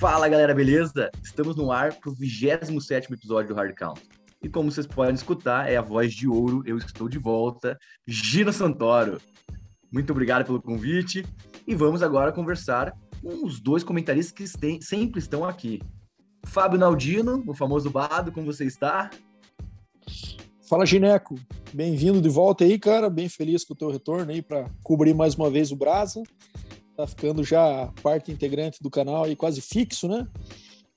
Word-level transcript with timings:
Fala 0.00 0.30
galera, 0.30 0.54
beleza? 0.54 1.10
Estamos 1.22 1.56
no 1.56 1.70
ar 1.70 1.92
para 1.92 2.10
o 2.10 2.14
27 2.14 3.12
episódio 3.12 3.48
do 3.48 3.54
Hard 3.54 3.74
Count. 3.74 4.00
E 4.42 4.48
como 4.48 4.72
vocês 4.72 4.86
podem 4.86 5.14
escutar, 5.14 5.70
é 5.70 5.76
a 5.76 5.82
voz 5.82 6.14
de 6.14 6.26
ouro, 6.26 6.62
eu 6.64 6.78
estou 6.78 7.06
de 7.06 7.18
volta, 7.18 7.78
Gino 8.06 8.50
Santoro. 8.50 9.20
Muito 9.92 10.10
obrigado 10.10 10.46
pelo 10.46 10.62
convite 10.62 11.26
e 11.66 11.74
vamos 11.74 12.02
agora 12.02 12.32
conversar 12.32 12.96
com 13.20 13.44
os 13.44 13.60
dois 13.60 13.84
comentaristas 13.84 14.32
que 14.32 14.80
sempre 14.82 15.18
estão 15.18 15.44
aqui. 15.44 15.82
Fábio 16.46 16.78
Naldino, 16.78 17.44
o 17.46 17.52
famoso 17.52 17.90
Bado, 17.90 18.32
como 18.32 18.46
você 18.46 18.64
está? 18.64 19.10
Fala, 20.66 20.86
Gineco. 20.86 21.38
Bem-vindo 21.74 22.22
de 22.22 22.28
volta 22.30 22.64
aí, 22.64 22.78
cara. 22.78 23.10
Bem 23.10 23.28
feliz 23.28 23.66
com 23.66 23.74
o 23.74 23.76
teu 23.76 23.90
retorno 23.90 24.32
aí 24.32 24.40
para 24.40 24.64
cobrir 24.82 25.12
mais 25.12 25.34
uma 25.34 25.50
vez 25.50 25.70
o 25.70 25.76
Brasa. 25.76 26.22
Tá 27.00 27.06
ficando 27.06 27.42
já 27.42 27.90
parte 28.02 28.30
integrante 28.30 28.82
do 28.82 28.90
canal 28.90 29.24
aí, 29.24 29.34
quase 29.34 29.62
fixo, 29.62 30.06
né? 30.06 30.28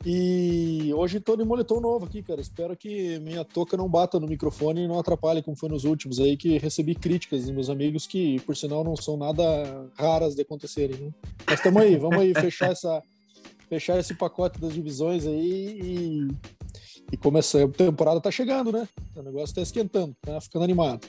E 0.06 0.94
hoje 0.94 1.22
tô 1.22 1.38
de 1.38 1.46
moletom 1.46 1.80
novo 1.80 2.04
aqui, 2.04 2.22
cara. 2.22 2.42
Espero 2.42 2.76
que 2.76 3.18
minha 3.20 3.46
touca 3.46 3.78
não 3.78 3.88
bata 3.88 4.20
no 4.20 4.28
microfone 4.28 4.82
e 4.82 4.88
não 4.88 5.00
atrapalhe 5.00 5.42
como 5.42 5.56
foi 5.56 5.70
nos 5.70 5.86
últimos 5.86 6.20
aí, 6.20 6.36
que 6.36 6.58
recebi 6.58 6.94
críticas 6.94 7.44
dos 7.44 7.52
meus 7.52 7.70
amigos 7.70 8.06
que, 8.06 8.38
por 8.42 8.54
sinal, 8.58 8.84
não 8.84 8.98
são 8.98 9.16
nada 9.16 9.90
raras 9.98 10.36
de 10.36 10.42
acontecerem, 10.42 10.98
né? 11.00 11.12
Mas 11.48 11.62
tamo 11.62 11.80
aí, 11.80 11.96
vamos 11.96 12.20
aí 12.20 12.34
fechar 12.34 12.74
essa 12.74 13.02
fechar 13.70 13.98
esse 13.98 14.14
pacote 14.14 14.60
das 14.60 14.74
divisões 14.74 15.26
aí 15.26 15.80
e 15.82 16.28
e 17.14 17.18
começar, 17.18 17.64
a 17.64 17.68
temporada 17.70 18.20
tá 18.20 18.30
chegando, 18.30 18.74
né? 18.74 18.86
O 19.16 19.22
negócio 19.22 19.56
tá 19.56 19.62
esquentando, 19.62 20.14
tá 20.22 20.42
ficando 20.42 20.66
animado. 20.66 21.08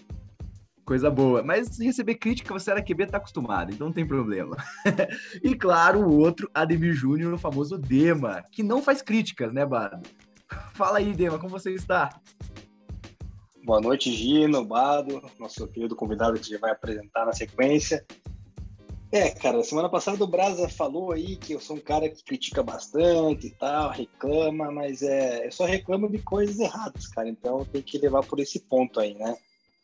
Coisa 0.85 1.11
boa. 1.11 1.43
Mas 1.43 1.79
receber 1.79 2.17
crítica, 2.17 2.53
você 2.53 2.71
era 2.71 2.83
QB, 2.83 3.07
tá 3.07 3.17
acostumado, 3.17 3.73
então 3.73 3.87
não 3.87 3.95
tem 3.95 4.07
problema. 4.07 4.57
e 5.43 5.55
claro, 5.55 6.01
o 6.01 6.19
outro, 6.19 6.51
Ademir 6.53 6.93
Júnior, 6.93 7.33
o 7.33 7.39
famoso 7.39 7.79
Dema, 7.79 8.45
que 8.53 8.63
não 8.63 8.83
faz 8.83 9.01
críticas, 9.01 9.53
né, 9.53 9.65
Bado? 9.65 10.07
Fala 10.75 10.99
aí, 10.99 11.13
Dema, 11.15 11.39
como 11.39 11.51
você 11.51 11.73
está? 11.73 12.11
Boa 13.65 13.81
noite, 13.81 14.13
Gino, 14.13 14.63
Bado, 14.63 15.23
nosso 15.39 15.67
querido 15.69 15.97
convidado 15.97 16.39
que 16.39 16.51
já 16.51 16.59
vai 16.59 16.73
apresentar 16.73 17.25
na 17.25 17.33
sequência. 17.33 18.05
É, 19.11 19.31
cara, 19.31 19.63
semana 19.63 19.89
passada 19.89 20.23
o 20.23 20.27
Brasa 20.27 20.69
falou 20.69 21.13
aí 21.13 21.37
que 21.37 21.53
eu 21.55 21.61
sou 21.61 21.77
um 21.77 21.81
cara 21.81 22.11
que 22.11 22.23
critica 22.23 22.63
bastante 22.63 23.47
e 23.47 23.51
tal, 23.51 23.91
reclama, 23.91 24.71
mas 24.71 25.03
é, 25.03 25.47
eu 25.47 25.53
só 25.53 25.65
reclamo 25.65 26.11
de 26.11 26.19
coisas 26.19 26.59
erradas, 26.59 27.07
cara. 27.07 27.29
Então 27.29 27.65
tem 27.65 27.81
que 27.81 27.97
levar 27.97 28.23
por 28.25 28.39
esse 28.41 28.59
ponto 28.59 29.01
aí, 29.01 29.15
né? 29.15 29.35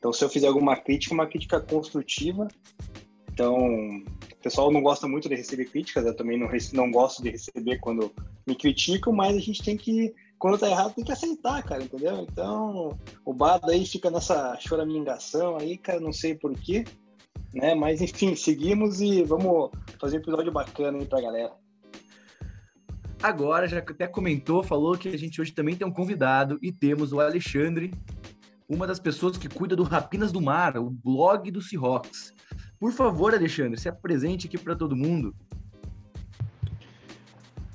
Então 0.00 0.12
se 0.12 0.24
eu 0.24 0.28
fizer 0.28 0.48
alguma 0.48 0.76
crítica, 0.76 1.14
uma 1.14 1.28
crítica 1.28 1.60
construtiva. 1.60 2.48
Então, 3.32 3.56
o 3.56 4.42
pessoal 4.42 4.72
não 4.72 4.82
gosta 4.82 5.06
muito 5.06 5.28
de 5.28 5.34
receber 5.34 5.66
críticas, 5.66 6.04
eu 6.04 6.14
também 6.14 6.38
não, 6.38 6.48
não 6.74 6.90
gosto 6.90 7.22
de 7.22 7.30
receber 7.30 7.78
quando 7.78 8.12
me 8.46 8.54
criticam, 8.54 9.14
mas 9.14 9.34
a 9.34 9.40
gente 9.40 9.62
tem 9.62 9.78
que, 9.78 10.12
quando 10.38 10.58
tá 10.58 10.68
errado, 10.68 10.94
tem 10.94 11.04
que 11.04 11.12
aceitar, 11.12 11.62
cara, 11.62 11.82
entendeu? 11.82 12.26
Então, 12.30 12.98
o 13.24 13.32
Bado 13.32 13.70
aí 13.70 13.86
fica 13.86 14.10
nessa 14.10 14.58
choramingação 14.58 15.56
aí, 15.56 15.78
cara, 15.78 16.00
não 16.00 16.12
sei 16.12 16.34
porquê 16.34 16.84
né? 17.52 17.74
Mas 17.74 18.00
enfim, 18.00 18.34
seguimos 18.34 19.00
e 19.00 19.22
vamos 19.22 19.70
fazer 20.00 20.16
um 20.16 20.20
episódio 20.20 20.52
bacana 20.52 20.98
aí 20.98 21.06
pra 21.06 21.20
galera. 21.20 21.52
Agora, 23.22 23.68
já 23.68 23.78
até 23.78 24.06
comentou, 24.06 24.62
falou 24.62 24.96
que 24.96 25.08
a 25.08 25.18
gente 25.18 25.40
hoje 25.40 25.52
também 25.52 25.76
tem 25.76 25.86
um 25.86 25.92
convidado 25.92 26.58
e 26.62 26.72
temos 26.72 27.12
o 27.12 27.20
Alexandre, 27.20 27.92
uma 28.70 28.86
das 28.86 29.00
pessoas 29.00 29.36
que 29.36 29.48
cuida 29.48 29.74
do 29.74 29.82
Rapinas 29.82 30.30
do 30.30 30.40
Mar, 30.40 30.78
o 30.78 30.88
blog 30.88 31.50
do 31.50 31.60
Seahawks. 31.60 32.32
Por 32.78 32.92
favor, 32.92 33.34
Alexandre, 33.34 33.78
se 33.78 33.88
apresente 33.88 34.46
aqui 34.46 34.56
para 34.56 34.76
todo 34.76 34.94
mundo. 34.94 35.34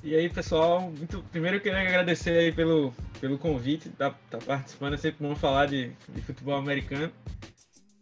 E 0.02 0.14
aí, 0.14 0.30
pessoal, 0.30 0.90
muito, 0.96 1.22
primeiro 1.30 1.58
eu 1.58 1.60
queria 1.60 1.80
agradecer 1.80 2.30
aí 2.30 2.50
pelo, 2.50 2.94
pelo 3.20 3.36
convite, 3.36 3.90
tá, 3.90 4.14
tá 4.30 4.38
participando, 4.38 4.94
é 4.94 4.96
sempre 4.96 5.26
bom 5.26 5.36
falar 5.36 5.66
de, 5.66 5.92
de 6.08 6.22
futebol 6.22 6.56
americano. 6.56 7.12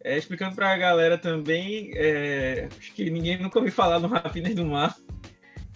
É, 0.04 0.16
explicando 0.16 0.54
para 0.54 0.72
a 0.72 0.76
galera 0.76 1.18
também, 1.18 1.90
é, 1.94 2.68
acho 2.78 2.92
que 2.92 3.10
ninguém 3.10 3.42
nunca 3.42 3.58
ouviu 3.58 3.72
falar 3.72 3.98
no 3.98 4.06
Rapinas 4.06 4.54
do 4.54 4.66
Mar, 4.66 4.94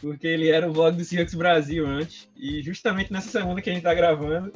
porque 0.00 0.26
ele 0.26 0.50
era 0.50 0.68
o 0.68 0.72
blog 0.72 0.96
do 0.96 1.04
Seahawks 1.04 1.34
Brasil 1.34 1.84
antes, 1.84 2.28
e 2.36 2.62
justamente 2.62 3.12
nessa 3.12 3.30
semana 3.30 3.60
que 3.60 3.70
a 3.70 3.72
gente 3.72 3.80
está 3.80 3.94
gravando, 3.94 4.52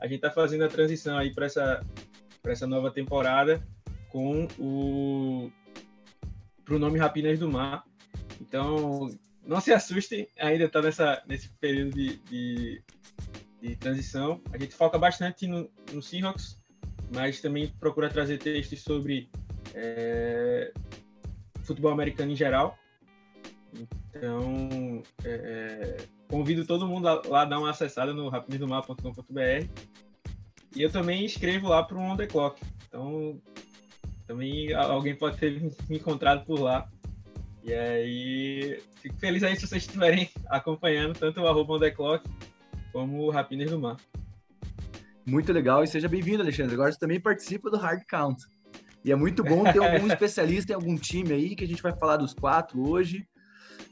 a 0.00 0.06
gente 0.06 0.16
está 0.16 0.30
fazendo 0.30 0.64
a 0.64 0.68
transição 0.68 1.16
aí 1.16 1.32
para 1.32 1.46
essa, 1.46 1.84
essa 2.44 2.66
nova 2.66 2.90
temporada 2.90 3.62
com 4.08 4.46
o 4.58 5.50
pro 6.64 6.78
nome 6.78 6.98
Rapinas 6.98 7.38
do 7.38 7.50
Mar. 7.50 7.84
Então, 8.40 9.08
não 9.44 9.60
se 9.60 9.72
assustem, 9.72 10.28
ainda 10.38 10.64
está 10.64 10.82
nessa 10.82 11.22
nesse 11.26 11.48
período 11.48 11.94
de, 11.94 12.16
de, 12.18 12.82
de, 13.60 13.76
transição. 13.76 14.40
A 14.52 14.58
gente 14.58 14.74
foca 14.74 14.98
bastante 14.98 15.46
no, 15.46 15.70
no 15.92 16.02
Seahawks, 16.02 16.60
mas 17.12 17.40
também 17.40 17.72
procura 17.80 18.10
trazer 18.10 18.38
textos 18.38 18.82
sobre 18.82 19.28
é, 19.74 20.72
futebol 21.62 21.90
americano 21.90 22.32
em 22.32 22.36
geral. 22.36 22.78
Então, 24.14 25.02
é, 25.24 25.30
é 25.30 26.17
convido 26.48 26.64
todo 26.64 26.88
mundo 26.88 27.04
lá 27.04 27.42
a 27.42 27.44
dar 27.44 27.58
uma 27.58 27.68
acessada 27.68 28.14
no 28.14 28.30
rapidosdomar.com.br. 28.30 29.68
E 30.74 30.82
eu 30.82 30.90
também 30.90 31.26
escrevo 31.26 31.68
lá 31.68 31.82
para 31.82 31.98
o 31.98 32.00
On 32.00 32.16
The 32.16 32.26
Clock. 32.26 32.62
Então, 32.88 33.38
também 34.26 34.72
alguém 34.72 35.14
pode 35.14 35.36
ter 35.36 35.60
me 35.60 35.98
encontrado 35.98 36.46
por 36.46 36.58
lá. 36.58 36.88
E 37.62 37.74
aí, 37.74 38.82
fico 38.94 39.18
feliz 39.18 39.42
aí 39.42 39.56
se 39.56 39.66
vocês 39.66 39.82
estiverem 39.82 40.30
acompanhando 40.48 41.18
tanto 41.18 41.38
o 41.38 41.46
arroba 41.46 41.74
On 41.74 41.78
The 41.78 41.90
Clock 41.90 42.26
como 42.92 43.24
o 43.24 43.30
Rapines 43.30 43.70
do 43.70 43.78
Mar. 43.78 43.98
Muito 45.26 45.52
legal 45.52 45.84
e 45.84 45.86
seja 45.86 46.08
bem-vindo, 46.08 46.42
Alexandre. 46.42 46.72
Agora 46.72 46.90
você 46.90 46.98
também 46.98 47.20
participa 47.20 47.70
do 47.70 47.76
Hard 47.76 48.04
Count. 48.08 48.42
E 49.04 49.12
é 49.12 49.16
muito 49.16 49.44
bom 49.44 49.64
ter 49.64 49.80
algum 49.80 50.06
especialista 50.08 50.72
em 50.72 50.76
algum 50.76 50.96
time 50.96 51.34
aí, 51.34 51.54
que 51.54 51.64
a 51.64 51.68
gente 51.68 51.82
vai 51.82 51.92
falar 51.92 52.16
dos 52.16 52.32
quatro 52.32 52.88
hoje. 52.88 53.28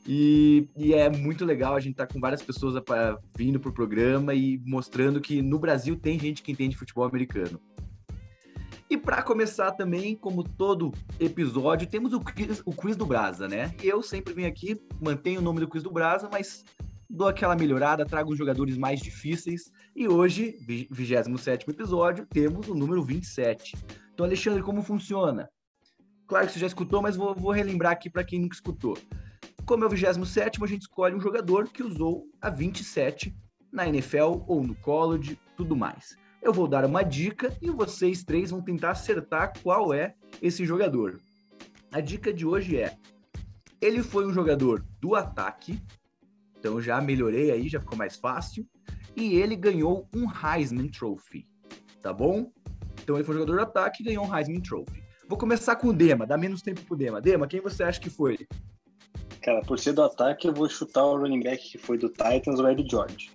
E, 0.09 0.69
e 0.77 0.95
é 0.95 1.11
muito 1.11 1.45
legal 1.45 1.75
a 1.75 1.81
gente 1.81 1.93
estar 1.93 2.07
tá 2.07 2.13
com 2.13 2.21
várias 2.21 2.41
pessoas 2.41 2.81
vindo 3.37 3.59
para 3.59 3.71
o 3.71 3.75
programa 3.75 4.35
e 4.35 4.59
mostrando 4.65 5.21
que 5.21 5.43
no 5.43 5.59
Brasil 5.59 5.97
tem 5.97 6.19
gente 6.19 6.43
que 6.43 6.53
entende 6.53 6.77
futebol 6.77 7.05
americano. 7.05 7.61
E 8.89 8.97
para 8.97 9.21
começar 9.21 9.73
também, 9.73 10.15
como 10.15 10.45
todo 10.45 10.93
episódio, 11.19 11.89
temos 11.89 12.13
o 12.13 12.21
quiz, 12.21 12.63
o 12.65 12.73
quiz 12.73 12.97
do 12.97 13.05
Brasa, 13.05 13.49
né? 13.49 13.75
Eu 13.83 14.01
sempre 14.01 14.33
venho 14.33 14.47
aqui, 14.47 14.81
mantenho 15.01 15.41
o 15.41 15.43
nome 15.43 15.59
do 15.59 15.69
quiz 15.69 15.83
do 15.83 15.91
Brasa, 15.91 16.29
mas 16.31 16.65
dou 17.11 17.27
aquela 17.27 17.57
melhorada, 17.57 18.07
trago 18.07 18.31
os 18.31 18.39
jogadores 18.39 18.79
mais 18.79 19.01
difíceis. 19.01 19.73
E 19.95 20.07
hoje, 20.07 20.57
27 20.89 21.69
episódio, 21.69 22.27
temos 22.27 22.69
o 22.69 22.77
número 22.77 23.03
27. 23.03 23.77
Então, 24.15 24.25
Alexandre, 24.25 24.63
como 24.63 24.83
funciona? 24.83 25.49
Claro 26.29 26.47
que 26.47 26.53
você 26.53 26.61
já 26.61 26.67
escutou, 26.69 27.03
mas 27.03 27.17
vou, 27.17 27.35
vou 27.35 27.51
relembrar 27.51 27.93
aqui 27.93 28.09
para 28.09 28.23
quem 28.23 28.41
nunca 28.41 28.55
escutou. 28.55 28.97
Como 29.67 29.83
é 29.83 29.87
o 29.89 29.91
27, 29.91 30.63
a 30.63 30.67
gente 30.69 30.83
escolhe 30.83 31.17
um 31.17 31.21
jogador 31.21 31.69
que 31.69 31.83
usou 31.83 32.29
a 32.41 32.49
27 32.49 33.37
na 33.73 33.89
NFL 33.89 34.45
ou 34.47 34.63
no 34.63 34.77
college, 34.77 35.41
tudo 35.57 35.75
mais. 35.75 36.17
Eu 36.41 36.53
vou 36.53 36.69
dar 36.69 36.85
uma 36.85 37.03
dica 37.03 37.53
e 37.61 37.69
vocês 37.69 38.23
três 38.23 38.53
vão 38.53 38.63
tentar 38.63 38.93
acertar 38.93 39.53
qual 39.65 39.93
é 39.93 40.15
esse 40.41 40.65
jogador. 40.65 41.21
A 41.93 42.01
dica 42.01 42.33
de 42.33 42.47
hoje 42.47 42.77
é: 42.77 42.97
ele 43.81 44.05
foi 44.05 44.25
um 44.25 44.33
jogador 44.33 44.87
do 45.01 45.17
ataque, 45.17 45.83
então 46.57 46.81
já 46.81 47.01
melhorei 47.01 47.51
aí, 47.51 47.69
já 47.69 47.81
ficou 47.81 47.99
mais 47.99 48.15
fácil. 48.15 48.65
E 49.17 49.35
ele 49.35 49.57
ganhou 49.57 50.09
um 50.15 50.29
Heisman 50.31 50.89
Trophy, 50.89 51.45
tá 52.01 52.13
bom? 52.13 52.53
Então 53.03 53.17
ele 53.17 53.25
foi 53.25 53.35
jogador 53.35 53.57
de 53.57 53.63
ataque 53.63 54.05
e 54.05 54.07
ganhou 54.07 54.25
um 54.25 54.33
Heisman 54.33 54.61
Trophy. 54.61 55.03
Vou 55.29 55.37
começar 55.37 55.75
com 55.75 55.89
o 55.89 55.93
Dema, 55.93 56.25
dá 56.25 56.39
menos 56.39 56.63
tempo 56.63 56.83
pro 56.83 56.97
Dema. 56.97 57.21
Dema, 57.21 57.49
quem 57.49 57.61
você 57.61 57.83
acha 57.83 58.01
que 58.01 58.09
foi? 58.09 58.47
Cara, 59.47 59.63
por 59.63 59.79
ser 59.79 59.93
do 59.93 60.03
ataque, 60.03 60.49
eu 60.49 60.53
vou 60.53 60.69
chutar 60.69 61.05
o 61.05 61.17
running 61.17 61.41
back 61.41 61.71
que 61.71 61.79
foi 61.79 61.97
do 61.97 62.09
Titans, 62.09 62.59
o 62.59 62.69
Ed 62.69 62.85
George. 62.91 63.31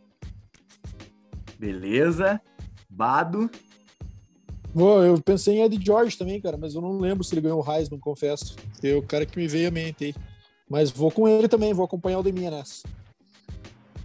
Beleza. 1.58 2.42
Bado. 2.90 3.50
Bom, 4.76 5.02
eu 5.02 5.22
pensei 5.22 5.56
em 5.56 5.64
Ed 5.64 5.80
George 5.82 6.18
também, 6.18 6.42
cara, 6.42 6.58
mas 6.58 6.76
eu 6.76 6.82
não 6.82 6.98
lembro 6.98 7.24
se 7.24 7.34
ele 7.34 7.40
ganhou 7.40 7.66
o 7.66 7.72
Heisman, 7.72 7.98
confesso. 7.98 8.58
É 8.84 8.94
o 8.94 9.02
cara 9.02 9.26
que 9.26 9.40
me 9.40 9.48
veio 9.48 9.70
à 9.70 9.72
mente 9.72 10.04
aí. 10.04 10.16
Mas 10.70 10.92
vou 10.92 11.12
com 11.12 11.30
ele 11.30 11.48
também, 11.48 11.74
vou 11.74 11.86
acompanhar 11.86 12.20
o 12.20 12.24
Deminha 12.24 12.52
nessa. 12.52 12.86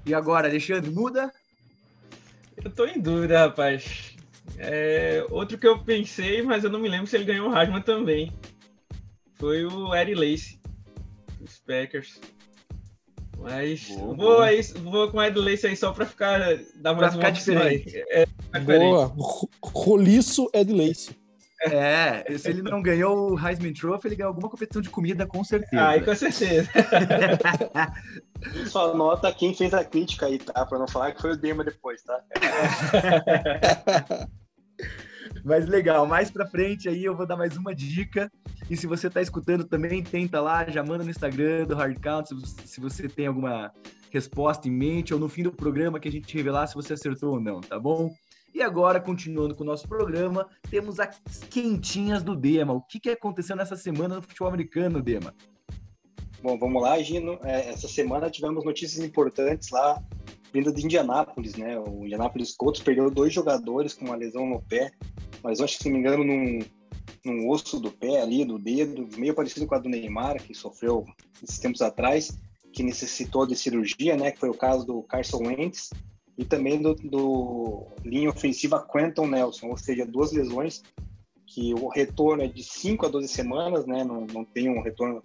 E 0.06 0.14
agora, 0.14 0.46
Alexandre, 0.46 0.88
muda? 0.88 1.32
Eu 2.56 2.70
tô 2.70 2.86
em 2.86 3.00
dúvida, 3.00 3.40
rapaz. 3.40 4.14
É, 4.58 5.26
outro 5.28 5.58
que 5.58 5.66
eu 5.66 5.82
pensei, 5.82 6.40
mas 6.40 6.62
eu 6.62 6.70
não 6.70 6.78
me 6.78 6.88
lembro 6.88 7.08
se 7.08 7.16
ele 7.16 7.24
ganhou 7.24 7.48
o 7.48 7.52
Rasman 7.52 7.82
também. 7.82 8.32
Foi 9.34 9.64
o 9.64 9.92
Eddie 9.92 10.14
Lace, 10.14 10.55
dos 11.38 11.58
Packers. 11.58 12.20
Mas 13.38 13.88
boa, 13.88 14.00
vou, 14.00 14.16
boa. 14.16 14.44
Aí, 14.46 14.62
vou 14.62 15.10
com 15.10 15.18
o 15.18 15.22
Ed 15.22 15.38
Lace 15.38 15.66
aí 15.66 15.76
só 15.76 15.92
pra 15.92 16.06
ficar. 16.06 16.40
Dar 16.76 16.94
mais 16.94 17.08
pra 17.08 17.12
ficar 17.12 17.30
diferente. 17.30 18.02
É, 18.08 18.26
boa. 18.60 19.14
Roliço 19.62 20.48
Ed 20.54 20.72
Lace. 20.72 21.14
É, 21.62 22.24
se 22.36 22.50
ele 22.50 22.60
não 22.62 22.82
ganhou 22.82 23.32
o 23.32 23.38
Heisman 23.38 23.72
Trophy, 23.72 24.08
ele 24.08 24.16
ganhou 24.16 24.28
alguma 24.28 24.48
competição 24.48 24.82
de 24.82 24.90
comida, 24.90 25.26
com 25.26 25.42
certeza. 25.42 25.90
Ah, 25.90 26.00
com 26.00 26.14
certeza. 26.14 26.70
Só 28.68 28.94
nota 28.94 29.32
quem 29.32 29.54
fez 29.54 29.72
a 29.72 29.82
crítica 29.82 30.26
aí, 30.26 30.38
tá? 30.38 30.66
Pra 30.66 30.78
não 30.78 30.86
falar 30.86 31.12
que 31.12 31.22
foi 31.22 31.32
o 31.32 31.36
Dema 31.36 31.64
depois, 31.64 32.02
tá? 32.02 32.20
Mas 35.44 35.66
legal, 35.66 36.06
mais 36.06 36.30
pra 36.30 36.46
frente 36.46 36.88
aí 36.88 37.04
eu 37.04 37.16
vou 37.16 37.26
dar 37.26 37.36
mais 37.36 37.56
uma 37.56 37.74
dica. 37.74 38.30
E 38.70 38.76
se 38.76 38.86
você 38.86 39.08
tá 39.08 39.20
escutando 39.22 39.64
também, 39.64 40.02
tenta 40.02 40.40
lá, 40.40 40.68
já 40.68 40.82
manda 40.82 41.04
no 41.04 41.10
Instagram 41.10 41.66
do 41.66 41.74
Hard 41.74 41.98
Count 42.00 42.30
se 42.64 42.80
você 42.80 43.08
tem 43.08 43.26
alguma 43.26 43.72
resposta 44.10 44.68
em 44.68 44.72
mente 44.72 45.12
ou 45.12 45.20
no 45.20 45.28
fim 45.28 45.42
do 45.42 45.52
programa 45.52 46.00
que 46.00 46.08
a 46.08 46.12
gente 46.12 46.34
revelar 46.34 46.66
se 46.66 46.74
você 46.74 46.94
acertou 46.94 47.34
ou 47.34 47.40
não, 47.40 47.60
tá 47.60 47.78
bom? 47.78 48.12
E 48.54 48.62
agora, 48.62 48.98
continuando 48.98 49.54
com 49.54 49.62
o 49.62 49.66
nosso 49.66 49.86
programa, 49.86 50.48
temos 50.70 50.98
as 50.98 51.20
quentinhas 51.50 52.22
do 52.22 52.34
Dema. 52.34 52.72
O 52.72 52.80
que, 52.80 52.98
que 52.98 53.10
aconteceu 53.10 53.54
nessa 53.54 53.76
semana 53.76 54.16
no 54.16 54.22
futebol 54.22 54.48
americano, 54.48 55.02
Dema? 55.02 55.34
Bom, 56.42 56.58
vamos 56.58 56.80
lá, 56.80 56.98
Gino. 57.02 57.38
É, 57.42 57.68
essa 57.68 57.86
semana 57.86 58.30
tivemos 58.30 58.64
notícias 58.64 59.04
importantes 59.04 59.68
lá, 59.70 60.02
vindo 60.52 60.72
de 60.72 60.84
Indianápolis, 60.84 61.54
né? 61.56 61.78
O 61.78 62.06
Indianápolis 62.06 62.56
Colts 62.56 62.80
perdeu 62.80 63.10
dois 63.10 63.32
jogadores 63.32 63.92
com 63.92 64.06
uma 64.06 64.16
lesão 64.16 64.46
no 64.46 64.62
pé, 64.62 64.90
mas 65.46 65.60
acho 65.60 65.76
que, 65.76 65.84
se 65.84 65.88
não 65.88 65.96
me 65.96 66.00
engano, 66.00 66.24
num, 66.24 66.58
num 67.24 67.48
osso 67.48 67.78
do 67.78 67.90
pé 67.90 68.20
ali, 68.20 68.44
do 68.44 68.58
dedo, 68.58 69.08
meio 69.16 69.32
parecido 69.32 69.64
com 69.64 69.76
a 69.76 69.78
do 69.78 69.88
Neymar, 69.88 70.42
que 70.42 70.52
sofreu 70.52 71.04
esses 71.40 71.60
tempos 71.60 71.80
atrás, 71.80 72.36
que 72.72 72.82
necessitou 72.82 73.46
de 73.46 73.54
cirurgia, 73.54 74.16
né? 74.16 74.32
Que 74.32 74.40
foi 74.40 74.50
o 74.50 74.54
caso 74.54 74.84
do 74.84 75.02
Carson 75.04 75.46
Wentz 75.46 75.90
e 76.36 76.44
também 76.44 76.82
do, 76.82 76.94
do 76.94 77.86
linha 78.04 78.28
ofensiva 78.28 78.84
Quentin 78.92 79.28
Nelson, 79.28 79.68
ou 79.68 79.76
seja, 79.76 80.04
duas 80.04 80.32
lesões 80.32 80.82
que 81.46 81.72
o 81.74 81.88
retorno 81.88 82.42
é 82.42 82.48
de 82.48 82.64
5 82.64 83.06
a 83.06 83.08
12 83.08 83.28
semanas, 83.28 83.86
né? 83.86 84.02
Não, 84.02 84.26
não 84.26 84.44
tem 84.44 84.68
um 84.68 84.82
retorno 84.82 85.22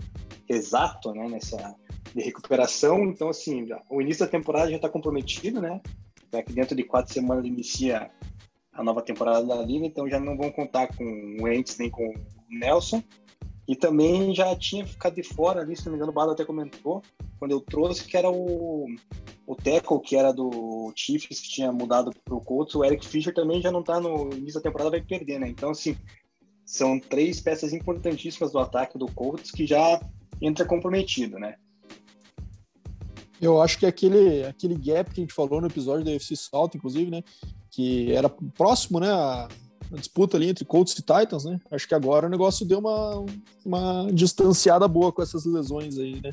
exato, 0.48 1.12
né? 1.14 1.28
Nessa 1.28 1.76
de 2.14 2.22
recuperação. 2.22 3.06
Então, 3.06 3.30
assim, 3.30 3.68
o 3.90 4.02
início 4.02 4.24
da 4.24 4.32
temporada 4.32 4.70
já 4.70 4.76
está 4.76 4.88
comprometido, 4.88 5.62
né? 5.62 5.82
que 6.46 6.54
dentro 6.54 6.74
de 6.74 6.84
quatro 6.84 7.14
semanas 7.14 7.46
inicia 7.46 8.10
a 8.74 8.84
nova 8.84 9.02
temporada 9.02 9.46
da 9.46 9.62
Liga, 9.62 9.86
então 9.86 10.10
já 10.10 10.20
não 10.20 10.38
vão 10.38 10.52
contar 10.52 10.88
com 10.96 11.04
o 11.40 11.48
Entes 11.48 11.78
nem 11.78 11.90
com 11.90 12.08
o 12.08 12.14
Nelson. 12.50 13.04
E 13.68 13.76
também 13.76 14.34
já 14.34 14.56
tinha 14.56 14.86
ficado 14.86 15.16
de 15.16 15.24
fora 15.24 15.62
ali, 15.62 15.76
se 15.76 15.86
não 15.86 15.92
me 15.92 15.98
engano, 15.98 16.12
o 16.12 16.16
Bado 16.16 16.32
até 16.32 16.44
comentou, 16.44 17.02
quando 17.40 17.52
eu 17.52 17.62
trouxe, 17.62 18.06
que 18.06 18.18
era 18.18 18.30
o, 18.30 18.86
o 19.46 19.56
Teco, 19.56 20.00
que 20.00 20.16
era 20.16 20.34
do 20.34 20.92
Chiefs, 20.96 21.40
que 21.40 21.50
tinha 21.50 21.72
mudado 21.72 22.12
para 22.24 22.36
o 22.36 22.42
Colts. 22.42 22.76
O 22.76 22.84
Eric 22.84 23.06
Fischer 23.06 23.34
também 23.34 23.62
já 23.62 23.72
não 23.72 23.82
está 23.82 24.00
no 24.00 24.30
início 24.34 24.56
da 24.56 24.62
temporada, 24.62 24.92
vai 24.92 25.02
perder, 25.02 25.40
né? 25.40 25.48
Então, 25.48 25.70
assim, 25.70 25.96
são 26.66 27.00
três 27.00 27.40
peças 27.40 27.72
importantíssimas 27.72 28.52
do 28.52 28.60
ataque 28.60 28.98
do 28.98 29.12
Colts 29.12 29.52
que 29.52 29.66
já 29.66 30.02
entra 30.42 30.66
comprometido, 30.66 31.38
né? 31.40 31.56
Eu 33.42 33.62
acho 33.62 33.80
que 33.80 33.86
aquele, 33.86 34.44
aquele 34.44 34.76
gap 34.76 35.12
que 35.12 35.22
a 35.22 35.24
gente 35.24 35.34
falou 35.34 35.62
no 35.62 35.68
episódio 35.68 36.06
da 36.06 36.12
UFC 36.12 36.36
Salt, 36.36 36.76
inclusive, 36.76 37.10
né? 37.10 37.24
Que 37.72 38.12
era 38.12 38.30
próximo, 38.30 39.00
né? 39.00 39.10
A, 39.10 39.48
a 39.92 39.98
disputa 39.98 40.38
ali 40.38 40.50
entre 40.50 40.66
Colts 40.66 40.94
e 40.94 41.02
Titans, 41.02 41.46
né? 41.46 41.60
Acho 41.72 41.88
que 41.88 41.96
agora 41.96 42.28
o 42.28 42.30
negócio 42.30 42.66
deu 42.66 42.80
uma, 42.80 43.26
uma 43.66 44.08
distanciada 44.14 44.88
boa 44.88 45.12
com 45.12 45.22
essas 45.22 45.46
lesões 45.46 45.98
aí, 45.98 46.22
né? 46.22 46.32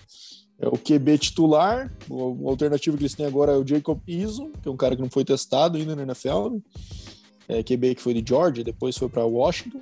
É 0.61 0.67
o 0.67 0.73
QB 0.73 1.19
titular, 1.19 1.93
o 2.11 2.49
alternativo 2.49 2.97
que 2.97 3.05
eles 3.05 3.15
têm 3.15 3.27
agora 3.27 3.53
é 3.53 3.57
o 3.57 3.67
Jacob 3.67 4.01
Eason, 4.09 4.51
que 4.61 4.69
é 4.69 4.73
um 4.73 4.77
cara 4.77 4.97
que 4.97 5.03
não 5.03 5.09
foi 5.09 5.25
testado 5.25 5.79
ainda 5.79 5.95
na 5.95 6.03
NFL, 6.03 6.51
né? 6.51 6.61
É, 7.49 7.63
QB 7.63 7.95
que 7.95 8.03
foi 8.03 8.13
de 8.13 8.29
Georgia, 8.29 8.65
depois 8.65 8.97
foi 8.97 9.09
para 9.09 9.25
Washington. 9.25 9.81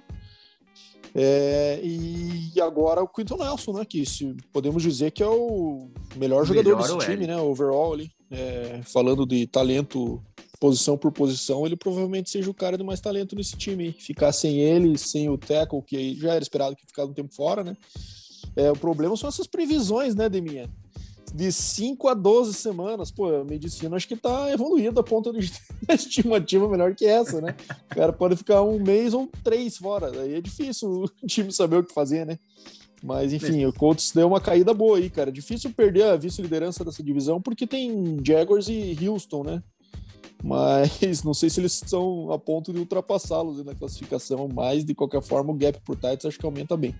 É, 1.19 1.81
e 1.82 2.61
agora 2.61 3.03
o 3.03 3.08
Quinton 3.08 3.38
Nelson, 3.38 3.73
né? 3.73 3.87
Que 3.87 4.05
se, 4.05 4.37
podemos 4.53 4.82
dizer 4.82 5.12
que 5.12 5.23
é 5.23 5.29
o 5.29 5.88
melhor 6.14 6.44
jogador 6.44 6.76
melhor 6.76 6.99
desse 6.99 7.11
time, 7.11 7.26
né? 7.26 7.38
Overall 7.38 7.94
ali. 7.94 8.11
É, 8.31 8.81
falando 8.85 9.25
de 9.25 9.47
talento 9.47 10.23
posição 10.58 10.97
por 10.97 11.12
posição, 11.12 11.64
ele 11.67 11.76
provavelmente 11.76 12.31
seja 12.31 12.50
o 12.50 12.55
cara 12.55 12.76
de 12.76 12.85
mais 12.85 13.00
talento 13.00 13.37
nesse 13.37 13.56
time. 13.56 13.93
Ficar 13.93 14.32
sem 14.32 14.58
ele, 14.58 14.97
sem 14.99 15.29
o 15.29 15.38
Teco, 15.38 15.82
que 15.82 16.14
já 16.14 16.35
era 16.35 16.43
esperado 16.43 16.76
que 16.76 16.87
ficasse 16.87 17.08
um 17.08 17.14
tempo 17.14 17.35
fora, 17.35 17.62
né? 17.62 17.76
É, 18.55 18.70
o 18.70 18.76
problema 18.76 19.17
são 19.17 19.29
essas 19.29 19.47
previsões, 19.47 20.14
né, 20.14 20.29
Deminha? 20.29 20.70
de 21.35 21.53
5 21.53 22.08
a 22.08 22.14
12 22.14 22.55
semanas. 22.55 23.11
Pô, 23.11 23.35
a 23.35 23.44
medicina 23.44 23.97
acho 23.97 24.08
que 24.08 24.17
tá 24.17 24.50
evoluindo 24.50 24.99
a 24.99 25.03
ponto 25.03 25.32
de 25.32 25.53
estimativa 25.88 26.69
melhor 26.69 26.94
que 26.94 27.05
essa, 27.05 27.41
né? 27.41 27.55
O 27.91 27.94
cara 27.94 28.12
pode 28.12 28.37
ficar 28.37 28.62
um 28.62 28.79
mês 28.79 29.12
ou 29.12 29.29
três 29.44 29.76
fora. 29.76 30.11
Aí 30.20 30.35
é 30.35 30.41
difícil 30.41 31.05
o 31.23 31.26
time 31.26 31.53
saber 31.53 31.76
o 31.76 31.85
que 31.85 31.93
fazer, 31.93 32.25
né? 32.25 32.38
Mas 33.03 33.32
enfim, 33.32 33.64
o 33.67 33.73
Colts 33.73 34.11
deu 34.12 34.26
uma 34.26 34.41
caída 34.41 34.73
boa 34.73 34.97
aí, 34.97 35.11
cara. 35.11 35.31
Difícil 35.31 35.70
perder 35.70 36.05
a 36.05 36.17
vice-liderança 36.17 36.85
dessa 36.85 37.03
divisão 37.03 37.41
porque 37.41 37.67
tem 37.67 38.19
Jaguars 38.25 38.69
e 38.69 38.97
Houston, 39.06 39.44
né? 39.44 39.62
Mas 40.43 41.23
não 41.25 41.35
sei 41.35 41.50
se 41.50 41.61
eles 41.61 41.73
estão 41.73 42.33
a 42.33 42.38
ponto 42.38 42.73
de 42.73 42.79
ultrapassá-los 42.79 43.65
na 43.65 43.75
classificação, 43.75 44.49
mas 44.53 44.85
de 44.85 44.94
qualquer 44.94 45.23
forma 45.23 45.53
o 45.53 45.56
gap 45.56 45.81
por 45.85 45.97
Titans 45.97 46.27
acho 46.27 46.38
que 46.38 46.47
aumenta 46.47 46.77
bem. 46.77 46.94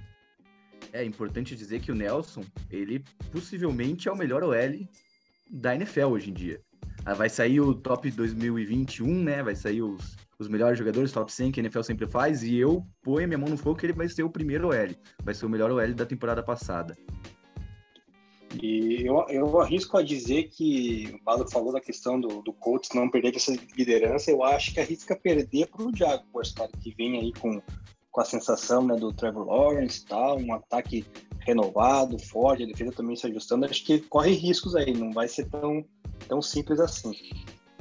É 0.93 1.05
importante 1.05 1.56
dizer 1.56 1.81
que 1.81 1.93
o 1.93 1.94
Nelson, 1.94 2.43
ele 2.71 3.05
possivelmente 3.31 4.09
é 4.09 4.12
o 4.12 4.17
melhor 4.17 4.43
OL 4.43 4.88
da 5.50 5.75
NFL 5.75 6.06
hoje 6.06 6.31
em 6.31 6.33
dia. 6.33 6.61
Ah, 7.05 7.15
vai 7.15 7.29
sair 7.29 7.61
o 7.61 7.75
top 7.75 8.11
2021, 8.11 9.23
né? 9.23 9.43
Vai 9.43 9.55
sair 9.55 9.82
os, 9.82 10.17
os 10.39 10.49
melhores 10.49 10.79
jogadores, 10.79 11.12
top 11.12 11.32
100 11.32 11.53
que 11.53 11.61
a 11.61 11.62
NFL 11.62 11.82
sempre 11.82 12.06
faz, 12.06 12.43
e 12.43 12.56
eu 12.56 12.85
ponho 13.03 13.29
minha 13.29 13.39
mão 13.39 13.49
no 13.49 13.56
fogo 13.56 13.79
que 13.79 13.87
ele 13.87 13.93
vai 13.93 14.09
ser 14.09 14.23
o 14.23 14.31
primeiro 14.31 14.69
OL. 14.69 14.94
Vai 15.23 15.35
ser 15.35 15.47
o 15.47 15.49
melhor 15.49 15.71
OL 15.71 15.94
da 15.94 16.05
temporada 16.05 16.43
passada. 16.43 16.97
E 18.62 19.06
eu, 19.06 19.25
eu 19.28 19.60
arrisco 19.60 19.96
a 19.96 20.02
dizer 20.02 20.44
que 20.44 21.14
o 21.14 21.25
Bado 21.25 21.50
falou 21.50 21.72
da 21.72 21.81
questão 21.81 22.20
do, 22.20 22.43
do 22.43 22.52
Colts 22.52 22.90
não 22.94 23.10
perder 23.10 23.37
essa 23.37 23.52
liderança, 23.76 24.31
eu 24.31 24.43
acho 24.43 24.72
que 24.72 24.81
arrisca 24.81 25.16
perder 25.16 25.66
para 25.66 25.82
o 25.82 25.94
Jaguars, 25.94 26.52
cara, 26.52 26.70
que 26.82 26.94
vem 26.94 27.19
aí 27.19 27.32
com 27.32 27.60
com 28.16 28.22
a 28.22 28.25
sensação 28.25 28.82
né, 28.82 28.96
do 28.96 29.12
Trevor 29.12 29.46
Lawrence 29.46 30.00
e 30.00 30.06
tal, 30.06 30.38
um 30.38 30.54
ataque 30.54 31.04
renovado, 31.40 32.19
forte, 32.19 32.62
a 32.62 32.66
defesa 32.66 32.90
também 32.90 33.14
se 33.14 33.26
ajustando, 33.26 33.66
acho 33.66 33.84
que 33.84 34.00
corre 34.00 34.32
riscos 34.32 34.75
aí, 34.75 34.94
não 34.94 35.12
vai 35.12 35.28
ser 35.28 35.44
tão, 35.50 35.84
tão 36.26 36.40
simples 36.40 36.81
assim. 36.81 37.12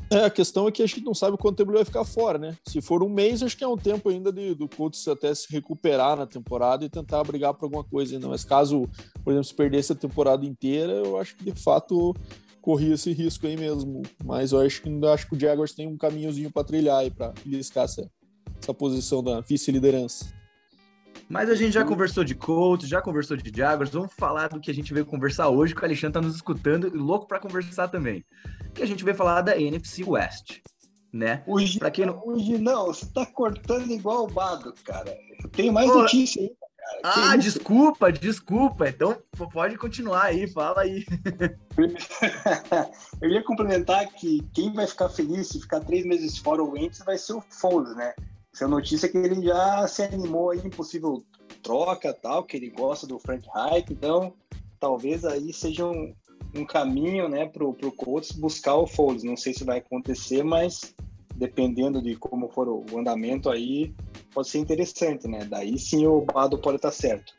É, 0.10 0.26
a 0.26 0.30
questão 0.30 0.68
é 0.68 0.72
que 0.72 0.84
a 0.84 0.86
gente 0.86 1.04
não 1.04 1.14
sabe 1.14 1.36
quanto 1.38 1.58
tempo 1.58 1.72
ele 1.72 1.80
vai 1.80 1.86
ficar 1.86 2.06
fora, 2.06 2.38
né? 2.38 2.56
Se 2.68 2.80
for 2.82 3.02
um 3.02 3.10
mês, 3.10 3.42
acho 3.42 3.58
que 3.58 3.64
é 3.64 3.68
um 3.68 3.78
tempo 3.78 4.10
ainda 4.10 4.32
de, 4.32 4.54
do 4.54 4.68
Colts 4.68 5.08
até 5.08 5.34
se 5.34 5.52
recuperar 5.52 6.16
na 6.16 6.28
temporada 6.28 6.86
e 6.86 6.90
tentar 6.90 7.24
brigar 7.24 7.54
por 7.54 7.66
alguma 7.66 7.84
coisa 7.84 8.14
ainda. 8.14 8.28
Mas 8.28 8.44
caso, 8.44 8.88
por 9.24 9.32
exemplo, 9.32 9.46
se 9.46 9.54
perdesse 9.54 9.94
a 9.94 9.96
temporada 9.96 10.46
inteira, 10.46 10.94
eu 10.94 11.18
acho 11.18 11.36
que 11.36 11.52
de 11.52 11.60
fato 11.60 12.14
corria 12.62 12.94
esse 12.94 13.12
risco 13.12 13.48
aí 13.48 13.58
mesmo. 13.58 14.04
Mas 14.24 14.52
eu 14.52 14.60
acho 14.60 14.82
que 14.82 14.90
ainda 14.90 15.12
acho 15.12 15.28
que 15.28 15.36
o 15.36 15.40
Jaguars 15.40 15.74
tem 15.74 15.88
um 15.88 15.98
caminhozinho 15.98 16.52
para 16.52 16.64
trilhar 16.64 17.00
aí 17.00 17.10
para 17.10 17.34
beliscar 17.44 17.86
essa, 17.86 18.10
essa 18.62 18.74
posição 18.74 19.24
da 19.24 19.42
vice-liderança. 19.42 20.26
Mas 21.28 21.50
a 21.50 21.56
gente 21.56 21.74
já 21.74 21.84
conversou 21.84 22.24
de 22.24 22.36
Colts, 22.36 22.88
já 22.88 23.02
conversou 23.02 23.36
de 23.36 23.52
Jaguars, 23.56 23.90
vamos 23.90 24.14
falar 24.14 24.50
do 24.50 24.60
que 24.60 24.70
a 24.70 24.74
gente 24.74 24.94
veio 24.94 25.06
conversar 25.06 25.50
hoje, 25.50 25.74
que 25.74 25.82
o 25.82 25.86
Alexandre 25.86 26.14
tá 26.14 26.22
nos 26.22 26.36
escutando 26.36 26.88
e 26.88 26.98
louco 26.98 27.28
para 27.28 27.40
conversar 27.40 27.88
também. 27.88 28.24
Que 28.74 28.84
a 28.84 28.86
gente 28.86 29.04
veio 29.04 29.18
falar 29.18 29.42
da 29.42 29.60
NFC 29.60 30.04
West, 30.04 30.60
né? 31.12 31.44
Hoje, 31.48 31.80
pra 31.80 31.90
quem 31.90 32.06
não... 32.06 32.22
hoje 32.24 32.58
não, 32.60 32.88
você 32.88 33.08
tá 33.08 33.26
cortando 33.26 33.90
igual 33.90 34.26
o 34.26 34.32
Bado, 34.32 34.74
cara. 34.84 35.18
Eu 35.44 35.50
tenho 35.50 35.74
mais 35.74 35.90
Pô, 35.90 36.00
notícia 36.00 36.42
aí, 36.42 36.50
cara. 36.50 36.66
Ah, 37.04 37.36
desculpa, 37.36 38.12
desculpa. 38.12 38.88
Então 38.88 39.18
pode 39.52 39.78
continuar 39.78 40.26
aí, 40.26 40.48
fala 40.48 40.82
aí. 40.82 41.04
Eu 43.22 43.30
ia 43.30 43.44
complementar 43.44 44.06
que 44.14 44.42
quem 44.54 44.72
vai 44.72 44.86
ficar 44.86 45.10
feliz 45.10 45.48
se 45.48 45.60
ficar 45.60 45.80
três 45.80 46.06
meses 46.06 46.38
fora 46.38 46.64
o 46.64 46.72
Wentz 46.72 47.00
vai 47.00 47.18
ser 47.18 47.34
o 47.34 47.44
Foles, 47.50 47.96
né? 47.96 48.14
Essa 48.56 48.70
notícia 48.70 49.08
é 49.08 49.10
que 49.10 49.18
ele 49.18 49.44
já 49.44 49.86
se 49.86 50.02
animou 50.02 50.50
aí 50.50 50.70
possível 50.70 51.22
troca 51.62 52.14
tal, 52.14 52.42
que 52.42 52.56
ele 52.56 52.70
gosta 52.70 53.06
do 53.06 53.20
Frank 53.20 53.46
Reich, 53.54 53.92
então 53.92 54.34
talvez 54.80 55.26
aí 55.26 55.52
seja 55.52 55.86
um, 55.86 56.16
um 56.56 56.66
caminho, 56.66 57.28
né, 57.28 57.46
pro, 57.50 57.74
pro 57.74 57.92
Colts 57.92 58.32
buscar 58.32 58.76
o 58.76 58.88
Foles. 58.88 59.24
Não 59.24 59.36
sei 59.36 59.54
se 59.54 59.66
vai 59.66 59.80
acontecer, 59.80 60.42
mas 60.42 60.96
dependendo 61.36 62.02
de 62.02 62.16
como 62.16 62.48
for 62.48 62.70
o 62.70 62.98
andamento 62.98 63.50
aí, 63.50 63.94
pode 64.34 64.48
ser 64.48 64.60
interessante, 64.60 65.28
né? 65.28 65.44
Daí 65.44 65.78
sim 65.78 66.08
o 66.08 66.22
Bado 66.22 66.58
pode 66.58 66.78
estar 66.78 66.92
certo. 66.92 67.34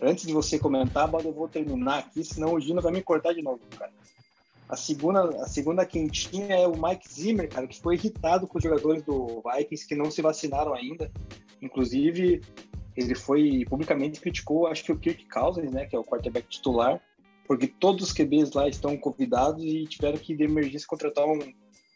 Antes 0.00 0.24
de 0.24 0.32
você 0.32 0.56
comentar, 0.56 1.08
Bado, 1.08 1.26
eu 1.26 1.32
vou 1.32 1.48
terminar 1.48 1.98
aqui, 1.98 2.22
senão 2.22 2.54
o 2.54 2.60
Gino 2.60 2.80
vai 2.80 2.92
me 2.92 3.02
cortar 3.02 3.32
de 3.32 3.42
novo, 3.42 3.58
cara. 3.76 3.90
A 4.68 4.76
segunda, 4.76 5.20
a 5.42 5.46
segunda 5.46 5.84
quentinha 5.84 6.56
é 6.56 6.66
o 6.66 6.72
Mike 6.72 7.12
Zimmer, 7.12 7.48
cara, 7.48 7.66
que 7.66 7.80
foi 7.80 7.94
irritado 7.96 8.46
com 8.46 8.58
os 8.58 8.64
jogadores 8.64 9.02
do 9.02 9.42
Vikings 9.42 9.86
que 9.86 9.94
não 9.94 10.10
se 10.10 10.22
vacinaram 10.22 10.74
ainda. 10.74 11.10
Inclusive, 11.60 12.40
ele 12.96 13.14
foi 13.14 13.64
publicamente 13.68 14.20
criticou, 14.20 14.66
acho 14.66 14.84
que 14.84 14.92
o 14.92 14.98
Kirk 14.98 15.26
Cousins, 15.28 15.70
né, 15.70 15.86
que 15.86 15.94
é 15.94 15.98
o 15.98 16.04
quarterback 16.04 16.48
titular, 16.48 17.00
porque 17.46 17.66
todos 17.66 18.06
os 18.06 18.12
QBs 18.12 18.52
lá 18.52 18.68
estão 18.68 18.96
convidados 18.96 19.62
e 19.62 19.84
tiveram 19.84 20.16
que 20.16 20.34
de 20.34 20.44
emergência 20.44 20.86
contratar 20.86 21.26
um, 21.26 21.38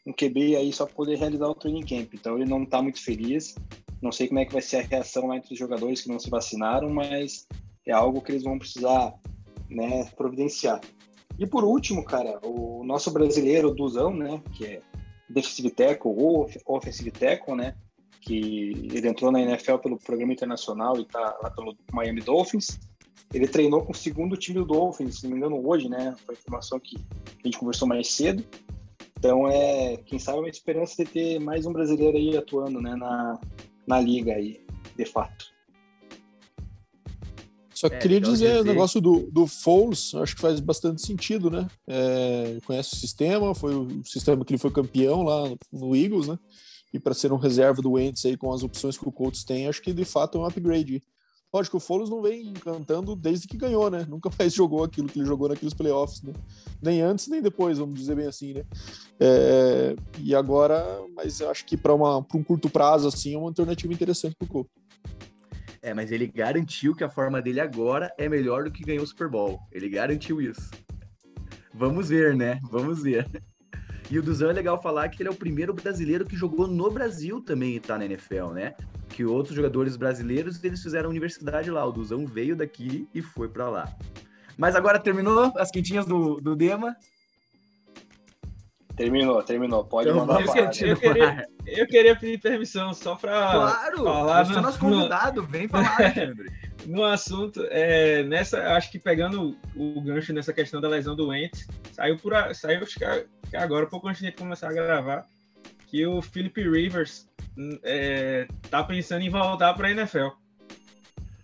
um 0.07 0.13
QB 0.13 0.57
aí 0.57 0.73
só 0.73 0.85
para 0.85 0.95
poder 0.95 1.17
realizar 1.17 1.47
o 1.47 1.55
training 1.55 1.87
camp. 1.87 2.13
Então 2.15 2.37
ele 2.37 2.49
não 2.49 2.65
está 2.65 2.83
muito 2.83 3.03
feliz. 3.03 3.55
Não 4.03 4.13
sei 4.13 4.29
como 4.29 4.41
é 4.41 4.45
que 4.45 4.53
vai 4.53 4.63
ser 4.63 4.77
a 4.77 4.83
reação 4.83 5.27
lá 5.27 5.37
entre 5.37 5.55
os 5.55 5.59
jogadores 5.59 6.03
que 6.03 6.09
não 6.09 6.19
se 6.19 6.29
vacinaram, 6.29 6.91
mas 6.91 7.49
é 7.87 7.93
algo 7.93 8.21
que 8.21 8.33
eles 8.33 8.45
vão 8.45 8.59
precisar 8.59 9.15
né, 9.71 10.05
providenciar. 10.17 10.81
E 11.39 11.47
por 11.47 11.65
último, 11.65 12.05
cara, 12.05 12.39
o 12.43 12.83
nosso 12.85 13.11
brasileiro 13.11 13.75
Duzão, 13.75 14.13
né, 14.13 14.43
que 14.53 14.67
é 14.67 14.83
defensive 15.29 15.71
tackle 15.71 16.13
ou 16.17 16.49
offensive 16.67 17.11
tackle, 17.11 17.55
né, 17.55 17.77
que 18.21 18.91
ele 18.93 19.09
entrou 19.09 19.31
na 19.31 19.41
NFL 19.41 19.77
pelo 19.77 19.99
programa 19.99 20.33
internacional 20.33 20.99
e 20.99 21.05
tá 21.05 21.39
lá 21.43 21.51
pelo 21.51 21.77
Miami 21.93 22.21
Dolphins. 22.21 22.79
Ele 23.33 23.47
treinou 23.47 23.83
com 23.85 23.93
o 23.93 23.95
segundo 23.95 24.37
time 24.37 24.59
do 24.59 24.65
Dolphins, 24.65 25.19
se 25.19 25.25
não 25.25 25.31
me 25.33 25.37
engano, 25.37 25.67
hoje, 25.67 25.89
né? 25.89 26.15
Foi 26.25 26.35
a 26.35 26.39
informação 26.39 26.81
que 26.81 26.97
a 27.45 27.47
gente 27.47 27.59
conversou 27.59 27.87
mais 27.87 28.09
cedo. 28.09 28.43
Então, 29.19 29.49
é, 29.49 29.99
quem 29.99 30.19
sabe, 30.19 30.39
uma 30.39 30.49
esperança 30.49 31.05
de 31.05 31.11
ter 31.11 31.39
mais 31.39 31.67
um 31.67 31.73
brasileiro 31.73 32.17
aí 32.17 32.37
atuando 32.37 32.81
né, 32.81 32.95
na, 32.95 33.39
na 33.87 34.01
liga 34.01 34.33
aí, 34.33 34.65
de 34.97 35.05
fato. 35.05 35.53
Só 37.79 37.87
é, 37.87 37.91
queria 37.91 38.21
dizer, 38.21 38.49
dizer, 38.49 38.61
o 38.61 38.65
negócio 38.65 39.01
do, 39.01 39.31
do 39.31 39.47
Foles, 39.47 40.13
acho 40.17 40.35
que 40.35 40.41
faz 40.41 40.59
bastante 40.59 41.01
sentido, 41.01 41.49
né? 41.49 41.69
É, 41.87 42.59
conhece 42.67 42.93
o 42.93 42.97
sistema, 42.97 43.55
foi 43.55 43.73
o 43.73 44.05
sistema 44.05 44.45
que 44.45 44.53
ele 44.53 44.59
foi 44.59 44.73
campeão 44.73 45.23
lá 45.23 45.45
no 45.73 45.95
Eagles, 45.95 46.27
né? 46.27 46.37
E 46.93 46.99
para 46.99 47.15
ser 47.15 47.33
um 47.33 47.37
reserva 47.37 47.81
do 47.81 47.93
Wentz 47.93 48.27
aí 48.27 48.37
com 48.37 48.53
as 48.53 48.65
opções 48.65 48.99
que 48.99 49.09
o 49.09 49.13
Colts 49.13 49.45
tem, 49.45 49.69
acho 49.69 49.81
que 49.81 49.93
de 49.93 50.05
fato 50.05 50.37
é 50.37 50.41
um 50.41 50.45
upgrade. 50.45 51.05
Lógico, 51.55 51.77
o 51.77 51.81
Foles 51.81 52.11
não 52.11 52.21
vem 52.21 52.49
encantando 52.49 53.15
desde 53.15 53.47
que 53.47 53.57
ganhou, 53.57 53.89
né? 53.89 54.05
Nunca 54.11 54.29
mais 54.37 54.53
jogou 54.53 54.83
aquilo 54.83 55.07
que 55.07 55.21
ele 55.21 55.29
jogou 55.29 55.49
naqueles 55.49 55.73
playoffs, 55.73 56.21
né? 56.21 56.33
Nem 56.83 57.01
antes, 57.01 57.29
nem 57.29 57.41
depois, 57.41 57.79
vamos 57.79 57.95
dizer 57.95 58.17
bem 58.17 58.27
assim, 58.27 58.55
né? 58.55 58.65
É, 59.21 59.95
e 60.19 60.35
agora, 60.35 60.85
mas 61.15 61.39
eu 61.39 61.49
acho 61.49 61.65
que 61.65 61.77
para 61.77 61.95
um 61.95 62.43
curto 62.43 62.69
prazo, 62.69 63.07
assim, 63.07 63.35
é 63.35 63.39
uma 63.39 63.47
alternativa 63.47 63.93
interessante 63.93 64.35
para 64.35 64.47
o 64.47 64.49
Colts. 64.49 64.88
É, 65.83 65.95
mas 65.95 66.11
ele 66.11 66.27
garantiu 66.27 66.95
que 66.95 67.05
a 67.05 67.11
forma 67.11 67.41
dele 67.41 67.61
agora 67.61 68.13
é 68.19 68.29
melhor 68.29 68.65
do 68.65 68.71
que 68.71 68.85
ganhou 68.85 69.05
o 69.05 69.07
Super 69.07 69.29
Bowl. 69.29 69.61
Ele 69.73 69.89
garantiu 69.89 70.41
isso. 70.41 70.71
Vamos 71.73 72.09
ver, 72.09 72.35
né? 72.35 72.59
Vamos 72.71 73.03
ver. 73.03 73.27
E 74.11 74.19
o 74.19 74.23
Duzão 74.23 74.51
é 74.51 74.53
legal 74.55 74.81
falar 74.81 75.09
que 75.11 75.23
ele 75.23 75.29
é 75.29 75.33
o 75.33 75.37
primeiro 75.37 75.75
brasileiro 75.75 76.25
que 76.25 76.35
jogou 76.35 76.67
no 76.67 76.91
Brasil 76.91 77.43
também 77.43 77.77
e 77.77 77.81
tá 77.81 77.99
na 77.99 78.07
NFL, 78.07 78.53
né? 78.53 78.75
Que 79.11 79.25
outros 79.25 79.55
jogadores 79.55 79.97
brasileiros, 79.97 80.63
eles 80.65 80.83
fizeram 80.83 81.11
universidade 81.11 81.71
lá. 81.71 81.85
O 81.85 81.93
Duzão 81.93 82.27
veio 82.27 82.57
daqui 82.57 83.07
e 83.15 83.21
foi 83.21 83.49
para 83.49 83.69
lá. 83.69 83.97
Mas 84.57 84.75
agora 84.75 84.99
terminou 84.99 85.53
as 85.57 85.71
quentinhas 85.71 86.07
do, 86.07 86.41
do 86.41 86.57
Dema. 86.57 86.97
Terminou, 88.99 89.41
terminou. 89.45 89.85
Pode 89.85 90.09
então, 90.09 90.27
mandar 90.27 90.41
eu, 90.41 90.89
eu, 90.89 90.97
queria, 90.97 91.49
eu 91.65 91.87
queria 91.87 92.17
pedir 92.17 92.41
permissão 92.41 92.93
só 92.93 93.15
para 93.15 93.31
claro, 93.31 93.97
falar. 94.05 94.45
Você 94.45 94.53
é 94.53 94.57
no, 94.57 94.63
nosso 94.63 94.79
convidado, 94.81 95.43
no, 95.43 95.47
vem 95.47 95.69
falar, 95.69 95.95
Alexandre. 96.03 96.51
no 96.85 97.05
assunto, 97.05 97.65
é, 97.71 98.25
nessa, 98.25 98.75
acho 98.75 98.91
que 98.91 98.99
pegando 98.99 99.57
o, 99.77 99.99
o 99.99 100.01
gancho 100.01 100.33
nessa 100.33 100.53
questão 100.53 100.81
da 100.81 100.89
lesão 100.89 101.15
do 101.15 101.29
Wentz, 101.29 101.69
saiu 101.93 102.19
por 102.19 102.33
saiu 102.57 102.83
acho 102.83 102.99
que 102.99 103.57
agora, 103.57 103.87
pouco 103.87 104.09
antes 104.09 104.21
de 104.21 104.33
começar 104.33 104.69
a 104.69 104.73
gravar, 104.73 105.25
que 105.87 106.05
o 106.05 106.21
Philip 106.21 106.61
Rivers 106.61 107.29
hum, 107.57 107.79
é, 107.85 108.49
tá 108.69 108.83
pensando 108.83 109.23
em 109.23 109.31
voltar 109.31 109.75
para 109.75 109.87
a 109.87 109.91
NFL. 109.93 110.31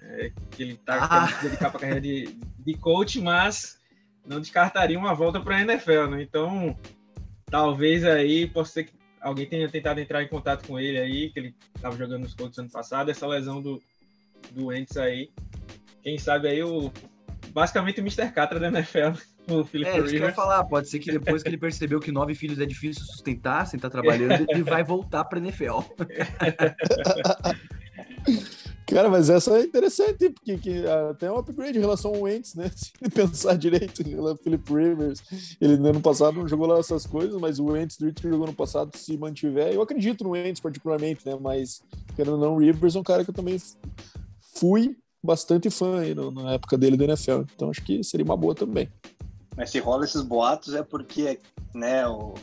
É, 0.02 0.32
que 0.50 0.62
ele 0.62 0.76
tá 0.76 1.04
ah. 1.04 1.26
querendo 1.26 1.42
dedicar 1.42 1.70
para 1.70 1.78
a 1.78 1.80
carreira 1.80 2.00
de, 2.00 2.36
de 2.58 2.74
coach, 2.74 3.20
mas 3.20 3.78
não 4.26 4.40
descartaria 4.40 4.98
uma 4.98 5.14
volta 5.14 5.40
para 5.40 5.56
a 5.56 5.60
NFL, 5.60 6.06
né? 6.10 6.22
Então, 6.22 6.76
talvez 7.54 8.04
aí 8.04 8.48
possa 8.48 8.72
ser 8.72 8.84
que 8.84 8.92
alguém 9.20 9.46
tenha 9.46 9.68
tentado 9.68 10.00
entrar 10.00 10.24
em 10.24 10.26
contato 10.26 10.66
com 10.66 10.80
ele 10.80 10.98
aí, 10.98 11.30
que 11.30 11.38
ele 11.38 11.54
estava 11.76 11.96
jogando 11.96 12.22
nos 12.22 12.34
Colts 12.34 12.58
ano 12.58 12.68
passado, 12.68 13.12
essa 13.12 13.28
lesão 13.28 13.62
do, 13.62 13.80
do 14.50 14.72
Ents 14.72 14.96
aí. 14.96 15.30
Quem 16.02 16.18
sabe 16.18 16.48
aí 16.48 16.64
o. 16.64 16.90
Basicamente 17.50 18.00
o 18.00 18.02
Mr. 18.02 18.32
Catra 18.32 18.58
da 18.58 18.66
NFL, 18.66 19.16
o 19.48 19.64
Felipe 19.64 19.88
É, 19.88 19.98
isso 19.98 20.08
que 20.08 20.16
eu 20.16 20.26
ia 20.26 20.32
falar, 20.32 20.64
pode 20.64 20.88
ser 20.88 20.98
que 20.98 21.12
depois 21.12 21.44
que 21.44 21.48
ele 21.48 21.56
percebeu 21.56 22.00
que 22.00 22.10
nove 22.10 22.34
filhos 22.34 22.58
é 22.58 22.66
difícil 22.66 23.04
sustentar, 23.04 23.68
sem 23.68 23.78
estar 23.78 23.88
trabalhando, 23.88 24.44
ele 24.50 24.64
vai 24.64 24.82
voltar 24.82 25.24
para 25.24 25.38
NFL. 25.38 25.78
Cara, 28.86 29.08
mas 29.08 29.30
essa 29.30 29.58
é 29.58 29.62
interessante, 29.62 30.28
porque 30.28 30.58
que, 30.58 30.86
até 30.86 31.26
é 31.26 31.32
um 31.32 31.38
upgrade 31.38 31.78
em 31.78 31.80
relação 31.80 32.14
ao 32.14 32.22
Wentz, 32.22 32.54
né? 32.54 32.70
Se 32.76 32.92
pensar 33.10 33.56
direito, 33.56 34.02
o 34.02 34.36
Philip 34.36 34.72
Rivers, 34.72 35.22
ele 35.60 35.78
no 35.78 35.88
ano 35.88 36.00
passado 36.00 36.38
não 36.38 36.46
jogou 36.46 36.66
lá 36.66 36.78
essas 36.78 37.06
coisas, 37.06 37.40
mas 37.40 37.58
o 37.58 37.66
Wentz 37.66 37.96
do 37.96 38.12
que 38.12 38.28
jogou 38.28 38.46
no 38.46 38.54
passado 38.54 38.94
se 38.96 39.16
mantiver, 39.16 39.72
eu 39.72 39.80
acredito 39.80 40.22
no 40.22 40.30
Wentz 40.30 40.60
particularmente, 40.60 41.26
né? 41.26 41.36
Mas, 41.40 41.82
querendo 42.14 42.34
ou 42.34 42.40
não, 42.40 42.56
o 42.56 42.58
Rivers 42.58 42.94
é 42.94 43.00
um 43.00 43.02
cara 43.02 43.24
que 43.24 43.30
eu 43.30 43.34
também 43.34 43.60
fui 44.54 44.96
bastante 45.22 45.70
fã 45.70 46.00
aí 46.00 46.14
no, 46.14 46.30
na 46.30 46.52
época 46.52 46.76
dele 46.76 46.98
do 46.98 47.04
NFL, 47.04 47.42
então 47.54 47.70
acho 47.70 47.82
que 47.82 48.04
seria 48.04 48.24
uma 48.24 48.36
boa 48.36 48.54
também. 48.54 48.88
Mas 49.56 49.70
se 49.70 49.78
rola 49.78 50.04
esses 50.04 50.22
boatos 50.22 50.74
é 50.74 50.82
porque, 50.82 51.38
né, 51.72 52.06
o 52.06 52.34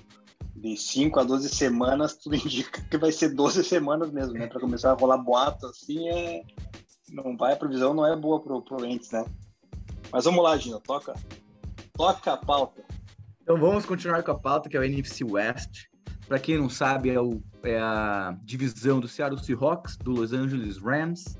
de 0.61 0.77
5 0.77 1.19
a 1.19 1.23
12 1.23 1.49
semanas, 1.49 2.15
tudo 2.15 2.35
indica 2.37 2.81
que 2.83 2.97
vai 2.97 3.11
ser 3.11 3.29
12 3.29 3.63
semanas 3.63 4.11
mesmo, 4.11 4.33
né? 4.33 4.47
Para 4.47 4.61
começar 4.61 4.91
a 4.91 4.95
rolar 4.95 5.17
boato 5.17 5.65
assim, 5.65 6.07
é... 6.07 6.43
não 7.09 7.35
vai, 7.35 7.53
a 7.53 7.57
previsão 7.57 7.93
não 7.93 8.05
é 8.05 8.15
boa 8.15 8.39
pro, 8.39 8.61
pro 8.61 8.85
Ents, 8.85 9.11
né? 9.11 9.25
Mas 10.11 10.25
vamos 10.25 10.43
lá, 10.43 10.55
Gino, 10.57 10.79
toca, 10.79 11.13
toca 11.93 12.33
a 12.33 12.37
pauta. 12.37 12.83
Então 13.41 13.57
vamos 13.57 13.85
continuar 13.85 14.21
com 14.21 14.31
a 14.31 14.37
pauta, 14.37 14.69
que 14.69 14.77
é 14.77 14.79
o 14.79 14.83
NFC 14.83 15.23
West. 15.23 15.85
Para 16.27 16.39
quem 16.39 16.57
não 16.57 16.69
sabe, 16.69 17.09
é, 17.09 17.19
o, 17.19 17.41
é 17.63 17.79
a 17.79 18.37
divisão 18.43 18.99
do 18.99 19.07
Seattle 19.07 19.43
Seahawks, 19.43 19.97
do 19.97 20.11
Los 20.11 20.31
Angeles 20.31 20.77
Rams, 20.77 21.37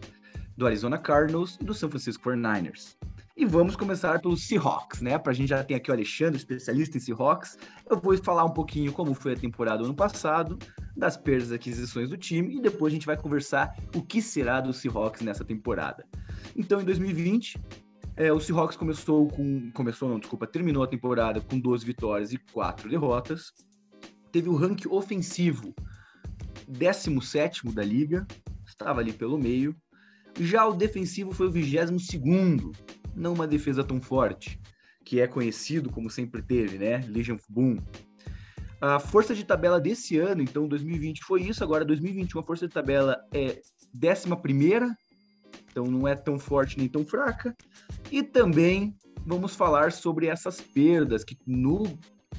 do 0.57 0.65
Arizona 0.65 0.97
Cardinals 0.97 1.57
e 1.61 1.63
do 1.63 1.73
San 1.73 1.89
Francisco 1.89 2.29
49ers. 2.29 2.97
E 3.41 3.45
vamos 3.45 3.75
começar 3.75 4.21
pelos 4.21 4.43
Seahawks, 4.43 5.01
né? 5.01 5.17
Para 5.17 5.31
a 5.31 5.33
gente 5.33 5.49
já 5.49 5.63
tem 5.63 5.75
aqui 5.75 5.89
o 5.89 5.93
Alexandre, 5.95 6.37
especialista 6.37 6.97
em 6.97 6.99
Seahawks. 6.99 7.57
Eu 7.89 7.99
vou 7.99 8.15
falar 8.15 8.45
um 8.45 8.53
pouquinho 8.53 8.93
como 8.93 9.15
foi 9.15 9.33
a 9.33 9.35
temporada 9.35 9.83
ano 9.83 9.95
passado, 9.95 10.59
das 10.95 11.17
perdas 11.17 11.49
e 11.49 11.55
aquisições 11.55 12.11
do 12.11 12.17
time, 12.17 12.57
e 12.57 12.61
depois 12.61 12.93
a 12.93 12.95
gente 12.95 13.07
vai 13.07 13.17
conversar 13.17 13.75
o 13.95 14.01
que 14.03 14.21
será 14.21 14.61
do 14.61 14.71
Seahawks 14.71 15.23
nessa 15.23 15.43
temporada. 15.43 16.05
Então, 16.55 16.79
em 16.79 16.85
2020, 16.85 17.59
é, 18.15 18.31
o 18.31 18.39
Seahawks 18.39 18.77
começou 18.77 19.27
com. 19.29 19.71
Começou, 19.71 20.07
não, 20.07 20.19
desculpa, 20.19 20.45
terminou 20.45 20.83
a 20.83 20.87
temporada 20.87 21.41
com 21.41 21.59
12 21.59 21.83
vitórias 21.83 22.31
e 22.31 22.37
4 22.53 22.87
derrotas. 22.91 23.53
Teve 24.31 24.49
o 24.49 24.55
ranking 24.55 24.89
ofensivo 24.89 25.73
17 26.67 27.73
da 27.73 27.83
liga, 27.83 28.27
estava 28.67 28.99
ali 28.99 29.11
pelo 29.11 29.39
meio. 29.39 29.75
Já 30.39 30.63
o 30.67 30.75
defensivo 30.75 31.31
foi 31.31 31.47
o 31.47 31.51
22 31.51 31.89
não 33.15 33.33
uma 33.33 33.47
defesa 33.47 33.83
tão 33.83 34.01
forte, 34.01 34.59
que 35.03 35.19
é 35.19 35.27
conhecido 35.27 35.89
como 35.89 36.09
sempre 36.09 36.41
teve, 36.41 36.77
né? 36.77 36.97
Legion 37.07 37.37
Boom. 37.49 37.77
A 38.79 38.99
força 38.99 39.35
de 39.35 39.43
tabela 39.43 39.79
desse 39.79 40.17
ano, 40.17 40.41
então 40.41 40.67
2020 40.67 41.23
foi 41.23 41.43
isso, 41.43 41.63
agora 41.63 41.85
2021 41.85 42.39
a 42.39 42.43
força 42.43 42.67
de 42.67 42.73
tabela 42.73 43.23
é 43.31 43.61
11 43.95 44.95
então 45.69 45.85
não 45.85 46.07
é 46.07 46.15
tão 46.15 46.37
forte 46.39 46.77
nem 46.77 46.87
tão 46.87 47.05
fraca. 47.05 47.55
E 48.11 48.21
também 48.23 48.95
vamos 49.25 49.55
falar 49.55 49.91
sobre 49.91 50.27
essas 50.27 50.59
perdas, 50.59 51.23
que 51.23 51.37
no 51.45 51.83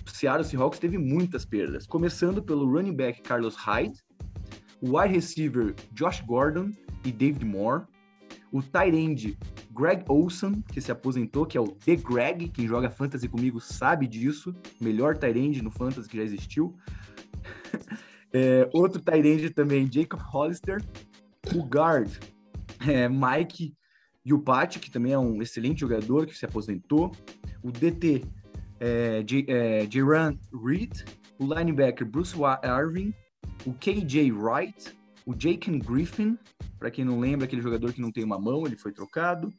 Seattle 0.06 0.44
Seahawks 0.44 0.78
teve 0.78 0.98
muitas 0.98 1.44
perdas, 1.44 1.86
começando 1.86 2.42
pelo 2.42 2.70
running 2.70 2.94
back 2.94 3.22
Carlos 3.22 3.56
Hyde, 3.56 3.98
o 4.80 4.98
wide 4.98 5.14
receiver 5.14 5.74
Josh 5.92 6.20
Gordon 6.22 6.72
e 7.04 7.12
David 7.12 7.44
Moore, 7.44 7.84
o 8.50 8.60
tight 8.62 8.96
end 8.96 9.38
Greg 9.74 10.04
Olson, 10.08 10.62
que 10.72 10.80
se 10.80 10.92
aposentou, 10.92 11.46
que 11.46 11.56
é 11.56 11.60
o 11.60 11.68
The 11.68 11.96
Greg, 11.96 12.48
quem 12.48 12.66
joga 12.66 12.90
fantasy 12.90 13.28
comigo 13.28 13.60
sabe 13.60 14.06
disso, 14.06 14.54
melhor 14.80 15.16
tight 15.16 15.62
no 15.62 15.70
fantasy 15.70 16.08
que 16.08 16.16
já 16.16 16.22
existiu. 16.22 16.76
é, 18.32 18.68
outro 18.72 19.00
tight 19.00 19.50
também, 19.50 19.90
Jacob 19.90 20.20
Hollister, 20.20 20.84
o 21.54 21.62
guard 21.62 22.10
é, 22.86 23.08
Mike 23.08 23.74
Yupati, 24.26 24.78
que 24.78 24.90
também 24.90 25.12
é 25.12 25.18
um 25.18 25.40
excelente 25.40 25.80
jogador 25.80 26.26
que 26.26 26.36
se 26.36 26.44
aposentou, 26.44 27.12
o 27.62 27.70
DT 27.70 28.24
é, 28.78 29.24
é, 29.48 29.88
Reed, 30.64 31.02
o 31.38 31.54
linebacker 31.54 32.06
Bruce 32.06 32.36
Irving, 32.62 33.14
o 33.64 33.72
KJ 33.72 34.32
Wright, 34.32 34.96
o 35.26 35.32
Jaken 35.38 35.78
Griffin, 35.78 36.38
para 36.78 36.90
quem 36.90 37.04
não 37.04 37.20
lembra, 37.20 37.44
aquele 37.44 37.62
jogador 37.62 37.92
que 37.92 38.00
não 38.00 38.10
tem 38.10 38.24
uma 38.24 38.38
mão, 38.38 38.66
ele 38.66 38.76
foi 38.76 38.92
trocado. 38.92 39.52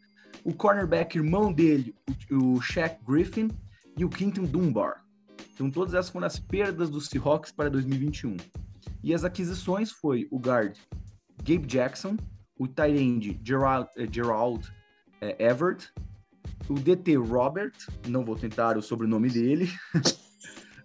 O 0.43 0.53
cornerback 0.53 1.17
irmão 1.17 1.53
dele, 1.53 1.95
o, 2.29 2.53
o 2.55 2.61
Shaq 2.61 2.99
Griffin, 3.05 3.49
e 3.97 4.03
o 4.03 4.09
Quinton 4.09 4.43
Dunbar. 4.43 5.03
Então 5.53 5.69
todas 5.69 5.93
essas 5.93 6.11
foram 6.11 6.27
as 6.27 6.39
perdas 6.39 6.89
dos 6.89 7.07
Seahawks 7.07 7.51
para 7.51 7.69
2021. 7.69 8.37
E 9.03 9.13
as 9.13 9.23
aquisições 9.23 9.91
foi 9.91 10.27
o 10.31 10.39
guard 10.39 10.75
Gabe 11.43 11.67
Jackson, 11.67 12.17
o 12.57 12.67
tight 12.67 12.97
end 12.97 13.39
Gerald, 13.43 13.87
eh, 13.97 14.07
Gerald 14.11 14.67
eh, 15.21 15.35
Everett, 15.39 15.89
o 16.69 16.73
DT 16.73 17.15
Robert, 17.17 17.73
não 18.07 18.23
vou 18.23 18.35
tentar 18.35 18.77
o 18.77 18.81
sobrenome 18.81 19.29
dele. 19.29 19.69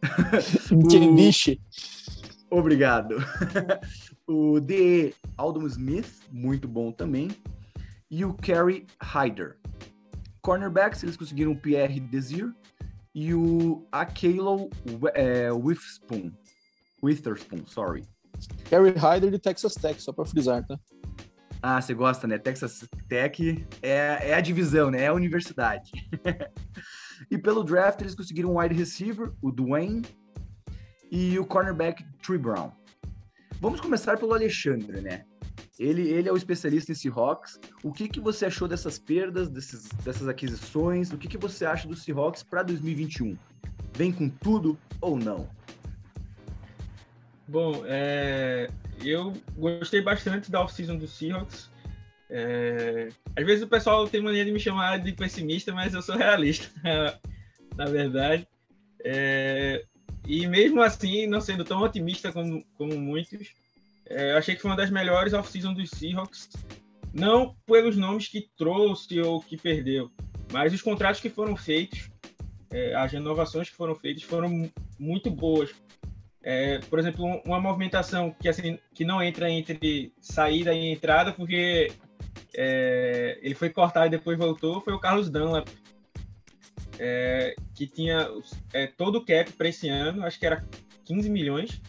o... 0.70 2.58
Obrigado. 2.58 3.16
o 4.28 4.60
DE 4.60 5.14
Aldon 5.36 5.66
Smith, 5.66 6.20
muito 6.30 6.68
bom 6.68 6.92
também, 6.92 7.28
e 8.10 8.24
o 8.24 8.34
Kerry 8.34 8.86
Hyder. 9.02 9.56
Cornerbacks, 10.42 11.02
eles 11.02 11.16
conseguiram 11.16 11.52
o 11.52 11.58
Pierre 11.58 11.98
Desir 11.98 12.54
e 13.14 13.34
o 13.34 13.86
Akelo 13.90 14.68
é, 15.14 15.50
Witherspoon. 15.50 16.30
Witherspoon, 17.02 17.66
sorry. 17.66 18.04
Kerry 18.66 18.92
Hyder 18.92 19.30
de 19.30 19.38
Texas 19.38 19.74
Tech, 19.74 20.00
só 20.00 20.12
para 20.12 20.26
frisar, 20.26 20.64
tá? 20.66 20.78
Ah, 21.60 21.80
você 21.80 21.92
gosta, 21.92 22.26
né? 22.26 22.38
Texas 22.38 22.86
Tech 23.08 23.66
é, 23.82 24.30
é 24.30 24.34
a 24.34 24.40
divisão, 24.40 24.90
né? 24.90 25.02
É 25.02 25.06
a 25.08 25.14
universidade. 25.14 25.90
e 27.30 27.36
pelo 27.36 27.64
draft, 27.64 28.00
eles 28.00 28.14
conseguiram 28.14 28.52
um 28.52 28.60
wide 28.60 28.74
receiver, 28.74 29.32
o 29.42 29.50
Dwayne, 29.50 30.02
e 31.10 31.38
o 31.38 31.46
cornerback 31.46 32.04
Tree 32.22 32.38
Brown. 32.38 32.70
Vamos 33.60 33.80
começar 33.80 34.16
pelo 34.16 34.34
Alexandre, 34.34 35.00
né? 35.00 35.24
Ele, 35.78 36.08
ele 36.08 36.28
é 36.28 36.32
o 36.32 36.36
especialista 36.36 36.92
em 36.92 36.94
Seahawks. 36.94 37.58
O 37.82 37.92
que, 37.92 38.08
que 38.08 38.20
você 38.20 38.46
achou 38.46 38.68
dessas 38.68 38.98
perdas, 38.98 39.48
desses, 39.48 39.88
dessas 40.04 40.28
aquisições? 40.28 41.12
O 41.12 41.18
que, 41.18 41.28
que 41.28 41.38
você 41.38 41.64
acha 41.64 41.86
do 41.86 41.96
Seahawks 41.96 42.42
para 42.42 42.62
2021? 42.62 43.36
Vem 43.94 44.12
com 44.12 44.28
tudo 44.28 44.78
ou 45.00 45.16
não? 45.16 45.48
Bom, 47.46 47.82
é, 47.86 48.68
eu 49.04 49.32
gostei 49.56 50.02
bastante 50.02 50.50
da 50.50 50.60
off-season 50.60 50.96
do 50.96 51.08
Seahawks. 51.08 51.70
É, 52.30 53.08
às 53.34 53.46
vezes 53.46 53.64
o 53.64 53.68
pessoal 53.68 54.06
tem 54.08 54.20
mania 54.20 54.44
de 54.44 54.52
me 54.52 54.60
chamar 54.60 54.98
de 54.98 55.12
pessimista, 55.12 55.72
mas 55.72 55.94
eu 55.94 56.02
sou 56.02 56.16
realista, 56.16 56.68
na 57.74 57.86
verdade. 57.86 58.46
É, 59.04 59.84
e 60.28 60.46
mesmo 60.46 60.82
assim, 60.82 61.26
não 61.26 61.40
sendo 61.40 61.64
tão 61.64 61.80
otimista 61.80 62.30
como, 62.30 62.62
como 62.76 62.94
muitos, 62.98 63.48
é, 64.04 64.32
achei 64.32 64.54
que 64.54 64.60
foi 64.60 64.70
uma 64.70 64.76
das 64.76 64.90
melhores 64.90 65.32
off-season 65.32 65.72
dos 65.72 65.88
Seahawks. 65.88 66.50
Não 67.14 67.56
pelos 67.66 67.96
nomes 67.96 68.28
que 68.28 68.46
trouxe 68.58 69.18
ou 69.22 69.40
que 69.40 69.56
perdeu, 69.56 70.10
mas 70.52 70.74
os 70.74 70.82
contratos 70.82 71.22
que 71.22 71.30
foram 71.30 71.56
feitos, 71.56 72.10
é, 72.70 72.94
as 72.94 73.10
renovações 73.10 73.70
que 73.70 73.74
foram 73.74 73.94
feitas 73.94 74.22
foram 74.22 74.70
muito 74.98 75.30
boas. 75.30 75.70
É, 76.42 76.78
por 76.90 76.98
exemplo, 76.98 77.24
uma 77.46 77.58
movimentação 77.58 78.30
que 78.38 78.50
assim 78.50 78.78
que 78.94 79.06
não 79.06 79.22
entra 79.22 79.50
entre 79.50 80.12
saída 80.20 80.74
e 80.74 80.92
entrada, 80.92 81.32
porque 81.32 81.90
é, 82.54 83.38
ele 83.40 83.54
foi 83.54 83.70
cortado 83.70 84.08
e 84.08 84.10
depois 84.10 84.36
voltou, 84.36 84.82
foi 84.82 84.92
o 84.92 85.00
Carlos 85.00 85.30
Dunlap, 85.30 85.66
é, 86.98 87.54
que 87.74 87.86
tinha 87.86 88.28
é, 88.72 88.86
todo 88.86 89.16
o 89.16 89.24
cap 89.24 89.52
para 89.52 89.68
esse 89.68 89.88
ano, 89.88 90.24
acho 90.24 90.38
que 90.38 90.46
era 90.46 90.64
15 91.04 91.30
milhões, 91.30 91.80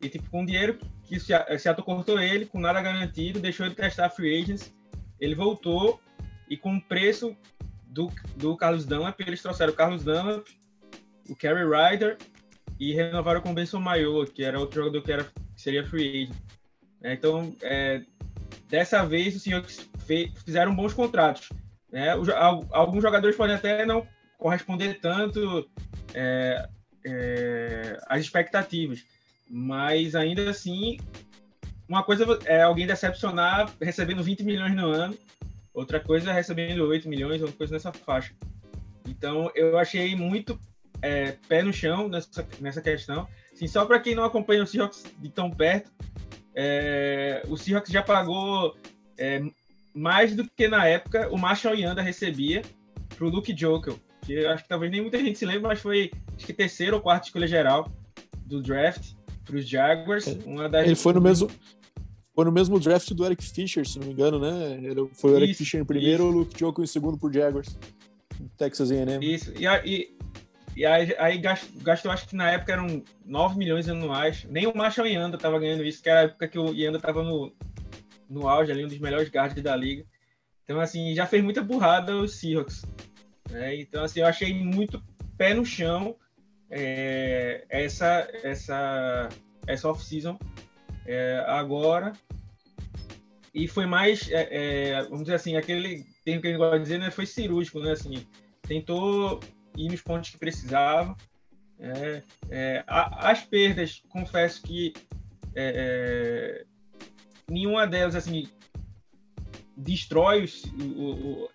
e 0.00 0.08
tipo, 0.08 0.28
com 0.30 0.44
dinheiro 0.44 0.78
que 1.04 1.16
o 1.16 1.20
Seattle 1.20 1.84
cortou 1.84 2.20
ele, 2.20 2.46
com 2.46 2.58
nada 2.58 2.80
garantido, 2.80 3.40
deixou 3.40 3.66
ele 3.66 3.74
testar 3.74 4.10
free 4.10 4.42
agents, 4.42 4.72
ele 5.20 5.34
voltou, 5.34 6.00
e 6.48 6.56
com 6.56 6.76
o 6.76 6.80
preço 6.80 7.36
do, 7.86 8.10
do 8.36 8.56
Carlos 8.56 8.84
Dunlap, 8.84 9.20
eles 9.20 9.42
trouxeram 9.42 9.72
o 9.72 9.76
Carlos 9.76 10.04
Dunlap, 10.04 10.46
o 11.28 11.36
Kerry 11.36 11.64
Ryder, 11.64 12.16
e 12.78 12.92
renovaram 12.92 13.40
com 13.40 13.50
o 13.50 13.54
Benson 13.54 13.80
Maior, 13.80 14.26
que 14.28 14.42
era 14.42 14.58
outro 14.58 14.80
jogador 14.80 15.02
que, 15.02 15.12
era, 15.12 15.24
que 15.24 15.60
seria 15.60 15.86
free 15.86 16.24
agent. 16.24 16.36
É, 17.02 17.12
então, 17.12 17.54
é, 17.62 18.02
dessa 18.68 19.04
vez, 19.04 19.36
os 19.36 19.42
senhores 19.42 19.88
fizeram 20.44 20.74
bons 20.74 20.92
contratos. 20.92 21.50
Né? 21.92 22.10
alguns 22.72 23.02
jogadores 23.02 23.36
podem 23.36 23.54
até 23.54 23.86
não 23.86 24.04
corresponder 24.44 25.00
tanto 25.00 25.66
é, 26.12 26.68
é, 27.02 27.98
às 28.06 28.20
expectativas. 28.20 29.02
Mas 29.48 30.14
ainda 30.14 30.50
assim, 30.50 30.98
uma 31.88 32.02
coisa 32.02 32.26
é 32.44 32.60
alguém 32.60 32.86
decepcionar 32.86 33.72
recebendo 33.80 34.22
20 34.22 34.44
milhões 34.44 34.74
no 34.74 34.88
ano, 34.88 35.16
outra 35.72 35.98
coisa 35.98 36.30
é 36.30 36.34
recebendo 36.34 36.86
8 36.86 37.08
milhões, 37.08 37.40
outra 37.40 37.56
coisa 37.56 37.72
nessa 37.72 37.90
faixa. 37.90 38.34
Então 39.08 39.50
eu 39.54 39.78
achei 39.78 40.14
muito 40.14 40.60
é, 41.00 41.38
pé 41.48 41.62
no 41.62 41.72
chão 41.72 42.06
nessa, 42.06 42.46
nessa 42.60 42.82
questão. 42.82 43.26
Assim, 43.50 43.66
só 43.66 43.86
para 43.86 43.98
quem 43.98 44.14
não 44.14 44.24
acompanha 44.24 44.62
o 44.62 44.66
Seahawks 44.66 45.04
de 45.20 45.30
tão 45.30 45.50
perto, 45.50 45.90
é, 46.54 47.42
o 47.48 47.56
Seahawks 47.56 47.90
já 47.90 48.02
pagou 48.02 48.76
é, 49.16 49.42
mais 49.94 50.36
do 50.36 50.46
que 50.46 50.68
na 50.68 50.86
época 50.86 51.30
o 51.30 51.38
Marshall 51.38 51.76
Yanda 51.76 52.02
recebia 52.02 52.60
para 53.16 53.24
o 53.24 53.30
Luke 53.30 53.56
Jokel 53.56 53.98
que 54.24 54.44
acho 54.46 54.62
que 54.62 54.68
talvez 54.68 54.90
nem 54.90 55.00
muita 55.00 55.18
gente 55.18 55.38
se 55.38 55.46
lembre, 55.46 55.68
mas 55.68 55.80
foi 55.80 56.10
acho 56.36 56.46
que 56.46 56.52
terceira 56.52 56.96
ou 56.96 57.02
quarta 57.02 57.26
escolha 57.26 57.46
geral 57.46 57.90
do 58.46 58.62
draft 58.62 59.12
para 59.44 59.56
os 59.56 59.68
Jaguars. 59.68 60.26
É. 60.26 60.38
Uma 60.46 60.68
das... 60.68 60.86
Ele 60.86 60.96
foi 60.96 61.12
no 61.12 61.20
mesmo 61.20 61.50
foi 62.34 62.44
no 62.44 62.52
mesmo 62.52 62.80
draft 62.80 63.08
do 63.12 63.24
Eric 63.24 63.44
Fisher, 63.44 63.86
se 63.86 63.98
não 63.98 64.08
me 64.08 64.12
engano, 64.12 64.40
né? 64.40 64.76
Ele 64.82 65.08
foi 65.12 65.32
o 65.32 65.36
Eric 65.36 65.52
isso, 65.52 65.58
Fisher 65.58 65.80
em 65.80 65.84
primeiro, 65.84 66.24
o 66.24 66.30
Luke 66.30 66.58
Joku 66.58 66.82
em 66.82 66.86
segundo 66.86 67.16
por 67.16 67.32
Jaguars, 67.32 67.78
Texas 68.58 68.90
A&M. 68.90 69.24
Isso. 69.24 69.52
E, 69.56 69.66
e, 69.84 70.16
e 70.76 70.84
aí, 70.84 71.14
aí 71.16 71.38
gastou, 71.38 72.10
acho 72.10 72.26
que 72.26 72.34
na 72.34 72.50
época 72.50 72.72
eram 72.72 73.04
9 73.24 73.56
milhões 73.56 73.88
anuais. 73.88 74.44
Nem 74.50 74.66
o 74.66 74.76
Marshall 74.76 75.06
Yanda 75.06 75.36
estava 75.36 75.60
ganhando 75.60 75.84
isso, 75.84 76.02
que 76.02 76.10
era 76.10 76.20
a 76.20 76.22
época 76.24 76.48
que 76.48 76.58
o 76.58 76.74
Yanda 76.74 76.98
estava 76.98 77.22
no, 77.22 77.52
no 78.28 78.48
auge 78.48 78.72
ali, 78.72 78.84
um 78.84 78.88
dos 78.88 78.98
melhores 78.98 79.30
guards 79.30 79.62
da 79.62 79.76
liga. 79.76 80.04
Então, 80.64 80.80
assim, 80.80 81.14
já 81.14 81.26
fez 81.26 81.44
muita 81.44 81.62
burrada 81.62 82.16
os 82.16 82.34
Seahawks. 82.40 82.82
Né? 83.54 83.76
Então, 83.76 84.02
assim, 84.02 84.18
eu 84.18 84.26
achei 84.26 84.52
muito 84.52 85.00
pé 85.38 85.54
no 85.54 85.64
chão 85.64 86.16
é, 86.68 87.64
essa, 87.68 88.28
essa, 88.42 89.28
essa 89.64 89.88
off-season 89.88 90.36
é, 91.06 91.44
agora. 91.46 92.12
E 93.54 93.68
foi 93.68 93.86
mais, 93.86 94.28
é, 94.28 94.48
é 94.88 95.02
vamos 95.04 95.20
dizer 95.20 95.36
assim, 95.36 95.56
aquele 95.56 96.04
termo 96.24 96.42
que 96.42 96.48
a 96.48 96.50
gente 96.50 96.58
gosta 96.58 96.78
de 96.78 96.82
dizer, 96.82 96.98
né, 96.98 97.12
foi 97.12 97.26
cirúrgico, 97.26 97.78
né? 97.78 97.92
Assim, 97.92 98.26
tentou 98.62 99.38
ir 99.76 99.88
nos 99.88 100.02
pontos 100.02 100.30
que 100.30 100.38
precisava. 100.38 101.16
É, 101.78 102.22
é, 102.50 102.84
as 102.88 103.44
perdas, 103.44 104.02
confesso 104.08 104.62
que 104.62 104.92
nenhuma 107.48 107.86
delas 107.86 108.16
assim 108.16 108.48
destrói 109.76 110.44
o, 110.44 111.44
o, 111.44 111.48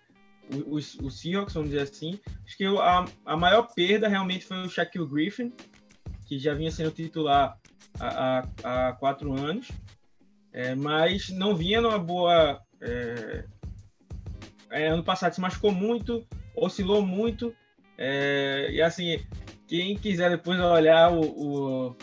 os, 0.66 0.94
os 0.96 1.20
Seahawks, 1.20 1.54
vamos 1.54 1.70
dizer 1.70 1.82
assim. 1.82 2.18
Acho 2.44 2.56
que 2.56 2.64
a, 2.64 3.04
a 3.24 3.36
maior 3.36 3.68
perda 3.74 4.08
realmente 4.08 4.44
foi 4.44 4.58
o 4.58 4.68
Shaquille 4.68 5.06
Griffin, 5.06 5.52
que 6.26 6.38
já 6.38 6.54
vinha 6.54 6.70
sendo 6.70 6.90
titular 6.90 7.58
há, 7.98 8.44
há, 8.62 8.88
há 8.88 8.92
quatro 8.94 9.32
anos, 9.32 9.68
é, 10.52 10.74
mas 10.74 11.28
não 11.30 11.54
vinha 11.54 11.80
numa 11.80 11.98
boa. 11.98 12.60
É, 12.80 13.44
é, 14.70 14.88
ano 14.88 15.02
passado 15.02 15.34
se 15.34 15.40
machucou 15.40 15.72
muito, 15.72 16.26
oscilou 16.54 17.04
muito, 17.04 17.54
é, 17.98 18.68
e 18.70 18.80
assim, 18.80 19.20
quem 19.66 19.96
quiser 19.96 20.30
depois 20.30 20.58
olhar 20.60 21.12
o, 21.12 21.20
o 21.90 21.96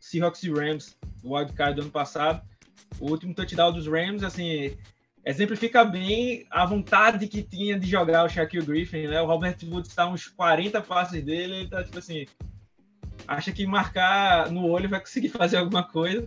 Seahawks 0.00 0.42
e 0.44 0.50
Rams, 0.50 0.96
o 1.22 1.36
wildcard 1.36 1.74
do 1.74 1.82
ano 1.82 1.90
passado, 1.90 2.40
o 3.00 3.10
último 3.10 3.34
touchdown 3.34 3.72
dos 3.72 3.86
Rams, 3.86 4.22
assim, 4.22 4.76
exemplifica 5.30 5.84
bem 5.84 6.46
a 6.50 6.64
vontade 6.64 7.28
que 7.28 7.42
tinha 7.42 7.78
de 7.78 7.86
jogar 7.86 8.24
o 8.24 8.28
Shaquille 8.28 8.64
Griffin, 8.64 9.08
né? 9.08 9.20
O 9.20 9.26
Robert 9.26 9.56
Woods 9.64 9.90
está 9.90 10.08
uns 10.08 10.26
40 10.26 10.80
passes 10.80 11.22
dele, 11.22 11.54
ele 11.54 11.68
tá 11.68 11.84
tipo 11.84 11.98
assim, 11.98 12.26
acha 13.26 13.52
que 13.52 13.66
marcar 13.66 14.50
no 14.50 14.66
olho 14.66 14.88
vai 14.88 15.00
conseguir 15.00 15.28
fazer 15.30 15.58
alguma 15.58 15.82
coisa. 15.82 16.26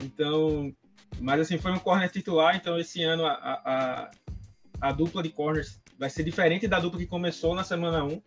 Então, 0.00 0.72
mas 1.18 1.40
assim, 1.40 1.58
foi 1.58 1.72
um 1.72 1.78
corner 1.78 2.08
titular, 2.08 2.54
então 2.54 2.78
esse 2.78 3.02
ano 3.02 3.26
a, 3.26 3.32
a, 3.32 4.10
a 4.80 4.92
dupla 4.92 5.24
de 5.24 5.30
corners 5.30 5.80
vai 5.98 6.08
ser 6.08 6.22
diferente 6.22 6.68
da 6.68 6.78
dupla 6.78 7.00
que 7.00 7.06
começou 7.06 7.52
na 7.54 7.64
semana 7.64 8.04
1 8.04 8.22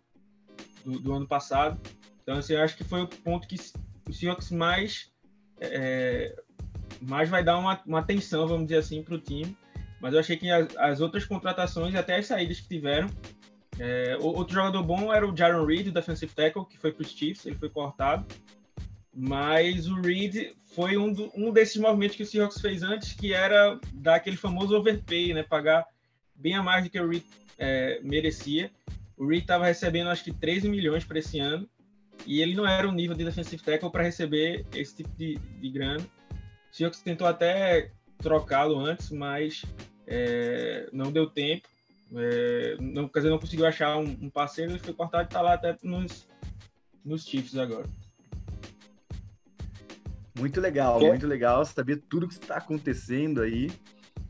do, 0.84 1.00
do 1.00 1.14
ano 1.14 1.28
passado. 1.28 1.80
Então, 2.22 2.38
assim, 2.38 2.54
eu 2.54 2.62
acho 2.62 2.76
que 2.76 2.84
foi 2.84 3.02
o 3.02 3.08
ponto 3.08 3.48
que 3.48 3.56
o 4.08 4.14
Seahawks 4.14 4.52
mais 4.52 5.14
é, 5.62 6.36
mais 7.02 7.30
vai 7.30 7.42
dar 7.42 7.58
uma, 7.58 7.82
uma 7.86 8.00
atenção, 8.00 8.48
vamos 8.48 8.68
dizer 8.68 8.80
assim, 8.80 9.02
para 9.02 9.16
o 9.16 9.20
time. 9.20 9.56
Mas 10.04 10.14
eu 10.14 10.20
achei 10.20 10.36
que 10.36 10.52
as, 10.52 10.76
as 10.76 11.00
outras 11.00 11.24
contratações, 11.24 11.96
até 11.96 12.18
as 12.18 12.28
saídas 12.28 12.60
que 12.60 12.68
tiveram, 12.68 13.10
é, 13.80 14.18
outro 14.20 14.54
jogador 14.54 14.84
bom 14.84 15.14
era 15.14 15.26
o 15.26 15.36
Jaron 15.36 15.66
Reed, 15.66 15.88
o 15.88 15.92
defensive 15.94 16.30
tackle, 16.36 16.66
que 16.66 16.78
foi 16.78 16.92
para 16.92 17.04
os 17.04 17.12
Chiefs, 17.12 17.46
ele 17.46 17.56
foi 17.56 17.70
cortado. 17.70 18.26
Mas 19.16 19.88
o 19.88 20.02
Reed 20.02 20.52
foi 20.76 20.98
um, 20.98 21.14
do, 21.14 21.32
um 21.34 21.54
desses 21.54 21.78
movimentos 21.78 22.18
que 22.18 22.24
o 22.24 22.26
Seahawks 22.26 22.60
fez 22.60 22.84
antes, 22.84 23.14
que 23.14 23.34
era 23.34 23.80
dar 23.94 24.16
aquele 24.16 24.36
famoso 24.36 24.76
overpay, 24.76 25.34
né? 25.34 25.42
Pagar 25.42 25.88
bem 26.36 26.54
a 26.56 26.62
mais 26.62 26.84
do 26.84 26.90
que 26.90 27.00
o 27.00 27.08
Reed 27.08 27.24
é, 27.58 28.02
merecia. 28.04 28.70
O 29.16 29.26
Reed 29.26 29.44
estava 29.44 29.68
recebendo 29.68 30.10
acho 30.10 30.26
que 30.26 30.34
13 30.34 30.68
milhões 30.68 31.06
para 31.06 31.20
esse 31.20 31.40
ano, 31.40 31.66
e 32.28 32.42
ele 32.42 32.56
não 32.56 32.68
era 32.68 32.90
o 32.90 32.92
nível 32.92 33.16
de 33.16 33.24
defensive 33.24 33.64
tackle 33.64 33.90
para 33.90 34.04
receber 34.04 34.66
esse 34.76 34.98
tipo 34.98 35.16
de, 35.16 35.38
de 35.38 35.70
grana. 35.70 36.06
O 36.70 36.76
Seahawks 36.76 37.00
tentou 37.00 37.26
até 37.26 37.90
trocá-lo 38.18 38.78
antes, 38.78 39.10
mas 39.12 39.64
é, 40.08 40.90
não 40.92 41.12
deu 41.12 41.30
tempo, 41.30 41.68
é, 42.16 42.78
não, 42.80 43.08
quer 43.08 43.20
dizer, 43.20 43.30
não 43.30 43.40
conseguiu 43.40 43.66
achar 43.66 43.98
um, 43.98 44.18
um 44.22 44.30
parceiro, 44.30 44.72
ele 44.72 44.80
foi 44.80 44.94
cortado 44.94 45.24
e 45.24 45.28
está 45.28 45.42
lá 45.42 45.54
até 45.54 45.78
nos, 45.84 46.28
nos 47.04 47.26
Chiefs 47.26 47.58
agora. 47.58 47.88
Muito 50.38 50.60
legal, 50.60 51.00
que? 51.00 51.08
muito 51.08 51.28
legal 51.28 51.64
saber 51.66 52.04
tudo 52.10 52.28
que 52.28 52.34
está 52.34 52.58
acontecendo 52.58 53.42
aí. 53.42 53.72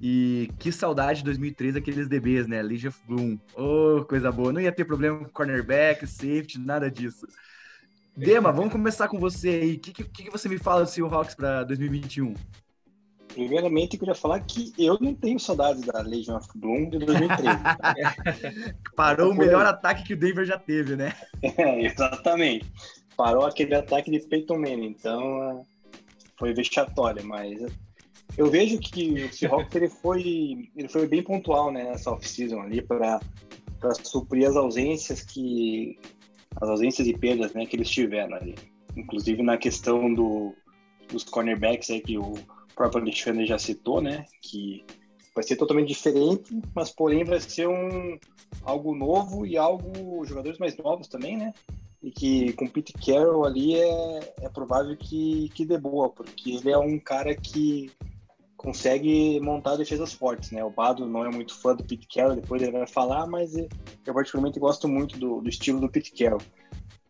E 0.06 0.50
que 0.60 0.70
saudade 0.70 1.20
de 1.20 1.26
2013 1.26 1.78
aqueles 1.78 2.10
DBs, 2.10 2.46
né? 2.46 2.62
Legion 2.62 2.90
of 2.90 3.00
Bloom. 3.08 3.40
Oh, 3.56 4.04
coisa 4.04 4.34
boa. 4.34 4.52
Não 4.52 4.60
ia 4.60 4.72
ter 4.72 4.84
problema 4.84 5.20
com 5.20 5.30
cornerback, 5.30 6.06
safety, 6.06 6.60
nada 6.60 6.92
disso. 6.92 7.26
Dema, 8.16 8.52
vamos 8.52 8.74
começar 8.74 9.08
com 9.08 9.18
você 9.18 9.50
aí. 9.50 9.76
O 9.76 9.80
que, 9.80 9.94
que, 9.94 10.24
que 10.24 10.30
você 10.30 10.50
me 10.50 10.58
fala 10.58 10.84
do 10.84 10.90
Seahawks 10.90 11.36
para 11.36 11.64
2021? 11.64 12.34
Primeiramente, 13.34 13.96
eu 13.96 14.00
queria 14.00 14.16
falar 14.16 14.40
que 14.42 14.72
eu 14.78 14.98
não 15.02 15.14
tenho 15.14 15.40
saudades 15.40 15.82
da 15.82 16.02
Legion 16.02 16.38
of 16.38 16.48
Bloom 16.56 16.90
de 16.90 17.00
2013. 17.00 18.76
Parou 18.96 19.32
o 19.32 19.36
melhor 19.36 19.66
ataque 19.66 20.04
que 20.04 20.14
o 20.14 20.18
Denver 20.18 20.46
já 20.46 20.58
teve, 20.58 20.96
né? 20.96 21.14
É, 21.42 21.86
exatamente. 21.86 22.72
Parou 23.18 23.46
aquele 23.46 23.76
ataque 23.76 24.12
de 24.12 24.20
Peyton 24.20 24.58
Manning, 24.58 24.88
então 24.88 25.66
foi 26.38 26.54
vexatório, 26.54 27.26
mas 27.26 27.60
eu 28.38 28.50
vejo 28.50 28.80
que 28.80 29.24
o 29.24 29.34
Seahawks 29.34 29.76
ele 29.76 29.90
foi, 29.90 30.70
ele 30.76 30.88
foi 30.88 31.08
bem 31.08 31.22
pontual 31.22 31.72
né, 31.72 31.84
nessa 31.84 32.12
off-season 32.12 32.62
ali 32.62 32.82
para 32.82 33.20
suprir 34.04 34.48
as 34.48 34.56
ausências 34.56 35.22
que 35.22 36.00
as 36.60 36.70
ausências 36.70 37.08
e 37.08 37.18
perdas 37.18 37.54
né, 37.54 37.66
que 37.66 37.76
eles 37.76 37.90
tiveram 37.90 38.36
ali. 38.36 38.56
Inclusive 38.96 39.42
na 39.42 39.58
questão 39.58 40.14
do, 40.14 40.54
dos 41.12 41.24
cornerbacks 41.24 41.90
aí 41.90 42.02
que 42.02 42.18
o 42.18 42.34
próprio 42.76 43.02
Alexandre 43.02 43.46
já 43.46 43.58
citou, 43.58 44.02
né? 44.02 44.26
Que 44.42 44.86
vai 45.34 45.44
ser 45.44 45.56
totalmente 45.56 45.88
diferente, 45.88 46.62
mas 46.76 46.92
porém 46.92 47.24
vai 47.24 47.40
ser 47.40 47.68
um 47.68 48.18
algo 48.62 48.96
novo 48.96 49.46
e 49.46 49.58
algo 49.58 50.24
jogadores 50.26 50.60
mais 50.60 50.78
novos 50.78 51.08
também, 51.08 51.38
né? 51.38 51.54
E 52.02 52.12
que 52.12 52.54
com 52.54 52.68
Pete 52.68 52.94
Carroll 52.94 53.46
ali 53.46 53.76
é, 53.76 54.34
é 54.42 54.50
provável 54.50 54.96
que, 54.96 55.50
que 55.56 55.66
dê 55.66 55.78
boa, 55.78 56.10
porque 56.10 56.52
ele 56.52 56.72
é 56.72 56.78
um 56.78 57.00
cara 57.00 57.34
que 57.34 57.92
consegue 58.58 59.40
montar 59.42 59.76
defesas 59.76 60.14
fortes, 60.14 60.52
né? 60.52 60.64
O 60.64 60.70
Bado 60.70 61.06
não 61.06 61.26
é 61.26 61.30
muito 61.30 61.54
fã 61.60 61.76
do 61.76 61.84
Pete 61.84 62.08
Carroll, 62.08 62.36
depois 62.36 62.62
ele 62.62 62.72
vai 62.72 62.88
falar, 62.88 63.26
mas 63.28 63.56
eu 63.56 64.14
particularmente 64.14 64.60
gosto 64.60 64.88
muito 64.88 65.18
do, 65.18 65.42
do 65.42 65.50
estilo 65.50 65.80
do 65.80 65.90
Pete 65.90 66.14
Carroll. 66.14 66.42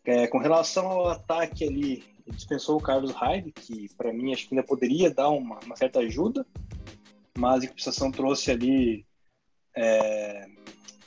É, 0.05 0.27
com 0.27 0.37
relação 0.37 0.87
ao 0.87 1.09
ataque 1.09 1.63
ali, 1.63 2.03
dispensou 2.27 2.77
o 2.77 2.81
Carlos 2.81 3.11
Hyde, 3.11 3.51
que 3.51 3.89
para 3.95 4.13
mim 4.13 4.33
acho 4.33 4.47
que 4.47 4.55
ainda 4.55 4.65
poderia 4.65 5.13
dar 5.13 5.29
uma, 5.29 5.59
uma, 5.59 5.75
certa 5.75 5.99
ajuda, 5.99 6.45
mas 7.37 7.63
a 7.63 7.67
compensação 7.67 8.11
trouxe 8.11 8.51
ali 8.51 9.05
é, 9.75 10.47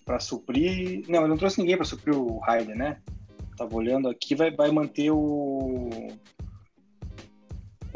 para 0.05 0.21
suprir. 0.21 1.05
Não, 1.09 1.21
ele 1.21 1.29
não 1.29 1.37
trouxe 1.37 1.61
ninguém 1.61 1.77
para 1.77 1.87
suprir 1.87 2.17
o 2.17 2.39
Hyde, 2.39 2.75
né? 2.75 3.01
Tava 3.57 3.75
olhando 3.75 4.09
aqui, 4.09 4.35
vai, 4.35 4.51
vai 4.51 4.71
manter 4.71 5.11
o 5.11 5.89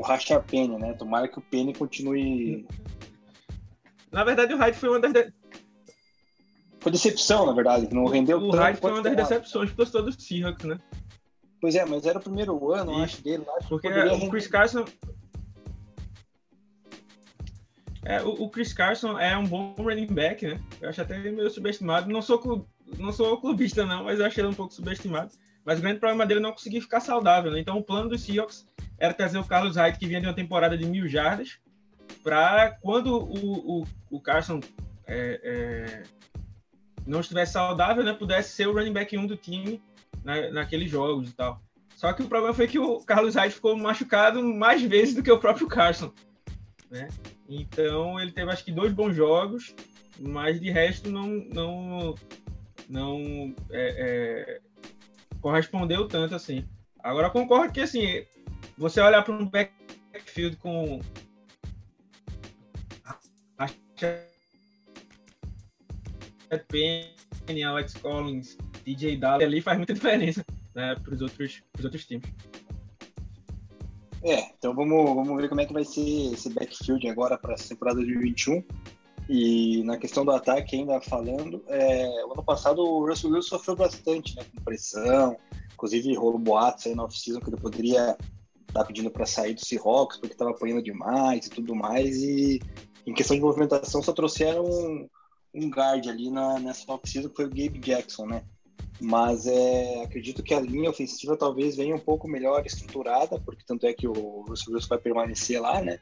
o 0.01 0.03
Rashard 0.03 0.47
Penny, 0.49 0.79
né? 0.79 0.95
Tomara 0.95 1.29
que 1.29 1.39
o 1.39 1.43
Penny 1.43 1.75
continue. 1.75 2.67
Na 4.11 4.25
verdade, 4.25 4.55
o 4.55 4.57
Hyde 4.57 4.79
foi 4.79 4.89
uma 4.89 4.99
das. 4.99 5.31
Foi 6.81 6.91
decepção, 6.91 7.45
na 7.45 7.53
verdade, 7.53 7.95
não 7.95 8.07
rendeu 8.07 8.39
O 8.39 8.51
Hyde 8.51 8.81
foi 8.81 8.93
uma 8.93 9.03
das 9.03 9.15
decepções 9.15 9.71
para 9.71 9.85
todos 9.85 10.17
os 10.17 10.25
Seahawks, 10.25 10.65
né? 10.65 10.79
Pois 11.61 11.75
é, 11.75 11.85
mas 11.85 12.07
era 12.07 12.19
o 12.19 12.23
primeiro 12.23 12.73
ano, 12.73 12.93
Isso. 12.93 13.03
acho, 13.03 13.23
dele. 13.23 13.45
Porque 13.69 13.89
o 13.89 14.31
Chris 14.31 14.47
Carson. 14.47 14.85
É, 18.03 18.23
o, 18.23 18.45
o, 18.45 18.49
Chris 18.49 18.73
Carson 18.73 19.19
é 19.19 19.37
um 19.37 19.47
bom 19.47 19.75
running 19.77 20.07
back, 20.07 20.47
né? 20.47 20.59
Eu 20.81 20.89
acho 20.89 21.03
até 21.03 21.19
meio 21.19 21.51
subestimado. 21.51 22.11
Não 22.11 22.23
sou, 22.23 22.39
club, 22.39 22.65
não 22.99 23.13
sou 23.13 23.39
clubista, 23.39 23.85
não, 23.85 24.05
mas 24.05 24.19
eu 24.19 24.25
achei 24.25 24.43
ele 24.43 24.51
um 24.51 24.55
pouco 24.55 24.73
subestimado. 24.73 25.31
Mas 25.65 25.79
o 25.79 25.83
grande 25.83 26.01
problema 26.01 26.25
dele 26.25 26.41
é 26.41 26.43
não 26.43 26.53
conseguir 26.53 26.81
ficar 26.81 27.01
saudável, 27.01 27.53
né? 27.53 27.61
Então 27.61 27.77
o 27.77 27.85
plano 27.85 28.09
dos 28.09 28.23
Seahawks 28.23 28.67
era 28.99 29.13
trazer 29.13 29.39
o 29.39 29.45
Carlos 29.45 29.77
Hyde, 29.77 29.99
que 29.99 30.07
vinha 30.07 30.21
de 30.21 30.27
uma 30.27 30.35
temporada 30.35 30.79
de 30.79 30.87
mil 30.87 31.07
jardas, 31.07 31.59
para 32.23 32.71
quando 32.81 33.17
o, 33.17 33.81
o, 33.83 33.87
o 34.11 34.21
Carson 34.21 34.61
é, 35.07 35.41
é, 35.43 36.03
não 37.07 37.21
estivesse 37.21 37.53
saudável, 37.53 38.03
né, 38.03 38.15
pudesse 38.15 38.53
ser 38.53 38.67
o 38.67 38.73
running 38.73 38.93
back 38.93 39.17
1 39.17 39.27
do 39.27 39.37
time 39.37 39.83
na, 40.25 40.51
naqueles 40.51 40.91
jogos 40.91 41.31
e 41.31 41.33
tal. 41.33 41.61
Só 41.97 42.13
que 42.13 42.23
o 42.23 42.29
problema 42.29 42.55
foi 42.55 42.67
que 42.67 42.79
o 42.79 43.01
Carlos 43.01 43.35
Hyde 43.35 43.55
ficou 43.55 43.77
machucado 43.77 44.43
mais 44.43 44.83
vezes 44.83 45.15
do 45.15 45.23
que 45.23 45.31
o 45.31 45.39
próprio 45.39 45.67
Carson. 45.67 46.13
Né? 46.91 47.09
Então 47.49 48.19
ele 48.19 48.33
teve 48.33 48.51
acho 48.51 48.65
que 48.65 48.73
dois 48.73 48.93
bons 48.93 49.15
jogos, 49.15 49.75
mas 50.19 50.61
de 50.61 50.71
resto 50.71 51.11
não 51.11 51.29
não 51.29 52.15
não 52.89 53.55
é, 53.71 53.95
é, 53.99 54.61
correspondeu 55.41 56.09
tanto 56.09 56.35
assim. 56.35 56.67
Agora 57.03 57.31
concordo 57.31 57.73
que 57.73 57.81
assim 57.81 58.25
você 58.77 59.01
olhar 59.01 59.23
para 59.23 59.35
um 59.35 59.47
backfield 59.47 60.57
com 60.57 61.01
Penny, 67.47 67.63
Alex 67.63 67.95
Collins, 67.95 68.57
DJ 68.85 69.17
Dallas 69.17 69.47
ali 69.47 69.61
faz 69.61 69.77
muita 69.77 69.95
diferença 69.95 70.45
né, 70.75 70.95
para 70.95 71.15
os 71.15 71.21
outros, 71.21 71.63
outros 71.83 72.07
times. 72.07 72.29
É, 74.23 74.51
então 74.59 74.75
vamos, 74.75 75.15
vamos 75.15 75.41
ver 75.41 75.49
como 75.49 75.61
é 75.61 75.67
que 75.67 75.73
vai 75.73 75.85
ser 75.85 76.33
esse 76.33 76.51
backfield 76.51 77.09
agora 77.09 77.39
para 77.39 77.55
essa 77.55 77.69
temporada 77.69 77.97
2021. 77.97 78.63
E 79.29 79.83
na 79.85 79.97
questão 79.97 80.25
do 80.25 80.33
ataque, 80.33 80.77
ainda 80.77 81.01
falando, 81.01 81.63
é, 81.69 82.05
ano 82.25 82.43
passado 82.43 82.83
o 82.83 83.07
Russell 83.07 83.31
Wilson 83.31 83.59
sofreu 83.59 83.77
bastante, 83.77 84.35
né, 84.35 84.43
com 84.45 84.65
pressão, 84.65 85.37
inclusive 85.73 86.15
rolou 86.17 86.39
boatos 86.39 86.87
aí 86.87 86.95
na 86.95 87.05
off-season 87.05 87.41
que 87.41 87.49
ele 87.49 87.57
poderia 87.57 88.17
tá 88.73 88.85
pedindo 88.85 89.11
para 89.11 89.27
sair 89.27 89.55
do 89.55 89.65
Seahawks 89.65 90.19
porque 90.19 90.35
estava 90.35 90.51
apanhando 90.51 90.83
demais 90.83 91.47
e 91.47 91.51
tudo 91.51 91.75
mais. 91.75 92.17
E 92.23 92.61
em 93.07 93.15
questão 93.15 93.37
de 93.37 93.43
movimentação, 93.43 94.03
só 94.03 94.13
trouxeram 94.13 94.65
um, 94.65 95.09
um 95.55 95.71
guard 95.71 96.07
ali 96.07 96.31
na, 96.31 96.59
nessa 96.59 96.91
off-season, 96.93 97.29
que 97.29 97.37
foi 97.37 97.47
o 97.47 97.49
Gabe 97.49 97.79
Jackson, 97.79 98.27
né? 98.27 98.45
Mas 99.01 99.47
é, 99.47 100.03
acredito 100.03 100.43
que 100.43 100.53
a 100.53 100.61
linha 100.61 100.91
ofensiva 100.91 101.37
talvez 101.37 101.77
venha 101.77 101.97
um 101.97 102.01
pouco 102.01 102.29
melhor 102.29 102.65
estruturada, 102.67 103.41
porque 103.41 103.65
tanto 103.67 103.87
é 103.87 103.95
que 103.95 104.07
o 104.07 104.43
Russell 104.43 104.75
Wilson 104.75 104.89
vai 104.89 104.99
permanecer 104.99 105.61
lá, 105.61 105.81
né? 105.81 105.99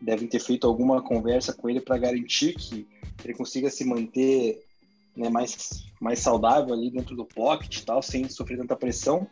Devem 0.00 0.26
ter 0.26 0.40
feito 0.40 0.66
alguma 0.66 1.00
conversa 1.00 1.52
com 1.52 1.70
ele 1.70 1.80
para 1.80 1.98
garantir 1.98 2.54
que 2.54 2.88
ele 3.24 3.34
consiga 3.34 3.70
se 3.70 3.84
manter 3.84 4.64
né, 5.16 5.28
mais, 5.28 5.84
mais 6.00 6.18
saudável 6.18 6.74
ali 6.74 6.90
dentro 6.90 7.14
do 7.14 7.24
pocket 7.24 7.76
e 7.76 7.84
tal, 7.84 8.02
sem 8.02 8.28
sofrer 8.28 8.58
tanta 8.58 8.74
pressão. 8.74 9.28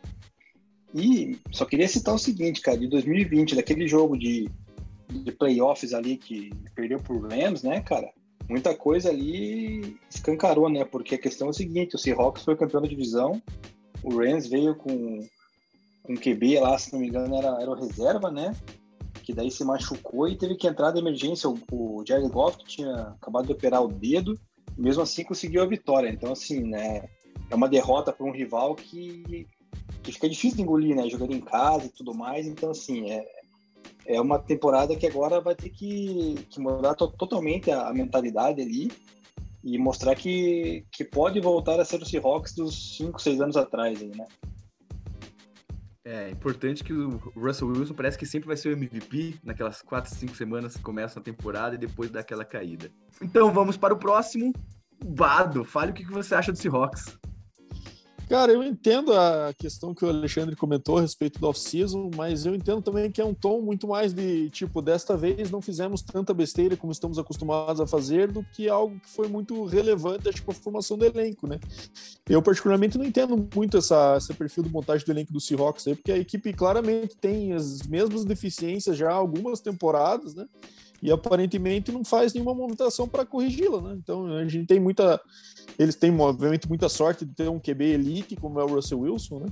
E 0.93 1.37
só 1.51 1.65
queria 1.65 1.87
citar 1.87 2.15
o 2.15 2.19
seguinte, 2.19 2.61
cara, 2.61 2.77
de 2.77 2.87
2020, 2.87 3.55
daquele 3.55 3.87
jogo 3.87 4.17
de, 4.17 4.49
de 5.09 5.31
playoffs 5.31 5.93
ali 5.93 6.17
que 6.17 6.51
perdeu 6.73 6.99
por 6.99 7.21
Rams, 7.27 7.63
né, 7.63 7.81
cara? 7.81 8.11
Muita 8.49 8.75
coisa 8.75 9.09
ali 9.09 9.97
escancarou, 10.09 10.69
né? 10.69 10.83
Porque 10.83 11.15
a 11.15 11.19
questão 11.19 11.47
é 11.47 11.49
o 11.51 11.53
seguinte, 11.53 11.95
o 11.95 11.99
Seahawks 11.99 12.43
foi 12.43 12.55
campeão 12.55 12.81
da 12.81 12.87
divisão, 12.87 13.41
o 14.03 14.17
Rams 14.17 14.47
veio 14.47 14.75
com 14.75 15.19
um 16.09 16.15
QB 16.15 16.59
lá, 16.59 16.77
se 16.77 16.91
não 16.91 16.99
me 16.99 17.07
engano, 17.07 17.35
era, 17.35 17.61
era 17.61 17.69
o 17.69 17.75
reserva, 17.75 18.31
né? 18.31 18.55
Que 19.23 19.33
daí 19.33 19.51
se 19.51 19.63
machucou 19.63 20.27
e 20.27 20.35
teve 20.35 20.55
que 20.55 20.67
entrar 20.67 20.91
de 20.91 20.99
emergência 20.99 21.47
o, 21.47 21.59
o 21.71 22.03
Jared 22.05 22.27
Goff, 22.29 22.57
tinha 22.65 23.09
acabado 23.21 23.45
de 23.45 23.51
operar 23.51 23.83
o 23.83 23.87
dedo, 23.87 24.33
e 24.75 24.81
mesmo 24.81 25.03
assim 25.03 25.23
conseguiu 25.23 25.61
a 25.61 25.67
vitória. 25.67 26.09
Então, 26.09 26.31
assim, 26.31 26.61
né? 26.61 27.07
É 27.51 27.55
uma 27.55 27.69
derrota 27.69 28.11
para 28.11 28.25
um 28.25 28.31
rival 28.31 28.75
que 28.75 29.47
que 30.01 30.11
fica 30.11 30.29
difícil 30.29 30.57
de 30.57 30.63
engolir, 30.63 30.95
né? 30.95 31.07
Jogando 31.09 31.33
em 31.33 31.41
casa 31.41 31.85
e 31.85 31.89
tudo 31.89 32.13
mais. 32.13 32.47
Então, 32.47 32.71
assim, 32.71 33.11
é, 33.11 33.25
é 34.09 34.19
uma 34.19 34.39
temporada 34.39 34.95
que 34.95 35.05
agora 35.05 35.39
vai 35.39 35.53
ter 35.53 35.69
que, 35.69 36.33
que 36.49 36.59
mudar 36.59 36.95
to 36.95 37.07
totalmente 37.11 37.69
a, 37.69 37.87
a, 37.87 37.93
mentalidade 37.93 38.59
ali 38.59 38.91
e 39.63 39.77
mostrar 39.77 40.15
que, 40.15 40.83
que 40.91 41.03
pode 41.03 41.39
voltar 41.39 41.79
a 41.79 41.85
ser 41.85 42.01
o 42.01 42.05
Seahawks 42.05 42.55
dos 42.55 42.97
5, 42.97 43.21
6 43.21 43.41
anos 43.41 43.55
atrás, 43.55 44.01
aí, 44.01 44.09
né? 44.15 44.25
É 46.03 46.31
importante 46.31 46.83
que 46.83 46.91
o 46.91 47.19
Russell 47.35 47.67
Wilson 47.67 47.93
parece 47.93 48.17
que 48.17 48.25
sempre 48.25 48.47
vai 48.47 48.57
ser 48.57 48.69
o 48.69 48.71
MVP 48.71 49.35
naquelas 49.43 49.83
4, 49.83 50.11
5 50.15 50.35
semanas 50.35 50.75
que 50.75 50.81
começam 50.81 51.21
a 51.21 51.23
temporada 51.23 51.75
e 51.75 51.77
depois 51.77 52.09
daquela 52.09 52.43
caída. 52.43 52.89
Então 53.21 53.53
vamos 53.53 53.77
para 53.77 53.93
o 53.93 53.97
próximo. 53.97 54.51
Bado, 55.05 55.63
fale 55.63 55.91
o 55.91 55.93
que 55.93 56.03
você 56.05 56.33
acha 56.33 56.51
do 56.51 56.57
Seahawks. 56.57 57.15
Cara, 58.29 58.51
eu 58.51 58.61
entendo 58.61 59.11
a 59.11 59.51
questão 59.57 59.91
que 59.91 60.05
o 60.05 60.07
Alexandre 60.07 60.55
comentou 60.55 60.99
a 60.99 61.01
respeito 61.01 61.39
do 61.39 61.47
off-season, 61.47 62.11
mas 62.15 62.45
eu 62.45 62.53
entendo 62.53 62.79
também 62.79 63.09
que 63.11 63.19
é 63.19 63.25
um 63.25 63.33
tom 63.33 63.59
muito 63.59 63.87
mais 63.87 64.13
de 64.13 64.51
tipo, 64.51 64.83
desta 64.83 65.17
vez 65.17 65.49
não 65.49 65.63
fizemos 65.63 66.03
tanta 66.03 66.31
besteira 66.31 66.77
como 66.77 66.91
estamos 66.91 67.17
acostumados 67.17 67.81
a 67.81 67.87
fazer, 67.87 68.31
do 68.31 68.45
que 68.53 68.69
algo 68.69 68.99
que 68.99 69.09
foi 69.09 69.27
muito 69.27 69.65
relevante, 69.65 70.43
para 70.43 70.51
a 70.51 70.55
formação 70.55 70.95
do 70.95 71.05
elenco, 71.05 71.47
né? 71.47 71.59
Eu, 72.29 72.39
particularmente, 72.39 72.99
não 72.99 73.05
entendo 73.05 73.49
muito 73.55 73.77
essa, 73.77 74.17
esse 74.17 74.31
perfil 74.35 74.63
de 74.63 74.69
montagem 74.69 75.03
do 75.03 75.11
elenco 75.11 75.33
do 75.33 75.41
Seahawks 75.41 75.87
aí, 75.87 75.95
porque 75.95 76.11
a 76.11 76.17
equipe 76.19 76.53
claramente 76.53 77.17
tem 77.17 77.53
as 77.53 77.81
mesmas 77.81 78.25
deficiências 78.25 78.95
já 78.95 79.09
há 79.09 79.15
algumas 79.15 79.59
temporadas, 79.59 80.35
né? 80.35 80.45
E 81.01 81.11
aparentemente 81.11 81.91
não 81.91 82.03
faz 82.03 82.33
nenhuma 82.33 82.53
movimentação 82.53 83.07
para 83.07 83.25
corrigi-la, 83.25 83.81
né? 83.81 83.97
Então 84.01 84.25
a 84.25 84.45
gente 84.47 84.67
tem 84.67 84.79
muita, 84.79 85.19
eles 85.77 85.95
têm 85.95 86.17
obviamente 86.19 86.67
muita 86.67 86.89
sorte 86.89 87.25
de 87.25 87.33
ter 87.33 87.49
um 87.49 87.59
QB 87.59 87.83
elite 87.83 88.35
como 88.35 88.59
é 88.59 88.63
o 88.63 88.75
Russell 88.75 88.99
Wilson, 88.99 89.39
né? 89.39 89.45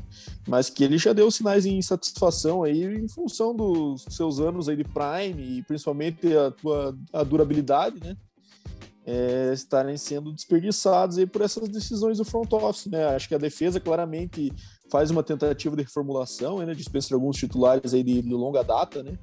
Mas 0.47 0.69
que 0.69 0.83
ele 0.83 0.97
já 0.97 1.13
deu 1.13 1.29
sinais 1.31 1.63
de 1.63 1.69
insatisfação 1.69 2.63
aí 2.63 2.83
em 2.83 3.07
função 3.07 3.55
dos 3.55 4.05
seus 4.09 4.39
anos 4.39 4.67
aí 4.67 4.75
de 4.75 4.83
prime 4.83 5.57
e 5.57 5.63
principalmente 5.63 6.35
a 6.35 6.51
tua 6.51 6.97
a 7.13 7.23
durabilidade, 7.23 7.99
né? 8.03 8.17
É, 9.09 9.53
estarem 9.53 9.95
sendo 9.95 10.33
desperdiçados 10.33 11.17
aí 11.17 11.25
por 11.25 11.41
essas 11.41 11.69
decisões 11.69 12.17
do 12.17 12.25
front 12.25 12.51
office, 12.51 12.87
né? 12.87 13.05
Acho 13.05 13.29
que 13.29 13.35
a 13.35 13.37
defesa 13.37 13.79
claramente 13.79 14.51
faz 14.91 15.09
uma 15.09 15.23
tentativa 15.23 15.77
de 15.77 15.83
reformulação, 15.83 16.59
né? 16.59 16.73
Dispensa 16.73 17.15
alguns 17.15 17.37
titulares 17.37 17.93
aí 17.93 18.03
de, 18.03 18.21
de 18.21 18.33
longa 18.33 18.65
data, 18.65 19.01
né? 19.03 19.17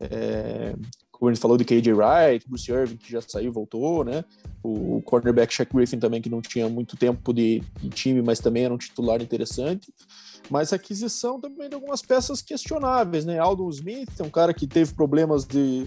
É, 0.00 0.74
como 1.22 1.30
a 1.30 1.34
gente 1.34 1.40
falou 1.40 1.56
de 1.56 1.64
KJ 1.64 1.92
Wright, 1.92 2.48
Bruce 2.48 2.68
Irving, 2.68 2.96
que 2.96 3.12
já 3.12 3.20
saiu 3.22 3.52
voltou, 3.52 4.02
né? 4.02 4.24
O 4.60 5.00
cornerback 5.02 5.54
Shaq 5.54 5.72
Griffin 5.72 6.00
também, 6.00 6.20
que 6.20 6.28
não 6.28 6.42
tinha 6.42 6.68
muito 6.68 6.96
tempo 6.96 7.32
de, 7.32 7.62
de 7.80 7.90
time, 7.90 8.20
mas 8.20 8.40
também 8.40 8.64
era 8.64 8.74
um 8.74 8.76
titular 8.76 9.22
interessante. 9.22 9.94
Mas 10.50 10.72
a 10.72 10.76
aquisição 10.76 11.40
também 11.40 11.68
de 11.68 11.76
algumas 11.76 12.02
peças 12.02 12.42
questionáveis, 12.42 13.24
né? 13.24 13.38
Aldon 13.38 13.70
Smith 13.70 14.10
é 14.18 14.24
um 14.24 14.30
cara 14.30 14.52
que 14.52 14.66
teve 14.66 14.94
problemas 14.94 15.44
de, 15.44 15.86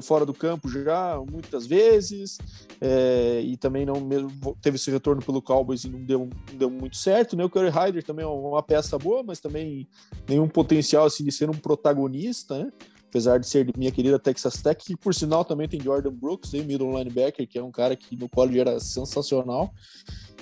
fora 0.00 0.24
do 0.24 0.34
campo 0.34 0.68
já 0.68 1.20
muitas 1.28 1.66
vezes 1.66 2.38
é, 2.80 3.40
e 3.40 3.56
também 3.56 3.84
não 3.84 4.00
mesmo 4.00 4.30
teve 4.60 4.76
esse 4.76 4.90
retorno 4.90 5.22
pelo 5.22 5.42
Cowboys 5.42 5.84
e 5.84 5.88
não 5.88 6.04
deu, 6.04 6.28
não 6.50 6.58
deu 6.58 6.70
muito 6.70 6.96
certo 6.96 7.34
né 7.34 7.44
o 7.44 7.50
Curry 7.50 7.70
Hyder 7.70 8.04
também 8.04 8.24
é 8.24 8.28
uma 8.28 8.62
peça 8.62 8.98
boa 8.98 9.22
mas 9.22 9.40
também 9.40 9.88
nenhum 10.28 10.46
potencial 10.46 11.06
assim 11.06 11.24
de 11.24 11.32
ser 11.32 11.50
um 11.50 11.54
protagonista 11.54 12.58
né? 12.58 12.72
Apesar 13.12 13.38
de 13.38 13.46
ser 13.46 13.70
minha 13.76 13.92
querida 13.92 14.18
Texas 14.18 14.62
Tech, 14.62 14.82
que 14.82 14.96
por 14.96 15.14
sinal 15.14 15.44
também 15.44 15.68
tem 15.68 15.78
Jordan 15.78 16.14
Brooks, 16.14 16.54
aí, 16.54 16.64
middle 16.64 16.96
linebacker, 16.96 17.46
que 17.46 17.58
é 17.58 17.62
um 17.62 17.70
cara 17.70 17.94
que 17.94 18.16
no 18.16 18.26
college 18.26 18.58
era 18.58 18.80
sensacional. 18.80 19.70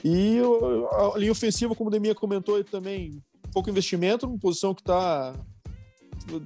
E 0.05 0.39
a 0.93 1.19
linha 1.19 1.33
ofensiva, 1.33 1.75
como 1.75 1.89
o 1.89 1.91
Deminha 1.91 2.15
comentou, 2.15 2.63
também 2.63 3.21
pouco 3.53 3.69
investimento, 3.69 4.25
uma 4.25 4.39
posição 4.39 4.73
que 4.73 4.83
está 4.83 5.35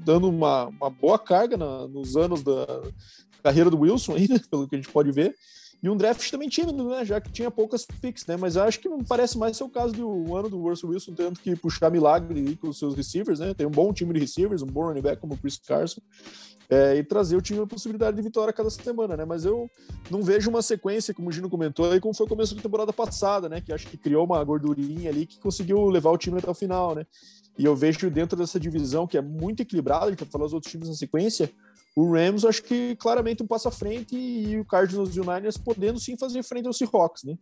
dando 0.03 0.31
uma, 0.31 0.65
uma 0.65 0.89
boa 0.89 1.19
carga 1.19 1.59
na, 1.59 1.87
nos 1.89 2.17
anos 2.17 2.43
da 2.43 2.67
carreira 3.43 3.69
do 3.69 3.81
Wilson, 3.81 4.15
pelo 4.51 4.67
que 4.67 4.77
a 4.77 4.79
gente 4.79 4.91
pode 4.91 5.13
ver. 5.13 5.35
E 5.85 5.91
um 5.91 5.99
draft 5.99 6.31
também 6.31 6.49
tímido, 6.49 6.89
né? 6.89 7.05
Já 7.05 7.21
que 7.21 7.31
tinha 7.31 7.51
poucas 7.51 7.85
picks, 7.85 8.25
né? 8.27 8.39
Mas 8.39 8.57
acho 8.57 8.81
que 8.81 8.89
parece 9.07 9.37
mais 9.37 9.55
ser 9.55 9.65
o 9.65 9.69
caso 9.69 9.93
do 9.93 10.35
ano 10.35 10.49
do 10.49 10.59
Russell 10.63 10.89
Wilson 10.89 11.13
tendo 11.13 11.39
que 11.39 11.55
puxar 11.55 11.91
milagre 11.91 12.57
com 12.57 12.69
os 12.71 12.79
seus 12.79 12.95
receivers, 12.95 13.39
né? 13.39 13.53
Tem 13.53 13.67
um 13.67 13.71
bom 13.71 13.93
time 13.93 14.15
de 14.15 14.21
receivers, 14.21 14.63
um 14.63 14.67
bom 14.67 14.87
running 14.87 15.03
back 15.03 15.21
como 15.21 15.35
o 15.35 15.37
Chris 15.37 15.59
Carson. 15.59 16.01
É, 16.71 16.97
e 16.97 17.05
trazer 17.05 17.37
o 17.37 17.43
time 17.43 17.61
a 17.61 17.67
possibilidade 17.67 18.17
de 18.17 18.23
vitória 18.23 18.51
cada 18.51 18.71
semana, 18.71 19.15
né? 19.15 19.27
Mas 19.27 19.45
eu 19.45 19.71
não 20.11 20.23
vejo 20.23 20.49
uma 20.49 20.63
sequência, 20.63 21.13
como 21.13 21.29
o 21.29 21.33
Gino 21.33 21.51
comentou, 21.51 21.93
aí 21.93 22.01
como 22.01 22.15
foi 22.15 22.25
o 22.25 22.29
começo 22.31 22.55
da 22.55 22.63
temporada 22.63 22.91
passada, 22.91 23.47
né? 23.51 23.61
Que 23.61 23.71
acho 23.71 23.87
que 23.87 23.99
criou 23.99 24.25
uma 24.25 24.43
gordurinha 24.43 25.11
ali 25.11 25.27
que 25.27 25.39
conseguiu 25.39 25.85
levar 25.91 26.13
o 26.13 26.17
time 26.17 26.39
até 26.39 26.51
o 26.51 26.55
final, 26.55 26.95
né? 26.95 27.05
E 27.59 27.65
eu 27.67 27.77
vejo 27.77 28.11
dentro 28.11 28.39
dessa 28.39 28.59
divisão 28.59 29.07
que 29.07 29.19
é 29.19 29.21
muito 29.21 29.61
equilibrada, 29.61 30.07
a 30.07 30.11
gente 30.11 30.21
vai 30.21 30.31
falar 30.31 30.47
os 30.47 30.55
outros 30.55 30.73
times 30.73 30.89
na 30.89 30.95
sequência, 30.95 31.53
o 31.97 32.13
Rams, 32.13 32.45
acho 32.45 32.63
que 32.63 32.97
claramente 32.97 33.43
um 33.43 33.47
passo 33.47 33.69
à 33.69 33.71
frente 33.71 34.17
e 34.17 34.59
o 34.59 34.65
Cardinals 34.65 35.15
e 35.15 35.21
o 35.21 35.25
Niners 35.25 35.57
podendo 35.57 36.01
sim 36.01 36.17
fazer 36.17 36.43
frente 36.43 36.67
ao 36.67 36.73
Seahawks, 36.73 37.23
né? 37.23 37.37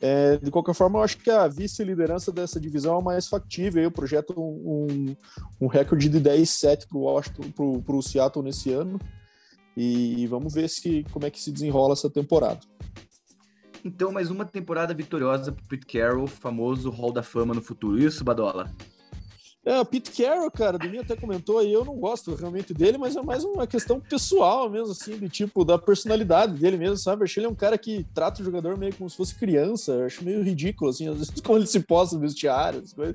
É, 0.00 0.38
de 0.38 0.50
qualquer 0.50 0.74
forma, 0.74 0.98
eu 0.98 1.02
acho 1.04 1.18
que 1.18 1.30
a 1.30 1.46
vice-liderança 1.46 2.32
dessa 2.32 2.60
divisão 2.60 2.98
é 2.98 3.02
mais 3.02 3.28
factível. 3.28 3.80
Eu 3.80 3.92
projeto 3.92 4.34
um, 4.36 4.86
um, 4.90 5.16
um 5.60 5.66
recorde 5.68 6.08
de 6.08 6.20
10-7 6.20 6.86
para 6.88 7.96
o 7.96 8.02
Seattle 8.02 8.44
nesse 8.44 8.72
ano. 8.72 8.98
E 9.76 10.26
vamos 10.26 10.52
ver 10.52 10.68
se 10.68 11.04
como 11.12 11.24
é 11.24 11.30
que 11.30 11.40
se 11.40 11.52
desenrola 11.52 11.92
essa 11.92 12.10
temporada. 12.10 12.60
Então, 13.84 14.12
mais 14.12 14.30
uma 14.30 14.44
temporada 14.44 14.92
vitoriosa 14.92 15.50
para 15.50 15.64
Pete 15.68 15.86
Carroll, 15.86 16.26
famoso 16.26 16.90
Hall 16.90 17.12
da 17.12 17.22
Fama 17.22 17.54
no 17.54 17.62
futuro. 17.62 17.98
Isso, 17.98 18.22
Badola? 18.22 18.70
É, 19.64 19.78
o 19.78 19.84
Pete 19.84 20.10
Carroll, 20.10 20.50
cara, 20.50 20.76
o 20.76 21.00
até 21.00 21.14
comentou 21.14 21.60
aí, 21.60 21.72
eu 21.72 21.84
não 21.84 21.94
gosto 21.94 22.34
realmente 22.34 22.74
dele, 22.74 22.98
mas 22.98 23.14
é 23.14 23.22
mais 23.22 23.44
uma 23.44 23.64
questão 23.64 24.00
pessoal 24.00 24.68
mesmo, 24.68 24.90
assim, 24.90 25.16
de 25.16 25.28
tipo, 25.28 25.64
da 25.64 25.78
personalidade 25.78 26.54
dele 26.54 26.76
mesmo, 26.76 26.96
sabe? 26.96 27.22
Eu 27.22 27.28
ele 27.28 27.46
um 27.46 27.54
cara 27.54 27.78
que 27.78 28.04
trata 28.12 28.42
o 28.42 28.44
jogador 28.44 28.76
meio 28.76 28.92
como 28.92 29.08
se 29.08 29.16
fosse 29.16 29.36
criança, 29.36 29.92
eu 29.92 30.06
acho 30.06 30.24
meio 30.24 30.42
ridículo, 30.42 30.90
assim, 30.90 31.06
às 31.06 31.16
vezes 31.16 31.32
como 31.40 31.58
ele 31.58 31.66
se 31.66 31.78
posta 31.78 32.16
no 32.16 32.22
vestiário, 32.22 32.82
coisas. 32.92 33.14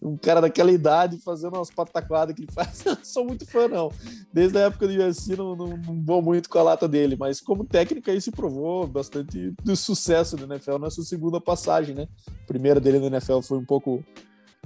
um 0.00 0.16
cara 0.16 0.40
daquela 0.40 0.72
idade 0.72 1.18
fazendo 1.18 1.56
umas 1.56 1.70
pataquadas 1.70 2.34
que 2.34 2.40
ele 2.40 2.52
faz, 2.52 2.86
eu 2.86 2.94
não 2.94 3.04
sou 3.04 3.26
muito 3.26 3.44
fã, 3.44 3.68
não. 3.68 3.92
Desde 4.32 4.56
a 4.56 4.62
época 4.62 4.88
do 4.88 4.94
UFC, 4.94 5.36
não, 5.36 5.54
não, 5.54 5.76
não 5.76 6.02
vou 6.02 6.22
muito 6.22 6.48
com 6.48 6.58
a 6.58 6.62
lata 6.62 6.88
dele, 6.88 7.16
mas 7.18 7.38
como 7.38 7.66
técnica 7.66 8.10
aí 8.10 8.20
se 8.20 8.30
provou 8.30 8.86
bastante 8.86 9.52
do 9.62 9.76
sucesso 9.76 10.38
do 10.38 10.50
NFL 10.50 10.78
nessa 10.78 11.02
segunda 11.02 11.38
passagem, 11.38 11.94
né? 11.94 12.08
A 12.44 12.46
primeira 12.46 12.80
dele 12.80 12.98
no 12.98 13.08
NFL 13.08 13.40
foi 13.42 13.58
um 13.58 13.64
pouco 13.64 14.02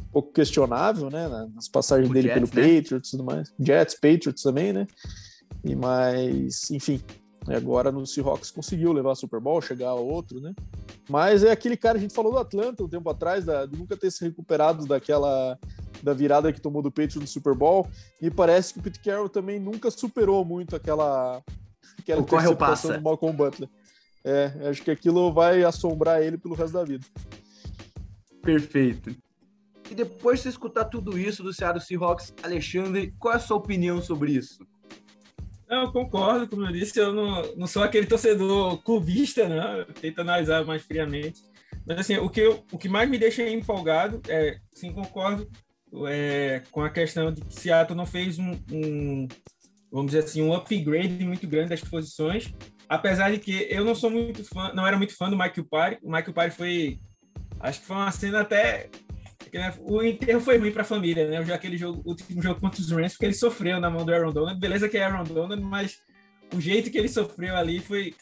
um 0.07 0.13
pouco 0.13 0.33
questionável, 0.33 1.11
né? 1.11 1.29
Nas 1.55 1.69
passagens 1.69 2.11
o 2.11 2.13
dele 2.13 2.29
Jets, 2.29 2.51
pelo 2.51 2.67
né? 2.67 2.75
Patriots 2.75 3.09
e 3.09 3.11
tudo 3.13 3.25
mais. 3.25 3.53
Jets, 3.59 3.95
Patriots 3.95 4.43
também, 4.43 4.73
né? 4.73 4.87
E 5.65 5.75
mais, 5.75 6.71
enfim, 6.71 7.01
agora 7.47 7.91
no 7.93 8.07
Seahawks 8.07 8.51
conseguiu 8.51 8.93
levar 8.93 9.13
a 9.13 9.17
Super 9.17 9.41
Bowl, 9.41 9.61
chegar 9.61 9.89
a 9.89 9.95
outro, 9.95 10.41
né? 10.41 10.55
Mas 11.09 11.45
é 11.45 11.51
aquele 11.51 11.77
cara, 11.77 11.99
a 11.99 12.01
gente 12.01 12.15
falou 12.15 12.33
do 12.33 12.39
Atlanta 12.39 12.83
um 12.83 12.89
tempo 12.89 13.09
atrás, 13.09 13.45
da, 13.45 13.67
de 13.67 13.77
nunca 13.77 13.97
ter 13.97 14.11
se 14.11 14.25
recuperado 14.25 14.87
daquela 14.87 15.59
da 16.03 16.13
virada 16.13 16.53
que 16.53 16.61
tomou 16.61 16.83
do 16.83 16.91
Patriots 16.91 17.17
no 17.17 17.27
Super 17.27 17.55
Bowl. 17.55 17.89
E 18.21 18.31
parece 18.31 18.75
que 18.75 18.81
o 18.81 18.83
Pete 18.83 19.01
Carroll 19.01 19.29
também 19.29 19.59
nunca 19.59 19.91
superou 19.91 20.45
muito 20.45 20.77
aquela 20.77 21.43
aquela 21.99 22.21
Ocorre 22.21 22.45
interceptação 22.45 22.97
do 22.97 23.03
Malcolm 23.03 23.37
Butler. 23.37 23.69
É, 24.25 24.69
acho 24.69 24.83
que 24.83 24.91
aquilo 24.91 25.33
vai 25.33 25.63
assombrar 25.63 26.23
ele 26.23 26.37
pelo 26.37 26.55
resto 26.55 26.73
da 26.73 26.85
vida. 26.85 27.07
Perfeito. 28.43 29.17
E 29.91 29.95
depois 29.95 30.39
de 30.39 30.45
você 30.45 30.49
escutar 30.51 30.87
tudo 30.87 31.19
isso 31.19 31.43
do 31.43 31.53
Seattle 31.53 31.85
Seahawks, 31.85 32.35
Alexandre, 32.43 33.15
qual 33.19 33.35
é 33.35 33.37
a 33.37 33.41
sua 33.41 33.57
opinião 33.57 34.01
sobre 34.03 34.33
isso? 34.33 34.59
Eu 35.69 35.91
concordo, 35.91 36.49
como 36.49 36.65
eu 36.65 36.73
disse, 36.73 36.99
eu 36.99 37.13
não, 37.13 37.55
não 37.57 37.67
sou 37.67 37.83
aquele 37.83 38.07
torcedor 38.07 38.79
clubista, 38.83 39.49
né? 39.49 39.81
Eu 39.81 39.95
tento 39.95 40.21
analisar 40.21 40.65
mais 40.65 40.83
friamente. 40.83 41.43
Mas 41.85 41.99
assim, 41.99 42.17
o 42.17 42.29
que, 42.29 42.41
eu, 42.41 42.65
o 42.73 42.79
que 42.79 42.89
mais 42.89 43.09
me 43.09 43.19
deixa 43.19 43.49
empolgado 43.49 44.21
é, 44.29 44.59
sim, 44.73 44.93
concordo 44.93 45.49
é, 46.09 46.63
com 46.71 46.83
a 46.83 46.91
questão 46.91 47.33
de 47.33 47.41
que 47.43 47.55
Seattle 47.55 47.97
não 47.97 48.07
fez 48.07 48.39
um, 48.39 48.53
um, 48.73 49.29
vamos 49.91 50.13
dizer 50.13 50.25
assim, 50.25 50.43
um 50.43 50.55
upgrade 50.55 51.25
muito 51.25 51.47
grande 51.49 51.71
das 51.71 51.81
posições, 51.81 52.53
apesar 52.89 53.31
de 53.31 53.39
que 53.39 53.67
eu 53.71 53.85
não 53.85 53.95
sou 53.95 54.11
muito 54.11 54.45
fã, 54.45 54.73
não 54.73 54.87
era 54.87 54.97
muito 54.97 55.17
fã 55.17 55.29
do 55.29 55.37
Michael 55.37 55.67
Parry. 55.69 55.99
O 56.03 56.11
Michael 56.11 56.33
Parry 56.33 56.51
foi, 56.51 57.01
acho 57.61 57.81
que 57.81 57.87
foi 57.87 57.97
uma 57.97 58.11
cena 58.11 58.41
até 58.41 58.89
o 59.81 60.03
enterro 60.03 60.41
foi 60.41 60.59
ruim 60.59 60.73
para 60.73 60.83
a 60.83 60.85
família, 60.85 61.29
né? 61.29 61.53
Aquele 61.53 61.77
jogo, 61.77 62.03
o 62.05 62.11
último 62.11 62.43
jogo 62.43 62.61
contra 62.61 62.81
os 62.81 62.91
Rams, 62.91 63.13
porque 63.13 63.27
ele 63.27 63.35
sofreu 63.35 63.81
na 63.81 63.91
mão 63.91 64.05
do 64.05 64.13
Aaron 64.13 64.33
Donald. 64.33 64.59
Beleza 64.59 64.89
que 64.89 64.97
é 64.97 65.05
Aaron 65.05 65.25
Donald, 65.25 65.63
mas 65.63 66.01
o 66.55 66.61
jeito 66.61 66.91
que 66.91 66.99
ele 66.99 67.09
sofreu 67.09 67.57
ali 67.57 67.81
foi, 67.81 68.15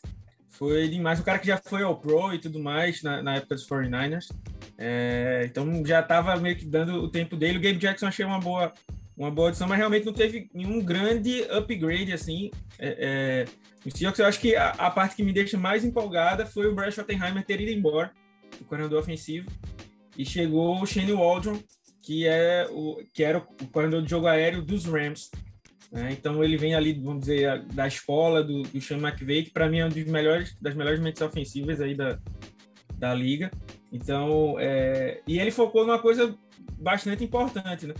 foi 0.50 0.88
demais. 0.88 1.20
O 1.20 1.24
cara 1.24 1.38
que 1.38 1.46
já 1.46 1.56
foi 1.56 1.82
ao 1.82 1.96
Pro 1.96 2.34
e 2.34 2.38
tudo 2.38 2.58
mais 2.60 3.02
na, 3.02 3.22
na 3.22 3.36
época 3.36 3.54
dos 3.54 3.68
49ers. 3.68 4.30
É, 4.76 5.42
então 5.44 5.84
já 5.84 6.00
estava 6.00 6.36
meio 6.36 6.56
que 6.56 6.66
dando 6.66 6.94
o 6.94 7.08
tempo 7.08 7.36
dele. 7.36 7.58
O 7.58 7.60
Gabe 7.60 7.78
Jackson 7.78 8.06
achei 8.06 8.24
uma 8.24 8.40
boa, 8.40 8.72
uma 9.16 9.30
boa 9.30 9.48
adição, 9.48 9.68
mas 9.68 9.78
realmente 9.78 10.06
não 10.06 10.12
teve 10.12 10.50
nenhum 10.52 10.82
grande 10.82 11.42
upgrade 11.50 12.12
assim. 12.12 12.50
É, 12.78 13.44
é, 13.46 14.14
eu 14.18 14.26
acho 14.26 14.40
que 14.40 14.56
a, 14.56 14.70
a, 14.70 14.90
parte 14.90 15.16
que 15.16 15.22
me 15.22 15.32
deixa 15.32 15.58
mais 15.58 15.84
empolgada 15.84 16.46
foi 16.46 16.66
o 16.66 16.74
Brad 16.74 16.92
Schottenheimer 16.92 17.44
ter 17.44 17.60
ido 17.60 17.70
embora, 17.70 18.10
o 18.60 18.64
coordenador 18.64 19.00
ofensivo 19.00 19.50
e 20.16 20.24
chegou 20.24 20.80
o 20.80 20.86
Shane 20.86 21.12
Waldron, 21.12 21.58
que, 22.02 22.26
é 22.26 22.66
o, 22.70 23.02
que 23.12 23.22
era 23.24 23.38
o 23.38 23.66
coordenador 23.68 24.02
de 24.02 24.10
jogo 24.10 24.26
aéreo 24.26 24.62
dos 24.62 24.84
Rams. 24.84 25.30
Né? 25.90 26.12
Então 26.12 26.42
ele 26.42 26.56
vem 26.56 26.74
ali, 26.74 26.92
vamos 26.92 27.20
dizer, 27.20 27.62
da 27.66 27.86
escola 27.86 28.42
do, 28.42 28.62
do 28.62 28.80
Sean 28.80 28.98
McVay, 28.98 29.44
que 29.44 29.50
para 29.50 29.68
mim 29.68 29.78
é 29.78 29.84
uma 29.84 29.94
das 29.94 30.04
melhores, 30.04 30.56
das 30.60 30.74
melhores 30.74 31.00
mentes 31.00 31.22
ofensivas 31.22 31.80
aí 31.80 31.94
da, 31.94 32.18
da 32.98 33.14
liga. 33.14 33.50
Então, 33.92 34.56
é, 34.58 35.20
e 35.26 35.38
ele 35.38 35.50
focou 35.50 35.86
numa 35.86 35.98
coisa 36.00 36.36
bastante 36.78 37.22
importante, 37.22 37.86
né? 37.86 37.94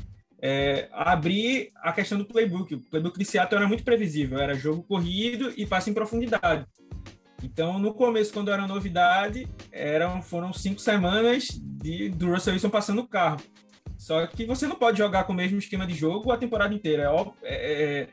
É, 0.46 0.88
abrir 0.92 1.70
a 1.77 1.92
questão 1.92 2.18
do 2.18 2.24
playbook. 2.27 2.74
O 2.74 2.81
playbook 2.81 3.18
de 3.18 3.24
Seattle 3.24 3.61
era 3.61 3.68
muito 3.68 3.85
previsível, 3.85 4.38
era 4.38 4.55
jogo 4.55 4.83
corrido 4.83 5.53
e 5.57 5.64
passe 5.64 5.88
em 5.88 5.94
profundidade. 5.94 6.66
Então, 7.44 7.78
no 7.78 7.92
começo, 7.92 8.33
quando 8.33 8.50
era 8.50 8.66
novidade, 8.66 9.46
eram, 9.70 10.22
foram 10.22 10.50
cinco 10.50 10.80
semanas 10.80 11.48
de, 11.52 12.09
do 12.09 12.30
Russell 12.30 12.54
Wilson 12.54 12.70
passando 12.70 13.02
o 13.02 13.07
carro. 13.07 13.40
Só 13.98 14.26
que 14.26 14.46
você 14.46 14.66
não 14.66 14.76
pode 14.76 14.96
jogar 14.96 15.24
com 15.24 15.35
o 15.35 15.37
mesmo 15.37 15.59
esquema 15.59 15.87
de 15.87 15.94
jogo 15.94 16.33
a 16.33 16.38
temporada 16.38 16.72
inteira. 16.72 17.11
É, 17.42 17.54
é, 17.54 18.00
é, 18.00 18.09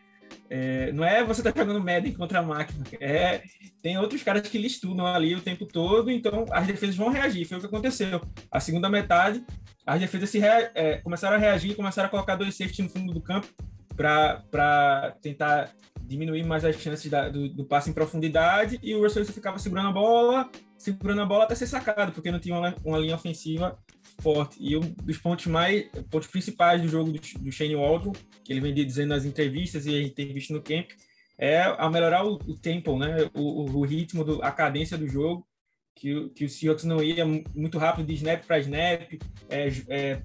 é 0.49 0.91
não 0.91 1.05
é 1.05 1.23
você 1.23 1.41
tá 1.41 1.53
jogando 1.55 1.79
Madden 1.79 2.13
contra 2.13 2.39
a 2.39 2.43
máquina. 2.43 2.83
É, 2.99 3.41
tem 3.81 3.97
outros 3.97 4.21
caras 4.21 4.47
que 4.47 4.57
lhe 4.57 4.67
estudam 4.67 5.07
ali 5.07 5.33
o 5.33 5.41
tempo 5.41 5.65
todo, 5.65 6.11
então 6.11 6.45
as 6.51 6.67
defesas 6.67 6.95
vão 6.95 7.09
reagir. 7.09 7.45
Foi 7.45 7.57
o 7.57 7.61
que 7.61 7.67
aconteceu. 7.67 8.21
A 8.51 8.59
segunda 8.59 8.89
metade, 8.89 9.43
as 9.87 9.99
defesas 9.99 10.29
se 10.29 10.39
é, 10.43 10.97
começaram 10.97 11.37
a 11.37 11.39
reagir, 11.39 11.73
começaram 11.75 12.07
a 12.07 12.11
colocar 12.11 12.35
dois 12.35 12.55
safety 12.55 12.83
no 12.83 12.89
fundo 12.89 13.13
do 13.13 13.21
campo 13.21 13.47
para 13.95 15.15
tentar 15.21 15.71
diminuir 16.11 16.43
mais 16.43 16.65
as 16.65 16.75
chances 16.75 17.09
da, 17.09 17.29
do, 17.29 17.47
do, 17.47 17.63
passe 17.63 17.89
em 17.89 17.93
profundidade 17.93 18.77
e 18.83 18.93
o 18.93 19.01
Russell 19.01 19.21
Wilson 19.21 19.33
ficava 19.33 19.57
segurando 19.57 19.87
a 19.87 19.91
bola, 19.93 20.51
segurando 20.77 21.21
a 21.21 21.25
bola 21.25 21.45
até 21.45 21.55
ser 21.55 21.67
sacado, 21.67 22.11
porque 22.11 22.29
não 22.29 22.39
tinha 22.39 22.57
uma, 22.57 22.75
uma 22.83 22.99
linha 22.99 23.15
ofensiva 23.15 23.79
forte. 24.21 24.57
E 24.59 24.75
um 24.75 24.81
dos 24.81 25.17
pontos 25.17 25.47
mais 25.47 25.89
pontos 26.09 26.27
principais 26.27 26.81
do 26.81 26.89
jogo 26.89 27.11
do, 27.11 27.19
do 27.19 27.51
Shane 27.51 27.75
Waldron, 27.75 28.11
que 28.43 28.51
ele 28.51 28.59
vem 28.59 28.73
dizendo 28.73 29.09
nas 29.09 29.23
entrevistas 29.23 29.85
e 29.85 29.95
a 29.95 30.01
gente 30.01 30.13
tem 30.13 30.33
visto 30.33 30.51
no 30.51 30.61
camp, 30.61 30.89
é 31.37 31.61
a 31.61 31.89
melhorar 31.89 32.25
o, 32.25 32.33
o 32.33 32.57
tempo, 32.57 32.97
né? 32.99 33.29
O, 33.33 33.79
o, 33.79 33.81
ritmo, 33.85 34.23
do, 34.23 34.43
a 34.43 34.51
cadência 34.51 34.97
do 34.97 35.07
jogo, 35.07 35.47
que, 35.95 36.29
que 36.29 36.45
o 36.45 36.49
Seahawks 36.49 36.83
não 36.83 37.01
ia 37.01 37.25
muito 37.25 37.77
rápido 37.77 38.07
de 38.07 38.13
snap 38.15 38.45
para 38.45 38.59
snap, 38.59 39.13
é, 39.49 39.67
é, 39.87 40.21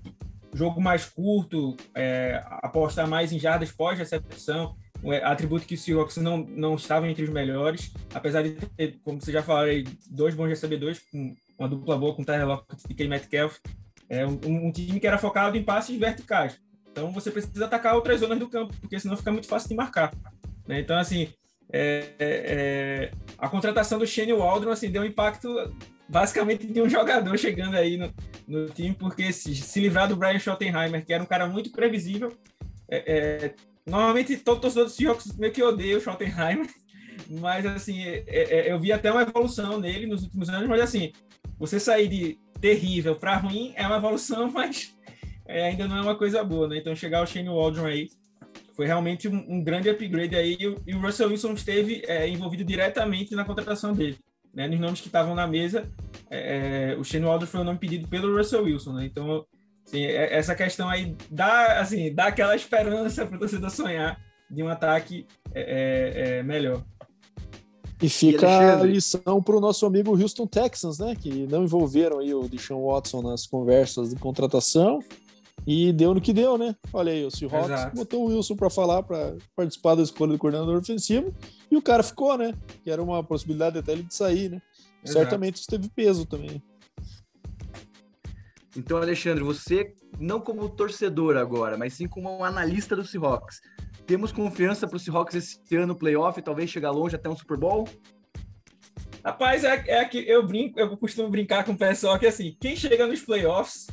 jogo 0.53 0.81
mais 0.81 1.05
curto, 1.05 1.77
é, 1.94 2.42
apostar 2.62 3.07
mais 3.07 3.33
em 3.33 3.38
jardas 3.38 3.70
pós-recepção, 3.70 4.77
é, 5.12 5.25
atributo 5.25 5.66
que 5.66 5.75
o 5.75 5.79
Seahawks 5.79 6.16
não, 6.16 6.38
não 6.38 6.75
estava 6.75 7.09
entre 7.09 7.25
os 7.25 7.31
melhores, 7.31 7.92
apesar 8.14 8.42
de 8.42 8.53
ter, 8.53 8.99
como 9.05 9.21
você 9.21 9.33
já 9.33 9.42
falou, 9.42 9.66
dois 10.11 10.35
bons 10.35 10.49
recebedores, 10.49 11.03
uma 11.59 11.69
dupla 11.69 11.97
boa 11.97 12.14
com 12.14 12.25
Tyler 12.25 12.47
Lockett 12.47 12.83
e 12.88 12.95
K. 12.95 13.09
Metcalf, 13.09 13.59
é 14.09 14.27
um, 14.27 14.38
um, 14.45 14.73
time 14.73 15.01
que 15.01 15.07
era 15.07 15.19
focado 15.19 15.57
em 15.57 15.62
passes 15.62 15.99
verticais. 15.99 16.61
Então 16.90 17.11
você 17.11 17.31
precisa 17.31 17.64
atacar 17.64 17.95
outras 17.95 18.21
zonas 18.21 18.38
do 18.38 18.49
campo, 18.49 18.75
porque 18.81 18.99
senão 18.99 19.16
fica 19.16 19.33
muito 19.33 19.49
fácil 19.49 19.69
de 19.69 19.75
marcar. 19.75 20.14
Né? 20.66 20.81
Então, 20.81 20.99
assim, 20.99 21.29
é, 21.73 22.12
é, 22.19 22.27
é 22.29 23.11
a 23.38 23.49
contratação 23.49 23.99
do 23.99 24.07
Shane 24.07 24.33
Waldron 24.33 24.71
assim, 24.71 24.90
deu 24.90 25.03
um 25.03 25.07
impacto 25.07 25.49
basicamente 26.09 26.66
de 26.66 26.81
um 26.81 26.88
jogador 26.88 27.37
chegando 27.37 27.77
aí 27.77 27.97
no, 27.97 28.12
no 28.47 28.69
time, 28.71 28.95
porque 28.95 29.33
se, 29.33 29.55
se, 29.55 29.81
livrar 29.81 30.09
do 30.09 30.16
Brian 30.16 30.38
Schottenheimer, 30.38 31.05
que 31.05 31.12
era 31.12 31.23
um 31.23 31.27
cara 31.27 31.47
muito 31.47 31.71
previsível, 31.73 32.33
é, 32.88 32.97
é, 33.07 33.55
normalmente 33.87 34.37
todo 34.37 34.61
torcedor 34.61 34.87
do 34.87 34.90
Seahawks 34.90 35.37
meio 35.37 35.53
que 35.53 35.62
odeia 35.62 35.96
o 35.96 36.01
Schottenheimer, 36.01 36.68
mas 37.40 37.64
assim, 37.66 38.03
é, 38.03 38.25
é, 38.27 38.72
eu 38.72 38.79
vi 38.79 38.92
até 38.92 39.11
uma 39.11 39.22
evolução 39.22 39.79
nele 39.79 40.07
nos 40.07 40.22
últimos 40.22 40.49
anos, 40.49 40.68
mas 40.68 40.81
assim, 40.81 41.12
você 41.59 41.79
sair 41.79 42.09
de 42.09 42.38
terrível 42.61 43.16
para 43.16 43.37
ruim 43.37 43.72
é 43.77 43.87
uma 43.87 43.96
evolução, 43.96 44.51
mas 44.53 44.94
ainda 45.49 45.87
não 45.87 45.96
é 45.96 46.03
uma 46.03 46.16
coisa 46.16 46.42
boa, 46.42 46.66
né? 46.68 46.79
Então 46.79 46.94
chegar 46.96 47.22
o 47.22 47.27
Shane 47.27 47.49
Waldron 47.49 47.87
aí 47.87 48.09
foi 48.75 48.87
realmente 48.87 49.29
um, 49.29 49.44
um 49.49 49.62
grande 49.62 49.88
upgrade 49.88 50.35
aí 50.35 50.57
e 50.59 50.66
o, 50.66 50.83
e 50.87 50.94
o 50.94 51.01
Russell 51.01 51.29
Wilson 51.29 51.53
esteve 51.53 52.03
envolvido 52.29 52.64
diretamente 52.64 53.35
na 53.35 53.44
contratação 53.44 53.92
dele 53.92 54.18
né, 54.57 54.66
nos 54.66 54.81
nomes 54.81 55.01
que 55.03 55.09
estavam 55.09 55.35
na 55.35 55.46
mesa, 55.46 55.87
é, 56.31 56.94
é, 56.94 56.96
o 56.96 57.05
Shane 57.05 57.27
Waldron 57.27 57.46
foi 57.46 57.61
o 57.61 57.64
nome 57.64 57.79
pedido 57.79 58.09
pelo 58.09 58.35
Russell 58.35 58.64
Wilson, 58.64 58.94
né? 58.94 59.05
Então, 59.05 59.46
assim, 59.87 60.05
é, 60.05 60.37
essa 60.37 60.55
questão 60.55 60.88
aí 60.88 61.16
dá, 61.31 61.81
assim, 61.81 62.12
dá 62.14 62.27
aquela 62.27 62.57
esperança 62.57 63.25
para 63.25 63.37
o 63.37 63.38
torcedor 63.38 63.70
sonhar 63.70 64.20
de 64.51 64.62
um 64.62 64.68
ataque 64.68 65.27
é, 65.55 65.61
é, 65.61 66.38
é 66.38 66.42
melhor. 66.42 66.83
E 68.03 68.09
fica 68.11 68.46
e 68.46 68.70
a 68.70 68.77
lição 68.83 69.42
para 69.42 69.57
o 69.57 69.61
nosso 69.61 69.87
amigo 69.87 70.20
Houston 70.20 70.46
Texans, 70.46 70.99
né? 70.99 71.16
Que 71.16 71.46
não 71.46 71.64
envolveram 71.64 72.18
aí 72.18 72.35
o 72.35 72.46
Deshaun 72.46 72.87
Watson 72.87 73.22
nas 73.22 73.46
conversas 73.46 74.11
de 74.11 74.16
contratação 74.16 75.01
e 75.66 75.92
deu 75.92 76.12
no 76.12 76.20
que 76.20 76.33
deu, 76.33 76.59
né? 76.59 76.77
Olha 76.92 77.12
aí, 77.12 77.25
o 77.25 77.31
Seahawks 77.31 77.70
Exato. 77.70 77.96
botou 77.96 78.25
o 78.25 78.27
Wilson 78.27 78.55
para 78.55 78.68
falar, 78.68 79.03
para 79.03 79.37
participar 79.55 79.94
da 79.94 80.03
escolha 80.03 80.33
do 80.33 80.38
coordenador 80.38 80.77
ofensivo, 80.77 81.35
e 81.70 81.77
o 81.77 81.83
cara 81.83 82.03
ficou, 82.03 82.37
né? 82.37 82.55
Que 82.85 82.90
era 82.90 83.03
uma 83.03 83.25
possibilidade 83.25 83.79
até 83.79 83.92
ele 83.92 84.03
de 84.03 84.14
sair, 84.14 84.51
né? 84.51 84.61
Exato. 85.03 85.18
Certamente 85.18 85.57
isso 85.57 85.66
teve 85.66 85.88
peso 85.88 86.27
também. 86.27 86.62
Então, 88.77 88.99
Alexandre, 88.99 89.43
você, 89.43 89.95
não 90.19 90.41
como 90.41 90.69
torcedor 90.69 91.37
agora, 91.37 91.77
mas 91.77 91.95
sim 91.95 92.07
como 92.07 92.39
um 92.39 92.45
analista 92.45 92.95
do 92.95 93.05
Seahawks, 93.05 93.61
temos 94.07 94.31
confiança 94.31 94.87
para 94.87 94.97
o 94.97 95.01
Seahawks 95.01 95.35
esse 95.35 95.77
ano 95.77 95.89
no 95.89 95.97
playoff, 95.97 96.41
talvez 96.43 96.71
chegar 96.71 96.91
longe 96.91 97.17
até 97.17 97.29
um 97.29 97.37
Super 97.37 97.57
Bowl? 97.57 97.89
Rapaz, 99.25 99.65
é, 99.65 99.83
é 99.89 100.05
que 100.05 100.19
eu 100.19 100.47
brinco, 100.47 100.79
eu 100.79 100.97
costumo 100.97 101.29
brincar 101.29 101.65
com 101.65 101.73
o 101.73 101.79
pessoal 101.79 102.19
que 102.19 102.27
assim, 102.27 102.57
quem 102.61 102.77
chega 102.77 103.07
nos 103.07 103.23
playoffs 103.23 103.89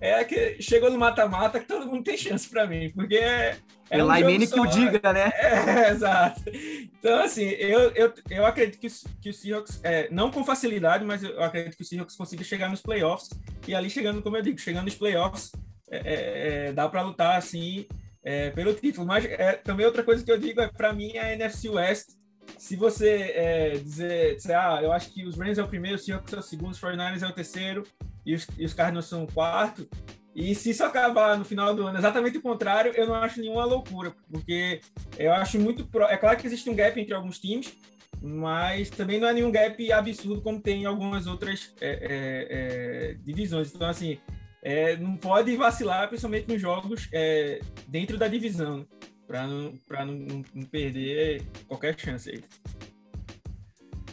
é 0.00 0.24
que 0.24 0.60
chegou 0.62 0.90
no 0.90 0.98
mata-mata 0.98 1.60
que 1.60 1.66
todo 1.66 1.86
mundo 1.86 2.04
tem 2.04 2.16
chance 2.16 2.48
para 2.48 2.66
mim, 2.66 2.90
porque 2.90 3.16
é. 3.16 3.58
É, 3.90 3.98
é 3.98 4.04
um 4.04 4.06
Laimene 4.06 4.46
que 4.46 4.58
o 4.58 4.66
diga, 4.66 5.12
né? 5.12 5.30
É, 5.36 5.90
exato. 5.90 6.42
Então, 6.46 7.20
assim, 7.22 7.44
eu, 7.44 7.90
eu, 7.90 8.14
eu 8.30 8.46
acredito 8.46 8.78
que, 8.78 8.88
que 9.20 9.30
o 9.30 9.34
Seahawks, 9.34 9.80
é, 9.82 10.08
não 10.10 10.30
com 10.30 10.44
facilidade, 10.44 11.04
mas 11.04 11.22
eu 11.22 11.42
acredito 11.42 11.76
que 11.76 11.82
o 11.82 11.86
Seahawks 11.86 12.16
consiga 12.16 12.44
chegar 12.44 12.68
nos 12.68 12.80
playoffs. 12.80 13.30
E 13.66 13.74
ali 13.74 13.90
chegando, 13.90 14.22
como 14.22 14.36
eu 14.36 14.42
digo, 14.42 14.58
chegando 14.58 14.84
nos 14.84 14.94
playoffs, 14.94 15.50
é, 15.90 15.98
é, 15.98 16.66
é 16.68 16.72
dá 16.72 16.88
para 16.88 17.02
lutar, 17.02 17.36
assim, 17.36 17.86
é, 18.22 18.50
pelo 18.50 18.72
título. 18.72 19.06
Mas 19.06 19.24
também 19.64 19.84
outra 19.84 20.04
coisa 20.04 20.24
que 20.24 20.30
eu 20.30 20.38
digo 20.38 20.60
é, 20.60 20.68
para 20.68 20.92
mim, 20.92 21.18
a 21.18 21.32
NFC 21.32 21.68
West 21.68 22.20
se 22.58 22.76
você 22.76 23.32
é, 23.34 23.70
dizer, 23.70 24.36
dizer, 24.36 24.54
ah, 24.54 24.80
eu 24.82 24.92
acho 24.92 25.10
que 25.12 25.24
os 25.24 25.36
Rams 25.36 25.58
é 25.58 25.62
o 25.62 25.68
primeiro, 25.68 25.96
o 25.96 25.98
Seahawks 25.98 26.32
é 26.32 26.38
o 26.38 26.42
segundo, 26.42 26.72
os 26.72 26.80
49ers 26.80 27.22
é 27.22 27.26
o 27.26 27.32
terceiro 27.32 27.86
e 28.24 28.34
os, 28.34 28.46
e 28.58 28.64
os 28.64 28.74
Cardinals 28.74 29.06
são 29.06 29.24
o 29.24 29.32
quarto, 29.32 29.88
e 30.34 30.54
se 30.54 30.70
isso 30.70 30.84
acabar 30.84 31.36
no 31.36 31.44
final 31.44 31.74
do 31.74 31.86
ano 31.86 31.98
exatamente 31.98 32.38
o 32.38 32.42
contrário, 32.42 32.92
eu 32.92 33.06
não 33.06 33.14
acho 33.14 33.40
nenhuma 33.40 33.64
loucura, 33.64 34.14
porque 34.30 34.80
eu 35.18 35.32
acho 35.32 35.58
muito. 35.58 35.84
Pro... 35.86 36.04
É 36.04 36.16
claro 36.16 36.38
que 36.38 36.46
existe 36.46 36.70
um 36.70 36.74
gap 36.74 36.98
entre 37.00 37.14
alguns 37.14 37.38
times, 37.38 37.76
mas 38.22 38.90
também 38.90 39.18
não 39.18 39.28
é 39.28 39.32
nenhum 39.32 39.50
gap 39.50 39.92
absurdo 39.92 40.40
como 40.40 40.60
tem 40.60 40.82
em 40.82 40.86
algumas 40.86 41.26
outras 41.26 41.74
é, 41.80 41.88
é, 41.88 42.46
é, 42.50 43.14
divisões. 43.24 43.74
Então, 43.74 43.88
assim, 43.88 44.18
é, 44.62 44.96
não 44.96 45.16
pode 45.16 45.54
vacilar, 45.56 46.08
principalmente 46.08 46.48
nos 46.48 46.60
jogos 46.60 47.08
é, 47.12 47.60
dentro 47.88 48.16
da 48.16 48.28
divisão 48.28 48.86
para 49.26 49.46
não, 49.46 49.72
não, 50.06 50.44
não 50.54 50.64
perder 50.66 51.42
qualquer 51.68 51.98
chance 51.98 52.30
aí. 52.30 52.42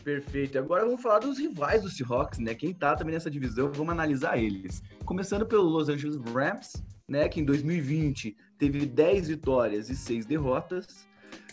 Perfeito. 0.08 0.58
Agora 0.58 0.86
vamos 0.86 1.02
falar 1.02 1.20
dos 1.20 1.38
rivais 1.38 1.82
do 1.82 1.90
Seahawks, 1.90 2.40
né? 2.40 2.56
Quem 2.56 2.74
tá 2.74 2.96
também 2.96 3.14
nessa 3.14 3.30
divisão, 3.30 3.70
vamos 3.74 3.92
analisar 3.92 4.38
eles. 4.38 4.82
Começando 5.04 5.46
pelo 5.46 5.64
Los 5.64 5.90
Angeles 5.90 6.16
Rams, 6.34 6.82
né? 7.06 7.28
Que 7.28 7.42
em 7.42 7.44
2020 7.44 8.34
teve 8.58 8.86
10 8.86 9.28
vitórias 9.28 9.90
e 9.90 9.98
6 9.98 10.26
derrotas. 10.26 11.06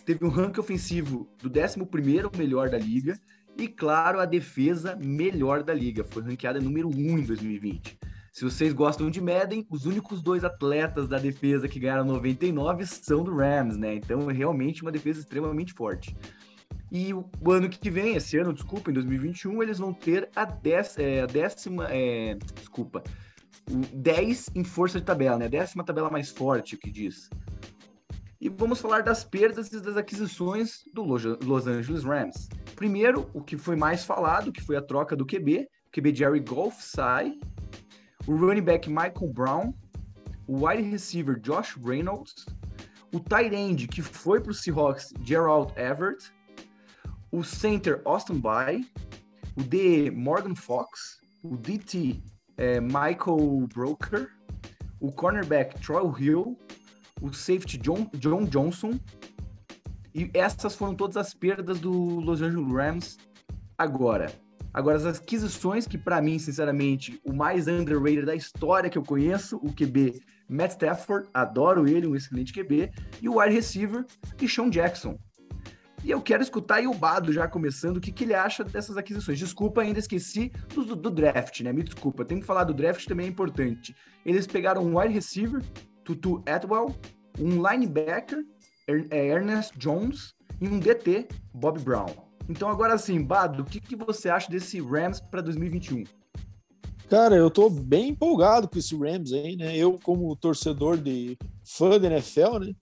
Teve 0.06 0.24
um 0.24 0.28
ranking 0.28 0.60
ofensivo 0.60 1.28
do 1.42 1.50
11 1.50 1.80
melhor 2.38 2.70
da 2.70 2.78
liga. 2.78 3.18
E, 3.58 3.66
claro, 3.66 4.20
a 4.20 4.24
defesa 4.24 4.94
melhor 4.94 5.64
da 5.64 5.74
liga. 5.74 6.04
Foi 6.04 6.22
ranqueada 6.22 6.60
número 6.60 6.88
1 6.88 6.92
em 6.92 7.22
2020. 7.24 7.98
Se 8.30 8.44
vocês 8.44 8.72
gostam 8.72 9.10
de 9.10 9.20
Madden, 9.20 9.66
os 9.68 9.84
únicos 9.84 10.22
dois 10.22 10.44
atletas 10.44 11.08
da 11.08 11.18
defesa 11.18 11.66
que 11.66 11.80
ganharam 11.80 12.04
99 12.04 12.86
são 12.86 13.24
do 13.24 13.34
Rams, 13.34 13.76
né? 13.76 13.96
Então 13.96 14.30
é 14.30 14.32
realmente 14.32 14.82
uma 14.82 14.92
defesa 14.92 15.18
extremamente 15.18 15.72
forte. 15.72 16.16
E 16.94 17.12
o, 17.12 17.28
ano 17.50 17.68
que 17.68 17.90
vem, 17.90 18.14
esse 18.14 18.38
ano, 18.38 18.52
desculpa, 18.52 18.88
em 18.88 18.94
2021, 18.94 19.60
eles 19.64 19.78
vão 19.78 19.92
ter 19.92 20.28
a, 20.36 20.44
dez, 20.44 20.96
é, 20.96 21.22
a 21.22 21.26
décima. 21.26 21.88
É, 21.90 22.36
desculpa. 22.54 23.02
O 23.68 23.78
10 23.96 24.50
em 24.54 24.62
força 24.62 25.00
de 25.00 25.04
tabela, 25.04 25.36
né? 25.36 25.46
A 25.46 25.48
décima 25.48 25.82
tabela 25.82 26.08
mais 26.08 26.30
forte, 26.30 26.76
que 26.76 26.92
diz. 26.92 27.28
E 28.40 28.48
vamos 28.48 28.80
falar 28.80 29.02
das 29.02 29.24
perdas 29.24 29.72
e 29.72 29.80
das 29.80 29.96
aquisições 29.96 30.84
do 30.94 31.02
Los 31.02 31.66
Angeles 31.66 32.04
Rams. 32.04 32.48
Primeiro, 32.76 33.28
o 33.34 33.42
que 33.42 33.56
foi 33.58 33.74
mais 33.74 34.04
falado, 34.04 34.52
que 34.52 34.62
foi 34.62 34.76
a 34.76 34.82
troca 34.82 35.16
do 35.16 35.26
QB. 35.26 35.68
O 35.88 35.90
QB 35.90 36.14
Jerry 36.14 36.40
Golf 36.40 36.80
sai 36.80 37.36
o 38.24 38.36
running 38.36 38.62
back 38.62 38.88
Michael 38.88 39.32
Brown, 39.32 39.74
o 40.46 40.64
wide 40.64 40.88
receiver 40.88 41.40
Josh 41.40 41.76
Reynolds, 41.84 42.46
o 43.12 43.18
tight 43.18 43.52
end 43.52 43.88
que 43.88 44.00
foi 44.00 44.40
para 44.40 44.52
o 44.52 44.54
Seahawks 44.54 45.12
Gerald 45.24 45.72
Everett, 45.76 46.32
o 47.34 47.42
center 47.42 48.00
Austin 48.04 48.40
By, 48.40 48.88
o 49.56 49.62
D 49.64 50.08
Morgan 50.08 50.54
Fox, 50.54 51.18
o 51.42 51.56
DT 51.56 52.22
é, 52.56 52.80
Michael 52.80 53.66
Broker, 53.74 54.30
o 55.00 55.10
cornerback 55.10 55.80
Troy 55.80 56.04
Hill, 56.22 56.56
o 57.20 57.32
safety 57.32 57.76
John, 57.78 58.08
John 58.18 58.44
Johnson. 58.44 59.00
E 60.14 60.30
essas 60.32 60.76
foram 60.76 60.94
todas 60.94 61.16
as 61.16 61.34
perdas 61.34 61.80
do 61.80 61.90
Los 62.20 62.40
Angeles 62.40 62.72
Rams 62.72 63.18
agora. 63.76 64.32
Agora, 64.72 64.96
as 64.96 65.04
aquisições 65.04 65.88
que, 65.88 65.98
para 65.98 66.22
mim, 66.22 66.38
sinceramente, 66.38 67.20
o 67.24 67.32
mais 67.32 67.66
underrated 67.66 68.26
da 68.26 68.34
história 68.34 68.88
que 68.88 68.98
eu 68.98 69.02
conheço, 69.02 69.56
o 69.56 69.72
QB 69.72 70.20
Matt 70.48 70.72
Stafford, 70.72 71.28
adoro 71.34 71.88
ele, 71.88 72.06
um 72.06 72.14
excelente 72.14 72.52
QB, 72.52 72.92
e 73.20 73.28
o 73.28 73.40
wide 73.40 73.54
receiver, 73.54 74.04
Sean 74.48 74.70
Jackson. 74.70 75.18
E 76.04 76.10
eu 76.10 76.20
quero 76.20 76.42
escutar 76.42 76.76
aí 76.76 76.86
o 76.86 76.92
Bado 76.92 77.32
já 77.32 77.48
começando, 77.48 77.96
o 77.96 78.00
que, 78.00 78.12
que 78.12 78.24
ele 78.24 78.34
acha 78.34 78.62
dessas 78.62 78.98
aquisições. 78.98 79.38
Desculpa, 79.38 79.80
ainda 79.80 79.98
esqueci 79.98 80.52
do, 80.74 80.94
do, 80.94 81.10
draft, 81.10 81.62
né? 81.62 81.72
Me 81.72 81.82
desculpa, 81.82 82.26
tem 82.26 82.40
que 82.40 82.44
falar 82.44 82.64
do 82.64 82.74
draft 82.74 83.06
também 83.06 83.24
é 83.24 83.28
importante. 83.30 83.96
Eles 84.22 84.46
pegaram 84.46 84.82
um 84.82 84.98
wide 84.98 85.14
receiver, 85.14 85.62
Tutu 86.04 86.42
Atwell, 86.46 86.94
um 87.40 87.66
linebacker, 87.66 88.44
é, 89.10 89.28
Ernest 89.28 89.78
Jones, 89.78 90.34
e 90.60 90.68
um 90.68 90.78
DT, 90.78 91.26
Bob 91.54 91.80
Brown. 91.80 92.14
Então, 92.50 92.68
agora 92.68 92.98
sim, 92.98 93.22
Bado, 93.22 93.62
o 93.62 93.64
que, 93.64 93.80
que 93.80 93.96
você 93.96 94.28
acha 94.28 94.50
desse 94.50 94.82
Rams 94.82 95.20
para 95.20 95.40
2021? 95.40 96.04
Cara, 97.08 97.34
eu 97.34 97.50
tô 97.50 97.70
bem 97.70 98.10
empolgado 98.10 98.68
com 98.68 98.78
esse 98.78 98.94
Rams 98.94 99.32
aí, 99.32 99.56
né? 99.56 99.74
Eu, 99.74 99.98
como 100.02 100.36
torcedor 100.36 100.98
de 100.98 101.38
fã 101.64 101.98
da 101.98 102.08
NFL, 102.08 102.58
né? 102.58 102.74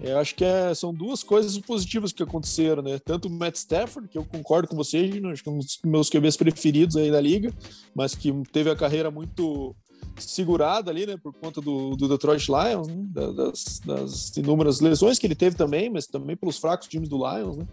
Eu 0.00 0.18
acho 0.18 0.34
que 0.34 0.44
é, 0.44 0.74
são 0.74 0.92
duas 0.92 1.22
coisas 1.22 1.56
positivas 1.58 2.12
que 2.12 2.22
aconteceram, 2.22 2.82
né? 2.82 2.98
Tanto 2.98 3.28
o 3.28 3.30
Matt 3.30 3.56
Stafford, 3.56 4.08
que 4.08 4.18
eu 4.18 4.24
concordo 4.24 4.68
com 4.68 4.76
você, 4.76 4.98
acho 5.32 5.42
que 5.42 5.48
é 5.48 5.52
um 5.52 5.58
dos 5.58 5.78
meus 5.84 6.10
QBs 6.10 6.36
preferidos 6.36 6.96
aí 6.96 7.10
da 7.10 7.20
liga, 7.20 7.52
mas 7.94 8.14
que 8.14 8.32
teve 8.52 8.70
a 8.70 8.76
carreira 8.76 9.10
muito 9.10 9.74
segurada 10.18 10.90
ali, 10.90 11.06
né, 11.06 11.16
por 11.16 11.32
conta 11.32 11.60
do, 11.60 11.96
do 11.96 12.08
Detroit 12.08 12.46
Lions, 12.48 12.86
né, 12.86 13.04
das, 13.12 13.80
das, 13.84 14.36
inúmeras 14.36 14.80
lesões 14.80 15.18
que 15.18 15.26
ele 15.26 15.34
teve 15.34 15.56
também, 15.56 15.90
mas 15.90 16.06
também 16.06 16.36
pelos 16.36 16.58
fracos 16.58 16.86
times 16.86 17.08
do 17.08 17.16
Lions, 17.16 17.56
né. 17.56 17.66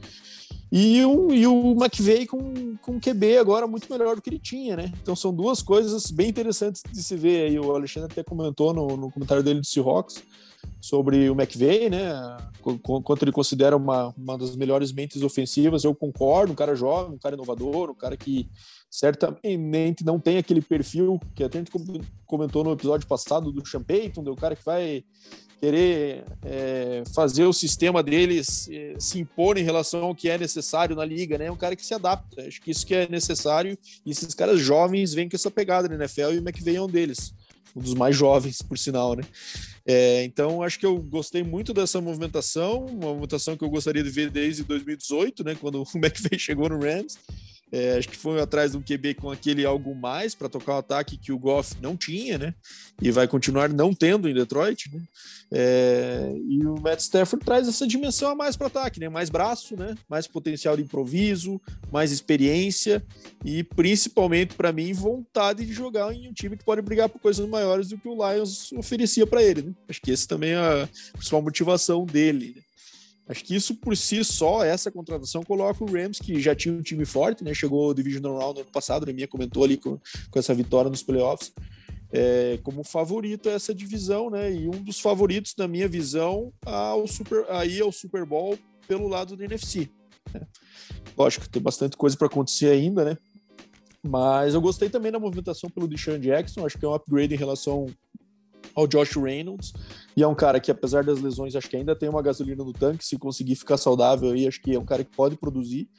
E 0.72 1.04
o, 1.04 1.34
e 1.34 1.46
o 1.46 1.74
McVeigh 1.74 2.26
com, 2.26 2.78
com 2.78 3.00
QB 3.00 3.38
agora 3.38 3.68
muito 3.68 3.92
melhor 3.92 4.16
do 4.16 4.22
que 4.22 4.30
ele 4.30 4.40
tinha, 4.40 4.78
né? 4.78 4.92
Então 5.02 5.16
são 5.18 5.34
duas 5.34 5.62
coisas 5.62 6.10
bem 6.10 6.30
interessantes 6.30 6.82
de 6.90 7.04
se 7.04 7.14
ver 7.18 7.50
aí. 7.50 7.60
O 7.60 7.76
Alexandre 7.76 8.10
até 8.10 8.24
comentou 8.24 8.74
no, 8.74 8.96
no 8.96 9.12
comentário 9.12 9.44
dele 9.44 9.60
do 9.60 9.66
Seahawks 9.66 10.24
sobre 10.82 11.30
o 11.30 11.34
McVeigh, 11.34 11.90
né? 11.90 12.12
Quanto 13.04 13.24
ele 13.24 13.32
considera 13.32 13.78
uma, 13.78 14.14
uma 14.18 14.38
das 14.38 14.56
melhores 14.56 14.92
mentes 14.92 15.22
ofensivas, 15.22 15.84
eu 15.84 15.94
concordo. 15.94 16.52
Um 16.52 16.56
cara 16.56 16.76
jovem, 16.76 17.14
um 17.14 17.20
cara 17.20 17.36
inovador, 17.36 17.92
um 17.92 17.96
cara 17.96 18.18
que 18.18 18.50
certamente 18.90 20.04
não 20.04 20.20
tem 20.20 20.38
aquele 20.38 20.62
perfil 20.62 21.20
que 21.36 21.44
até 21.44 21.60
a 21.60 21.62
gente 21.62 21.72
comentou 22.26 22.64
no 22.64 22.72
episódio 22.74 23.08
passado 23.08 23.52
do 23.52 23.66
Sean 23.66 23.84
Payton, 23.84 24.24
do 24.24 24.36
cara 24.36 24.56
que 24.56 24.66
vai 24.66 25.04
querer 25.62 26.26
é, 26.44 27.04
fazer 27.14 27.46
o 27.46 27.54
sistema 27.54 28.02
deles 28.02 28.68
é, 28.72 28.96
se 28.98 29.20
impor 29.20 29.60
em 29.60 29.64
relação 29.64 30.06
ao 30.06 30.16
que 30.16 30.28
é 30.28 30.36
necessário 30.36 30.96
na 30.96 31.06
liga, 31.06 31.38
né? 31.38 31.46
É 31.46 31.52
um 31.52 31.56
cara 31.56 31.76
que 31.76 31.86
se 31.86 31.94
adapta. 31.94 32.42
Acho 32.42 32.60
que 32.60 32.72
isso 32.72 32.86
que 32.86 32.96
é 32.96 33.08
necessário 33.08 33.78
e 34.04 34.10
esses 34.10 34.34
caras 34.34 34.60
jovens 34.60 35.14
vêm 35.14 35.30
com 35.30 35.36
essa 35.36 35.52
pegada 35.52 35.88
na 35.88 35.96
NFL 35.96 36.32
e 36.34 36.40
o 36.40 36.42
McVeigh 36.42 36.78
é 36.78 36.82
um 36.82 36.88
deles, 36.88 37.32
um 37.76 37.82
dos 37.82 37.94
mais 37.94 38.16
jovens, 38.16 38.62
por 38.62 38.78
sinal, 38.78 39.16
né? 39.16 39.24
É, 39.86 40.24
então, 40.24 40.62
acho 40.62 40.80
que 40.80 40.86
eu 40.86 40.98
gostei 40.98 41.44
muito 41.44 41.74
dessa 41.74 42.00
movimentação, 42.00 42.86
uma 42.86 43.08
movimentação 43.08 43.58
que 43.58 43.64
eu 43.64 43.70
gostaria 43.70 44.04
de 44.04 44.10
ver 44.10 44.30
desde 44.30 44.64
2018, 44.64 45.44
né? 45.44 45.56
Quando 45.60 45.82
o 45.82 45.86
McVeigh 45.98 46.40
chegou 46.40 46.70
no 46.70 46.80
Rams. 46.80 47.18
É, 47.72 47.98
acho 47.98 48.10
que 48.10 48.18
foi 48.18 48.42
atrás 48.42 48.74
do 48.74 48.82
QB 48.82 49.16
com 49.16 49.32
aquele 49.32 49.66
algo 49.66 49.96
mais 49.96 50.36
para 50.36 50.50
tocar 50.50 50.76
o 50.76 50.80
ataque 50.80 51.18
que 51.18 51.32
o 51.32 51.40
Goff 51.40 51.76
não 51.82 51.96
tinha, 51.96 52.38
né? 52.38 52.54
E 53.02 53.12
vai 53.12 53.28
continuar 53.28 53.70
não 53.70 53.94
tendo 53.94 54.28
em 54.28 54.34
Detroit, 54.34 54.92
né? 54.94 55.02
É, 55.54 56.34
e 56.50 56.66
o 56.66 56.76
Matt 56.82 57.00
Stafford 57.00 57.46
traz 57.46 57.68
essa 57.68 57.88
dimensão 57.88 58.30
a 58.30 58.36
mais 58.36 58.58
para 58.58 58.68
ataque, 58.68 59.00
né? 59.00 59.08
Mais 59.08 59.30
braço, 59.30 59.78
né? 59.78 59.96
Mais 60.10 60.28
potencial 60.28 60.76
de 60.76 60.84
improviso, 60.84 61.62
mais 61.92 62.12
experiência 62.12 63.04
e 63.46 63.64
principalmente 63.64 64.54
para 64.56 64.74
mim 64.74 64.92
vontade 64.92 65.66
de 65.66 65.74
jogar 65.74 66.14
em 66.14 66.28
um 66.28 66.34
time 66.34 66.58
que 66.58 66.66
pode 66.66 66.82
brigar 66.82 67.08
por 67.08 67.20
coisas 67.20 67.48
maiores 67.48 67.90
do 67.90 67.98
que 67.98 68.08
o 68.08 68.16
Lions 68.16 68.72
oferecia 68.74 69.26
para 69.26 69.42
ele. 69.42 69.62
Né? 69.62 69.74
Acho 69.88 70.02
que 70.02 70.12
esse 70.12 70.28
também 70.28 70.52
é 70.52 70.58
a 70.58 70.90
principal 71.14 71.42
motivação 71.42 72.06
dele. 72.06 72.54
Né? 72.56 72.62
Acho 73.28 73.44
que 73.44 73.56
isso 73.56 73.76
por 73.76 73.96
si 73.96 74.24
só, 74.24 74.64
essa 74.64 74.92
contratação, 74.92 75.44
coloca 75.44 75.84
o 75.84 75.92
Rams, 75.92 76.20
que 76.20 76.40
já 76.40 76.56
tinha 76.56 76.74
um 76.74 76.82
time 76.82 77.06
forte, 77.06 77.44
né? 77.44 77.54
Chegou 77.54 77.86
ao 77.86 77.94
Divisional 77.94 78.38
Round 78.38 78.56
no 78.56 78.62
ano 78.62 78.72
passado, 78.72 79.10
a 79.10 79.14
minha 79.14 79.28
comentou 79.28 79.64
ali 79.64 79.78
com, 79.78 79.98
com 80.30 80.40
essa 80.40 80.54
vitória 80.54 80.90
nos 80.90 81.04
playoffs, 81.04 81.54
é, 82.12 82.60
como 82.64 82.84
favorito 82.84 83.48
a 83.48 83.54
essa 83.54 83.74
divisão, 83.74 84.30
né? 84.30 84.52
E 84.52 84.68
um 84.68 84.84
dos 84.84 85.00
favoritos, 85.00 85.54
na 85.58 85.68
minha 85.68 85.88
visão, 85.88 86.52
ao 86.66 87.08
Super, 87.08 87.46
aí 87.50 87.80
ao 87.80 87.92
Super 87.92 88.26
Bowl 88.26 88.58
pelo 88.88 89.08
lado 89.08 89.38
do 89.38 89.44
NFC. 89.44 89.90
Né? 90.34 90.46
Lógico, 91.18 91.48
tem 91.50 91.62
bastante 91.62 91.96
coisa 91.96 92.18
para 92.18 92.28
acontecer 92.28 92.68
ainda, 92.68 93.06
né? 93.06 93.18
Mas 94.04 94.56
eu 94.56 94.62
gostei 94.62 94.90
também 94.90 95.12
da 95.12 95.20
movimentação 95.20 95.70
pelo 95.70 95.88
Deshaun 95.88 96.20
Jackson, 96.20 96.66
acho 96.66 96.78
que 96.78 96.84
é 96.84 96.88
um 96.88 96.94
upgrade 96.94 97.34
em 97.34 97.38
relação 97.38 97.86
ao 98.76 98.88
Josh 98.88 99.16
Reynolds. 99.16 99.74
E 100.16 100.24
é 100.24 100.28
um 100.28 100.36
cara 100.36 100.60
que, 100.60 100.72
apesar 100.72 101.04
das 101.04 101.22
lesões, 101.22 101.56
acho 101.56 101.70
que 101.70 101.76
ainda 101.76 101.96
tem 101.96 102.10
uma 102.10 102.22
gasolina 102.22 102.64
no 102.64 102.74
tanque. 102.74 103.06
Se 103.06 103.18
conseguir 103.18 103.56
ficar 103.56 103.78
saudável 103.78 104.32
aí, 104.32 104.48
acho 104.48 104.62
que 104.62 104.76
é 104.76 104.80
um 104.80 104.86
cara 104.86 105.04
que 105.04 105.16
pode 105.16 105.36
produzir. 105.38 105.90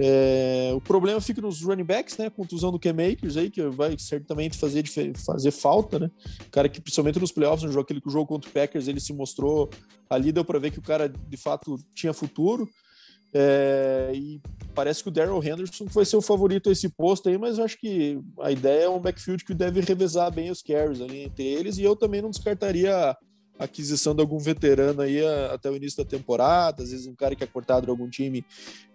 É, 0.00 0.70
o 0.74 0.80
problema 0.80 1.20
fica 1.20 1.40
nos 1.40 1.60
running 1.60 1.84
backs, 1.84 2.16
né? 2.16 2.30
Contusão 2.30 2.70
do 2.70 2.78
K-Makers 2.78 3.36
aí, 3.36 3.50
que 3.50 3.60
vai 3.68 3.98
certamente 3.98 4.56
fazer, 4.56 4.84
fazer 5.16 5.50
falta, 5.50 5.98
né? 5.98 6.10
O 6.46 6.50
cara 6.50 6.68
que, 6.68 6.80
principalmente 6.80 7.18
nos 7.18 7.32
playoffs, 7.32 7.64
no 7.64 7.72
jogo, 7.72 7.82
aquele 7.82 8.00
jogo 8.06 8.26
contra 8.26 8.48
o 8.48 8.52
Packers, 8.52 8.86
ele 8.86 9.00
se 9.00 9.12
mostrou 9.12 9.68
ali, 10.08 10.30
deu 10.30 10.44
para 10.44 10.60
ver 10.60 10.70
que 10.70 10.78
o 10.78 10.82
cara 10.82 11.08
de 11.08 11.36
fato 11.36 11.76
tinha 11.94 12.12
futuro. 12.12 12.68
É, 13.32 14.10
e 14.14 14.40
parece 14.74 15.02
que 15.02 15.08
o 15.08 15.12
Daryl 15.12 15.42
Henderson 15.42 15.86
foi 15.88 16.04
ser 16.04 16.16
o 16.16 16.22
favorito 16.22 16.68
a 16.68 16.72
esse 16.72 16.88
posto 16.88 17.28
aí, 17.28 17.36
mas 17.36 17.58
eu 17.58 17.64
acho 17.64 17.78
que 17.78 18.18
a 18.40 18.50
ideia 18.50 18.84
é 18.84 18.88
um 18.88 19.00
backfield 19.00 19.44
que 19.44 19.54
deve 19.54 19.80
revezar 19.80 20.32
bem 20.32 20.50
os 20.50 20.62
carries 20.62 21.00
ali 21.00 21.24
entre 21.24 21.44
eles, 21.44 21.78
e 21.78 21.82
eu 21.82 21.94
também 21.94 22.22
não 22.22 22.30
descartaria 22.30 22.94
a 22.94 23.16
aquisição 23.58 24.14
de 24.14 24.20
algum 24.20 24.38
veterano 24.38 25.02
aí 25.02 25.20
até 25.52 25.68
o 25.68 25.76
início 25.76 26.02
da 26.02 26.08
temporada, 26.08 26.82
às 26.82 26.90
vezes 26.90 27.06
um 27.06 27.14
cara 27.14 27.34
que 27.34 27.42
é 27.42 27.46
cortado 27.46 27.86
de 27.86 27.90
algum 27.90 28.08
time 28.08 28.44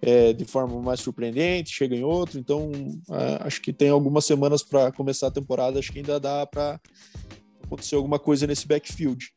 é, 0.01 0.31
de 0.31 0.45
forma 0.45 0.81
mais 0.81 1.01
surpreendente, 1.01 1.75
chega 1.75 1.95
em 1.95 2.03
outro, 2.03 2.39
então 2.39 2.71
é, 3.11 3.45
acho 3.45 3.61
que 3.61 3.73
tem 3.73 3.89
algumas 3.89 4.25
semanas 4.25 4.63
para 4.63 4.91
começar 4.91 5.27
a 5.27 5.31
temporada, 5.31 5.79
acho 5.79 5.91
que 5.91 5.99
ainda 5.99 6.19
dá 6.19 6.45
para 6.47 6.79
acontecer 7.63 7.95
alguma 7.95 8.17
coisa 8.17 8.47
nesse 8.47 8.65
backfield. 8.67 9.32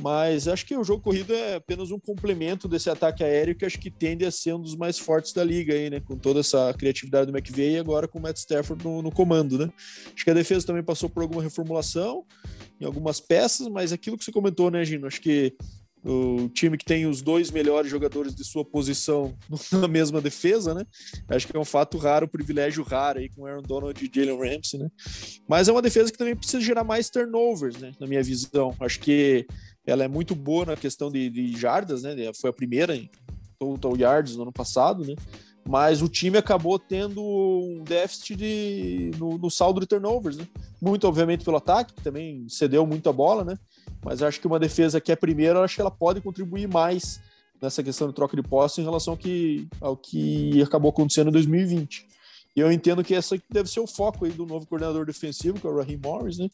Mas 0.00 0.48
acho 0.48 0.66
que 0.66 0.76
o 0.76 0.84
jogo 0.84 1.02
corrido 1.02 1.32
é 1.32 1.56
apenas 1.56 1.90
um 1.90 1.98
complemento 1.98 2.66
desse 2.66 2.90
ataque 2.90 3.22
aéreo 3.22 3.54
que 3.54 3.64
acho 3.64 3.78
que 3.78 3.90
tende 3.90 4.24
a 4.24 4.30
ser 4.30 4.54
um 4.54 4.60
dos 4.60 4.76
mais 4.76 4.98
fortes 4.98 5.32
da 5.32 5.44
liga 5.44 5.72
aí, 5.72 5.88
né? 5.88 6.00
Com 6.00 6.16
toda 6.16 6.40
essa 6.40 6.74
criatividade 6.74 7.30
do 7.30 7.36
McVeigh 7.36 7.76
e 7.76 7.78
agora 7.78 8.08
com 8.08 8.18
o 8.18 8.22
Matt 8.22 8.36
Stafford 8.36 8.84
no, 8.84 9.02
no 9.02 9.12
comando, 9.12 9.58
né? 9.58 9.70
Acho 10.14 10.24
que 10.24 10.30
a 10.30 10.34
defesa 10.34 10.66
também 10.66 10.82
passou 10.82 11.08
por 11.08 11.22
alguma 11.22 11.42
reformulação 11.42 12.24
em 12.80 12.84
algumas 12.84 13.20
peças, 13.20 13.68
mas 13.68 13.92
aquilo 13.92 14.18
que 14.18 14.24
você 14.24 14.32
comentou, 14.32 14.70
né, 14.70 14.84
Gino? 14.84 15.06
Acho 15.06 15.20
que 15.20 15.56
o 16.04 16.50
time 16.50 16.76
que 16.76 16.84
tem 16.84 17.06
os 17.06 17.22
dois 17.22 17.50
melhores 17.50 17.90
jogadores 17.90 18.34
de 18.34 18.44
sua 18.44 18.64
posição 18.64 19.34
na 19.72 19.88
mesma 19.88 20.20
defesa, 20.20 20.74
né? 20.74 20.84
Acho 21.28 21.46
que 21.46 21.56
é 21.56 21.60
um 21.60 21.64
fato 21.64 21.96
raro, 21.96 22.26
um 22.26 22.28
privilégio 22.28 22.84
raro 22.84 23.20
aí 23.20 23.30
com 23.30 23.46
Aaron 23.46 23.62
Donald 23.62 24.04
e 24.04 24.10
Jalen 24.14 24.36
Ramsey, 24.36 24.80
né? 24.80 24.88
Mas 25.48 25.66
é 25.66 25.72
uma 25.72 25.80
defesa 25.80 26.12
que 26.12 26.18
também 26.18 26.36
precisa 26.36 26.60
gerar 26.60 26.84
mais 26.84 27.08
turnovers, 27.08 27.76
né? 27.76 27.92
Na 27.98 28.06
minha 28.06 28.22
visão. 28.22 28.74
Acho 28.78 29.00
que 29.00 29.46
ela 29.86 30.04
é 30.04 30.08
muito 30.08 30.34
boa 30.34 30.66
na 30.66 30.76
questão 30.76 31.10
de, 31.10 31.28
de 31.28 31.56
jardas, 31.56 32.02
né? 32.02 32.14
Foi 32.34 32.50
a 32.50 32.52
primeira 32.52 32.96
em 32.96 33.10
total 33.58 33.96
yards 33.96 34.36
no 34.36 34.42
ano 34.42 34.52
passado, 34.52 35.04
né? 35.04 35.14
Mas 35.66 36.02
o 36.02 36.08
time 36.08 36.36
acabou 36.36 36.78
tendo 36.78 37.22
um 37.22 37.82
déficit 37.82 38.36
de, 38.36 39.10
no, 39.18 39.38
no 39.38 39.50
saldo 39.50 39.80
de 39.80 39.86
turnovers, 39.86 40.36
né? 40.36 40.46
Muito, 40.80 41.08
obviamente, 41.08 41.44
pelo 41.44 41.56
ataque, 41.56 41.94
que 41.94 42.02
também 42.02 42.46
cedeu 42.48 42.86
muita 42.86 43.12
bola, 43.12 43.44
né? 43.44 43.58
Mas 44.04 44.22
acho 44.22 44.40
que 44.40 44.46
uma 44.46 44.58
defesa 44.58 45.00
que 45.00 45.10
é 45.10 45.16
primeira, 45.16 45.60
acho 45.60 45.76
que 45.76 45.80
ela 45.80 45.90
pode 45.90 46.20
contribuir 46.20 46.68
mais 46.68 47.20
nessa 47.60 47.82
questão 47.82 48.08
de 48.08 48.14
troca 48.14 48.36
de 48.36 48.42
posse 48.42 48.80
em 48.80 48.84
relação 48.84 49.14
ao 49.14 49.18
que, 49.18 49.66
ao 49.80 49.96
que 49.96 50.62
acabou 50.62 50.90
acontecendo 50.90 51.28
em 51.28 51.32
2020. 51.32 52.06
E 52.56 52.60
eu 52.60 52.70
entendo 52.70 53.02
que 53.02 53.14
essa 53.14 53.40
deve 53.50 53.68
ser 53.68 53.80
o 53.80 53.86
foco 53.86 54.24
aí 54.24 54.30
do 54.30 54.46
novo 54.46 54.66
coordenador 54.66 55.04
defensivo, 55.06 55.58
que 55.58 55.66
é 55.66 55.70
o 55.70 55.76
Raheem 55.76 55.98
Morris, 55.98 56.38
né? 56.38 56.48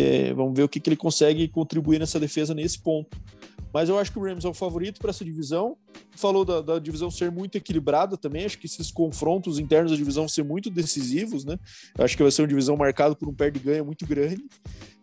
É, 0.00 0.34
vamos 0.34 0.56
ver 0.56 0.62
o 0.62 0.68
que, 0.68 0.80
que 0.80 0.88
ele 0.88 0.96
consegue 0.96 1.48
contribuir 1.48 1.98
nessa 1.98 2.18
defesa 2.18 2.54
nesse 2.54 2.78
ponto. 2.78 3.16
Mas 3.72 3.88
eu 3.88 3.98
acho 3.98 4.12
que 4.12 4.18
o 4.18 4.22
Rams 4.22 4.44
é 4.44 4.48
o 4.48 4.54
favorito 4.54 5.00
para 5.00 5.10
essa 5.10 5.24
divisão. 5.24 5.76
Falou 6.12 6.44
da, 6.44 6.60
da, 6.60 6.78
divisão 6.78 7.10
ser 7.10 7.32
muito 7.32 7.58
equilibrada 7.58 8.16
também. 8.16 8.44
Acho 8.44 8.56
que 8.56 8.66
esses 8.66 8.90
confrontos 8.90 9.58
internos 9.58 9.90
da 9.90 9.96
divisão 9.96 10.28
ser 10.28 10.44
muito 10.44 10.70
decisivos, 10.70 11.44
né? 11.44 11.58
Acho 11.98 12.16
que 12.16 12.22
vai 12.22 12.30
ser 12.30 12.42
uma 12.42 12.48
divisão 12.48 12.76
marcada 12.76 13.16
por 13.16 13.28
um 13.28 13.34
perde-ganha 13.34 13.82
muito 13.82 14.06
grande. 14.06 14.44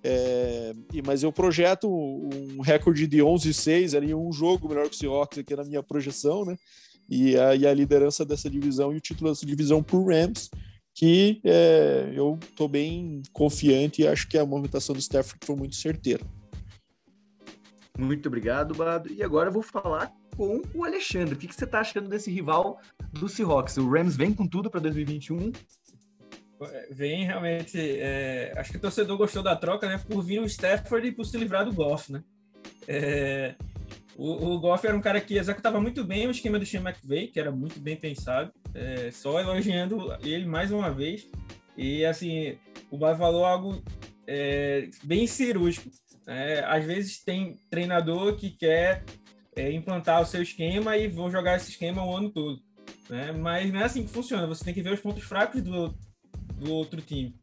É, 0.01 0.73
mas 1.05 1.21
eu 1.21 1.33
projeto 1.33 1.89
um 1.89 2.61
recorde 2.61 3.05
de 3.07 3.17
11-6 3.17 3.95
ali, 3.95 4.15
um 4.15 4.31
jogo 4.31 4.69
melhor 4.69 4.87
que 4.87 4.95
o 4.95 4.97
Seahawks 4.97 5.39
aqui 5.39 5.53
na 5.53 5.65
minha 5.65 5.83
projeção, 5.83 6.45
né? 6.45 6.55
e 7.11 7.37
a, 7.37 7.53
e 7.53 7.67
a 7.67 7.73
liderança 7.73 8.23
dessa 8.23 8.49
divisão 8.49 8.93
e 8.93 8.97
o 8.97 9.01
título 9.01 9.29
dessa 9.29 9.45
divisão 9.45 9.83
para 9.83 9.97
o 9.97 10.07
Rams, 10.07 10.49
que 11.01 11.41
é, 11.43 12.13
eu 12.13 12.37
estou 12.43 12.67
bem 12.67 13.23
confiante 13.33 14.03
e 14.03 14.07
acho 14.07 14.27
que 14.27 14.37
a 14.37 14.45
movimentação 14.45 14.93
do 14.93 14.99
Stafford 14.99 15.43
foi 15.43 15.55
muito 15.55 15.75
certeira. 15.75 16.23
Muito 17.97 18.27
obrigado, 18.27 18.75
Bado. 18.75 19.11
E 19.11 19.23
agora 19.23 19.49
eu 19.49 19.51
vou 19.51 19.63
falar 19.63 20.13
com 20.37 20.61
o 20.75 20.85
Alexandre. 20.85 21.33
O 21.33 21.37
que, 21.37 21.47
que 21.47 21.55
você 21.55 21.65
está 21.65 21.79
achando 21.79 22.07
desse 22.07 22.29
rival 22.29 22.79
do 23.13 23.27
Seahawks? 23.27 23.77
O 23.77 23.89
Rams 23.89 24.15
vem 24.15 24.31
com 24.31 24.45
tudo 24.45 24.69
para 24.69 24.79
2021? 24.79 25.51
Vem 26.91 27.25
realmente. 27.25 27.79
É, 27.79 28.53
acho 28.55 28.69
que 28.69 28.77
o 28.77 28.81
torcedor 28.81 29.17
gostou 29.17 29.41
da 29.41 29.55
troca, 29.55 29.89
né? 29.89 29.97
Por 30.07 30.21
vir 30.21 30.39
o 30.39 30.45
Stafford 30.45 31.07
e 31.07 31.11
por 31.11 31.25
se 31.25 31.35
livrar 31.35 31.65
do 31.65 31.73
Goff, 31.73 32.11
né? 32.11 32.23
É, 32.87 33.55
o, 34.15 34.53
o 34.53 34.59
Goff 34.59 34.85
era 34.85 34.95
um 34.95 35.01
cara 35.01 35.19
que 35.19 35.35
executava 35.35 35.81
muito 35.81 36.03
bem 36.03 36.27
o 36.27 36.31
esquema 36.31 36.59
do 36.59 36.65
Sean 36.65 36.81
McVay, 36.81 37.25
que 37.25 37.39
era 37.39 37.51
muito 37.51 37.79
bem 37.79 37.95
pensado. 37.95 38.53
É, 38.73 39.11
só 39.11 39.39
elogiando 39.39 40.15
ele 40.23 40.45
mais 40.45 40.71
uma 40.71 40.91
vez. 40.91 41.27
E 41.77 42.05
assim, 42.05 42.57
o 42.89 42.97
Bar 42.97 43.17
falou 43.17 43.45
algo 43.45 43.81
é, 44.27 44.89
bem 45.03 45.27
cirúrgico. 45.27 45.89
É, 46.27 46.63
às 46.65 46.85
vezes 46.85 47.23
tem 47.23 47.59
treinador 47.69 48.35
que 48.35 48.51
quer 48.51 49.03
é, 49.55 49.71
implantar 49.71 50.21
o 50.21 50.25
seu 50.25 50.41
esquema 50.41 50.95
e 50.97 51.07
vou 51.07 51.29
jogar 51.29 51.57
esse 51.57 51.71
esquema 51.71 52.05
o 52.05 52.15
ano 52.15 52.29
todo. 52.29 52.61
Né? 53.09 53.31
Mas 53.31 53.71
não 53.71 53.81
é 53.81 53.83
assim 53.83 54.03
que 54.03 54.11
funciona. 54.11 54.47
Você 54.47 54.63
tem 54.63 54.73
que 54.73 54.81
ver 54.81 54.93
os 54.93 54.99
pontos 54.99 55.23
fracos 55.23 55.61
do, 55.61 55.95
do 56.55 56.71
outro 56.71 57.01
time. 57.01 57.35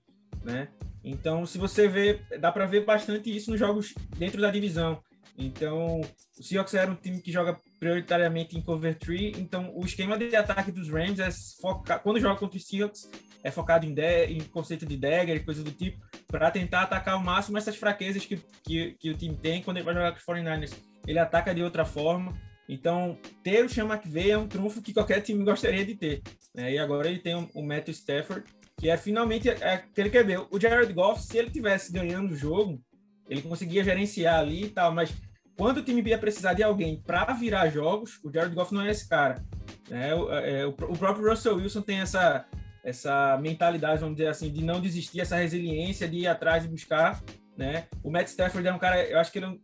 Né? 0.43 0.69
Então, 1.03 1.45
se 1.45 1.59
você 1.59 1.89
vê, 1.89 2.21
dá 2.41 2.51
para 2.51 2.67
ver 2.67 2.85
bastante 2.85 3.35
isso 3.35 3.51
nos 3.51 3.59
jogos 3.59 3.95
dentro 4.17 4.41
da 4.41 4.51
divisão 4.51 5.03
Então, 5.39 6.01
o 6.37 6.43
Seahawks 6.43 6.75
era 6.75 6.91
um 6.91 6.97
time 6.97 7.23
que 7.23 7.31
joga 7.31 7.57
prioritariamente 7.79 8.59
em 8.59 8.61
cover 8.61 8.99
3, 8.99 9.39
então 9.39 9.73
o 9.73 9.85
esquema 9.85 10.19
de 10.19 10.35
ataque 10.35 10.73
dos 10.73 10.89
Rams 10.89 11.21
é 11.21 11.31
focar, 11.61 12.03
quando 12.03 12.19
joga 12.19 12.41
contra 12.41 12.59
os 12.59 12.67
Seahawks, 12.67 13.09
é 13.45 13.51
focado 13.53 13.87
em, 13.87 13.95
em 14.29 14.41
conceito 14.41 14.85
de 14.85 14.97
dagger 14.97 15.37
e 15.37 15.45
coisa 15.45 15.63
do 15.63 15.71
tipo, 15.71 16.05
para 16.27 16.51
tentar 16.51 16.83
atacar 16.83 17.15
ao 17.15 17.23
máximo 17.23 17.57
essas 17.57 17.77
fraquezas 17.77 18.27
que, 18.27 18.43
que, 18.65 18.97
que, 18.99 19.11
o 19.11 19.17
time 19.17 19.37
tem 19.37 19.63
quando 19.63 19.77
ele 19.77 19.87
vai 19.87 19.95
jogar 19.95 20.11
com 20.11 20.19
os 20.19 20.25
49ers. 20.25 20.75
Ele 21.07 21.19
ataca 21.21 21.55
de 21.55 21.63
outra 21.63 21.85
forma. 21.85 22.37
Então, 22.69 23.17
ter 23.43 23.65
o 23.65 23.69
Sean 23.69 23.87
McVay 23.87 24.33
é 24.33 24.39
um 24.39 24.49
trunfo 24.49 24.83
que 24.83 24.93
qualquer 24.93 25.21
time 25.23 25.45
gostaria 25.45 25.87
de 25.87 25.95
ter. 25.95 26.21
Né? 26.55 26.73
E 26.75 26.79
agora 26.79 27.09
ele 27.09 27.21
tem 27.21 27.35
o, 27.35 27.49
o 27.55 27.63
Matthew 27.63 27.95
Stafford, 27.95 28.45
que 28.77 28.91
é 28.91 28.97
finalmente 28.97 29.49
é, 29.49 29.75
aquele 29.75 30.11
que 30.11 30.23
ver. 30.23 30.41
O 30.51 30.61
Jared 30.61 30.93
Goff, 30.93 31.23
se 31.23 31.39
ele 31.39 31.51
tivesse 31.51 31.93
ganhando 31.93 32.33
o 32.33 32.37
jogo, 32.37 32.83
ele 33.29 33.43
conseguia 33.43 33.85
gerenciar 33.85 34.41
ali 34.41 34.65
e 34.65 34.71
tal, 34.71 34.93
mas 34.93 35.15
quando 35.59 35.79
o 35.79 35.83
time 35.83 36.01
ia 36.09 36.17
precisar 36.17 36.55
de 36.55 36.63
alguém 36.63 37.03
para 37.05 37.33
virar 37.33 37.69
jogos, 37.69 38.21
o 38.23 38.33
Jared 38.33 38.55
Goff 38.55 38.73
não 38.73 38.83
é 38.83 38.91
esse 38.91 39.09
cara. 39.09 39.45
Né? 39.91 40.15
O, 40.15 40.33
é, 40.33 40.65
o, 40.65 40.69
o, 40.69 40.97
próprio 40.97 41.29
Russell 41.29 41.57
Wilson 41.57 41.83
tem 41.83 41.99
essa, 41.99 42.47
essa 42.85 43.37
mentalidade, 43.43 44.01
vamos 44.01 44.17
dizer 44.17 44.29
assim, 44.29 44.53
de 44.53 44.63
não 44.63 44.81
desistir, 44.81 45.21
essa 45.21 45.35
resiliência 45.35 46.09
de 46.09 46.19
ir 46.19 46.27
atrás 46.29 46.65
e 46.65 46.69
buscar. 46.69 47.21
Né? 47.57 47.89
O 48.05 48.11
Matt 48.11 48.29
Stafford 48.29 48.69
é 48.69 48.73
um 48.73 48.79
cara, 48.79 49.05
eu 49.05 49.19
acho 49.19 49.33
que 49.33 49.41
ele 49.41 49.47
é 49.47 49.49
um 49.49 49.59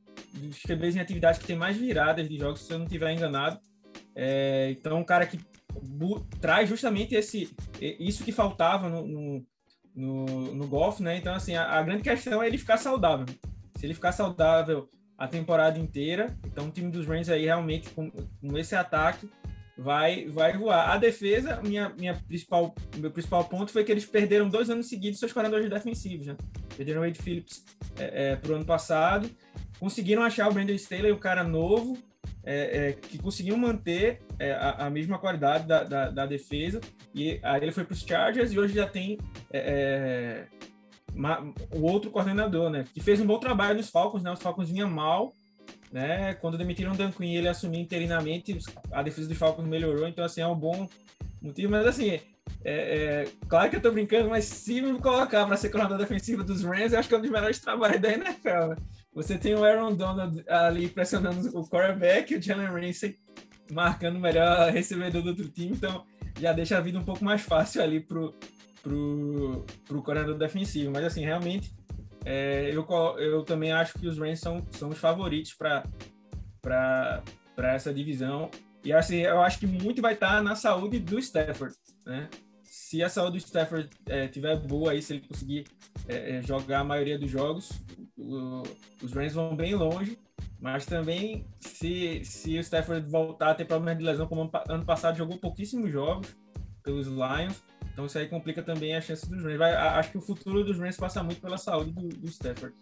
dos 0.48 0.58
QBs 0.62 0.96
em 0.96 1.00
atividade 1.00 1.38
que 1.38 1.46
tem 1.46 1.54
mais 1.54 1.76
viradas 1.76 2.28
de 2.28 2.36
jogos, 2.36 2.66
se 2.66 2.72
eu 2.72 2.78
não 2.78 2.86
estiver 2.86 3.12
enganado. 3.12 3.60
É, 4.16 4.70
então, 4.72 4.98
um 4.98 5.04
cara 5.04 5.28
que 5.28 5.38
traz 6.40 6.68
justamente 6.68 7.14
esse 7.14 7.54
isso 7.80 8.24
que 8.24 8.32
faltava 8.32 8.88
no, 8.88 9.06
no, 9.06 9.46
no, 9.94 10.54
no 10.54 10.66
golfe, 10.66 11.04
né? 11.04 11.16
Então, 11.16 11.34
assim, 11.34 11.54
a, 11.54 11.78
a 11.78 11.82
grande 11.84 12.02
questão 12.02 12.42
é 12.42 12.48
ele 12.48 12.58
ficar 12.58 12.78
saudável. 12.78 13.26
Se 13.76 13.86
ele 13.86 13.94
ficar 13.94 14.10
saudável 14.10 14.88
a 15.16 15.28
temporada 15.28 15.78
inteira. 15.78 16.36
Então, 16.44 16.66
o 16.66 16.70
time 16.70 16.90
dos 16.90 17.06
Rams 17.06 17.28
aí 17.28 17.44
realmente 17.44 17.90
com, 17.90 18.10
com, 18.10 18.58
esse 18.58 18.74
ataque 18.74 19.28
vai 19.76 20.26
vai 20.26 20.56
voar. 20.56 20.90
A 20.90 20.98
defesa, 20.98 21.60
minha, 21.62 21.88
minha 21.90 22.14
principal, 22.14 22.74
meu 22.96 23.10
principal 23.10 23.44
ponto 23.44 23.72
foi 23.72 23.84
que 23.84 23.92
eles 23.92 24.06
perderam 24.06 24.48
dois 24.48 24.70
anos 24.70 24.88
seguidos 24.88 25.18
seus 25.18 25.32
coordenadores 25.32 25.70
defensivos, 25.70 26.26
né? 26.26 26.36
Perderam 26.76 27.02
o 27.02 27.04
Wade 27.04 27.22
Phillips 27.22 27.64
é, 27.98 28.32
é, 28.32 28.36
pro 28.36 28.54
ano 28.54 28.64
passado, 28.64 29.30
conseguiram 29.78 30.22
achar 30.22 30.48
o 30.48 30.52
Brandon 30.52 30.74
Staley, 30.74 31.12
um 31.12 31.18
cara 31.18 31.44
novo, 31.44 31.98
é, 32.44 32.88
é, 32.88 32.92
que 32.92 33.18
conseguiu 33.18 33.56
manter 33.56 34.20
é, 34.38 34.52
a, 34.52 34.86
a, 34.86 34.90
mesma 34.90 35.18
qualidade 35.18 35.66
da, 35.66 35.82
da, 35.82 36.10
da, 36.10 36.26
defesa. 36.26 36.80
E 37.14 37.40
aí 37.42 37.62
ele 37.62 37.72
foi 37.72 37.84
para 37.84 37.94
os 37.94 38.00
Chargers 38.00 38.52
e 38.52 38.58
hoje 38.58 38.74
já 38.74 38.86
tem 38.86 39.18
é, 39.52 39.58
é, 39.58 40.46
o 41.72 41.82
outro 41.82 42.10
coordenador, 42.10 42.70
né? 42.70 42.84
Que 42.92 43.00
fez 43.00 43.20
um 43.20 43.26
bom 43.26 43.38
trabalho 43.38 43.76
nos 43.76 43.90
Falcons, 43.90 44.22
né? 44.22 44.32
Os 44.32 44.40
Falcons 44.40 44.70
vinham 44.70 44.90
mal, 44.90 45.32
né? 45.92 46.34
Quando 46.34 46.58
demitiram 46.58 46.92
o 46.92 46.96
Dan 46.96 47.12
Quinn, 47.12 47.34
ele 47.34 47.48
assumiu 47.48 47.80
interinamente, 47.80 48.58
a 48.90 49.02
defesa 49.02 49.28
dos 49.28 49.38
Falcons 49.38 49.66
melhorou, 49.66 50.08
então 50.08 50.24
assim 50.24 50.40
é 50.40 50.46
um 50.46 50.56
bom 50.56 50.88
motivo, 51.40 51.70
mas 51.70 51.86
assim, 51.86 52.10
é, 52.10 52.20
é, 52.64 53.28
claro 53.48 53.70
que 53.70 53.76
eu 53.76 53.80
tô 53.80 53.92
brincando, 53.92 54.28
mas 54.28 54.44
se 54.44 54.80
me 54.80 54.98
colocar 54.98 55.46
para 55.46 55.56
ser 55.56 55.68
coordenador 55.68 55.98
defensivo 55.98 56.42
dos 56.42 56.62
Rams, 56.62 56.92
eu 56.92 56.98
acho 56.98 57.08
que 57.08 57.14
é 57.14 57.18
um 57.18 57.22
dos 57.22 57.30
melhores 57.30 57.58
trabalhos 57.58 58.00
da 58.00 58.12
NFL, 58.12 58.68
né? 58.70 58.76
Você 59.14 59.38
tem 59.38 59.54
o 59.54 59.64
Aaron 59.64 59.94
Donald 59.94 60.44
ali 60.48 60.88
pressionando 60.88 61.56
o 61.56 61.68
quarterback, 61.68 62.34
o 62.34 62.42
Jalen 62.42 62.66
Ramsey 62.66 63.16
marcando 63.70 64.16
o 64.16 64.20
melhor 64.20 64.70
recebedor 64.72 65.22
do 65.22 65.30
outro 65.30 65.48
time, 65.48 65.72
então 65.72 66.04
já 66.40 66.52
deixa 66.52 66.76
a 66.76 66.80
vida 66.80 66.98
um 66.98 67.04
pouco 67.04 67.24
mais 67.24 67.42
fácil 67.42 67.82
ali 67.82 68.00
pro, 68.00 68.34
pro, 68.84 69.64
pro 69.86 70.02
coordenador 70.02 70.36
defensivo. 70.36 70.92
Mas, 70.92 71.04
assim, 71.04 71.24
realmente, 71.24 71.74
é, 72.24 72.70
eu, 72.70 72.86
eu 73.18 73.42
também 73.42 73.72
acho 73.72 73.98
que 73.98 74.06
os 74.06 74.18
Rams 74.18 74.38
são, 74.38 74.64
são 74.70 74.90
os 74.90 74.98
favoritos 74.98 75.54
para 75.54 77.22
essa 77.56 77.92
divisão. 77.92 78.50
E, 78.84 78.92
assim, 78.92 79.16
eu 79.16 79.40
acho 79.40 79.58
que 79.58 79.66
muito 79.66 80.02
vai 80.02 80.12
estar 80.12 80.42
na 80.42 80.54
saúde 80.54 81.00
do 81.00 81.18
Stafford, 81.18 81.74
né? 82.06 82.28
Se 82.62 83.02
a 83.02 83.08
saúde 83.08 83.38
do 83.38 83.44
Stafford 83.44 83.88
é, 84.06 84.28
tiver 84.28 84.56
boa 84.56 84.92
aí, 84.92 85.00
se 85.00 85.14
ele 85.14 85.26
conseguir 85.26 85.64
é, 86.06 86.36
é 86.36 86.42
jogar 86.42 86.80
a 86.80 86.84
maioria 86.84 87.18
dos 87.18 87.30
jogos, 87.30 87.70
o, 88.16 88.62
os 89.02 89.12
Rams 89.12 89.32
vão 89.32 89.56
bem 89.56 89.74
longe. 89.74 90.18
Mas 90.60 90.86
também, 90.86 91.46
se, 91.60 92.24
se 92.24 92.56
o 92.56 92.60
Stafford 92.60 93.08
voltar 93.10 93.50
a 93.50 93.54
ter 93.54 93.64
problemas 93.66 93.98
de 93.98 94.04
lesão, 94.04 94.26
como 94.26 94.50
ano 94.68 94.84
passado 94.84 95.16
jogou 95.16 95.36
pouquíssimos 95.36 95.90
jogos 95.90 96.34
pelos 96.82 97.06
Lions, 97.06 97.62
então 97.94 98.06
isso 98.06 98.18
aí 98.18 98.26
complica 98.26 98.60
também 98.60 98.94
a 98.94 99.00
chance 99.00 99.24
dos 99.30 99.40
Rams. 99.40 99.56
Vai, 99.56 99.72
acho 99.72 100.10
que 100.10 100.18
o 100.18 100.20
futuro 100.20 100.64
dos 100.64 100.76
Rams 100.76 100.96
passa 100.96 101.22
muito 101.22 101.40
pela 101.40 101.56
saúde 101.56 101.92
do, 101.92 102.08
do 102.08 102.26
Stafford. 102.26 102.74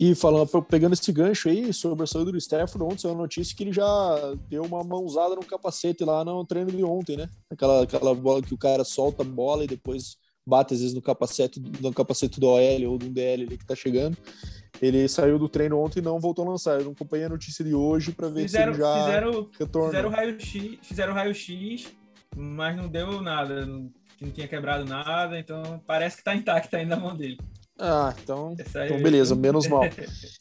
E 0.00 0.14
falando, 0.14 0.62
pegando 0.62 0.94
esse 0.94 1.12
gancho 1.12 1.48
aí 1.48 1.72
sobre 1.72 2.04
a 2.04 2.06
saúde 2.06 2.32
do 2.32 2.38
Stafford, 2.38 2.82
ontem 2.82 3.02
saiu 3.02 3.14
a 3.14 3.18
notícia 3.18 3.54
que 3.54 3.64
ele 3.64 3.72
já 3.72 4.34
deu 4.48 4.62
uma 4.62 4.82
mãozada 4.82 5.34
no 5.34 5.44
capacete 5.44 6.02
lá 6.02 6.24
no 6.24 6.46
treino 6.46 6.70
de 6.70 6.82
ontem, 6.82 7.16
né? 7.16 7.28
Aquela, 7.50 7.82
aquela 7.82 8.14
bola 8.14 8.40
que 8.40 8.54
o 8.54 8.58
cara 8.58 8.84
solta 8.84 9.22
a 9.22 9.26
bola 9.26 9.64
e 9.64 9.66
depois 9.66 10.16
bate 10.46 10.72
às 10.72 10.80
vezes 10.80 10.94
no 10.94 11.02
capacete, 11.02 11.60
no 11.60 11.92
capacete 11.92 12.40
do 12.40 12.46
OL 12.46 12.90
ou 12.90 12.96
do 12.96 13.10
DL 13.10 13.42
ali 13.42 13.58
que 13.58 13.66
tá 13.66 13.74
chegando. 13.74 14.16
Ele 14.80 15.06
saiu 15.08 15.38
do 15.38 15.48
treino 15.48 15.78
ontem 15.78 15.98
e 15.98 16.02
não 16.02 16.18
voltou 16.18 16.46
a 16.46 16.50
lançar. 16.50 16.78
Eu 16.78 16.86
não 16.86 16.92
acompanhei 16.92 17.26
a 17.26 17.28
notícia 17.28 17.62
de 17.62 17.74
hoje 17.74 18.12
para 18.12 18.28
ver 18.28 18.42
fizeram, 18.42 18.72
se 18.72 18.80
ele 18.80 18.88
já 18.88 19.04
fizeram, 19.04 19.50
retorna. 19.58 19.88
Fizeram 19.90 20.08
raio-x, 20.08 20.78
fizeram 20.82 21.12
raio-x, 21.12 21.92
mas 22.36 22.76
não 22.76 22.88
deu 22.88 23.20
nada 23.20 23.66
que 24.18 24.24
não 24.24 24.32
tinha 24.32 24.48
quebrado 24.48 24.84
nada, 24.84 25.38
então 25.38 25.80
parece 25.86 26.16
que 26.16 26.24
tá 26.24 26.34
intacta 26.34 26.76
ainda 26.76 26.96
a 26.96 26.98
mão 26.98 27.16
dele. 27.16 27.38
Ah, 27.80 28.12
então, 28.20 28.56
então 28.58 29.00
beleza, 29.00 29.36
menos 29.36 29.68
mal. 29.68 29.82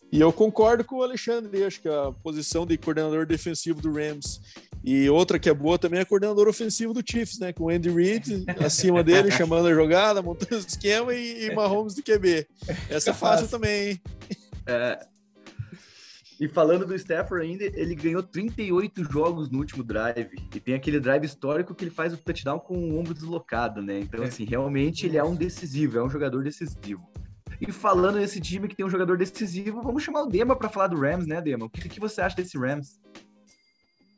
E 0.10 0.22
eu 0.22 0.32
concordo 0.32 0.86
com 0.86 0.96
o 0.96 1.04
Alexandre, 1.04 1.66
acho 1.66 1.82
que 1.82 1.90
a 1.90 2.14
posição 2.24 2.66
de 2.66 2.78
coordenador 2.78 3.26
defensivo 3.26 3.82
do 3.82 3.92
Rams 3.92 4.40
e 4.82 5.10
outra 5.10 5.38
que 5.38 5.50
é 5.50 5.54
boa 5.54 5.78
também 5.78 6.00
é 6.00 6.06
coordenador 6.06 6.48
ofensivo 6.48 6.94
do 6.94 7.04
Chiefs, 7.06 7.40
né? 7.40 7.52
Com 7.52 7.66
o 7.66 7.70
Andy 7.70 7.90
Reid 7.90 8.46
acima 8.64 9.04
dele, 9.04 9.30
chamando 9.36 9.68
a 9.68 9.74
jogada, 9.74 10.22
montando 10.22 10.56
o 10.56 10.66
esquema 10.66 11.14
e, 11.14 11.48
e 11.48 11.54
Mahomes 11.54 11.94
do 11.94 12.02
QB. 12.02 12.48
Essa 12.90 13.10
é 13.10 13.14
fácil 13.14 13.50
também, 13.50 13.90
hein? 13.90 14.02
É, 14.66 15.06
e 16.40 16.48
falando 16.48 16.86
do 16.86 16.94
Stafford 16.96 17.44
ainda, 17.44 17.64
ele 17.64 17.96
ganhou 17.96 18.22
38 18.22 19.04
jogos 19.12 19.50
no 19.50 19.58
último 19.58 19.84
drive. 19.84 20.30
E 20.54 20.60
tem 20.60 20.76
aquele 20.76 21.00
drive 21.00 21.26
histórico 21.26 21.74
que 21.74 21.84
ele 21.84 21.92
faz 21.92 22.14
o 22.14 22.18
touchdown 22.18 22.60
com 22.60 22.78
o 22.78 23.00
ombro 23.00 23.14
deslocado, 23.14 23.82
né? 23.82 24.00
Então, 24.00 24.24
assim, 24.24 24.46
realmente 24.46 25.08
ele 25.08 25.18
é 25.18 25.24
um 25.24 25.36
decisivo, 25.36 25.98
é 25.98 26.04
um 26.04 26.10
jogador 26.10 26.44
decisivo. 26.44 27.10
E 27.60 27.72
falando 27.72 28.20
nesse 28.20 28.40
time 28.40 28.68
que 28.68 28.76
tem 28.76 28.86
um 28.86 28.90
jogador 28.90 29.18
decisivo, 29.18 29.82
vamos 29.82 30.04
chamar 30.04 30.22
o 30.22 30.28
Dema 30.28 30.56
para 30.56 30.70
falar 30.70 30.88
do 30.88 31.00
Rams, 31.00 31.26
né, 31.26 31.42
Dema? 31.42 31.66
O 31.66 31.70
que, 31.70 31.90
que 31.90 32.00
você 32.00 32.22
acha 32.22 32.36
desse 32.36 32.56
Rams? 32.56 33.00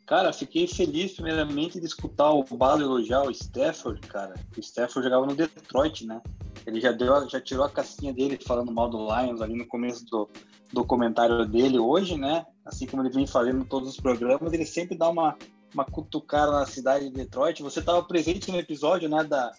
Cara, 0.05 0.33
fiquei 0.33 0.67
feliz, 0.67 1.13
primeiramente, 1.13 1.79
de 1.79 1.85
escutar 1.85 2.31
o 2.31 2.43
Balo 2.43 2.81
elogiar 2.81 3.21
o 3.21 3.31
Stafford, 3.31 4.01
cara. 4.07 4.33
O 4.57 4.59
Stafford 4.59 5.07
jogava 5.07 5.25
no 5.25 5.35
Detroit, 5.35 6.05
né? 6.05 6.19
Ele 6.65 6.81
já, 6.81 6.91
deu, 6.91 7.29
já 7.29 7.39
tirou 7.39 7.63
a 7.63 7.69
casquinha 7.69 8.11
dele 8.11 8.37
falando 8.45 8.73
mal 8.73 8.89
do 8.89 8.97
Lions 8.97 9.39
ali 9.39 9.55
no 9.55 9.67
começo 9.67 10.03
do, 10.07 10.27
do 10.71 10.85
comentário 10.85 11.45
dele 11.45 11.79
hoje, 11.79 12.17
né? 12.17 12.45
Assim 12.65 12.85
como 12.85 13.01
ele 13.01 13.13
vem 13.13 13.25
fazendo 13.25 13.65
todos 13.65 13.89
os 13.89 13.97
programas, 13.97 14.53
ele 14.53 14.65
sempre 14.65 14.97
dá 14.97 15.09
uma, 15.09 15.35
uma 15.73 15.85
cutucada 15.85 16.51
na 16.51 16.65
cidade 16.65 17.05
de 17.05 17.15
Detroit. 17.15 17.63
Você 17.63 17.79
estava 17.79 18.03
presente 18.03 18.51
no 18.51 18.59
episódio, 18.59 19.09
né, 19.09 19.23
da, 19.23 19.51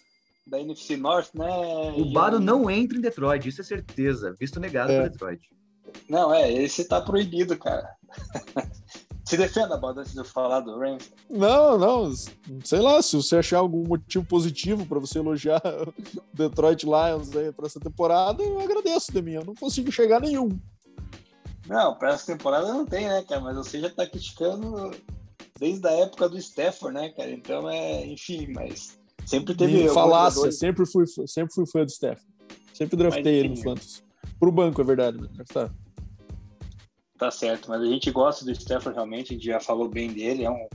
da 0.47 0.59
NFC 0.59 0.95
North, 0.95 1.29
né? 1.33 1.49
O 1.97 2.11
Baro 2.11 2.39
não 2.39 2.69
entra 2.69 2.97
em 2.97 3.01
Detroit, 3.01 3.47
isso 3.47 3.61
é 3.61 3.63
certeza. 3.63 4.35
Visto 4.39 4.59
negado 4.59 4.91
é. 4.91 4.99
para 4.99 5.09
Detroit. 5.09 5.49
Não, 6.09 6.33
é, 6.33 6.51
esse 6.51 6.85
tá 6.85 7.01
proibido, 7.01 7.57
cara. 7.57 7.95
Se 9.23 9.37
defenda, 9.37 9.77
Baldo, 9.77 10.01
antes 10.01 10.11
de 10.11 10.19
eu 10.19 10.25
falar 10.25 10.59
do 10.59 10.77
Rams. 10.77 11.09
Não, 11.29 11.77
não. 11.77 12.11
Sei 12.65 12.79
lá, 12.79 13.01
se 13.01 13.15
você 13.15 13.37
achar 13.37 13.59
algum 13.59 13.87
motivo 13.87 14.25
positivo 14.25 14.85
para 14.85 14.99
você 14.99 15.19
elogiar 15.19 15.61
o 15.87 15.93
Detroit 16.33 16.83
Lions 16.83 17.33
aí 17.35 17.49
para 17.53 17.65
essa 17.65 17.79
temporada, 17.79 18.43
eu 18.43 18.59
agradeço 18.59 19.09
de 19.11 19.21
mim. 19.21 19.33
Eu 19.33 19.45
não 19.45 19.55
consigo 19.55 19.89
chegar 19.89 20.19
nenhum. 20.19 20.59
Não, 21.67 21.95
para 21.95 22.13
essa 22.13 22.25
temporada 22.25 22.67
não 22.67 22.85
tem, 22.85 23.07
né, 23.07 23.23
cara? 23.23 23.41
Mas 23.41 23.55
você 23.55 23.79
já 23.79 23.89
tá 23.89 24.05
criticando 24.05 24.91
desde 25.59 25.87
a 25.87 25.91
época 25.91 26.27
do 26.27 26.37
Stafford, 26.37 26.95
né, 26.95 27.09
cara? 27.09 27.31
Então 27.31 27.69
é, 27.69 28.05
enfim, 28.05 28.51
mas 28.53 28.99
sempre 29.25 29.55
teve. 29.55 29.87
Falácia, 29.89 30.51
sempre 30.51 30.85
fui, 30.85 31.05
sempre 31.27 31.53
fui 31.53 31.65
fã 31.65 31.85
do 31.85 31.91
Stafford. 31.91 32.27
Sempre 32.73 32.97
draftei 32.97 33.23
mas, 33.23 33.33
ele 33.33 33.49
no 33.49 33.57
Fantasy. 33.57 34.03
Pro 34.39 34.51
banco, 34.51 34.81
é 34.81 34.83
verdade, 34.83 35.17
mas 35.19 35.29
draftar. 35.31 35.71
Tá 37.21 37.29
certo, 37.29 37.69
mas 37.69 37.79
a 37.81 37.85
gente 37.85 38.09
gosta 38.09 38.43
do 38.43 38.51
Stafford 38.51 38.95
realmente, 38.95 39.31
a 39.31 39.35
gente 39.35 39.45
já 39.45 39.59
falou 39.59 39.87
bem 39.87 40.11
dele, 40.11 40.43
é 40.43 40.49
um, 40.49 40.67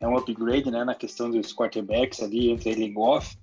é 0.00 0.06
um 0.06 0.18
upgrade 0.18 0.70
né, 0.70 0.84
na 0.84 0.94
questão 0.94 1.30
dos 1.30 1.54
quarterbacks 1.54 2.20
ali, 2.20 2.50
entre 2.50 2.68
ele 2.68 2.84
e 2.84 2.92
Goff, 2.92 3.38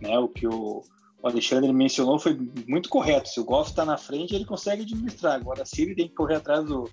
né, 0.00 0.18
o 0.18 0.26
que 0.26 0.48
o, 0.48 0.82
o 1.22 1.28
Alexandre 1.28 1.72
mencionou 1.72 2.18
foi 2.18 2.38
muito 2.66 2.88
correto, 2.88 3.28
se 3.28 3.40
o 3.40 3.44
Goff 3.44 3.70
está 3.70 3.84
na 3.84 3.96
frente, 3.96 4.34
ele 4.34 4.44
consegue 4.44 4.82
administrar, 4.82 5.34
agora 5.34 5.64
se 5.64 5.82
ele 5.82 5.94
tem 5.94 6.08
que 6.08 6.14
correr 6.14 6.36
atrás 6.36 6.64
do, 6.64 6.88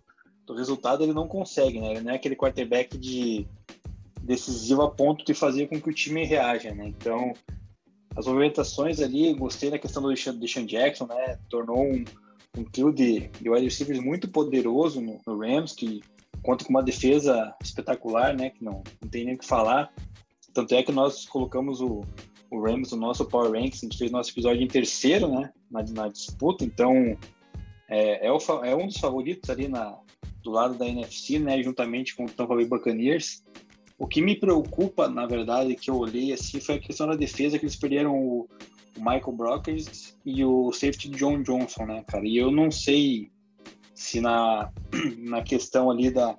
do 0.45 0.53
resultado, 0.53 1.03
ele 1.03 1.13
não 1.13 1.27
consegue, 1.27 1.79
né, 1.79 1.91
ele 1.91 2.01
não 2.01 2.11
é 2.11 2.15
aquele 2.15 2.35
quarterback 2.35 2.97
de 2.97 3.47
decisivo 4.21 4.81
a 4.81 4.91
ponto 4.91 5.23
de 5.23 5.33
fazer 5.33 5.67
com 5.67 5.79
que 5.79 5.89
o 5.89 5.93
time 5.93 6.25
reaja, 6.25 6.73
né, 6.73 6.87
então 6.87 7.33
as 8.15 8.25
movimentações 8.25 8.99
ali, 8.99 9.33
gostei 9.33 9.69
da 9.69 9.79
questão 9.79 10.01
do 10.01 10.13
Deshaun 10.13 10.65
Jackson, 10.65 11.05
né, 11.05 11.37
tornou 11.49 11.83
um 11.83 12.03
um 12.57 12.63
trio 12.63 12.91
de, 12.91 13.27
de 13.39 13.49
wide 13.49 13.65
receivers 13.65 13.99
muito 13.99 14.27
poderoso 14.27 14.99
no, 14.99 15.21
no, 15.25 15.39
Rams, 15.39 15.73
que 15.73 16.01
conta 16.41 16.65
com 16.65 16.71
uma 16.71 16.83
defesa 16.83 17.55
espetacular, 17.61 18.35
né? 18.35 18.49
Que 18.49 18.63
não, 18.63 18.83
não 19.01 19.09
tem 19.09 19.25
nem 19.25 19.35
o 19.35 19.37
que 19.37 19.45
falar. 19.45 19.93
Tanto 20.53 20.73
é 20.73 20.81
que 20.81 20.91
nós 20.91 21.25
colocamos 21.25 21.81
o, 21.81 22.03
o 22.49 22.61
Rams 22.61 22.91
no 22.91 22.97
nosso 22.97 23.25
Power 23.25 23.51
Ranks, 23.51 23.83
a 23.83 23.85
gente 23.85 23.97
fez 23.97 24.11
nosso 24.11 24.31
episódio 24.31 24.63
em 24.63 24.67
terceiro, 24.67 25.27
né? 25.27 25.51
Na, 25.69 25.83
na 25.83 26.07
disputa, 26.07 26.63
então 26.63 27.17
é, 27.89 28.27
é, 28.27 28.31
o, 28.31 28.37
é, 28.63 28.75
um 28.75 28.87
dos 28.87 28.97
favoritos 28.97 29.49
ali 29.49 29.67
na, 29.67 29.97
do 30.43 30.51
lado 30.51 30.75
da 30.75 30.87
NFC, 30.87 31.39
né? 31.39 31.61
Juntamente 31.61 32.15
com 32.15 32.25
o 32.25 32.29
Tampa 32.29 32.55
Bay 32.55 32.65
Buccaneers. 32.65 33.43
O 33.97 34.07
que 34.07 34.21
me 34.21 34.35
preocupa, 34.35 35.07
na 35.07 35.25
verdade, 35.25 35.75
que 35.75 35.89
eu 35.89 35.97
olhei 35.97 36.31
assim, 36.31 36.59
foi 36.59 36.75
a 36.75 36.79
questão 36.79 37.07
da 37.07 37.15
defesa, 37.15 37.57
que 37.57 37.65
eles 37.65 37.75
perderam 37.75 38.15
o, 38.15 38.47
o 38.95 38.99
Michael 38.99 39.31
Brockers 39.33 40.15
e 40.25 40.43
o 40.45 40.71
safety 40.71 41.09
John 41.09 41.41
Johnson, 41.41 41.85
né, 41.85 42.03
cara? 42.07 42.25
E 42.25 42.37
eu 42.37 42.51
não 42.51 42.69
sei 42.69 43.31
se 43.95 44.21
na, 44.21 44.71
na 45.17 45.41
questão 45.41 45.89
ali 45.89 46.11
da, 46.11 46.37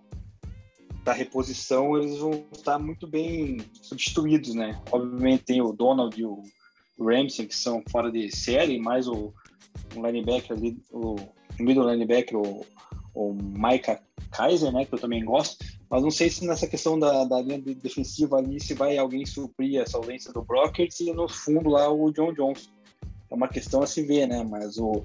da 1.08 1.14
reposição 1.14 1.96
eles 1.96 2.18
vão 2.18 2.44
estar 2.52 2.78
muito 2.78 3.06
bem 3.06 3.56
substituídos, 3.80 4.54
né? 4.54 4.78
Obviamente 4.92 5.44
tem 5.44 5.62
o 5.62 5.72
Donald 5.72 6.20
e 6.20 6.22
o 6.22 6.42
Ramsey 7.00 7.46
que 7.46 7.56
são 7.56 7.82
fora 7.90 8.12
de 8.12 8.30
série, 8.30 8.78
mais 8.78 9.08
o, 9.08 9.32
o 9.96 10.06
linebacker 10.06 10.54
ali, 10.54 10.76
o 10.92 11.16
middle 11.58 11.90
linebacker, 11.90 12.36
o, 12.36 12.62
o 13.14 13.32
Micah 13.32 13.98
Kaiser, 14.30 14.70
né? 14.70 14.84
Que 14.84 14.96
eu 14.96 14.98
também 14.98 15.24
gosto. 15.24 15.64
Mas 15.88 16.02
não 16.02 16.10
sei 16.10 16.28
se 16.28 16.46
nessa 16.46 16.66
questão 16.66 16.98
da, 16.98 17.24
da 17.24 17.40
linha 17.40 17.58
defensiva 17.58 18.36
ali, 18.36 18.60
se 18.60 18.74
vai 18.74 18.98
alguém 18.98 19.24
suprir 19.24 19.80
essa 19.80 19.96
ausência 19.96 20.30
do 20.30 20.42
Brockers 20.42 21.00
e 21.00 21.10
no 21.14 21.26
fundo 21.26 21.70
lá 21.70 21.90
o 21.90 22.12
John 22.12 22.34
Johnson. 22.34 22.68
É 23.30 23.34
uma 23.34 23.48
questão 23.48 23.82
a 23.82 23.86
se 23.86 24.02
ver, 24.02 24.26
né? 24.26 24.44
Mas 24.46 24.76
o, 24.76 25.02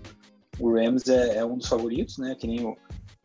o 0.60 0.74
Rams 0.74 1.08
é, 1.08 1.38
é 1.38 1.46
um 1.46 1.58
dos 1.58 1.70
favoritos, 1.70 2.18
né? 2.18 2.36
Que 2.38 2.46
nem 2.46 2.66
o, 2.66 2.76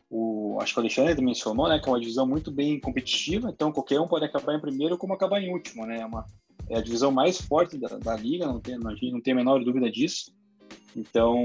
o, 0.09 0.57
acho 0.59 0.73
que 0.73 0.79
o 0.79 0.81
Alexandre 0.81 1.23
mencionou, 1.23 1.69
né? 1.69 1.79
Que 1.79 1.87
é 1.87 1.91
uma 1.91 1.99
divisão 1.99 2.25
muito 2.27 2.51
bem 2.51 2.79
competitiva, 2.79 3.49
então 3.49 3.71
qualquer 3.71 3.99
um 3.99 4.07
pode 4.07 4.25
acabar 4.25 4.55
em 4.55 4.61
primeiro 4.61 4.97
como 4.97 5.13
acabar 5.13 5.41
em 5.41 5.53
último, 5.53 5.85
né? 5.85 5.99
É, 5.99 6.05
uma, 6.05 6.25
é 6.69 6.77
a 6.77 6.81
divisão 6.81 7.11
mais 7.11 7.39
forte 7.39 7.77
da, 7.77 7.89
da 7.97 8.15
liga, 8.15 8.47
não 8.47 8.59
tem, 8.59 8.75
a 8.75 8.91
gente 8.91 9.11
não 9.11 9.21
tem 9.21 9.33
a 9.33 9.37
menor 9.37 9.63
dúvida 9.63 9.89
disso. 9.91 10.33
Então, 10.95 11.37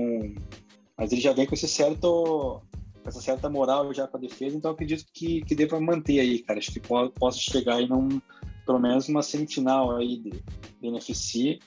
mas 0.97 1.13
ele 1.13 1.21
já 1.21 1.33
vem 1.33 1.47
com 1.47 1.55
esse 1.55 1.69
certo 1.69 2.63
essa 3.05 3.21
certa 3.21 3.51
moral 3.51 3.93
já 3.93 4.07
com 4.07 4.17
a 4.17 4.21
defesa, 4.21 4.57
então 4.57 4.71
acredito 4.71 5.05
que, 5.13 5.43
que 5.43 5.55
dê 5.55 5.67
para 5.67 5.79
manter 5.79 6.21
aí, 6.21 6.39
cara. 6.39 6.59
Acho 6.59 6.73
que 6.73 6.81
po 6.81 7.11
posso 7.11 7.39
chegar 7.39 7.77
aí 7.77 7.87
num, 7.87 8.21
pelo 8.65 8.79
menos 8.79 9.09
uma 9.09 9.23
semifinal 9.23 9.95
aí 9.97 10.17
de, 10.17 10.31
de 10.31 10.89
NFC, 10.89 11.59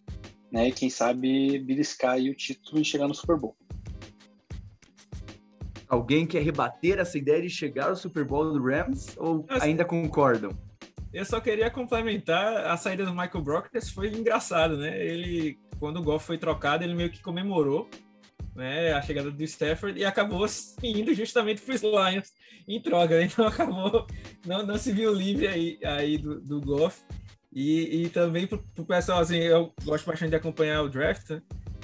né? 0.51 0.69
E 0.69 0.71
quem 0.71 0.89
sabe 0.89 1.59
beliscar 1.59 2.13
aí 2.13 2.29
o 2.29 2.35
título 2.35 2.81
e 2.81 2.85
chegar 2.85 3.07
no 3.07 3.13
Super 3.13 3.37
Bowl. 3.37 3.55
Alguém 5.87 6.25
quer 6.25 6.41
rebater 6.41 6.99
essa 6.99 7.17
ideia 7.17 7.41
de 7.41 7.49
chegar 7.49 7.89
ao 7.89 7.95
Super 7.95 8.25
Bowl 8.25 8.51
do 8.51 8.63
Rams 8.63 9.15
ou 9.17 9.45
ainda 9.61 9.85
concordam? 9.85 10.51
Eu 11.13 11.25
só 11.25 11.39
queria 11.39 11.69
complementar 11.69 12.67
a 12.67 12.75
saída 12.75 13.05
do 13.05 13.11
Michael 13.11 13.41
Brockers 13.41 13.89
foi 13.89 14.09
engraçado, 14.09 14.77
né? 14.77 14.99
Ele, 15.01 15.57
quando 15.79 15.97
o 15.97 16.03
Golf 16.03 16.25
foi 16.25 16.37
trocado, 16.37 16.83
ele 16.83 16.93
meio 16.93 17.09
que 17.09 17.21
comemorou 17.21 17.89
né, 18.55 18.91
a 18.91 19.01
chegada 19.01 19.31
do 19.31 19.43
Stafford 19.43 19.99
e 19.99 20.03
acabou 20.03 20.45
indo 20.83 21.13
justamente 21.13 21.61
para 21.61 21.75
os 21.75 21.81
Lions 21.81 22.33
em 22.67 22.81
troca, 22.81 23.17
né? 23.17 23.25
então 23.25 23.45
acabou 23.47 24.05
não, 24.45 24.65
não 24.65 24.77
se 24.77 24.91
viu 24.91 25.13
livre 25.13 25.47
aí, 25.47 25.79
aí 25.85 26.17
do, 26.17 26.41
do 26.41 26.59
Goff 26.59 27.03
e, 27.53 28.03
e 28.03 28.09
também 28.09 28.47
para 28.47 28.59
o 28.77 28.85
pessoal 28.85 29.19
assim, 29.19 29.37
eu 29.37 29.71
gosto 29.85 30.05
bastante 30.05 30.31
de 30.31 30.35
acompanhar 30.35 30.81
o 30.81 30.89
draft, 30.89 31.29
né? 31.29 31.41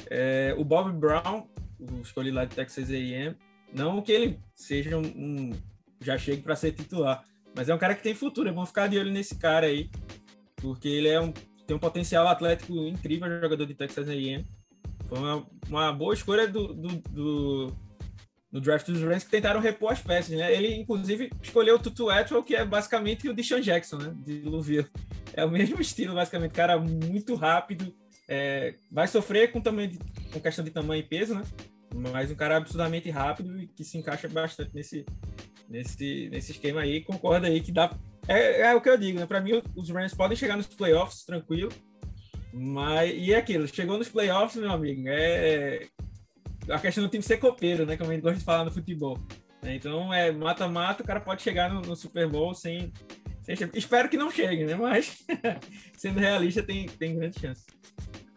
é, 0.10 0.54
o 0.58 0.64
Bob 0.64 0.91
Brown, 0.91 1.47
o 1.80 2.01
escolhi 2.01 2.32
lá 2.32 2.45
de 2.45 2.56
Texas 2.56 2.89
A&M, 2.89 3.36
não 3.74 4.02
que 4.02 4.12
ele 4.12 4.40
seja 4.56 4.98
um, 4.98 5.06
um 5.06 5.52
já 6.02 6.18
chegue 6.18 6.42
para 6.42 6.56
ser 6.56 6.74
titular, 6.74 7.24
mas 7.56 7.70
é 7.70 7.76
um 7.76 7.78
cara 7.78 7.96
que 7.96 8.04
tem 8.04 8.14
futuro, 8.14 8.50
é 8.50 8.52
bom 8.52 8.66
ficar 8.66 8.88
de 8.88 8.98
olho 8.98 9.12
nesse 9.12 9.36
cara 9.36 9.68
aí, 9.68 9.90
porque 10.58 10.88
ele 10.88 11.08
é 11.08 11.20
um, 11.20 11.32
tem 11.66 11.76
um 11.76 11.80
potencial 11.80 12.28
atlético 12.28 12.74
incrível, 12.88 13.42
jogador 13.42 13.66
de 13.66 13.74
Texas 13.74 14.08
A&M 14.08 14.46
foi 15.14 15.20
uma, 15.20 15.48
uma 15.68 15.94
boa 15.94 16.14
escolha 16.14 16.48
do, 16.48 16.74
do, 16.74 16.88
do, 17.10 17.74
do 18.52 18.62
draft 18.62 18.88
dos 18.88 19.02
Rams 19.02 19.24
que 19.24 19.30
tentaram 19.30 19.60
repor 19.60 19.92
as 19.92 20.02
peças, 20.02 20.36
né? 20.36 20.54
Ele, 20.54 20.74
inclusive, 20.76 21.32
escolheu 21.42 21.76
o 21.76 21.80
Tutu 21.80 22.10
Atwell, 22.10 22.44
que 22.44 22.56
é 22.56 22.66
basicamente 22.66 23.30
o 23.30 23.34
Deshaun 23.34 23.62
Jackson, 23.62 23.98
né? 23.98 24.14
De 24.26 24.42
Louisville. 24.42 24.88
É 25.34 25.46
o 25.46 25.52
mesmo 25.52 25.80
estilo, 25.82 26.16
basicamente. 26.16 26.54
Cara 26.54 26.80
muito 26.80 27.36
rápido. 27.36 27.94
É, 28.28 28.76
vai 28.92 29.08
sofrer 29.08 29.52
com, 29.52 29.62
tamanho 29.62 29.90
de, 29.90 30.00
com 30.32 30.40
questão 30.40 30.64
de 30.64 30.72
tamanho 30.72 31.02
e 31.02 31.04
peso, 31.04 31.36
né? 31.36 31.44
Mas 31.94 32.32
um 32.32 32.36
cara 32.36 32.58
absurdamente 32.58 33.10
rápido 33.10 33.60
e 33.62 33.68
que 33.68 33.84
se 33.84 33.98
encaixa 33.98 34.28
bastante 34.28 34.72
nesse, 34.74 35.06
nesse, 35.70 36.30
nesse 36.30 36.52
esquema 36.52 36.82
aí. 36.82 37.02
Concorda 37.02 37.48
aí 37.48 37.62
que 37.62 37.72
dá... 37.72 37.96
É, 38.28 38.62
é 38.62 38.76
o 38.76 38.82
que 38.82 38.89
eu 38.89 38.98
digo, 38.98 39.20
né? 39.20 39.26
Para 39.26 39.41
mim, 39.41 39.62
os 39.76 39.89
Rams 39.89 40.14
podem 40.14 40.38
chegar 40.38 40.56
nos 40.56 40.68
playoffs 40.68 41.26
tranquilo, 41.26 41.70
mas, 42.54 43.12
e 43.16 43.34
é 43.34 43.38
aquilo, 43.38 43.68
chegou 43.68 43.98
nos 43.98 44.08
playoffs, 44.08 44.62
meu 44.62 44.72
amigo, 44.72 45.04
é 45.08 45.88
a 46.70 46.80
questão 46.80 47.04
do 47.04 47.10
time 47.10 47.24
ser 47.24 47.38
copeiro, 47.38 47.86
né? 47.86 47.98
Como 47.98 48.12
a 48.12 48.14
gente 48.14 48.24
gosta 48.24 48.38
de 48.38 48.46
falar 48.46 48.64
no 48.64 48.72
futebol. 48.72 49.20
Então, 49.64 50.14
é 50.14 50.32
mata-mata, 50.32 51.02
o 51.02 51.06
cara 51.06 51.20
pode 51.20 51.41
chegar 51.41 51.74
no, 51.74 51.82
no 51.82 51.96
Super 51.96 52.28
Bowl 52.30 52.54
sem, 52.54 52.94
sem, 53.41 53.56
Espero 53.74 54.08
que 54.08 54.18
não 54.18 54.30
chegue, 54.30 54.66
né? 54.66 54.76
Mas, 54.76 55.26
sendo 55.98 56.20
realista, 56.20 56.62
tem, 56.62 56.86
tem 56.86 57.16
grande 57.16 57.39
chance. 57.39 57.66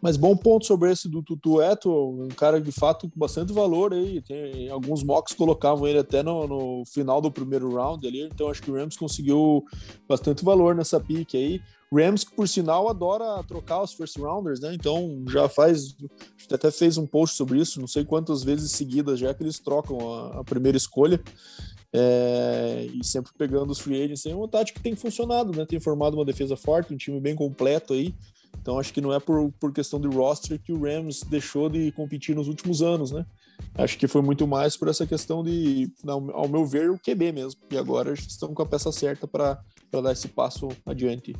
Mas 0.02 0.16
bom 0.16 0.36
ponto 0.36 0.66
sobre 0.66 0.92
esse 0.92 1.08
do 1.08 1.22
Tutu 1.22 1.60
Eto, 1.60 1.90
um 1.90 2.28
cara 2.28 2.60
de 2.60 2.70
fato 2.70 3.08
com 3.08 3.18
bastante 3.18 3.52
valor 3.52 3.92
aí. 3.92 4.20
Tem, 4.20 4.68
alguns 4.68 5.02
mocks 5.02 5.34
colocavam 5.34 5.86
ele 5.86 5.98
até 5.98 6.22
no, 6.22 6.46
no, 6.46 6.82
final 6.86 7.20
do 7.20 7.30
primeiro 7.30 7.74
round 7.74 8.06
ali, 8.06 8.22
então 8.22 8.50
acho 8.50 8.62
que 8.62 8.70
o 8.70 8.74
Rams 8.74 8.96
conseguiu 8.96 9.64
bastante 10.08 10.44
valor 10.44 10.74
nessa 10.74 11.00
pique 11.00 11.36
aí. 11.36 11.60
Rams, 11.92 12.24
que 12.24 12.34
por 12.34 12.48
sinal 12.48 12.88
adora 12.88 13.42
trocar 13.44 13.82
os 13.82 13.94
first 13.94 14.18
rounders, 14.18 14.60
né? 14.60 14.74
Então 14.74 15.24
já 15.28 15.48
faz. 15.48 15.96
Até 16.50 16.70
fez 16.70 16.98
um 16.98 17.06
post 17.06 17.36
sobre 17.36 17.60
isso, 17.60 17.80
não 17.80 17.86
sei 17.86 18.04
quantas 18.04 18.42
vezes 18.42 18.72
seguidas 18.72 19.18
já 19.18 19.32
que 19.32 19.42
eles 19.42 19.58
trocam 19.58 19.98
a, 20.14 20.40
a 20.40 20.44
primeira 20.44 20.76
escolha. 20.76 21.20
É, 21.92 22.88
e 22.92 23.04
sempre 23.04 23.32
pegando 23.38 23.70
os 23.70 23.78
free 23.78 24.02
agents. 24.02 24.26
É 24.26 24.34
uma 24.34 24.48
tática 24.48 24.78
que 24.78 24.82
tem 24.82 24.94
funcionado, 24.94 25.56
né? 25.56 25.64
Tem 25.64 25.80
formado 25.80 26.14
uma 26.14 26.24
defesa 26.24 26.56
forte, 26.56 26.92
um 26.92 26.96
time 26.96 27.20
bem 27.20 27.34
completo 27.34 27.94
aí. 27.94 28.14
Então 28.60 28.78
acho 28.78 28.92
que 28.92 29.00
não 29.00 29.12
é 29.12 29.20
por, 29.20 29.52
por 29.60 29.72
questão 29.72 30.00
de 30.00 30.08
roster 30.08 30.60
que 30.60 30.72
o 30.72 30.82
Rams 30.82 31.22
deixou 31.22 31.68
de 31.68 31.92
competir 31.92 32.34
nos 32.34 32.48
últimos 32.48 32.82
anos, 32.82 33.12
né? 33.12 33.24
Acho 33.74 33.98
que 33.98 34.08
foi 34.08 34.22
muito 34.22 34.46
mais 34.46 34.76
por 34.76 34.88
essa 34.88 35.06
questão 35.06 35.42
de, 35.42 35.90
ao 36.06 36.48
meu 36.48 36.66
ver, 36.66 36.90
o 36.90 36.98
QB 36.98 37.32
mesmo. 37.32 37.60
E 37.70 37.78
agora 37.78 38.12
estão 38.12 38.52
com 38.54 38.62
a 38.62 38.66
peça 38.66 38.90
certa 38.92 39.26
para 39.26 39.60
dar 39.90 40.12
esse 40.12 40.28
passo 40.28 40.68
adiante. 40.84 41.34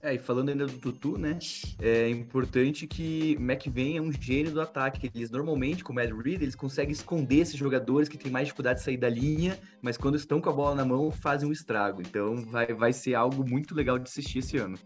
É, 0.00 0.14
e 0.14 0.18
falando 0.18 0.50
ainda 0.50 0.66
do 0.66 0.78
Tutu, 0.78 1.18
né? 1.18 1.38
É 1.80 2.08
importante 2.08 2.86
que 2.86 3.32
McVeigh 3.32 3.96
é 3.96 4.00
um 4.00 4.12
gênio 4.12 4.52
do 4.52 4.60
ataque. 4.60 5.10
Eles 5.12 5.30
normalmente, 5.30 5.82
com 5.82 5.92
o 5.92 5.96
Mad 5.96 6.10
Reed, 6.10 6.40
eles 6.40 6.54
conseguem 6.54 6.92
esconder 6.92 7.38
esses 7.40 7.56
jogadores 7.56 8.08
que 8.08 8.16
têm 8.16 8.30
mais 8.30 8.46
dificuldade 8.46 8.78
de 8.78 8.84
sair 8.84 8.96
da 8.96 9.08
linha, 9.08 9.58
mas 9.82 9.96
quando 9.96 10.16
estão 10.16 10.40
com 10.40 10.48
a 10.48 10.52
bola 10.52 10.74
na 10.76 10.84
mão, 10.84 11.10
fazem 11.10 11.48
um 11.48 11.52
estrago. 11.52 12.00
Então 12.00 12.36
vai, 12.46 12.72
vai 12.72 12.92
ser 12.92 13.14
algo 13.14 13.48
muito 13.48 13.74
legal 13.74 13.98
de 13.98 14.08
assistir 14.08 14.38
esse 14.38 14.56
ano. 14.56 14.78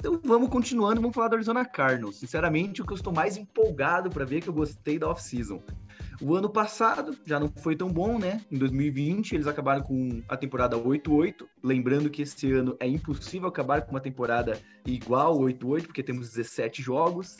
Então 0.00 0.18
vamos 0.24 0.48
continuando, 0.48 0.98
vamos 0.98 1.14
falar 1.14 1.28
do 1.28 1.34
Arizona 1.34 1.62
Cardinals. 1.62 2.16
Sinceramente, 2.16 2.80
o 2.80 2.86
que 2.86 2.92
eu 2.92 2.96
estou 2.96 3.12
mais 3.12 3.36
empolgado 3.36 4.08
para 4.08 4.24
ver 4.24 4.40
que 4.40 4.48
eu 4.48 4.52
gostei 4.54 4.98
da 4.98 5.06
off-season. 5.10 5.62
O 6.22 6.34
ano 6.34 6.48
passado 6.48 7.14
já 7.26 7.38
não 7.38 7.48
foi 7.48 7.76
tão 7.76 7.92
bom, 7.92 8.18
né? 8.18 8.40
Em 8.50 8.56
2020, 8.56 9.34
eles 9.34 9.46
acabaram 9.46 9.82
com 9.82 10.22
a 10.26 10.38
temporada 10.38 10.74
8-8. 10.74 11.46
Lembrando 11.62 12.08
que 12.08 12.22
esse 12.22 12.50
ano 12.50 12.74
é 12.80 12.88
impossível 12.88 13.46
acabar 13.46 13.82
com 13.82 13.90
uma 13.90 14.00
temporada 14.00 14.58
igual 14.86 15.38
8-8, 15.38 15.82
porque 15.82 16.02
temos 16.02 16.30
17 16.30 16.80
jogos. 16.80 17.36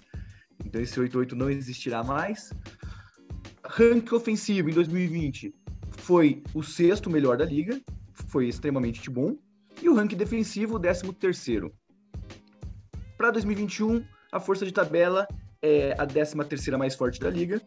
Então 0.62 0.82
esse 0.82 1.00
8-8 1.00 1.32
não 1.32 1.48
existirá 1.48 2.04
mais. 2.04 2.52
Rank 3.64 4.12
ofensivo 4.12 4.68
em 4.68 4.74
2020 4.74 5.54
foi 5.92 6.42
o 6.52 6.62
sexto 6.62 7.08
melhor 7.08 7.38
da 7.38 7.46
liga, 7.46 7.80
foi 8.28 8.48
extremamente 8.48 9.08
bom. 9.08 9.34
E 9.82 9.88
o 9.88 9.94
ranking 9.94 10.16
defensivo, 10.16 10.76
o 10.76 10.78
décimo 10.78 11.14
terceiro. 11.14 11.72
Para 13.20 13.32
2021, 13.32 14.02
a 14.32 14.40
força 14.40 14.64
de 14.64 14.72
tabela 14.72 15.28
é 15.60 15.94
a 15.98 16.06
décima 16.06 16.42
terceira 16.42 16.78
mais 16.78 16.94
forte 16.94 17.20
da 17.20 17.28
liga, 17.28 17.60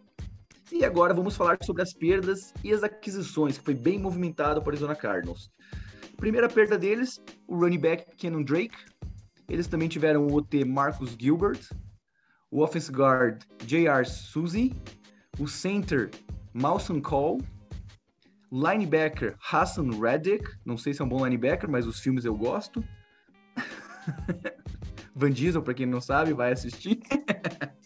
e 0.72 0.84
agora 0.84 1.14
vamos 1.14 1.36
falar 1.36 1.60
sobre 1.62 1.84
as 1.84 1.94
perdas 1.94 2.52
e 2.64 2.74
as 2.74 2.82
aquisições, 2.82 3.60
que 3.60 3.64
foi 3.64 3.76
bem 3.76 4.00
movimentado 4.00 4.60
para 4.64 4.70
o 4.70 4.72
Arizona 4.72 4.96
Cardinals. 4.96 5.52
Primeira 6.18 6.50
perda 6.50 6.76
deles, 6.76 7.22
o 7.48 7.56
running 7.56 7.78
back 7.78 8.16
Kenan 8.16 8.42
Drake. 8.42 8.76
Eles 9.48 9.68
também 9.68 9.88
tiveram 9.88 10.26
o 10.26 10.34
OT 10.34 10.66
Marcus 10.66 11.16
Gilbert, 11.20 11.70
o 12.50 12.64
offense 12.64 12.92
guard 12.92 13.44
J.R. 13.64 14.06
Suzy, 14.06 14.74
o 15.38 15.48
center 15.48 16.10
Malson 16.52 17.00
Cole, 17.00 17.44
linebacker 18.52 19.36
Hassan 19.52 19.92
Reddick, 20.02 20.50
não 20.66 20.80
sei 20.80 20.96
se 20.96 21.02
é 21.04 21.06
um 21.06 21.10
bom 21.10 21.24
linebacker, 21.24 21.70
mas 21.70 21.86
os 21.86 22.00
filmes 22.00 22.26
eu 22.26 22.36
gosto. 22.36 22.84
Van 25.16 25.32
Diesel, 25.32 25.62
para 25.62 25.74
quem 25.74 25.86
não 25.86 26.02
sabe, 26.02 26.34
vai 26.34 26.52
assistir. 26.52 27.00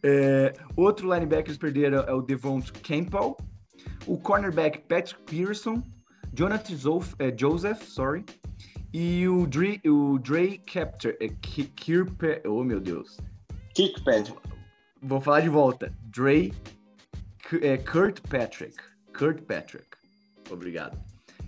É, 0.00 0.54
outro 0.76 1.12
linebacker 1.12 1.42
que 1.44 1.50
eles 1.50 1.58
perderam 1.58 2.04
é 2.04 2.12
o 2.12 2.22
Devont 2.22 2.72
Campbell, 2.82 3.36
o 4.06 4.16
cornerback 4.16 4.78
Patrick 4.86 5.20
Pearson, 5.24 5.82
Jonathan 6.32 6.76
Zof, 6.76 7.14
é, 7.18 7.34
Joseph, 7.36 7.82
sorry, 7.82 8.24
e 8.92 9.26
o 9.28 9.46
Dre, 9.46 9.80
o 9.84 10.18
Dre 10.18 10.58
Capter, 10.58 11.16
é, 11.20 11.28
Kirpe, 11.28 12.40
oh 12.46 12.62
meu 12.62 12.80
Deus. 12.80 13.18
Kirkpatrick. 13.74 14.38
Vou 15.02 15.20
falar 15.20 15.40
de 15.40 15.48
volta. 15.48 15.92
Dre 16.02 16.52
é, 17.62 17.76
Kurt 17.78 18.20
Patrick. 18.28 18.76
Kurt 19.16 19.42
Patrick. 19.42 19.86
Obrigado. 20.50 20.98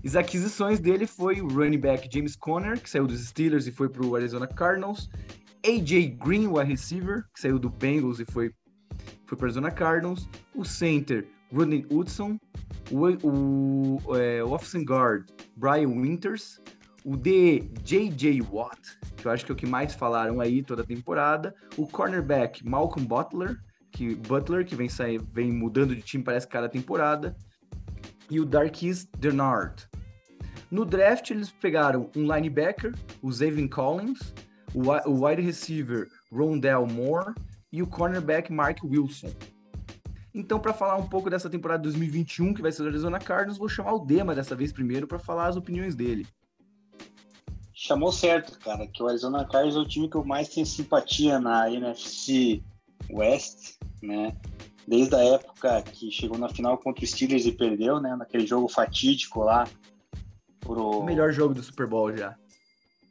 As 0.04 0.16
aquisições 0.16 0.80
dele 0.80 1.06
foi 1.06 1.40
o 1.42 1.48
running 1.48 1.78
back 1.78 2.08
James 2.12 2.34
Conner, 2.34 2.80
que 2.80 2.88
saiu 2.88 3.06
dos 3.06 3.20
Steelers 3.26 3.66
e 3.66 3.72
foi 3.72 3.88
para 3.88 4.04
o 4.04 4.16
Arizona 4.16 4.46
Cardinals. 4.46 5.10
AJ 5.64 6.16
Green, 6.24 6.46
o 6.46 6.54
receiver, 6.54 7.24
que 7.34 7.40
saiu 7.40 7.58
do 7.58 7.68
Bengals 7.68 8.18
e 8.18 8.24
foi, 8.24 8.50
foi 9.26 9.36
para 9.36 9.44
o 9.44 9.46
Arizona 9.46 9.70
Cardinals. 9.70 10.26
O 10.54 10.64
center, 10.64 11.26
Rodney 11.52 11.86
Hudson. 11.90 12.38
O, 12.90 13.06
o, 13.26 14.16
é, 14.16 14.42
o 14.42 14.52
offensive 14.52 14.84
guard, 14.84 15.28
Brian 15.56 15.88
Winters. 15.88 16.60
O 17.04 17.16
D, 17.16 17.70
J.J. 17.82 18.42
Watt, 18.42 18.78
que 19.16 19.26
eu 19.26 19.30
acho 19.30 19.44
que 19.46 19.52
é 19.52 19.54
o 19.54 19.56
que 19.56 19.66
mais 19.66 19.94
falaram 19.94 20.38
aí 20.40 20.62
toda 20.62 20.82
a 20.82 20.86
temporada. 20.86 21.54
O 21.76 21.86
cornerback, 21.86 22.66
Malcolm 22.66 23.06
Butler, 23.06 23.58
que, 23.90 24.14
Butler, 24.14 24.66
que 24.66 24.74
vem, 24.74 24.88
sair, 24.88 25.18
vem 25.32 25.50
mudando 25.50 25.94
de 25.94 26.02
time, 26.02 26.22
parece 26.22 26.46
cada 26.46 26.68
temporada. 26.68 27.34
E 28.30 28.38
o 28.38 28.44
Darkis 28.44 29.06
Denard, 29.18 29.90
no 30.70 30.84
draft, 30.84 31.30
eles 31.30 31.50
pegaram 31.50 32.08
um 32.14 32.32
linebacker, 32.32 32.94
o 33.20 33.32
Zayvon 33.32 33.68
Collins, 33.68 34.32
o 34.72 35.26
wide 35.26 35.42
receiver 35.42 36.08
Rondell 36.30 36.86
Moore 36.86 37.34
e 37.72 37.82
o 37.82 37.86
cornerback 37.88 38.52
Mark 38.52 38.78
Wilson. 38.84 39.32
Então, 40.32 40.60
para 40.60 40.72
falar 40.72 40.96
um 40.96 41.08
pouco 41.08 41.28
dessa 41.28 41.50
temporada 41.50 41.82
2021, 41.82 42.54
que 42.54 42.62
vai 42.62 42.70
ser 42.70 42.84
do 42.84 42.88
Arizona 42.88 43.18
Cardinals, 43.18 43.58
vou 43.58 43.68
chamar 43.68 43.94
o 43.94 43.98
Dema 43.98 44.32
dessa 44.32 44.54
vez 44.54 44.72
primeiro 44.72 45.08
para 45.08 45.18
falar 45.18 45.48
as 45.48 45.56
opiniões 45.56 45.96
dele. 45.96 46.24
Chamou 47.74 48.12
certo, 48.12 48.56
cara, 48.60 48.86
que 48.86 49.02
o 49.02 49.08
Arizona 49.08 49.44
Cardinals 49.44 49.74
é 49.74 49.80
o 49.80 49.88
time 49.88 50.08
que 50.08 50.16
eu 50.16 50.24
mais 50.24 50.48
tenho 50.50 50.66
simpatia 50.66 51.40
na 51.40 51.68
NFC 51.68 52.62
West, 53.10 53.76
né? 54.00 54.36
Desde 54.90 55.14
a 55.14 55.22
época 55.22 55.82
que 55.82 56.10
chegou 56.10 56.36
na 56.36 56.48
final 56.48 56.76
contra 56.76 57.04
o 57.04 57.06
Steelers 57.06 57.46
e 57.46 57.52
perdeu, 57.52 58.00
né? 58.00 58.16
Naquele 58.16 58.44
jogo 58.44 58.68
fatídico 58.68 59.44
lá 59.44 59.64
pro... 60.58 60.98
O 60.98 61.04
melhor 61.04 61.32
jogo 61.32 61.54
do 61.54 61.62
Super 61.62 61.86
Bowl 61.86 62.16
já. 62.16 62.34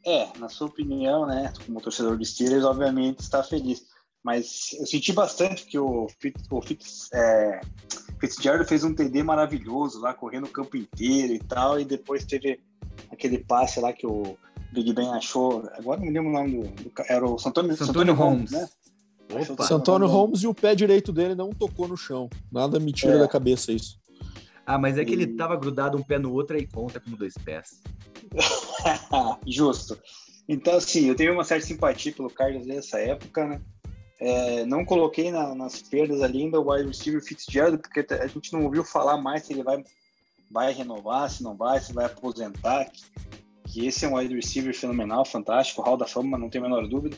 É, 0.04 0.28
na 0.38 0.50
sua 0.50 0.66
opinião, 0.66 1.26
né, 1.26 1.50
como 1.64 1.80
torcedor 1.80 2.18
do 2.18 2.24
Steelers, 2.24 2.64
obviamente 2.64 3.20
está 3.20 3.42
feliz. 3.42 3.86
Mas 4.22 4.74
eu 4.78 4.84
senti 4.84 5.10
bastante 5.10 5.64
que 5.64 5.78
o, 5.78 6.06
Fitz, 6.20 6.46
o 6.50 6.60
Fitz, 6.60 7.08
é, 7.14 7.62
Fitzgerald 8.20 8.68
fez 8.68 8.84
um 8.84 8.94
TD 8.94 9.22
maravilhoso 9.22 10.00
lá, 10.00 10.12
correndo 10.12 10.44
o 10.44 10.52
campo 10.52 10.76
inteiro 10.76 11.32
e 11.32 11.38
tal, 11.38 11.80
e 11.80 11.84
depois 11.86 12.26
teve 12.26 12.60
aquele 13.10 13.38
passe 13.38 13.80
lá 13.80 13.90
que 13.90 14.06
o 14.06 14.36
Big 14.70 14.92
Ben 14.92 15.08
achou. 15.14 15.66
Agora 15.72 15.98
não 15.98 16.06
me 16.06 16.12
lembro 16.12 16.28
o 16.28 16.32
nome 16.34 16.62
do. 16.62 16.82
do 16.82 16.92
era 17.08 17.24
o 17.24 17.38
Santônio, 17.38 17.74
Santônio 17.74 18.12
Holmes, 18.12 18.50
né? 18.50 18.68
Opa. 19.30 19.64
Santônio 19.64 20.08
Holmes 20.08 20.42
e 20.42 20.46
o 20.46 20.54
pé 20.54 20.74
direito 20.74 21.12
dele 21.12 21.34
não 21.34 21.50
tocou 21.50 21.86
no 21.86 21.96
chão. 21.96 22.28
Nada 22.50 22.80
me 22.80 22.92
tira 22.92 23.14
é. 23.14 23.18
da 23.18 23.28
cabeça 23.28 23.72
isso. 23.72 24.00
Ah, 24.66 24.78
mas 24.78 24.98
é 24.98 25.04
que 25.04 25.12
ele 25.12 25.26
tava 25.26 25.56
grudado 25.56 25.98
um 25.98 26.02
pé 26.02 26.18
no 26.18 26.32
outro 26.32 26.56
e 26.56 26.66
conta 26.66 27.00
como 27.00 27.16
dois 27.16 27.34
pés. 27.34 27.80
Justo. 29.46 29.98
Então, 30.48 30.76
assim, 30.76 31.06
eu 31.06 31.14
tenho 31.14 31.32
uma 31.32 31.44
certa 31.44 31.66
simpatia 31.66 32.12
pelo 32.12 32.30
Carlos 32.30 32.66
nessa 32.66 32.98
época, 32.98 33.46
né? 33.46 33.60
É, 34.20 34.66
não 34.66 34.84
coloquei 34.84 35.30
na, 35.30 35.54
nas 35.54 35.80
perdas 35.80 36.20
ali 36.20 36.42
ainda 36.42 36.60
o 36.60 36.70
wide 36.70 36.88
receiver 36.88 37.22
Fitzgerald, 37.22 37.78
porque 37.78 38.06
a 38.12 38.26
gente 38.26 38.52
não 38.52 38.64
ouviu 38.64 38.84
falar 38.84 39.16
mais 39.16 39.44
se 39.44 39.52
ele 39.54 39.62
vai, 39.62 39.82
vai 40.50 40.72
renovar, 40.72 41.30
se 41.30 41.42
não 41.42 41.56
vai, 41.56 41.80
se 41.80 41.92
vai 41.92 42.04
aposentar. 42.04 42.84
Que, 42.90 43.02
que 43.64 43.86
esse 43.86 44.04
é 44.04 44.08
um 44.08 44.16
wide 44.16 44.34
receiver 44.34 44.74
fenomenal, 44.74 45.24
fantástico, 45.24 45.82
Hall 45.82 45.96
da 45.96 46.06
Fama, 46.06 46.36
não 46.36 46.50
tenho 46.50 46.66
a 46.66 46.68
menor 46.68 46.86
dúvida. 46.86 47.16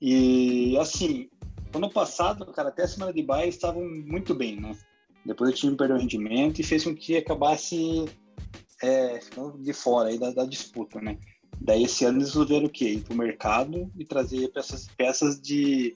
E, 0.00 0.76
assim, 0.78 1.28
ano 1.74 1.90
passado, 1.90 2.46
cara, 2.46 2.68
até 2.68 2.84
a 2.84 2.88
semana 2.88 3.12
de 3.12 3.22
baixo 3.22 3.48
estavam 3.48 3.82
muito 3.82 4.34
bem, 4.34 4.60
né? 4.60 4.76
Depois 5.24 5.50
o 5.50 5.54
time 5.54 5.76
perdeu 5.76 5.96
o 5.96 6.00
rendimento 6.00 6.60
e 6.60 6.64
fez 6.64 6.84
com 6.84 6.94
que 6.94 7.16
acabasse 7.16 8.06
é, 8.82 9.20
ficando 9.20 9.58
de 9.58 9.72
fora 9.72 10.08
aí 10.08 10.18
da, 10.18 10.30
da, 10.30 10.44
disputa, 10.44 11.00
né? 11.00 11.18
Daí 11.60 11.84
esse 11.84 12.04
ano 12.04 12.18
eles 12.18 12.28
resolveram 12.28 12.66
o 12.66 12.70
quê? 12.70 12.88
Ir 12.90 13.00
para 13.02 13.14
o 13.14 13.18
mercado 13.18 13.90
e 13.98 14.04
trazer 14.04 14.48
peças, 14.48 14.88
peças 14.96 15.38
de 15.38 15.94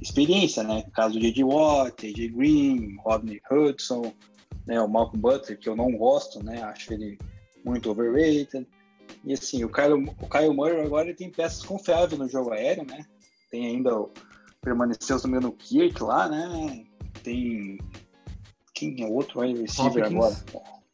experiência, 0.00 0.62
né? 0.62 0.84
Caso 0.94 1.14
do 1.14 1.20
J.J. 1.20 1.42
Watt, 1.42 2.06
A.J. 2.06 2.28
Green, 2.28 2.96
Rodney 3.04 3.40
Hudson, 3.50 4.12
né? 4.66 4.80
o 4.80 4.88
Malcolm 4.88 5.20
Butler, 5.20 5.58
que 5.58 5.68
eu 5.68 5.74
não 5.74 5.90
gosto, 5.92 6.42
né? 6.44 6.62
Acho 6.62 6.92
ele 6.92 7.18
muito 7.64 7.90
overrated. 7.90 8.66
E 9.24 9.32
assim, 9.32 9.64
o 9.64 9.68
Kyle, 9.68 9.94
o 9.94 10.28
Kyle 10.28 10.54
Murray 10.54 10.80
agora 10.80 11.08
ele 11.08 11.16
tem 11.16 11.30
peças 11.30 11.64
confiáveis 11.64 12.18
no 12.18 12.28
jogo 12.28 12.52
aéreo, 12.52 12.86
né? 12.86 13.04
Tem 13.54 13.66
ainda 13.66 13.96
o, 13.96 14.10
permaneceu 14.60 15.20
também 15.20 15.38
no 15.38 15.52
Kirk 15.52 16.02
lá, 16.02 16.28
né? 16.28 16.84
Tem 17.22 17.78
quem 18.74 19.00
é 19.00 19.06
outro 19.06 19.42
wide 19.42 19.60
receiver 19.60 20.06
agora? 20.06 20.34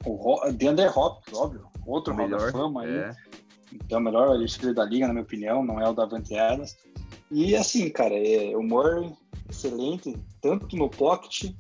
O 0.04 0.52
DeAndre 0.52 0.84
Hopkins, 0.88 1.38
óbvio. 1.38 1.66
Outro 1.86 2.14
melhor 2.14 2.52
fama 2.52 2.82
aí. 2.82 2.98
É. 2.98 3.16
Então, 3.72 3.98
o 3.98 4.02
melhor 4.02 4.28
wide 4.28 4.42
receiver 4.42 4.74
da 4.74 4.84
liga, 4.84 5.06
na 5.06 5.14
minha 5.14 5.22
opinião, 5.22 5.64
não 5.64 5.80
é 5.80 5.88
o 5.88 5.94
Davante 5.94 6.36
Adams. 6.36 6.76
E 7.30 7.56
assim, 7.56 7.88
cara, 7.88 8.14
é, 8.14 8.54
o 8.54 8.62
Murray, 8.62 9.10
excelente, 9.48 10.14
tanto 10.42 10.76
no 10.76 10.90
pocket 10.90 11.54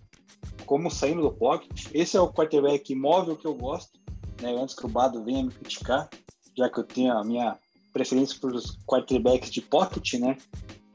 como 0.66 0.90
saindo 0.90 1.22
do 1.22 1.32
pocket. 1.32 1.86
Esse 1.94 2.18
é 2.18 2.20
o 2.20 2.30
quarterback 2.30 2.94
móvel 2.94 3.38
que 3.38 3.46
eu 3.46 3.54
gosto, 3.54 3.98
né? 4.42 4.54
Antes 4.54 4.74
que 4.74 4.84
o 4.84 4.88
Bado 4.88 5.24
venha 5.24 5.44
me 5.44 5.50
criticar, 5.50 6.10
já 6.54 6.68
que 6.68 6.78
eu 6.78 6.84
tenho 6.84 7.16
a 7.16 7.24
minha 7.24 7.56
preferência 7.90 8.38
por 8.38 8.54
os 8.54 8.78
quarterbacks 8.84 9.50
de 9.50 9.62
pocket, 9.62 10.12
né? 10.20 10.36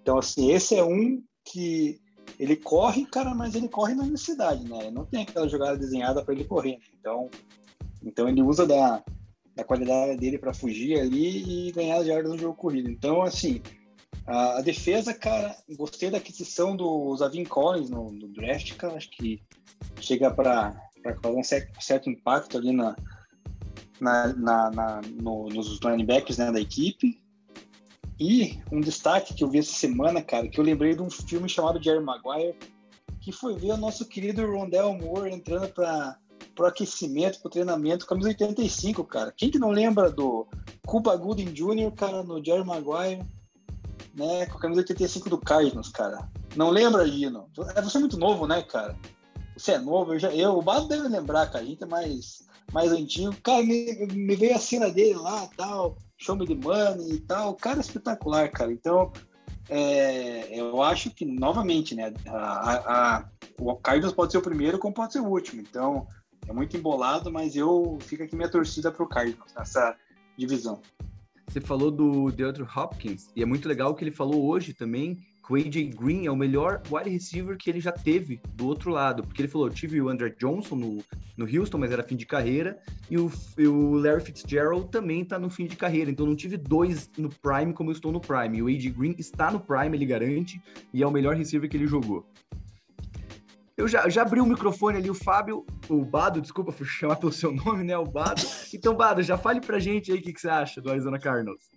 Então, 0.05 0.19
assim, 0.19 0.51
esse 0.51 0.75
é 0.75 0.83
um 0.83 1.19
que 1.43 1.99
ele 2.37 2.55
corre, 2.55 3.07
cara, 3.07 3.33
mas 3.33 3.55
ele 3.55 3.67
corre 3.67 3.95
na 3.95 4.05
necessidade, 4.05 4.63
né? 4.69 4.91
Não 4.91 5.03
tem 5.03 5.23
aquela 5.23 5.49
jogada 5.49 5.75
desenhada 5.75 6.23
para 6.23 6.35
ele 6.35 6.43
correr. 6.43 6.73
Né? 6.73 6.85
Então, 6.99 7.29
então 8.03 8.29
ele 8.29 8.43
usa 8.43 8.67
da, 8.67 9.03
da 9.55 9.63
qualidade 9.63 10.19
dele 10.19 10.37
para 10.37 10.53
fugir 10.53 10.99
ali 10.99 11.69
e 11.69 11.71
ganhar 11.71 11.97
as 11.97 12.05
jardas 12.05 12.31
no 12.31 12.37
jogo 12.37 12.53
corrido. 12.53 12.87
Então, 12.87 13.23
assim, 13.23 13.63
a, 14.27 14.59
a, 14.59 14.61
defesa, 14.61 15.11
cara, 15.11 15.55
gostei 15.75 16.11
da 16.11 16.19
aquisição 16.19 16.77
do 16.77 17.17
Zavin 17.17 17.43
Collins 17.43 17.89
no, 17.89 18.11
no 18.11 18.27
draft, 18.27 18.75
cara. 18.75 18.97
Acho 18.97 19.09
que 19.09 19.41
chega 20.01 20.29
para 20.29 20.79
causar 21.19 21.39
um 21.39 21.43
certo, 21.43 21.83
certo, 21.83 22.11
impacto 22.11 22.59
ali 22.59 22.71
na, 22.71 22.95
na, 23.99 24.27
na, 24.33 24.69
na 24.69 25.01
no, 25.19 25.47
nos 25.49 25.79
linebackers 25.79 26.37
né, 26.37 26.51
da 26.51 26.61
equipe. 26.61 27.24
E 28.19 28.59
um 28.71 28.79
destaque 28.79 29.33
que 29.33 29.43
eu 29.43 29.49
vi 29.49 29.59
essa 29.59 29.73
semana, 29.73 30.21
cara, 30.21 30.47
que 30.47 30.59
eu 30.59 30.63
lembrei 30.63 30.95
de 30.95 31.01
um 31.01 31.09
filme 31.09 31.49
chamado 31.49 31.83
Jerry 31.83 32.03
Maguire, 32.03 32.55
que 33.19 33.31
foi 33.31 33.55
ver 33.55 33.71
o 33.71 33.77
nosso 33.77 34.05
querido 34.05 34.45
Rondell 34.45 34.93
Moore 34.93 35.33
entrando 35.33 35.67
para 35.69 36.17
o 36.59 36.65
aquecimento, 36.65 37.39
para 37.39 37.47
o 37.47 37.51
treinamento, 37.51 38.05
camisa 38.05 38.29
85, 38.29 39.03
cara. 39.03 39.33
Quem 39.35 39.49
que 39.49 39.59
não 39.59 39.69
lembra 39.69 40.09
do 40.09 40.47
Cuba 40.85 41.15
Gooding 41.15 41.51
Jr., 41.51 41.91
cara, 41.93 42.23
no 42.23 42.43
Jerry 42.43 42.63
Maguire, 42.63 43.25
né, 44.13 44.45
com 44.45 44.57
a 44.57 44.61
camisa 44.61 44.81
85 44.81 45.29
do 45.29 45.37
Cardinals, 45.37 45.89
cara? 45.89 46.29
Não 46.55 46.69
lembra, 46.69 47.05
Gino? 47.05 47.49
É, 47.75 47.81
você 47.81 47.97
é 47.97 47.99
muito 47.99 48.17
novo, 48.17 48.47
né, 48.47 48.61
cara? 48.61 48.97
Você 49.57 49.73
é 49.73 49.79
novo, 49.79 50.13
eu, 50.13 50.19
já, 50.19 50.33
eu 50.33 50.57
o 50.57 50.61
Bado 50.61 50.87
deve 50.87 51.07
lembrar, 51.07 51.47
cara, 51.47 51.63
a 51.63 51.67
gente 51.67 51.83
é 51.83 51.87
mais, 51.87 52.47
mais 52.71 52.91
antigo. 52.91 53.35
Cara, 53.41 53.63
me, 53.63 54.05
me 54.07 54.35
veio 54.35 54.55
a 54.55 54.59
cena 54.59 54.89
dele 54.89 55.15
lá, 55.15 55.49
tal, 55.57 55.97
show 56.17 56.35
me 56.35 56.45
the 56.45 56.55
money 56.55 57.13
e 57.13 57.19
tal. 57.19 57.51
O 57.51 57.55
cara 57.55 57.77
é 57.77 57.81
espetacular, 57.81 58.49
cara. 58.49 58.71
Então, 58.71 59.11
é, 59.69 60.59
eu 60.59 60.81
acho 60.81 61.09
que, 61.11 61.25
novamente, 61.25 61.95
né, 61.95 62.13
a, 62.27 63.17
a, 63.17 63.29
o 63.57 63.75
Carlos 63.75 64.13
pode 64.13 64.31
ser 64.31 64.37
o 64.37 64.41
primeiro 64.41 64.77
como 64.79 64.93
pode 64.93 65.13
ser 65.13 65.19
o 65.19 65.27
último. 65.27 65.61
Então, 65.61 66.07
é 66.47 66.53
muito 66.53 66.77
embolado, 66.77 67.31
mas 67.31 67.55
eu 67.55 67.97
fico 68.01 68.23
aqui 68.23 68.35
minha 68.35 68.49
torcida 68.49 68.91
para 68.91 69.03
o 69.03 69.07
Carlos 69.07 69.35
nessa 69.57 69.95
divisão. 70.37 70.81
Você 71.47 71.61
falou 71.61 71.91
do 71.91 72.31
DeAndre 72.31 72.63
Hopkins, 72.63 73.29
e 73.35 73.41
é 73.41 73.45
muito 73.45 73.67
legal 73.67 73.93
que 73.95 74.03
ele 74.03 74.11
falou 74.11 74.45
hoje 74.45 74.73
também 74.73 75.17
que 75.45 75.53
o 75.53 75.55
AJ 75.55 75.93
Green 75.95 76.25
é 76.25 76.31
o 76.31 76.35
melhor 76.35 76.81
wide 76.91 77.09
receiver 77.09 77.55
que 77.55 77.69
ele 77.69 77.79
já 77.79 77.91
teve 77.91 78.41
do 78.55 78.65
outro 78.65 78.89
lado. 78.89 79.23
Porque 79.23 79.41
ele 79.41 79.47
falou: 79.47 79.69
tive 79.69 80.01
o 80.01 80.09
Andrew 80.09 80.33
Johnson 80.39 80.75
no, 80.75 81.03
no 81.37 81.45
Houston, 81.45 81.77
mas 81.77 81.91
era 81.91 82.01
fim 82.01 82.15
de 82.15 82.25
carreira, 82.25 82.79
e 83.09 83.17
o, 83.17 83.31
e 83.57 83.67
o 83.67 83.93
Larry 83.93 84.21
Fitzgerald 84.21 84.89
também 84.89 85.21
está 85.21 85.37
no 85.37 85.49
fim 85.49 85.67
de 85.67 85.75
carreira. 85.75 86.09
Então 86.09 86.25
não 86.25 86.35
tive 86.35 86.57
dois 86.57 87.09
no 87.17 87.29
Prime 87.29 87.73
como 87.73 87.91
eu 87.91 87.93
estou 87.93 88.11
no 88.11 88.19
Prime. 88.19 88.57
E 88.57 88.63
o 88.63 88.67
AJ 88.67 88.87
Green 88.97 89.15
está 89.17 89.51
no 89.51 89.59
Prime, 89.59 89.95
ele 89.95 90.05
garante, 90.05 90.59
e 90.93 91.03
é 91.03 91.07
o 91.07 91.11
melhor 91.11 91.35
receiver 91.35 91.69
que 91.69 91.77
ele 91.77 91.87
jogou. 91.87 92.25
Eu 93.77 93.89
já, 93.89 94.07
já 94.07 94.21
abri 94.21 94.39
o 94.39 94.45
microfone 94.45 94.97
ali, 94.97 95.09
o 95.09 95.13
Fábio, 95.13 95.65
o 95.89 96.05
Bado, 96.05 96.39
desculpa 96.39 96.71
por 96.71 96.85
chamar 96.87 97.17
pelo 97.17 97.31
seu 97.31 97.51
nome, 97.51 97.83
né? 97.83 97.97
O 97.97 98.05
Bado. 98.05 98.41
Então, 98.73 98.95
Bado, 98.95 99.21
já 99.21 99.37
fale 99.37 99.59
pra 99.59 99.79
gente 99.79 100.11
aí 100.11 100.17
o 100.17 100.21
que, 100.21 100.31
que 100.31 100.39
você 100.39 100.49
acha 100.49 100.81
do 100.81 100.89
Arizona 100.89 101.19
Cardinals. 101.19 101.74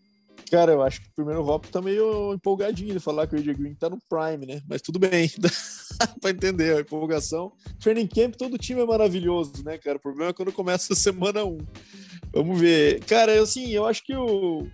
Cara, 0.50 0.72
eu 0.72 0.82
acho 0.82 1.02
que 1.02 1.08
o 1.08 1.14
primeiro 1.14 1.44
Hop 1.46 1.66
tá 1.66 1.82
meio 1.82 2.32
empolgadinho 2.32 2.94
de 2.94 3.00
falar 3.00 3.26
que 3.26 3.36
o 3.36 3.38
AJ 3.38 3.56
Green 3.56 3.74
tá 3.74 3.90
no 3.90 3.98
Prime, 4.08 4.46
né? 4.46 4.62
Mas 4.66 4.80
tudo 4.80 4.98
bem, 4.98 5.30
pra 6.20 6.30
entender 6.30 6.76
a 6.76 6.80
empolgação. 6.80 7.52
Training 7.80 8.06
Camp, 8.06 8.34
todo 8.34 8.56
time 8.56 8.80
é 8.80 8.86
maravilhoso, 8.86 9.62
né, 9.64 9.76
cara? 9.76 9.98
O 9.98 10.00
problema 10.00 10.30
é 10.30 10.32
quando 10.32 10.52
começa 10.52 10.92
a 10.92 10.96
semana 10.96 11.44
1. 11.44 11.58
Vamos 12.32 12.58
ver. 12.58 13.04
Cara, 13.04 13.40
assim, 13.40 13.70
eu 13.70 13.86
acho 13.86 14.04
que 14.04 14.14
o. 14.14 14.66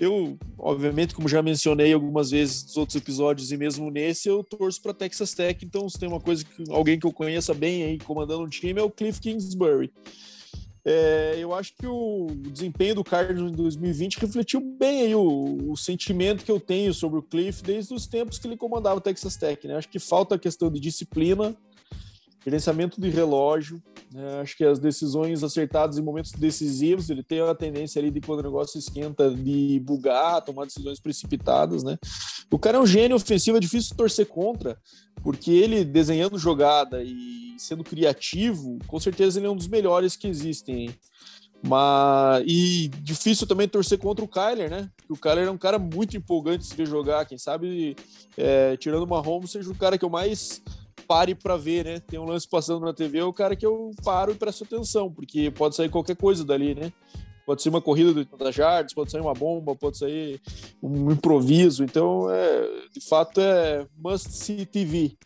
Eu, 0.00 0.38
obviamente, 0.56 1.12
como 1.12 1.28
já 1.28 1.42
mencionei 1.42 1.92
algumas 1.92 2.30
vezes 2.30 2.64
nos 2.64 2.76
outros 2.76 2.96
episódios 2.96 3.50
e 3.50 3.56
mesmo 3.56 3.90
nesse, 3.90 4.28
eu 4.28 4.44
torço 4.44 4.80
para 4.80 4.94
Texas 4.94 5.34
Tech. 5.34 5.64
Então, 5.64 5.88
se 5.88 5.98
tem 5.98 6.08
uma 6.08 6.20
coisa 6.20 6.44
que 6.44 6.64
alguém 6.70 6.98
que 6.98 7.06
eu 7.06 7.12
conheça 7.12 7.52
bem 7.52 7.82
aí 7.82 7.98
comandando 7.98 8.44
um 8.44 8.48
time 8.48 8.80
é 8.80 8.82
o 8.82 8.90
Cliff 8.90 9.20
Kingsbury. 9.20 9.92
É, 10.84 11.36
eu 11.38 11.54
acho 11.54 11.74
que 11.76 11.86
o 11.86 12.28
desempenho 12.50 12.96
do 12.96 13.04
Cardinals 13.04 13.52
em 13.52 13.56
2020 13.56 14.20
refletiu 14.20 14.60
bem 14.60 15.02
aí 15.02 15.14
o, 15.14 15.70
o, 15.70 15.76
sentimento 15.76 16.44
que 16.44 16.50
eu 16.50 16.60
tenho 16.60 16.94
sobre 16.94 17.18
o 17.18 17.22
Cliff 17.22 17.62
desde 17.62 17.92
os 17.92 18.06
tempos 18.06 18.38
que 18.38 18.46
ele 18.46 18.56
comandava 18.56 18.96
o 18.96 19.00
Texas 19.00 19.36
Tech. 19.36 19.66
Né? 19.66 19.76
Acho 19.76 19.88
que 19.88 19.98
falta 19.98 20.36
a 20.36 20.38
questão 20.38 20.70
de 20.70 20.80
disciplina, 20.80 21.54
gerenciamento 22.44 23.00
de 23.00 23.10
relógio. 23.10 23.82
Né? 24.12 24.40
Acho 24.40 24.56
que 24.56 24.64
as 24.64 24.78
decisões 24.78 25.42
acertadas 25.42 25.98
em 25.98 26.02
momentos 26.02 26.32
decisivos, 26.32 27.10
ele 27.10 27.22
tem 27.22 27.40
a 27.40 27.54
tendência 27.54 28.00
ali 28.00 28.10
de 28.10 28.20
quando 28.20 28.40
o 28.40 28.44
negócio 28.44 28.78
esquenta, 28.78 29.30
de 29.30 29.80
bugar, 29.80 30.42
tomar 30.42 30.64
decisões 30.64 31.00
precipitadas. 31.00 31.82
Né? 31.82 31.98
O 32.50 32.58
cara 32.58 32.78
é 32.78 32.80
um 32.80 32.86
gênio 32.86 33.16
ofensivo, 33.16 33.58
é 33.58 33.60
difícil 33.60 33.96
torcer 33.96 34.26
contra, 34.26 34.78
porque 35.22 35.50
ele 35.50 35.84
desenhando 35.84 36.38
jogada 36.38 37.02
e 37.02 37.47
sendo 37.62 37.84
criativo, 37.84 38.78
com 38.86 38.98
certeza 38.98 39.38
ele 39.38 39.46
é 39.46 39.50
um 39.50 39.56
dos 39.56 39.68
melhores 39.68 40.16
que 40.16 40.26
existem. 40.26 40.90
Mas 41.62 42.44
e 42.46 42.88
difícil 43.02 43.46
também 43.46 43.68
torcer 43.68 43.98
contra 43.98 44.24
o 44.24 44.28
Kyler, 44.28 44.70
né? 44.70 44.88
o 45.08 45.16
Kyler 45.16 45.48
é 45.48 45.50
um 45.50 45.58
cara 45.58 45.78
muito 45.78 46.16
empolgante 46.16 46.58
de 46.58 46.66
se 46.66 46.76
ver 46.76 46.86
jogar. 46.86 47.24
Quem 47.24 47.38
sabe, 47.38 47.96
é, 48.36 48.76
tirando 48.76 49.02
uma 49.02 49.26
home, 49.26 49.48
seja 49.48 49.70
o 49.70 49.74
cara 49.74 49.98
que 49.98 50.04
eu 50.04 50.10
mais 50.10 50.62
pare 51.06 51.34
para 51.34 51.56
ver, 51.56 51.84
né? 51.84 52.00
Tem 52.00 52.18
um 52.18 52.26
lance 52.26 52.46
passando 52.46 52.84
na 52.84 52.92
TV, 52.92 53.18
é 53.18 53.24
o 53.24 53.32
cara 53.32 53.56
que 53.56 53.64
eu 53.64 53.90
paro 54.04 54.32
e 54.32 54.34
presto 54.34 54.64
atenção, 54.64 55.10
porque 55.10 55.50
pode 55.50 55.74
sair 55.74 55.88
qualquer 55.88 56.16
coisa 56.16 56.44
dali, 56.44 56.74
né? 56.74 56.92
Pode 57.46 57.62
ser 57.62 57.70
uma 57.70 57.80
corrida 57.80 58.12
de 58.12 58.18
80 58.18 58.52
jardas, 58.52 58.92
pode 58.92 59.10
sair 59.10 59.22
uma 59.22 59.32
bomba, 59.32 59.74
pode 59.74 59.96
sair 59.96 60.38
um 60.82 61.10
improviso. 61.10 61.82
Então, 61.82 62.30
é, 62.30 62.88
de 62.92 63.00
fato, 63.00 63.40
é 63.40 63.86
must 63.96 64.30
see 64.30 64.66
TV 64.66 65.16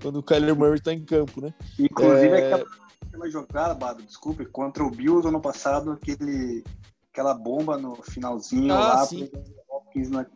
quando 0.00 0.16
o 0.16 0.22
Kyler 0.22 0.56
Murray 0.56 0.74
está 0.74 0.92
em 0.92 1.04
campo, 1.04 1.40
né? 1.40 1.54
Inclusive, 1.78 2.28
é... 2.28 2.52
aquela, 2.52 2.66
aquela 3.06 3.30
jogada, 3.30 3.74
Bado, 3.74 4.02
desculpe, 4.02 4.44
contra 4.46 4.82
o 4.82 4.90
Bills 4.90 5.26
ano 5.26 5.40
passado, 5.40 5.92
aquele, 5.92 6.64
aquela 7.12 7.34
bomba 7.34 7.76
no 7.76 7.96
finalzinho 8.02 8.72
ah, 8.72 8.78
lá, 8.78 9.06
sim. 9.06 9.30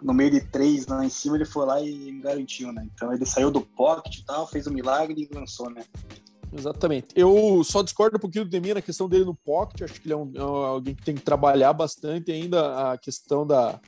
no 0.02 0.14
meio 0.14 0.30
de 0.30 0.40
três 0.40 0.86
lá 0.86 1.04
em 1.04 1.08
cima, 1.08 1.36
ele 1.36 1.44
foi 1.44 1.66
lá 1.66 1.80
e 1.82 2.12
garantiu, 2.20 2.72
né? 2.72 2.86
Então 2.94 3.12
ele 3.12 3.26
saiu 3.26 3.50
do 3.50 3.60
pocket 3.60 4.18
e 4.18 4.24
tal, 4.24 4.46
fez 4.46 4.66
um 4.66 4.72
milagre 4.72 5.28
e 5.30 5.34
lançou, 5.34 5.70
né? 5.70 5.82
Exatamente. 6.52 7.08
Eu 7.14 7.62
só 7.64 7.82
discordo 7.82 8.16
um 8.16 8.20
pouquinho 8.20 8.44
do 8.44 8.50
Demir 8.50 8.74
na 8.74 8.82
questão 8.82 9.08
dele 9.08 9.24
no 9.24 9.34
pocket. 9.34 9.82
Acho 9.82 10.00
que 10.00 10.06
ele 10.06 10.14
é, 10.14 10.16
um, 10.16 10.32
é 10.34 10.40
alguém 10.40 10.94
que 10.94 11.04
tem 11.04 11.14
que 11.14 11.20
trabalhar 11.20 11.72
bastante 11.72 12.30
ainda 12.30 12.92
a 12.92 12.98
questão 12.98 13.46
da, 13.46 13.80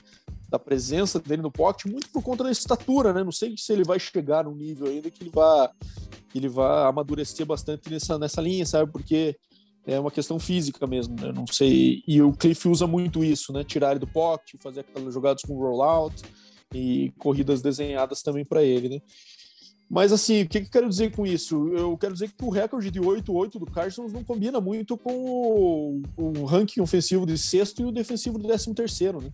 da 0.49 0.59
presença 0.59 1.19
dele 1.21 1.43
no 1.43 1.51
pocket, 1.51 1.91
muito 1.91 2.09
por 2.11 2.23
conta 2.23 2.45
da 2.45 2.51
estatura, 2.51 3.13
né? 3.13 3.23
Não 3.23 3.33
sei 3.33 3.55
se 3.57 3.73
ele 3.73 3.85
vai 3.85 3.99
chegar 4.01 4.45
num 4.45 4.55
nível 4.55 4.87
ainda 4.87 5.11
que 5.11 5.23
ele 5.23 5.31
vai, 5.31 5.69
ele 6.35 6.49
vai 6.49 6.89
amadurecer 6.89 7.45
bastante 7.45 7.91
nessa, 7.91 8.19
nessa 8.19 8.41
linha, 8.41 8.65
sabe? 8.65 8.91
Porque 8.91 9.37
é 9.87 10.01
uma 10.01 10.11
questão 10.11 10.39
física 10.39 10.87
mesmo, 10.87 11.15
né? 11.21 11.33
Não 11.33 11.47
sei. 11.47 12.03
E 12.07 12.23
o 12.23 12.33
Cliff 12.33 12.69
usa 12.69 12.87
muito 12.87 13.23
isso, 13.23 13.53
né? 13.53 13.63
Tirar 13.63 13.91
ele 13.91 14.01
do 14.01 14.07
pocket, 14.07 14.61
fazer 14.63 14.81
aquelas 14.81 15.13
jogadas 15.13 15.43
com 15.43 15.55
rollout 15.55 16.23
e 16.75 17.13
corridas 17.19 17.61
desenhadas 17.61 18.23
também 18.23 18.45
para 18.45 18.63
ele, 18.63 18.89
né? 18.89 19.01
Mas 19.91 20.13
assim, 20.13 20.43
o 20.43 20.49
que, 20.49 20.61
que 20.61 20.67
eu 20.67 20.71
quero 20.71 20.89
dizer 20.89 21.15
com 21.17 21.27
isso? 21.27 21.69
Eu 21.69 21.97
quero 21.97 22.13
dizer 22.13 22.29
que 22.29 22.45
o 22.45 22.51
recorde 22.51 22.91
de 22.91 23.01
8-8 23.01 23.59
do 23.59 23.65
Carson 23.65 24.07
não 24.09 24.23
combina 24.23 24.61
muito 24.61 24.99
com 24.99 25.15
o, 25.15 26.03
o, 26.17 26.45
ranking 26.45 26.81
ofensivo 26.81 27.25
de 27.25 27.39
sexto 27.39 27.81
e 27.81 27.87
o 27.87 27.93
defensivo 27.93 28.39
de 28.39 28.47
décimo 28.47 28.75
terceiro, 28.75 29.23
né? 29.23 29.31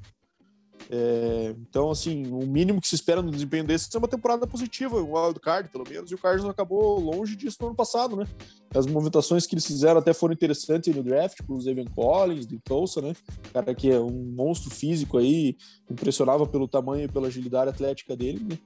É, 0.91 1.55
então, 1.61 1.91
assim, 1.91 2.27
o 2.31 2.47
mínimo 2.47 2.81
que 2.81 2.89
se 2.89 2.95
espera 2.95 3.23
no 3.23 3.31
desempenho 3.31 3.65
desse 3.65 3.95
é 3.95 3.99
uma 3.99 4.09
temporada 4.09 4.47
positiva, 4.47 5.01
um 5.01 5.17
wild 5.17 5.41
card, 5.41 5.69
pelo 5.71 5.85
menos, 5.89 6.11
e 6.11 6.15
o 6.15 6.19
Cardinals 6.19 6.51
acabou 6.51 7.01
longe 7.01 7.35
disso 7.37 7.59
no 7.61 7.69
ano 7.69 7.77
passado, 7.77 8.17
né? 8.17 8.27
As 8.75 8.87
movimentações 8.87 9.47
que 9.47 9.55
eles 9.55 9.67
fizeram 9.67 10.01
até 10.01 10.13
foram 10.13 10.35
interessantes 10.35 10.95
no 10.95 11.03
draft, 11.03 11.41
com 11.47 11.55
o 11.55 11.69
Evan 11.69 11.87
Collins, 11.87 12.47
de 12.47 12.59
Tulsa, 12.59 13.01
né? 13.01 13.15
Cara 13.53 13.75
que 13.75 13.91
é 13.91 13.99
um 13.99 14.33
monstro 14.37 14.71
físico 14.71 15.17
aí, 15.17 15.57
impressionava 15.91 16.47
pelo 16.47 16.69
tamanho 16.69 17.05
e 17.05 17.09
pela 17.09 17.29
agilidade 17.29 17.71
atlética 17.71 18.15
dele, 18.15 18.45
né? 18.45 18.59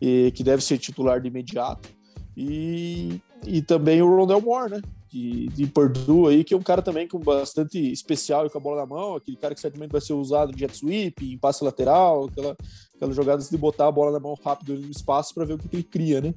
E 0.00 0.30
que 0.32 0.44
deve 0.44 0.62
ser 0.62 0.78
titular 0.78 1.20
de 1.20 1.28
imediato. 1.28 1.88
E, 2.36 3.20
e 3.46 3.62
também 3.62 4.02
o 4.02 4.14
Rondell 4.14 4.40
Moore, 4.40 4.72
né? 4.72 4.82
De, 5.16 5.46
de 5.48 5.66
Purdue 5.66 6.28
aí, 6.28 6.44
que 6.44 6.52
é 6.52 6.56
um 6.56 6.62
cara 6.62 6.82
também 6.82 7.08
com 7.08 7.18
bastante 7.18 7.78
especial 7.90 8.46
e 8.46 8.50
com 8.50 8.58
a 8.58 8.60
bola 8.60 8.82
na 8.82 8.86
mão, 8.86 9.16
aquele 9.16 9.36
cara 9.36 9.54
que 9.54 9.60
certamente 9.60 9.90
vai 9.90 10.00
ser 10.00 10.12
usado 10.12 10.52
em 10.52 10.58
jet 10.58 10.76
sweep, 10.76 11.24
em 11.24 11.38
passe 11.38 11.64
lateral, 11.64 12.26
aquela, 12.26 12.56
aquelas 12.94 13.16
jogadas 13.16 13.48
de 13.48 13.56
botar 13.56 13.88
a 13.88 13.92
bola 13.92 14.12
na 14.12 14.20
mão 14.20 14.36
rápido 14.44 14.74
no 14.74 14.90
espaço 14.90 15.34
para 15.34 15.46
ver 15.46 15.54
o 15.54 15.58
que, 15.58 15.68
que, 15.68 15.76
ele 15.76 15.82
cria, 15.82 16.20
né? 16.20 16.34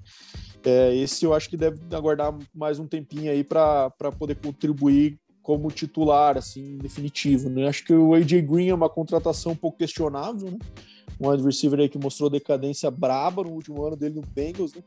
É, 0.63 0.95
esse 0.95 1.25
eu 1.25 1.33
acho 1.33 1.49
que 1.49 1.57
deve 1.57 1.77
aguardar 1.93 2.33
mais 2.53 2.79
um 2.79 2.87
tempinho 2.87 3.31
aí 3.31 3.43
para 3.43 3.91
poder 4.17 4.35
contribuir 4.35 5.19
como 5.41 5.71
titular, 5.71 6.37
assim, 6.37 6.77
definitivo, 6.77 7.49
né? 7.49 7.67
Acho 7.67 7.83
que 7.83 7.93
o 7.93 8.13
AJ 8.13 8.41
Green 8.41 8.69
é 8.69 8.73
uma 8.73 8.89
contratação 8.89 9.53
um 9.53 9.57
pouco 9.57 9.79
questionável, 9.79 10.51
né? 10.51 10.57
Um 11.19 11.29
wide 11.29 11.43
receiver 11.43 11.79
aí 11.79 11.89
que 11.89 11.97
mostrou 11.97 12.29
decadência 12.29 12.89
braba 12.89 13.43
no 13.43 13.51
último 13.51 13.85
ano 13.85 13.97
dele 13.97 14.15
no 14.15 14.21
Bengals, 14.21 14.73
né? 14.73 14.81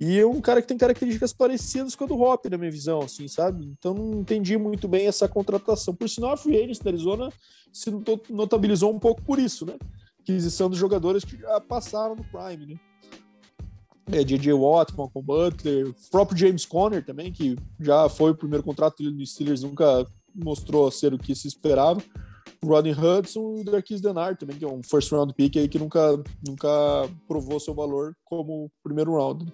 E 0.00 0.18
é 0.18 0.26
um 0.26 0.40
cara 0.40 0.60
que 0.60 0.68
tem 0.68 0.76
características 0.76 1.32
parecidas 1.32 1.94
com 1.94 2.04
a 2.04 2.06
do 2.06 2.20
Hop, 2.20 2.44
na 2.46 2.58
minha 2.58 2.70
visão, 2.70 3.00
assim, 3.00 3.28
sabe? 3.28 3.64
Então 3.78 3.94
não 3.94 4.20
entendi 4.20 4.58
muito 4.58 4.88
bem 4.88 5.06
essa 5.06 5.28
contratação. 5.28 5.94
Por 5.94 6.08
sinal, 6.08 6.32
a 6.32 6.36
Free 6.36 6.56
Agents 6.56 6.80
da 6.80 6.90
Arizona 6.90 7.32
se 7.72 7.90
notabilizou 8.28 8.92
um 8.92 8.98
pouco 8.98 9.22
por 9.22 9.38
isso, 9.38 9.64
né? 9.64 9.74
Aquisição 10.20 10.68
dos 10.68 10.78
jogadores 10.78 11.24
que 11.24 11.38
já 11.38 11.60
passaram 11.60 12.16
no 12.16 12.24
Prime, 12.24 12.74
né? 12.74 12.80
É. 14.10 14.52
Watt, 14.52 14.96
Malcolm 14.96 15.26
Butler, 15.26 15.88
o 15.88 15.94
próprio 16.10 16.38
James 16.38 16.64
Conner 16.64 17.04
também, 17.04 17.32
que 17.32 17.56
já 17.80 18.08
foi 18.08 18.30
o 18.30 18.36
primeiro 18.36 18.62
contrato 18.62 18.98
dele 18.98 19.16
no 19.16 19.26
Steelers, 19.26 19.62
nunca 19.62 20.06
mostrou 20.34 20.90
ser 20.90 21.12
o 21.12 21.18
que 21.18 21.34
se 21.34 21.48
esperava. 21.48 22.00
Rodney 22.64 22.92
Hudson 22.92 23.56
e 23.56 23.60
o 23.60 23.64
Darkis 23.64 24.00
Denard 24.00 24.38
também, 24.38 24.58
que 24.58 24.64
é 24.64 24.68
um 24.68 24.82
first 24.82 25.10
round 25.12 25.32
pick 25.34 25.56
aí 25.56 25.68
que 25.68 25.78
nunca, 25.78 26.22
nunca 26.46 26.68
provou 27.26 27.60
seu 27.60 27.74
valor 27.74 28.16
como 28.24 28.70
primeiro 28.82 29.14
round. 29.14 29.52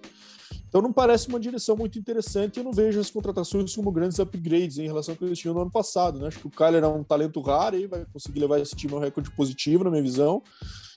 Então 0.67 0.81
não 0.81 0.91
parece 0.91 1.27
uma 1.27 1.39
direção 1.39 1.75
muito 1.75 1.99
interessante 1.99 2.57
e 2.57 2.59
eu 2.59 2.63
não 2.63 2.71
vejo 2.71 2.99
as 2.99 3.09
contratações 3.09 3.75
como 3.75 3.91
grandes 3.91 4.19
upgrades 4.19 4.77
em 4.77 4.87
relação 4.87 5.13
ao 5.13 5.17
que 5.17 5.25
eles 5.25 5.39
tinham 5.39 5.53
no 5.53 5.61
ano 5.61 5.71
passado. 5.71 6.19
Né? 6.19 6.27
Acho 6.27 6.39
que 6.39 6.47
o 6.47 6.51
Kyler 6.51 6.83
é 6.83 6.87
um 6.87 7.03
talento 7.03 7.41
raro 7.41 7.77
e 7.77 7.87
vai 7.87 8.05
conseguir 8.11 8.39
levar 8.39 8.59
esse 8.59 8.75
time 8.75 8.93
a 8.93 8.97
um 8.97 8.99
recorde 8.99 9.31
positivo, 9.31 9.83
na 9.83 9.91
minha 9.91 10.01
visão 10.01 10.41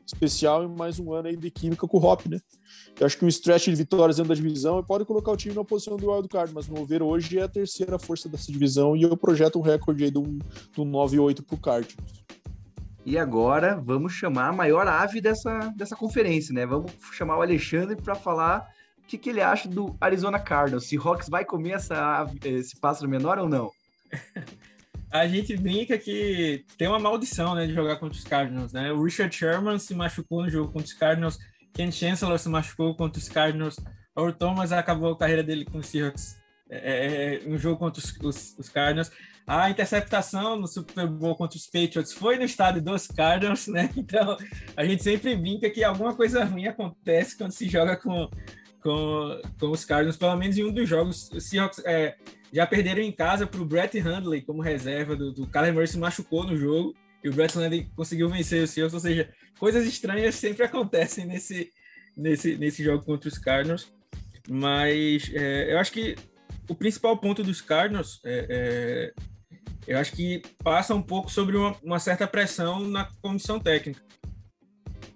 especial 0.06 0.64
em 0.64 0.68
mais 0.68 0.98
um 0.98 1.12
ano 1.12 1.28
aí 1.28 1.36
de 1.36 1.50
química 1.50 1.86
com 1.86 1.98
o 1.98 2.04
Hop, 2.04 2.26
né? 2.26 2.40
Eu 2.98 3.06
acho 3.06 3.18
que 3.18 3.24
um 3.24 3.28
stretch 3.28 3.66
de 3.66 3.74
vitórias 3.74 4.16
dentro 4.16 4.28
da 4.28 4.34
divisão 4.34 4.82
pode 4.82 5.04
colocar 5.04 5.32
o 5.32 5.36
time 5.36 5.54
na 5.54 5.64
posição 5.64 5.96
do 5.96 6.10
wild 6.10 6.28
card, 6.28 6.52
mas 6.54 6.68
no 6.68 6.84
ver 6.86 7.02
hoje 7.02 7.38
é 7.38 7.42
a 7.42 7.48
terceira 7.48 7.98
força 7.98 8.28
dessa 8.28 8.50
divisão 8.50 8.96
e 8.96 9.02
eu 9.02 9.16
projeto 9.16 9.58
um 9.58 9.62
recorde 9.62 10.04
aí 10.04 10.10
de 10.10 10.18
um, 10.18 10.38
de 10.72 10.80
um 10.80 10.90
9-8 10.90 11.42
pro 11.44 11.58
Cardinals. 11.58 12.24
E 13.04 13.18
agora 13.18 13.80
vamos 13.84 14.12
chamar 14.12 14.48
a 14.48 14.52
maior 14.52 14.86
ave 14.88 15.20
dessa, 15.20 15.72
dessa 15.76 15.94
conferência, 15.94 16.54
né? 16.54 16.66
Vamos 16.66 16.92
chamar 17.12 17.38
o 17.38 17.42
Alexandre 17.42 17.96
para 17.96 18.14
falar 18.14 18.68
o 18.98 19.06
que, 19.06 19.18
que 19.18 19.30
ele 19.30 19.40
acha 19.40 19.68
do 19.68 19.96
Arizona 20.00 20.38
Cardinals. 20.38 20.88
Se 20.88 20.96
Hawks 20.96 21.28
vai 21.28 21.44
comer 21.44 21.72
essa 21.72 21.94
ave, 21.94 22.38
esse 22.44 22.76
pássaro 22.80 23.08
menor 23.08 23.38
ou 23.38 23.48
não? 23.48 23.70
a 25.10 25.26
gente 25.26 25.56
brinca 25.56 25.96
que 25.96 26.64
tem 26.76 26.88
uma 26.88 26.98
maldição, 26.98 27.54
né, 27.54 27.66
de 27.66 27.74
jogar 27.74 27.96
contra 27.96 28.18
os 28.18 28.24
Cardinals, 28.24 28.72
né? 28.72 28.92
O 28.92 29.02
Richard 29.02 29.34
Sherman 29.34 29.78
se 29.78 29.94
machucou 29.94 30.42
no 30.42 30.50
jogo 30.50 30.72
contra 30.72 30.86
os 30.86 30.92
Cardinals, 30.92 31.38
Ken 31.72 31.90
Chancellor 31.90 32.38
se 32.38 32.48
machucou 32.48 32.94
contra 32.96 33.20
os 33.20 33.28
Cardinals, 33.28 33.76
o 34.14 34.32
Thomas 34.32 34.72
acabou 34.72 35.12
a 35.12 35.18
carreira 35.18 35.42
dele 35.42 35.64
com 35.64 35.78
os 35.78 35.86
Seahawks 35.86 36.36
é, 36.68 36.76
é, 36.76 37.34
é, 37.34 37.48
no 37.48 37.58
jogo 37.58 37.78
contra 37.78 38.02
os, 38.02 38.16
os, 38.22 38.58
os, 38.58 38.68
Cardinals. 38.68 39.10
A 39.46 39.70
interceptação 39.70 40.56
no 40.56 40.66
Super 40.66 41.06
Bowl 41.06 41.36
contra 41.36 41.56
os 41.56 41.66
Patriots 41.66 42.12
foi 42.12 42.36
no 42.36 42.44
estádio 42.44 42.82
dos 42.82 43.06
Cardinals, 43.06 43.68
né? 43.68 43.90
Então 43.96 44.36
a 44.76 44.84
gente 44.84 45.02
sempre 45.02 45.36
brinca 45.36 45.70
que 45.70 45.84
alguma 45.84 46.14
coisa 46.14 46.44
ruim 46.44 46.66
acontece 46.66 47.36
quando 47.38 47.52
se 47.52 47.68
joga 47.68 47.96
com, 47.96 48.28
com, 48.86 49.40
com 49.58 49.70
os 49.72 49.84
Cardinals, 49.84 50.16
pelo 50.16 50.36
menos 50.36 50.56
em 50.56 50.64
um 50.64 50.72
dos 50.72 50.88
jogos. 50.88 51.28
Os 51.32 51.48
Seahawks 51.48 51.82
é, 51.84 52.14
já 52.52 52.64
perderam 52.64 53.02
em 53.02 53.10
casa 53.10 53.44
para 53.44 53.60
o 53.60 53.64
Brett 53.64 53.98
Hundley 53.98 54.42
como 54.42 54.62
reserva 54.62 55.16
do, 55.16 55.32
do 55.32 55.44
Kyler 55.48 55.72
Murray 55.72 55.88
se 55.88 55.98
machucou 55.98 56.44
no 56.44 56.56
jogo 56.56 56.94
e 57.24 57.28
o 57.28 57.32
Brett 57.32 57.58
Hundley 57.58 57.90
conseguiu 57.96 58.28
vencer 58.28 58.62
os 58.62 58.70
Seahawks, 58.70 58.94
ou 58.94 59.00
seja, 59.00 59.28
coisas 59.58 59.84
estranhas 59.84 60.36
sempre 60.36 60.62
acontecem 60.64 61.26
nesse, 61.26 61.72
nesse, 62.16 62.56
nesse 62.56 62.84
jogo 62.84 63.04
contra 63.04 63.28
os 63.28 63.38
Cardinals. 63.38 63.92
Mas 64.48 65.28
é, 65.34 65.72
eu 65.72 65.78
acho 65.78 65.90
que 65.90 66.14
o 66.68 66.74
principal 66.74 67.18
ponto 67.18 67.42
dos 67.42 67.60
Cardinals 67.60 68.20
é, 68.24 68.46
é, 68.48 69.12
eu 69.88 69.98
acho 69.98 70.12
que 70.12 70.42
passa 70.62 70.94
um 70.94 71.02
pouco 71.02 71.28
sobre 71.28 71.56
uma, 71.56 71.76
uma 71.82 71.98
certa 71.98 72.24
pressão 72.24 72.78
na 72.86 73.08
comissão 73.20 73.58
técnica. 73.58 74.00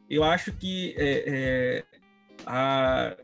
Eu 0.08 0.24
acho 0.24 0.50
que 0.52 0.92
é, 0.98 1.24
é, 1.28 1.84
a, 2.44 3.16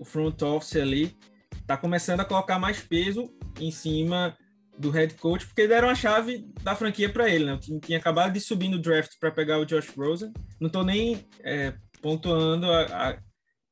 o 0.00 0.04
front 0.04 0.40
office 0.42 0.76
ali 0.76 1.14
está 1.60 1.76
começando 1.76 2.20
a 2.20 2.24
colocar 2.24 2.58
mais 2.58 2.80
peso 2.80 3.30
em 3.60 3.70
cima 3.70 4.36
do 4.78 4.90
head 4.90 5.14
coach, 5.14 5.46
porque 5.46 5.68
deram 5.68 5.90
a 5.90 5.94
chave 5.94 6.46
da 6.62 6.74
franquia 6.74 7.12
para 7.12 7.28
ele, 7.28 7.44
né? 7.44 7.52
O 7.52 7.58
time 7.58 7.78
tinha 7.78 7.98
acabado 7.98 8.32
de 8.32 8.40
subir 8.40 8.68
no 8.68 8.78
draft 8.78 9.12
para 9.20 9.30
pegar 9.30 9.58
o 9.58 9.66
Josh 9.66 9.90
Rosen. 9.90 10.32
Não 10.58 10.68
estou 10.68 10.82
nem 10.82 11.26
é, 11.44 11.74
pontuando, 12.00 12.66
a, 12.72 13.10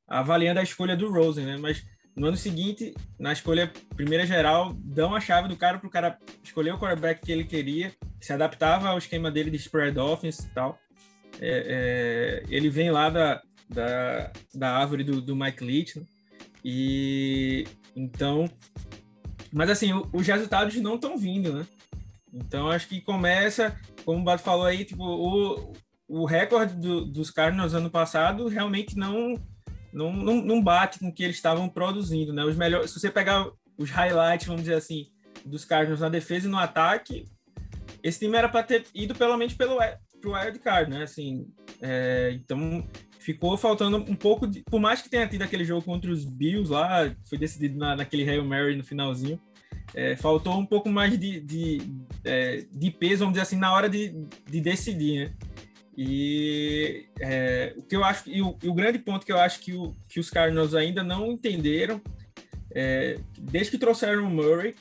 a, 0.07 0.19
avaliando 0.19 0.59
a 0.59 0.63
escolha 0.63 0.95
do 0.95 1.11
Rosen, 1.11 1.45
né? 1.45 1.57
Mas 1.57 1.83
no 2.15 2.27
ano 2.27 2.37
seguinte, 2.37 2.93
na 3.19 3.33
escolha 3.33 3.71
primeira 3.95 4.25
geral, 4.25 4.71
dão 4.75 5.15
a 5.15 5.19
chave 5.19 5.47
do 5.47 5.57
cara 5.57 5.79
para 5.79 5.87
o 5.87 5.91
cara 5.91 6.19
escolher 6.43 6.73
o 6.73 6.77
quarterback 6.77 7.25
que 7.25 7.31
ele 7.31 7.43
queria, 7.43 7.91
que 8.19 8.25
se 8.25 8.33
adaptava 8.33 8.89
ao 8.89 8.99
esquema 8.99 9.31
dele 9.31 9.49
de 9.49 9.57
spread 9.57 9.97
offense 9.97 10.45
e 10.45 10.49
tal. 10.53 10.77
É, 11.41 12.43
é, 12.47 12.55
ele 12.55 12.69
vem 12.69 12.91
lá 12.91 13.09
da, 13.09 13.41
da, 13.67 14.31
da 14.53 14.77
árvore 14.77 15.03
do, 15.03 15.21
do 15.21 15.35
Mike 15.35 15.63
Leach, 15.63 15.99
né? 15.99 16.05
E 16.63 17.65
então, 17.95 18.49
mas 19.51 19.69
assim, 19.69 19.91
os 20.13 20.27
resultados 20.27 20.75
não 20.77 20.95
estão 20.95 21.17
vindo, 21.17 21.53
né? 21.53 21.65
Então 22.33 22.69
acho 22.69 22.87
que 22.87 23.01
começa, 23.01 23.77
como 24.05 24.21
o 24.21 24.23
Bato 24.23 24.43
falou 24.43 24.65
aí, 24.65 24.85
tipo, 24.85 25.03
o, 25.03 25.73
o 26.07 26.25
recorde 26.25 26.75
do, 26.75 27.05
dos 27.05 27.31
Cardinals 27.31 27.73
ano 27.73 27.89
passado 27.89 28.47
realmente 28.47 28.97
não, 28.97 29.33
não, 29.91 30.13
não, 30.13 30.35
não 30.41 30.63
bate 30.63 30.99
com 30.99 31.07
o 31.07 31.13
que 31.13 31.23
eles 31.23 31.35
estavam 31.35 31.67
produzindo, 31.67 32.31
né? 32.33 32.43
Os 32.43 32.55
melhores, 32.55 32.91
se 32.91 32.99
você 32.99 33.09
pegar 33.09 33.49
os 33.77 33.89
highlights, 33.89 34.47
vamos 34.47 34.63
dizer 34.63 34.75
assim, 34.75 35.07
dos 35.45 35.65
Cardinals 35.65 36.01
na 36.01 36.09
defesa 36.09 36.47
e 36.47 36.51
no 36.51 36.57
ataque, 36.57 37.25
esse 38.03 38.19
time 38.19 38.37
era 38.37 38.49
para 38.49 38.63
ter 38.63 38.85
ido 38.93 39.15
pelo 39.15 39.37
menos 39.37 39.53
pelo 39.53 39.77
pro 40.21 40.33
wild 40.33 40.59
card, 40.59 40.91
né? 40.91 41.03
Assim, 41.03 41.47
é, 41.81 42.31
então 42.33 42.85
ficou 43.29 43.55
faltando 43.55 43.97
um 43.97 44.15
pouco 44.15 44.47
de, 44.47 44.63
por 44.63 44.79
mais 44.79 45.03
que 45.03 45.09
tenha 45.09 45.27
tido 45.27 45.43
aquele 45.43 45.63
jogo 45.63 45.83
contra 45.83 46.09
os 46.09 46.25
Bills 46.25 46.71
lá, 46.71 47.15
foi 47.25 47.37
decidido 47.37 47.77
na, 47.77 47.95
naquele 47.95 48.27
Hail 48.27 48.43
Mary 48.43 48.75
no 48.75 48.83
finalzinho, 48.83 49.39
é, 49.93 50.15
faltou 50.15 50.57
um 50.57 50.65
pouco 50.65 50.89
mais 50.89 51.15
de, 51.17 51.39
de, 51.39 51.77
é, 52.25 52.65
de, 52.71 52.89
peso, 52.89 53.19
vamos 53.19 53.33
dizer 53.33 53.43
assim, 53.43 53.57
na 53.57 53.71
hora 53.71 53.87
de, 53.87 54.15
de 54.49 54.59
decidir, 54.59 55.25
né? 55.25 55.33
E 55.95 57.05
é, 57.19 57.75
o 57.77 57.83
que 57.83 57.95
eu 57.95 58.03
acho, 58.03 58.27
e 58.27 58.41
o, 58.41 58.57
e 58.63 58.67
o, 58.67 58.73
grande 58.73 58.97
ponto 58.97 59.23
que 59.23 59.31
eu 59.31 59.39
acho 59.39 59.59
que, 59.59 59.73
o, 59.73 59.95
que 60.07 60.19
os 60.19 60.31
Cardinals 60.31 60.73
ainda 60.73 61.03
não 61.03 61.31
entenderam, 61.31 62.01
é, 62.71 63.19
desde 63.37 63.71
que 63.71 63.77
trouxeram 63.77 64.25
o 64.25 64.29
Murray, 64.29 64.73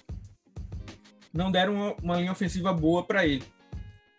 não 1.35 1.51
deram 1.51 1.75
uma, 1.75 1.95
uma 2.03 2.17
linha 2.17 2.33
ofensiva 2.33 2.73
boa 2.73 3.05
para 3.05 3.27
ele. 3.27 3.45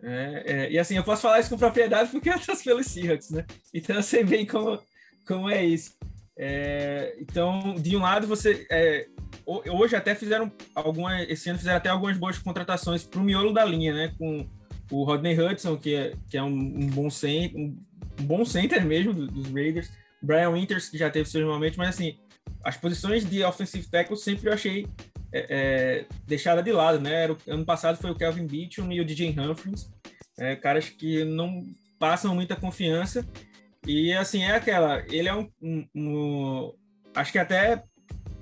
É, 0.02 0.44
é, 0.46 0.72
e 0.72 0.80
assim, 0.80 0.96
eu 0.96 1.04
posso 1.04 1.22
falar 1.22 1.40
isso 1.40 1.50
com 1.50 1.58
propriedade 1.58 2.10
porque 2.10 2.30
eu 2.30 2.40
torço 2.40 2.64
pelos 2.64 2.88
Seahawks, 2.88 3.32
né? 3.32 3.46
Então 3.74 3.96
eu 3.96 4.04
sei 4.04 4.24
bem 4.24 4.46
como, 4.46 4.82
como 5.28 5.50
é 5.50 5.64
isso. 5.64 5.94
É, 6.38 7.16
então, 7.20 7.76
de 7.76 7.98
um 7.98 8.02
lado, 8.02 8.26
você. 8.26 8.66
É, 8.72 9.08
hoje 9.46 9.96
até 9.96 10.16
fizeram 10.16 10.50
algumas. 10.74 11.30
Esse 11.30 11.50
ano 11.50 11.60
fizeram 11.60 11.78
até 11.78 11.90
algumas 11.90 12.18
boas 12.18 12.38
contratações 12.38 13.04
para 13.04 13.20
o 13.20 13.24
miolo 13.24 13.54
da 13.54 13.66
linha, 13.66 13.94
né? 13.94 14.14
Com 14.18 14.48
o 14.90 15.04
Rodney 15.04 15.38
Hudson, 15.38 15.76
que 15.76 15.94
é, 15.94 16.14
que 16.30 16.38
é 16.38 16.44
um, 16.44 16.48
um 16.48 16.88
bom 16.88 17.10
center, 17.10 17.60
um, 17.60 17.78
um, 18.20 18.24
bom 18.24 18.46
center 18.46 18.86
mesmo 18.86 19.14
dos 19.14 19.52
Raiders. 19.52 19.92
Brian 20.22 20.52
Winters, 20.52 20.90
que 20.90 20.98
já 20.98 21.10
teve 21.10 21.30
seus 21.30 21.46
momentos, 21.46 21.78
mas 21.78 21.90
assim, 21.90 22.18
as 22.64 22.76
posições 22.76 23.30
de 23.30 23.44
offensive 23.44 23.88
tackle 23.90 24.18
sempre 24.18 24.50
eu 24.50 24.54
achei 24.54 24.88
é, 25.32 25.46
é, 25.50 26.06
deixada 26.26 26.62
de 26.62 26.72
lado, 26.72 27.00
né? 27.00 27.28
Ano 27.48 27.66
passado 27.66 27.98
foi 27.98 28.12
o 28.12 28.16
Kelvin 28.16 28.48
Beachum 28.48 28.92
e 28.92 29.00
o 29.00 29.06
DJ 29.06 29.36
Humphries, 29.38 29.90
é, 30.38 30.56
caras 30.56 30.90
que 30.90 31.24
não 31.24 31.66
passam 32.00 32.34
muita 32.34 32.56
confiança. 32.56 33.26
E 33.86 34.14
assim, 34.14 34.44
é 34.44 34.56
aquela. 34.56 35.04
Ele 35.08 35.28
é 35.28 35.36
um. 35.36 35.50
um, 35.62 35.88
um 35.96 36.74
acho 37.14 37.32
que 37.32 37.40
até 37.40 37.84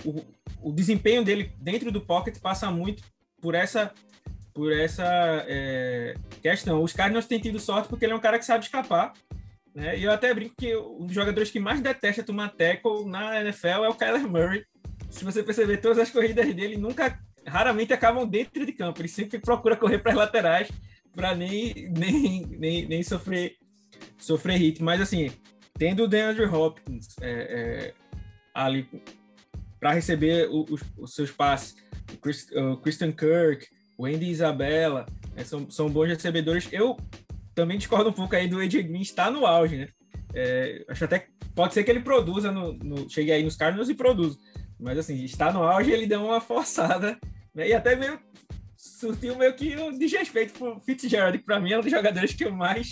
o, 0.03 0.23
o, 0.61 0.71
desempenho 0.71 1.23
dele 1.23 1.51
dentro 1.59 1.91
do 1.91 2.01
pocket 2.01 2.39
passa 2.39 2.69
muito 2.71 3.03
por 3.41 3.55
essa 3.55 3.93
por 4.53 4.73
essa 4.73 5.05
é, 5.47 6.15
questão. 6.41 6.81
Os 6.81 6.93
Cardinals 6.93 7.27
têm 7.27 7.39
tido 7.39 7.59
sorte 7.59 7.87
porque 7.87 8.05
ele 8.05 8.13
é 8.13 8.15
um 8.15 8.19
cara 8.19 8.39
que 8.39 8.45
sabe 8.45 8.63
escapar. 8.63 9.13
Né? 9.75 9.99
E 9.99 10.03
eu 10.03 10.11
até 10.11 10.33
brinco 10.33 10.55
que 10.57 10.75
um 10.75 11.05
dos 11.05 11.13
jogadores 11.13 11.51
que 11.51 11.59
mais 11.59 11.79
detesta 11.79 12.23
tomar 12.23 12.49
tackle 12.49 13.05
na 13.05 13.39
NFL 13.41 13.83
é 13.83 13.89
o 13.89 13.93
Kyler 13.93 14.27
Murray, 14.27 14.65
se 15.09 15.23
você 15.23 15.43
perceber, 15.43 15.77
todas 15.77 15.99
as 15.99 16.11
corridas 16.11 16.53
dele 16.53 16.77
nunca, 16.77 17.19
raramente 17.45 17.93
acabam 17.93 18.27
dentro 18.27 18.65
de 18.65 18.71
campo. 18.73 19.01
Ele 19.01 19.07
sempre 19.07 19.39
procura 19.39 19.75
correr 19.75 19.99
para 19.99 20.11
as 20.11 20.17
laterais 20.17 20.69
para 21.15 21.35
nem, 21.35 21.73
nem, 21.97 22.45
nem, 22.45 22.87
nem 22.87 23.03
sofrer, 23.03 23.57
sofrer 24.17 24.57
hit. 24.57 24.83
Mas, 24.83 25.01
assim, 25.01 25.31
tendo 25.77 26.03
o 26.03 26.07
DeAndre 26.07 26.45
Hopkins 26.45 27.15
é, 27.21 27.31
é, 27.31 27.93
ali 28.53 28.87
para 29.79 29.93
receber 29.93 30.47
os, 30.49 30.81
os, 30.97 31.15
seus 31.15 31.31
passes, 31.31 31.75
o, 32.13 32.17
Chris, 32.17 32.47
o 32.51 32.77
Christian 32.77 33.11
Kirk, 33.11 33.67
o 33.97 34.05
Andy 34.05 34.29
Isabella, 34.29 35.05
né, 35.35 35.43
são, 35.43 35.69
são 35.69 35.89
bons 35.89 36.07
recebedores. 36.07 36.67
Eu 36.71 36.97
também 37.55 37.77
discordo 37.77 38.09
um 38.09 38.13
pouco 38.13 38.35
aí 38.35 38.47
do 38.47 38.59
AJ 38.59 38.83
Green 38.83 39.01
estar 39.01 39.31
no 39.31 39.45
auge, 39.45 39.77
né? 39.77 39.87
É, 40.33 40.85
acho 40.89 41.05
até 41.05 41.27
pode 41.55 41.73
ser 41.73 41.83
que 41.83 41.89
ele 41.89 42.01
produza, 42.01 42.51
no, 42.51 42.73
no, 42.73 43.09
chegue 43.09 43.31
aí 43.31 43.41
nos 43.41 43.55
Cardinals 43.55 43.89
e 43.89 43.95
produza. 43.95 44.37
Mas 44.79 44.97
assim, 44.97 45.23
está 45.23 45.51
no 45.51 45.63
auge, 45.63 45.91
ele 45.91 46.05
deu 46.05 46.23
uma 46.23 46.39
forçada, 46.39 47.17
né? 47.53 47.67
E 47.67 47.73
até 47.73 47.95
meio 47.95 48.19
surtiu 48.75 49.35
meio 49.35 49.53
que 49.55 49.75
um 49.75 49.97
desrespeito 49.97 50.53
pro 50.53 50.79
Fitzgerald, 50.79 51.37
que 51.37 51.43
para 51.43 51.59
mim 51.59 51.71
é 51.71 51.79
um 51.79 51.81
dos 51.81 51.91
jogadores 51.91 52.33
que 52.33 52.45
eu 52.45 52.51
mais 52.51 52.91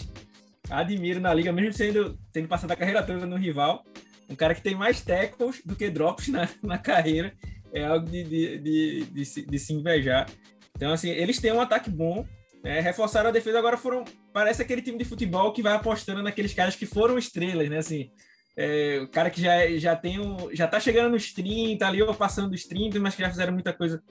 admiro 0.70 1.20
na 1.20 1.34
liga, 1.34 1.52
mesmo 1.52 1.74
sendo 1.74 2.18
tendo 2.32 2.48
passado 2.48 2.72
a 2.72 2.76
carreira 2.76 3.04
toda 3.04 3.26
no 3.26 3.38
rival. 3.38 3.84
Um 4.28 4.36
cara 4.36 4.56
que 4.56 4.62
tem 4.62 4.76
mais 4.76 5.02
tackles 5.02 5.62
do 5.64 5.76
que 5.76 5.90
drops 5.90 6.28
na, 6.28 6.50
na 6.64 6.78
carreira. 6.78 7.34
É 7.72 7.84
algo 7.86 8.10
de, 8.10 8.24
de, 8.24 8.58
de, 8.60 9.06
de, 9.06 9.26
se, 9.26 9.46
de 9.46 9.60
se 9.60 9.74
invejar. 9.74 10.28
Então, 10.76 10.92
assim, 10.92 11.10
eles 11.10 11.40
têm 11.40 11.52
um 11.52 11.62
ataque 11.62 11.90
bom, 11.90 12.26
né? 12.64 12.80
reforçaram 12.80 13.30
a 13.30 13.34
defesa, 13.34 13.60
agora 13.60 13.78
foram. 13.78 14.04
Parece 14.34 14.62
aquele 14.62 14.82
time 14.82 14.98
de 14.98 15.06
futebol 15.06 15.54
que 15.54 15.62
vai 15.62 15.74
apostando 15.74 16.24
naqueles 16.24 16.54
caras 16.54 16.76
que 16.76 16.86
foram 16.86 17.18
estrelas, 17.18 17.70
né? 17.70 17.78
Assim, 17.78 18.10
é, 18.58 19.00
o 19.02 19.08
cara 19.08 19.30
que 19.30 19.42
já, 19.42 19.68
já 19.78 19.96
tem 19.96 20.20
um, 20.20 20.54
já 20.54 20.68
tá 20.68 20.80
chegando 20.80 21.12
nos 21.12 21.34
30 21.34 21.86
ali, 21.86 22.02
ou 22.02 22.14
passando 22.14 22.52
dos 22.52 22.64
30, 22.64 23.00
mas 23.00 23.16
que 23.16 23.22
já 23.22 23.30
fizeram 23.30 23.54
muita 23.54 23.74
coisa 23.74 24.02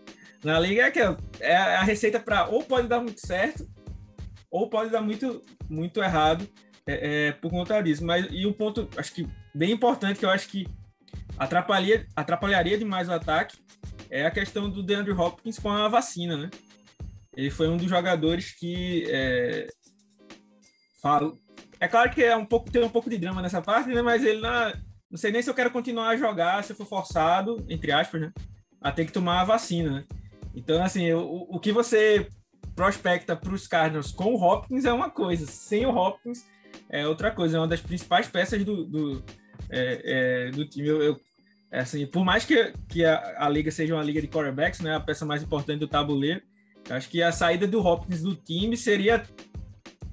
na 0.42 0.60
liga, 0.60 0.82
é 0.82 0.90
que 0.90 1.00
é 1.40 1.56
a 1.56 1.82
receita 1.82 2.20
para 2.20 2.48
ou 2.48 2.62
pode 2.62 2.86
dar 2.86 3.00
muito 3.00 3.26
certo, 3.26 3.66
ou 4.50 4.68
pode 4.68 4.90
dar 4.90 5.00
muito, 5.00 5.42
muito 5.68 6.02
errado 6.02 6.46
é, 6.86 7.28
é, 7.28 7.32
por 7.32 7.50
conta 7.50 7.80
disso. 7.80 8.04
Mas, 8.04 8.26
e 8.30 8.46
um 8.46 8.52
ponto, 8.52 8.88
acho 8.96 9.14
que 9.14 9.26
bem 9.54 9.72
importante, 9.72 10.18
que 10.18 10.26
eu 10.26 10.30
acho 10.30 10.48
que 10.48 10.66
atrapalharia, 11.38 12.06
atrapalharia 12.14 12.78
demais 12.78 13.08
o 13.08 13.12
ataque, 13.12 13.56
é 14.10 14.26
a 14.26 14.30
questão 14.30 14.68
do 14.68 14.82
DeAndre 14.82 15.12
Hopkins 15.12 15.58
com 15.58 15.70
a 15.70 15.88
vacina, 15.88 16.36
né? 16.36 16.50
Ele 17.36 17.50
foi 17.50 17.68
um 17.68 17.76
dos 17.76 17.88
jogadores 17.88 18.52
que 18.52 19.06
é, 19.08 19.66
é 21.84 21.88
claro 21.88 22.10
que 22.10 22.22
é 22.22 22.34
um 22.34 22.46
pouco, 22.46 22.70
tem 22.70 22.82
um 22.82 22.88
pouco 22.88 23.10
de 23.10 23.18
drama 23.18 23.42
nessa 23.42 23.60
parte, 23.60 23.90
né? 23.90 24.00
Mas 24.00 24.24
ele 24.24 24.40
não, 24.40 24.72
não 25.10 25.18
sei 25.18 25.30
nem 25.30 25.42
se 25.42 25.50
eu 25.50 25.54
quero 25.54 25.70
continuar 25.70 26.08
a 26.08 26.16
jogar 26.16 26.64
se 26.64 26.72
eu 26.72 26.76
for 26.76 26.86
forçado, 26.86 27.64
entre 27.68 27.92
aspas, 27.92 28.22
né? 28.22 28.32
A 28.80 28.90
ter 28.90 29.04
que 29.04 29.12
tomar 29.12 29.42
a 29.42 29.44
vacina, 29.44 29.90
né? 29.90 30.04
Então, 30.54 30.82
assim, 30.82 31.12
o, 31.12 31.46
o 31.48 31.60
que 31.60 31.72
você 31.72 32.26
prospecta 32.74 33.36
para 33.36 33.52
os 33.52 33.66
Cardinals 33.66 34.12
com 34.12 34.34
o 34.34 34.42
Hopkins 34.42 34.84
é 34.84 34.92
uma 34.92 35.10
coisa, 35.10 35.46
sem 35.46 35.84
o 35.84 35.94
Hopkins 35.94 36.46
é 36.88 37.06
outra 37.06 37.30
coisa, 37.30 37.56
é 37.56 37.60
uma 37.60 37.68
das 37.68 37.80
principais 37.80 38.26
peças 38.26 38.64
do, 38.64 38.84
do, 38.84 39.24
é, 39.70 40.48
é, 40.48 40.50
do 40.50 40.64
time. 40.66 40.88
Eu, 40.88 41.02
eu, 41.02 41.20
é 41.70 41.80
assim, 41.80 42.06
por 42.06 42.24
mais 42.24 42.44
que, 42.44 42.72
que 42.88 43.04
a, 43.04 43.44
a, 43.44 43.48
liga 43.48 43.70
seja 43.70 43.94
uma 43.94 44.02
liga 44.02 44.20
de 44.20 44.28
quarterbacks, 44.28 44.80
né, 44.80 44.94
a 44.94 45.00
peça 45.00 45.26
mais 45.26 45.42
importante 45.42 45.80
do 45.80 45.88
tabuleiro, 45.88 46.40
acho 46.88 47.08
que 47.08 47.22
a 47.22 47.30
saída 47.30 47.66
do 47.66 47.84
Hopkins 47.84 48.22
do 48.22 48.34
time 48.34 48.76
seria 48.76 49.22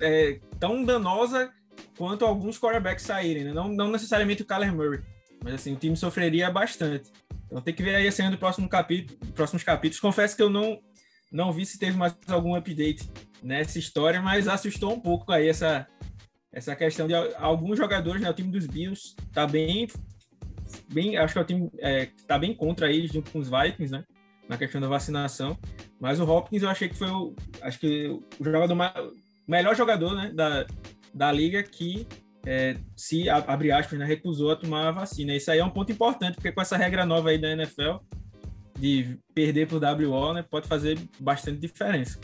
é, 0.01 0.39
tão 0.59 0.83
danosa 0.83 1.51
quanto 1.97 2.25
alguns 2.25 2.59
quarterbacks 2.59 3.05
saírem, 3.05 3.45
né? 3.45 3.53
não, 3.53 3.67
não 3.67 3.91
necessariamente 3.91 4.41
o 4.41 4.45
Kyler 4.45 4.73
Murray, 4.73 5.01
mas 5.43 5.55
assim, 5.55 5.73
o 5.73 5.77
time 5.77 5.95
sofreria 5.97 6.49
bastante. 6.49 7.11
Então 7.45 7.61
tem 7.61 7.73
que 7.73 7.83
ver 7.83 7.95
aí 7.95 8.07
a 8.07 8.11
cena 8.11 8.31
do 8.31 8.37
próximo 8.37 8.69
capítulo, 8.69 9.17
próximos 9.33 9.63
capítulos. 9.63 9.99
Confesso 9.99 10.35
que 10.37 10.41
eu 10.41 10.49
não, 10.49 10.79
não 11.31 11.51
vi 11.51 11.65
se 11.65 11.77
teve 11.77 11.97
mais 11.97 12.15
algum 12.27 12.55
update 12.55 13.09
nessa 13.43 13.77
história, 13.77 14.21
mas 14.21 14.47
assustou 14.47 14.93
um 14.93 14.99
pouco 14.99 15.31
aí 15.33 15.49
essa, 15.49 15.85
essa 16.53 16.75
questão 16.75 17.07
de 17.07 17.13
alguns 17.13 17.77
jogadores, 17.77 18.21
né? 18.21 18.29
O 18.29 18.33
time 18.33 18.51
dos 18.51 18.65
Bills 18.65 19.15
tá 19.33 19.45
bem, 19.45 19.87
bem 20.93 21.17
acho 21.17 21.33
que 21.33 21.39
é 21.39 21.41
o 21.41 21.45
time 21.45 21.69
é, 21.79 22.09
tá 22.25 22.39
bem 22.39 22.55
contra 22.55 22.89
eles 22.89 23.11
junto 23.11 23.31
com 23.31 23.39
os 23.39 23.49
Vikings, 23.49 23.91
né? 23.91 24.05
Na 24.47 24.57
questão 24.57 24.79
da 24.79 24.87
vacinação. 24.87 25.57
Mas 25.99 26.19
o 26.19 26.25
Hopkins 26.25 26.63
eu 26.63 26.69
achei 26.69 26.87
que 26.87 26.97
foi 26.97 27.09
o, 27.09 27.35
acho 27.61 27.79
que 27.79 28.07
o 28.07 28.43
jogador 28.43 28.75
mais, 28.75 28.93
melhor 29.47 29.75
jogador, 29.75 30.15
né? 30.15 30.31
Da, 30.33 30.65
da 31.13 31.31
liga 31.31 31.61
que 31.63 32.07
é, 32.45 32.75
se, 32.95 33.29
abre 33.29 33.71
aspas, 33.71 33.99
né, 33.99 34.05
recusou 34.05 34.51
a 34.51 34.55
tomar 34.55 34.87
a 34.87 34.91
vacina. 34.91 35.35
Isso 35.35 35.51
aí 35.51 35.59
é 35.59 35.65
um 35.65 35.69
ponto 35.69 35.91
importante, 35.91 36.35
porque 36.35 36.51
com 36.51 36.61
essa 36.61 36.77
regra 36.77 37.05
nova 37.05 37.29
aí 37.29 37.37
da 37.37 37.51
NFL, 37.51 37.97
de 38.79 39.17
perder 39.33 39.67
por 39.67 39.81
WO, 39.81 40.33
né, 40.33 40.43
pode 40.43 40.67
fazer 40.67 40.99
bastante 41.19 41.59
diferença. 41.59 42.19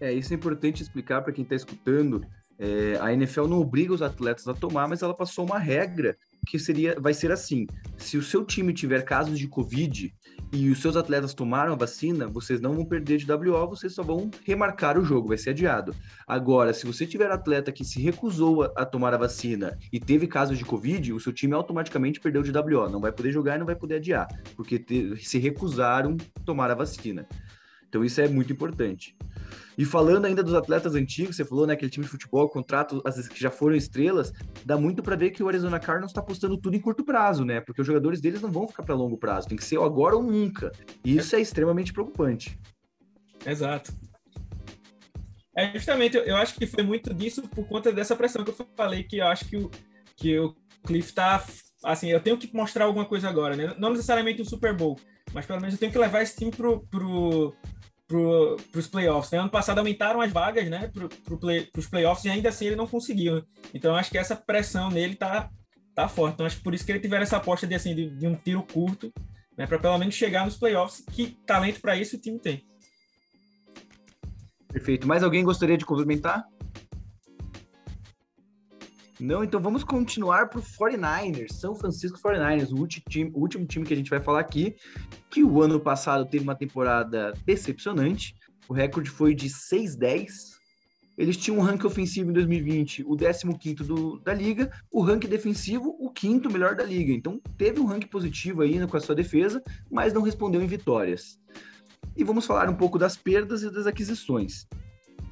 É, 0.00 0.12
isso 0.12 0.32
é 0.32 0.36
importante 0.36 0.82
explicar 0.82 1.22
para 1.22 1.32
quem 1.32 1.42
está 1.42 1.56
escutando. 1.56 2.24
É, 2.58 2.96
a 3.00 3.12
NFL 3.12 3.46
não 3.46 3.58
obriga 3.58 3.92
os 3.92 4.02
atletas 4.02 4.46
a 4.46 4.54
tomar, 4.54 4.88
mas 4.88 5.02
ela 5.02 5.14
passou 5.14 5.44
uma 5.44 5.58
regra 5.58 6.16
que 6.46 6.58
seria, 6.58 6.98
vai 7.00 7.12
ser 7.12 7.32
assim: 7.32 7.66
se 7.96 8.16
o 8.16 8.22
seu 8.22 8.44
time 8.44 8.72
tiver 8.72 9.02
casos 9.02 9.38
de 9.38 9.48
Covid 9.48 10.14
e 10.52 10.70
os 10.70 10.80
seus 10.80 10.96
atletas 10.96 11.34
tomaram 11.34 11.72
a 11.72 11.76
vacina, 11.76 12.28
vocês 12.28 12.60
não 12.60 12.74
vão 12.74 12.84
perder 12.84 13.18
de 13.18 13.30
WO, 13.30 13.68
vocês 13.68 13.92
só 13.92 14.02
vão 14.02 14.30
remarcar 14.44 14.98
o 14.98 15.04
jogo, 15.04 15.28
vai 15.28 15.38
ser 15.38 15.50
adiado. 15.50 15.94
Agora, 16.26 16.72
se 16.72 16.86
você 16.86 17.06
tiver 17.06 17.30
atleta 17.30 17.72
que 17.72 17.84
se 17.84 18.00
recusou 18.00 18.62
a, 18.76 18.84
tomar 18.84 19.12
a 19.14 19.18
vacina 19.18 19.76
e 19.92 19.98
teve 19.98 20.26
casos 20.26 20.56
de 20.56 20.64
Covid, 20.64 21.12
o 21.12 21.20
seu 21.20 21.32
time 21.32 21.54
automaticamente 21.54 22.20
perdeu 22.20 22.42
de 22.42 22.52
WO, 22.56 22.88
não 22.88 23.00
vai 23.00 23.10
poder 23.10 23.32
jogar 23.32 23.56
e 23.56 23.58
não 23.58 23.66
vai 23.66 23.74
poder 23.74 23.96
adiar, 23.96 24.28
porque 24.56 24.78
te, 24.78 25.16
se 25.24 25.38
recusaram 25.38 26.16
tomar 26.44 26.70
a 26.70 26.74
vacina. 26.74 27.26
Então 27.94 28.04
isso 28.04 28.20
é 28.20 28.26
muito 28.26 28.52
importante. 28.52 29.16
E 29.78 29.84
falando 29.84 30.24
ainda 30.24 30.42
dos 30.42 30.52
atletas 30.52 30.96
antigos, 30.96 31.36
você 31.36 31.44
falou, 31.44 31.64
né, 31.64 31.74
aquele 31.74 31.92
time 31.92 32.04
de 32.04 32.10
futebol, 32.10 32.48
contrato, 32.48 33.00
vezes 33.04 33.28
que 33.28 33.40
já 33.40 33.52
foram 33.52 33.76
estrelas, 33.76 34.32
dá 34.64 34.76
muito 34.76 35.00
para 35.00 35.14
ver 35.14 35.30
que 35.30 35.44
o 35.44 35.46
Arizona 35.46 35.78
Cardinals 35.78 36.10
está 36.10 36.20
apostando 36.20 36.58
tudo 36.58 36.76
em 36.76 36.80
curto 36.80 37.04
prazo, 37.04 37.44
né? 37.44 37.60
Porque 37.60 37.80
os 37.80 37.86
jogadores 37.86 38.20
deles 38.20 38.42
não 38.42 38.50
vão 38.50 38.66
ficar 38.66 38.82
para 38.82 38.96
longo 38.96 39.16
prazo, 39.16 39.46
tem 39.46 39.56
que 39.56 39.62
ser 39.62 39.80
agora 39.80 40.16
ou 40.16 40.24
nunca. 40.24 40.72
E 41.04 41.16
isso 41.16 41.36
é 41.36 41.40
extremamente 41.40 41.92
preocupante. 41.92 42.58
Exato. 43.46 43.92
É 45.56 45.70
justamente, 45.72 46.16
eu 46.16 46.34
acho 46.34 46.56
que 46.56 46.66
foi 46.66 46.82
muito 46.82 47.14
disso 47.14 47.42
por 47.42 47.64
conta 47.68 47.92
dessa 47.92 48.16
pressão 48.16 48.42
que 48.42 48.50
eu 48.50 48.66
falei, 48.76 49.04
que 49.04 49.18
eu 49.18 49.26
acho 49.28 49.44
que 49.44 49.56
o, 49.56 49.70
que 50.16 50.36
o 50.36 50.52
Cliff 50.84 51.12
tá 51.12 51.44
assim, 51.84 52.08
eu 52.10 52.18
tenho 52.18 52.36
que 52.36 52.52
mostrar 52.52 52.86
alguma 52.86 53.04
coisa 53.04 53.28
agora, 53.28 53.54
né? 53.54 53.72
Não 53.78 53.90
necessariamente 53.90 54.42
um 54.42 54.44
Super 54.44 54.74
Bowl, 54.74 54.98
mas 55.32 55.46
pelo 55.46 55.60
menos 55.60 55.74
eu 55.74 55.80
tenho 55.80 55.92
que 55.92 55.98
levar 55.98 56.22
esse 56.22 56.36
time 56.36 56.50
pro, 56.50 56.80
pro, 56.86 57.54
para 58.06 58.78
os 58.78 58.86
playoffs. 58.86 59.30
Né? 59.30 59.38
Ano 59.38 59.50
passado 59.50 59.78
aumentaram 59.78 60.20
as 60.20 60.32
vagas 60.32 60.68
né, 60.68 60.90
para 60.92 61.08
pro 61.08 61.38
play, 61.38 61.68
playoffs 61.90 62.24
e 62.24 62.28
ainda 62.28 62.48
assim 62.48 62.66
ele 62.66 62.76
não 62.76 62.86
conseguiu. 62.86 63.36
Né? 63.36 63.42
Então 63.72 63.94
acho 63.94 64.10
que 64.10 64.18
essa 64.18 64.36
pressão 64.36 64.90
nele 64.90 65.14
tá, 65.14 65.50
tá 65.94 66.08
forte. 66.08 66.34
Então 66.34 66.46
acho 66.46 66.56
que 66.56 66.62
por 66.62 66.74
isso 66.74 66.84
que 66.84 66.92
ele 66.92 67.00
tiver 67.00 67.22
essa 67.22 67.36
aposta 67.36 67.66
de, 67.66 67.74
assim, 67.74 67.94
de, 67.94 68.10
de 68.10 68.26
um 68.26 68.34
tiro 68.34 68.62
curto, 68.62 69.12
né, 69.56 69.66
para 69.66 69.78
pelo 69.78 69.98
menos 69.98 70.14
chegar 70.14 70.44
nos 70.44 70.56
playoffs, 70.56 71.04
que 71.12 71.36
talento 71.46 71.80
para 71.80 71.96
isso 71.96 72.16
o 72.16 72.20
time 72.20 72.38
tem. 72.38 72.64
Perfeito. 74.68 75.06
Mais 75.06 75.22
alguém 75.22 75.44
gostaria 75.44 75.78
de 75.78 75.86
complementar? 75.86 76.44
Não, 79.24 79.42
então 79.42 79.58
vamos 79.58 79.82
continuar 79.82 80.50
para 80.50 80.58
o 80.58 80.62
49ers, 80.62 81.50
São 81.54 81.74
Francisco 81.74 82.18
49ers, 82.18 82.70
o 82.70 82.78
último, 82.78 83.04
time, 83.08 83.30
o 83.32 83.40
último 83.40 83.64
time 83.64 83.86
que 83.86 83.94
a 83.94 83.96
gente 83.96 84.10
vai 84.10 84.20
falar 84.20 84.40
aqui, 84.40 84.76
que 85.30 85.42
o 85.42 85.62
ano 85.62 85.80
passado 85.80 86.26
teve 86.26 86.44
uma 86.44 86.54
temporada 86.54 87.32
decepcionante, 87.46 88.34
o 88.68 88.74
recorde 88.74 89.08
foi 89.08 89.34
de 89.34 89.48
6-10, 89.48 90.26
eles 91.16 91.38
tinham 91.38 91.58
um 91.58 91.62
ranking 91.62 91.86
ofensivo 91.86 92.28
em 92.28 92.34
2020, 92.34 93.02
o 93.06 93.16
15 93.16 93.74
do, 93.76 94.18
da 94.18 94.34
liga, 94.34 94.70
o 94.92 95.00
ranking 95.00 95.28
defensivo, 95.28 95.96
o 95.98 96.10
quinto 96.10 96.50
melhor 96.50 96.74
da 96.74 96.84
liga. 96.84 97.10
Então 97.10 97.40
teve 97.56 97.80
um 97.80 97.86
ranking 97.86 98.08
positivo 98.08 98.60
aí 98.60 98.86
com 98.86 98.96
a 98.96 99.00
sua 99.00 99.14
defesa, 99.14 99.62
mas 99.90 100.12
não 100.12 100.20
respondeu 100.20 100.60
em 100.60 100.66
vitórias. 100.66 101.38
E 102.14 102.22
vamos 102.22 102.44
falar 102.44 102.68
um 102.68 102.76
pouco 102.76 102.98
das 102.98 103.16
perdas 103.16 103.62
e 103.62 103.70
das 103.70 103.86
aquisições. 103.86 104.66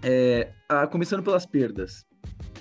É, 0.03 0.51
a, 0.67 0.87
começando 0.87 1.23
pelas 1.23 1.45
perdas. 1.45 2.07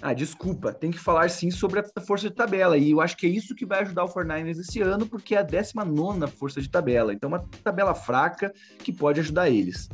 Ah, 0.02 0.14
desculpa, 0.14 0.74
tem 0.74 0.90
que 0.90 0.98
falar 0.98 1.30
sim 1.30 1.52
sobre 1.52 1.80
a 1.80 2.02
força 2.02 2.28
de 2.28 2.36
tabela. 2.36 2.76
E 2.76 2.90
eu 2.90 3.00
acho 3.00 3.16
que 3.16 3.28
é 3.28 3.30
isso 3.30 3.54
que 3.54 3.68
vai 3.68 3.82
ajudar 3.82 4.06
o 4.06 4.10
49ers 4.10 4.58
esse 4.58 4.82
ano, 4.82 5.06
porque 5.06 5.36
é 5.36 5.40
a 5.40 5.44
19 5.44 6.28
força 6.32 6.60
de 6.60 6.68
tabela. 6.68 7.14
Então, 7.14 7.30
uma 7.30 7.46
tabela 7.64 7.94
fraca 7.94 8.52
que 8.80 8.92
pode 8.92 9.20
ajudar 9.20 9.50
eles. 9.50 9.88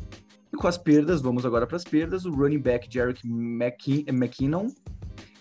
E 0.53 0.55
com 0.55 0.68
as 0.68 0.78
perdas, 0.78 1.22
vamos 1.22 1.45
agora 1.45 1.68
para 1.68 1.76
as 1.76 1.84
perdas: 1.84 2.24
o 2.24 2.32
running 2.32 2.61
back 2.61 2.88
Jarek 2.89 3.22
McKinnon 3.28 4.68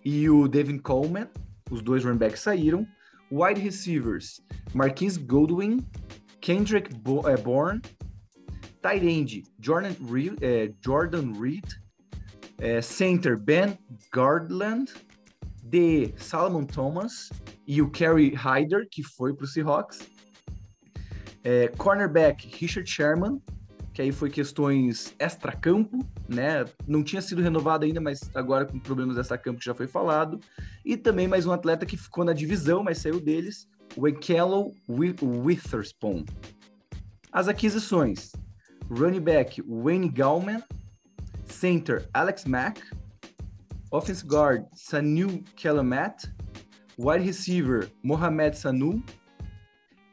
e 0.05 0.29
o 0.29 0.49
Devin 0.49 0.79
Coleman, 0.79 1.29
os 1.71 1.81
dois 1.81 2.05
running 2.05 2.19
backs 2.19 2.41
saíram. 2.41 2.85
Wide 3.31 3.61
receivers: 3.61 4.41
Marquise 4.75 5.19
Goldwyn, 5.21 5.79
Kendrick 6.41 6.91
eh, 6.93 7.37
Bourne, 7.37 7.81
tight 8.83 9.07
end 9.07 9.45
Jordan 9.61 9.95
Reed, 10.11 10.43
eh, 10.43 10.73
Jordan 10.85 11.33
Reed 11.41 11.67
é, 12.59 12.81
center 12.81 13.39
Ben 13.39 13.79
Gardland, 14.13 14.93
de 15.63 16.15
Salomon 16.17 16.65
Thomas 16.65 17.31
e 17.67 17.83
o 17.83 17.91
Kerry 17.91 18.35
Hyder, 18.35 18.87
que 18.91 19.03
foi 19.03 19.35
para 19.35 19.45
o 19.45 19.49
Seahawks. 19.49 20.09
É, 21.43 21.69
cornerback 21.77 22.49
Richard 22.57 22.89
Sherman, 22.89 23.41
que 23.93 24.03
aí 24.03 24.13
foi 24.13 24.31
questões 24.31 25.15
extra-campo, 25.19 26.07
né? 26.29 26.65
Não 26.87 27.03
tinha 27.03 27.23
sido 27.23 27.43
renovado 27.43 27.85
ainda, 27.85 28.01
mas 28.01 28.21
agora 28.35 28.65
com 28.65 28.79
problemas 28.79 29.17
extra-campo 29.17 29.59
que 29.59 29.65
já 29.65 29.75
foi 29.75 29.87
falado. 29.87 30.41
E 30.85 30.97
também 30.97 31.27
mais 31.27 31.47
um 31.47 31.53
atleta 31.53 31.87
que 31.87 31.97
ficou 31.97 32.25
na 32.25 32.33
divisão, 32.33 32.83
mas 32.83 32.99
saiu 32.99 33.21
deles, 33.21 33.69
o 33.97 34.07
Ekello 34.07 34.73
Witherspoon. 34.89 36.25
As 37.33 37.49
aquisições: 37.49 38.33
running 38.91 39.21
back 39.21 39.63
Wayne 39.67 40.09
Gallman, 40.09 40.63
Center, 41.47 42.05
Alex 42.15 42.47
Mack. 42.47 42.79
Offense 43.93 44.23
guard, 44.23 44.67
Sanu 44.75 45.45
Kelamat. 45.57 46.31
Wide 46.99 47.27
receiver, 47.27 47.89
Mohamed 48.03 48.55
Sanu. 48.55 49.03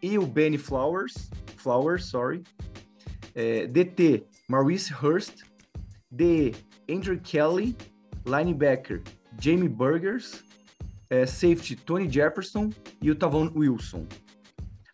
E 0.02 0.18
o 0.18 0.26
Benny 0.26 0.58
Flowers. 0.58 1.30
Flowers, 1.58 2.06
sorry. 2.10 2.44
É, 3.36 3.68
DT, 3.68 4.26
Maurice 4.50 4.90
Hurst. 4.90 5.44
DE, 6.16 6.54
Andrew 6.90 7.20
Kelly. 7.20 7.76
Linebacker, 8.26 9.06
Jamie 9.40 9.68
Burgers. 9.68 10.44
É, 11.10 11.26
safety, 11.26 11.76
Tony 11.76 12.10
Jefferson. 12.10 12.72
E 13.02 13.12
o 13.12 13.16
Tavon 13.16 13.52
Wilson 13.56 14.08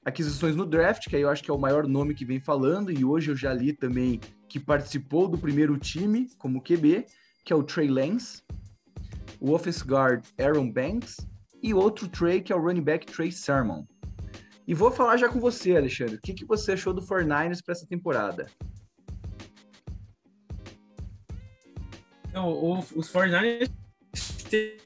aquisições 0.04 0.56
no 0.56 0.66
draft, 0.66 1.08
que 1.08 1.16
aí 1.16 1.22
eu 1.22 1.30
acho 1.30 1.44
que 1.44 1.52
é 1.52 1.54
o 1.54 1.60
maior 1.60 1.88
nome 1.88 2.14
que 2.14 2.26
vem 2.26 2.40
falando, 2.40 2.92
e 2.92 3.04
hoje 3.04 3.32
eu 3.32 3.36
já 3.36 3.54
li 3.54 3.74
também 3.74 4.20
que 4.48 4.60
participou 4.60 5.28
do 5.28 5.38
primeiro 5.38 5.78
time 5.78 6.28
como 6.38 6.62
QB, 6.62 7.06
que 7.44 7.54
é 7.54 7.56
o 7.56 7.64
Trey 7.64 7.88
Lance, 7.88 8.42
o 9.40 9.52
offense 9.52 9.84
guard 9.84 10.26
Aaron 10.40 10.72
Banks 10.72 11.18
e 11.62 11.74
outro 11.74 12.08
Trey, 12.08 12.42
que 12.42 12.52
é 12.52 12.56
o 12.56 12.62
running 12.62 12.82
back 12.82 13.06
Trey 13.06 13.32
Sermon. 13.32 13.84
E 14.68 14.74
vou 14.74 14.92
falar 14.92 15.18
já 15.18 15.28
com 15.28 15.40
você, 15.40 15.76
Alexandre. 15.76 16.16
O 16.16 16.22
que, 16.22 16.34
que 16.34 16.46
você 16.46 16.74
achou 16.74 16.94
do 16.94 17.02
49ers 17.02 17.64
para 17.64 17.74
essa 17.74 17.88
temporada? 17.88 18.48
Então, 22.28 22.48
o, 22.48 22.78
os 22.78 23.12
49ers 23.12 23.72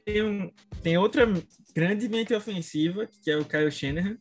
têm, 0.04 0.22
um, 0.22 0.50
tem 0.82 0.96
outra 0.96 1.26
grande 1.74 2.08
mente 2.08 2.32
ofensiva, 2.34 3.06
que 3.22 3.30
é 3.30 3.36
o 3.36 3.44
Kyle 3.44 3.70
Shanahan. 3.70 4.16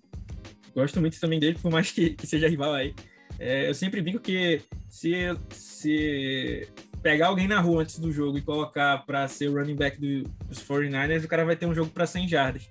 Gosto 0.76 1.00
muito 1.00 1.20
também 1.20 1.40
dele, 1.40 1.58
por 1.62 1.72
mais 1.72 1.92
que, 1.92 2.12
que 2.12 2.26
seja 2.26 2.48
rival 2.48 2.74
aí. 2.74 2.94
É, 3.40 3.70
eu 3.70 3.74
sempre 3.74 4.02
digo 4.02 4.20
que 4.20 4.62
se, 4.90 5.14
se 5.50 6.68
pegar 7.02 7.28
alguém 7.28 7.48
na 7.48 7.60
rua 7.60 7.82
antes 7.82 8.00
do 8.00 8.12
jogo 8.12 8.38
e 8.38 8.42
colocar 8.42 9.00
para 9.06 9.28
ser 9.28 9.50
o 9.50 9.54
running 9.54 9.76
back 9.76 10.00
do, 10.00 10.24
dos 10.48 10.60
49ers, 10.60 11.26
o 11.26 11.28
cara 11.28 11.46
vai 11.46 11.56
ter 11.56 11.66
um 11.66 11.76
jogo 11.76 11.92
para 11.92 12.06
100 12.06 12.28
jardas. 12.28 12.70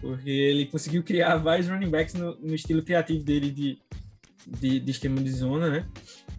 Porque 0.00 0.30
ele 0.30 0.66
conseguiu 0.66 1.02
criar 1.02 1.36
vários 1.36 1.68
running 1.68 1.90
backs 1.90 2.14
no, 2.14 2.36
no 2.36 2.54
estilo 2.54 2.82
criativo 2.82 3.24
dele 3.24 3.50
de, 3.50 3.78
de, 4.46 4.78
de, 4.78 4.90
esquema 4.90 5.20
de 5.20 5.30
zona, 5.30 5.70
né? 5.70 5.86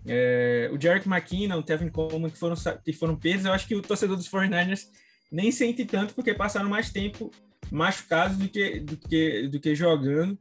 É, 0.05 0.69
o 0.71 0.79
Jarek 0.79 1.07
McKinnon, 1.07 1.57
o 1.57 1.63
Tevin 1.63 1.89
Coleman, 1.89 2.29
que 2.29 2.37
foram, 2.37 2.55
que 2.83 2.93
foram 2.93 3.15
perdas, 3.15 3.45
eu 3.45 3.51
acho 3.51 3.67
que 3.67 3.75
o 3.75 3.81
torcedor 3.81 4.15
dos 4.15 4.29
49ers 4.29 4.87
nem 5.31 5.51
sente 5.51 5.83
tanto 5.85 6.13
porque 6.13 6.33
passaram 6.33 6.69
mais 6.69 6.91
tempo 6.91 7.31
machucados 7.71 8.37
do 8.37 8.47
que, 8.47 8.79
do 8.79 8.95
que, 8.95 9.47
do 9.47 9.59
que 9.59 9.75
jogando. 9.75 10.37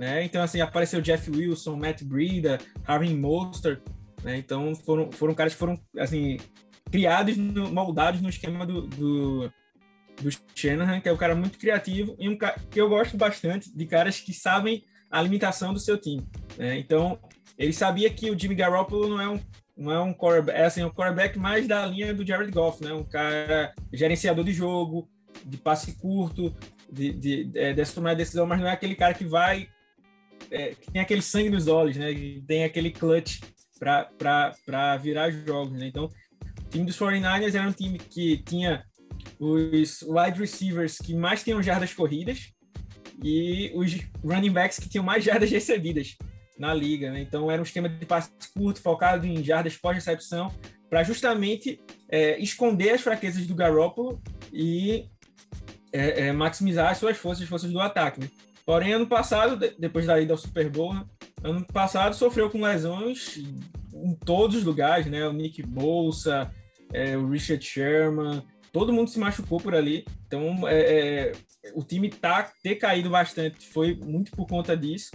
Né? 0.00 0.24
Então, 0.24 0.42
assim, 0.42 0.62
apareceu 0.62 1.02
Jeff 1.02 1.30
Wilson, 1.30 1.76
Matt 1.76 2.02
Breida, 2.04 2.58
Harvey 2.86 3.12
Mostert, 3.12 3.82
né? 4.24 4.38
Então, 4.38 4.74
foram, 4.74 5.12
foram 5.12 5.34
caras 5.34 5.52
que 5.52 5.58
foram, 5.58 5.78
assim, 5.98 6.38
criados, 6.90 7.36
no, 7.36 7.70
moldados 7.70 8.22
no 8.22 8.30
esquema 8.30 8.64
do, 8.64 8.86
do, 8.86 9.52
do 10.22 10.30
Shanahan, 10.54 11.02
que 11.02 11.08
é 11.10 11.12
um 11.12 11.18
cara 11.18 11.34
muito 11.34 11.58
criativo 11.58 12.16
e 12.18 12.30
um 12.30 12.38
cara 12.38 12.56
que 12.70 12.80
eu 12.80 12.88
gosto 12.88 13.14
bastante 13.18 13.70
de 13.70 13.84
caras 13.84 14.18
que 14.18 14.32
sabem 14.32 14.82
a 15.10 15.20
limitação 15.20 15.74
do 15.74 15.78
seu 15.78 15.98
time, 15.98 16.26
né? 16.56 16.78
Então, 16.78 17.18
ele 17.58 17.74
sabia 17.74 18.08
que 18.08 18.30
o 18.30 18.38
Jimmy 18.38 18.54
Garoppolo 18.54 19.06
não 19.06 19.20
é 19.20 19.28
um 19.28 19.38
não 19.76 19.92
é 19.92 20.00
um 20.00 20.14
quarterback, 20.14 20.58
é 20.58 20.64
assim, 20.64 20.82
um 20.82 20.90
quarterback 20.90 21.38
mais 21.38 21.68
da 21.68 21.84
linha 21.84 22.14
do 22.14 22.26
Jared 22.26 22.50
Goff, 22.50 22.82
né? 22.82 22.92
Um 22.94 23.04
cara 23.04 23.74
gerenciador 23.92 24.44
de 24.44 24.52
jogo, 24.52 25.06
de 25.44 25.58
passe 25.58 25.92
curto, 25.92 26.54
de, 26.90 27.12
de, 27.12 27.44
de, 27.44 27.58
é, 27.58 27.74
de 27.74 27.94
tomar 27.94 28.14
decisão, 28.14 28.46
mas 28.46 28.60
não 28.60 28.66
é 28.66 28.72
aquele 28.72 28.94
cara 28.94 29.12
que 29.12 29.26
vai 29.26 29.68
é, 30.50 30.74
que 30.74 30.90
tem 30.90 31.00
aquele 31.00 31.22
sangue 31.22 31.50
nos 31.50 31.66
olhos, 31.66 31.96
né? 31.96 32.12
Que 32.12 32.42
tem 32.46 32.64
aquele 32.64 32.90
clutch 32.90 33.40
para 33.78 34.96
virar 34.98 35.30
jogos, 35.30 35.78
né? 35.78 35.86
Então, 35.86 36.04
o 36.04 36.68
time 36.70 36.84
dos 36.84 36.98
49ers 36.98 37.54
era 37.54 37.68
um 37.68 37.72
time 37.72 37.98
que 37.98 38.38
tinha 38.38 38.84
os 39.38 40.02
wide 40.02 40.38
receivers 40.38 40.98
que 40.98 41.14
mais 41.14 41.42
tinham 41.42 41.62
jardas 41.62 41.92
corridas 41.94 42.52
e 43.22 43.70
os 43.74 43.96
running 44.24 44.52
backs 44.52 44.78
que 44.78 44.88
tinham 44.88 45.04
mais 45.04 45.24
jardas 45.24 45.50
recebidas 45.50 46.16
na 46.58 46.74
liga, 46.74 47.10
né? 47.10 47.20
Então, 47.20 47.50
era 47.50 47.60
um 47.60 47.64
esquema 47.64 47.88
de 47.88 48.04
passe 48.04 48.30
curto, 48.54 48.82
focado 48.82 49.26
em 49.26 49.42
jardas 49.42 49.76
pós-recepção, 49.76 50.54
para 50.90 51.02
justamente 51.02 51.80
é, 52.08 52.38
esconder 52.38 52.90
as 52.90 53.00
fraquezas 53.00 53.46
do 53.46 53.54
Garoppolo 53.54 54.20
e 54.52 55.06
é, 55.92 56.26
é, 56.26 56.32
maximizar 56.32 56.90
as 56.90 56.98
suas 56.98 57.16
forças, 57.16 57.44
as 57.44 57.48
forças 57.48 57.70
do 57.70 57.80
ataque. 57.80 58.20
Né? 58.20 58.28
Porém, 58.64 58.92
ano 58.92 59.06
passado, 59.06 59.56
depois 59.78 60.06
da 60.06 60.20
ida 60.20 60.34
ao 60.34 60.38
Super 60.38 60.68
Bowl, 60.68 60.94
ano 61.42 61.64
passado 61.72 62.14
sofreu 62.14 62.50
com 62.50 62.62
lesões 62.62 63.38
em 63.92 64.14
todos 64.14 64.56
os 64.56 64.64
lugares, 64.64 65.06
né? 65.06 65.26
O 65.26 65.32
Nick 65.32 65.62
Bolsa, 65.62 66.50
é, 66.92 67.16
o 67.16 67.28
Richard 67.28 67.64
Sherman, 67.64 68.42
todo 68.72 68.92
mundo 68.92 69.10
se 69.10 69.18
machucou 69.18 69.60
por 69.60 69.74
ali. 69.74 70.04
Então, 70.26 70.68
é, 70.68 70.80
é, 70.80 71.32
o 71.74 71.82
time 71.82 72.08
tá 72.08 72.50
ter 72.62 72.76
caído 72.76 73.10
bastante 73.10 73.68
foi 73.68 73.94
muito 73.94 74.30
por 74.32 74.46
conta 74.46 74.76
disso. 74.76 75.10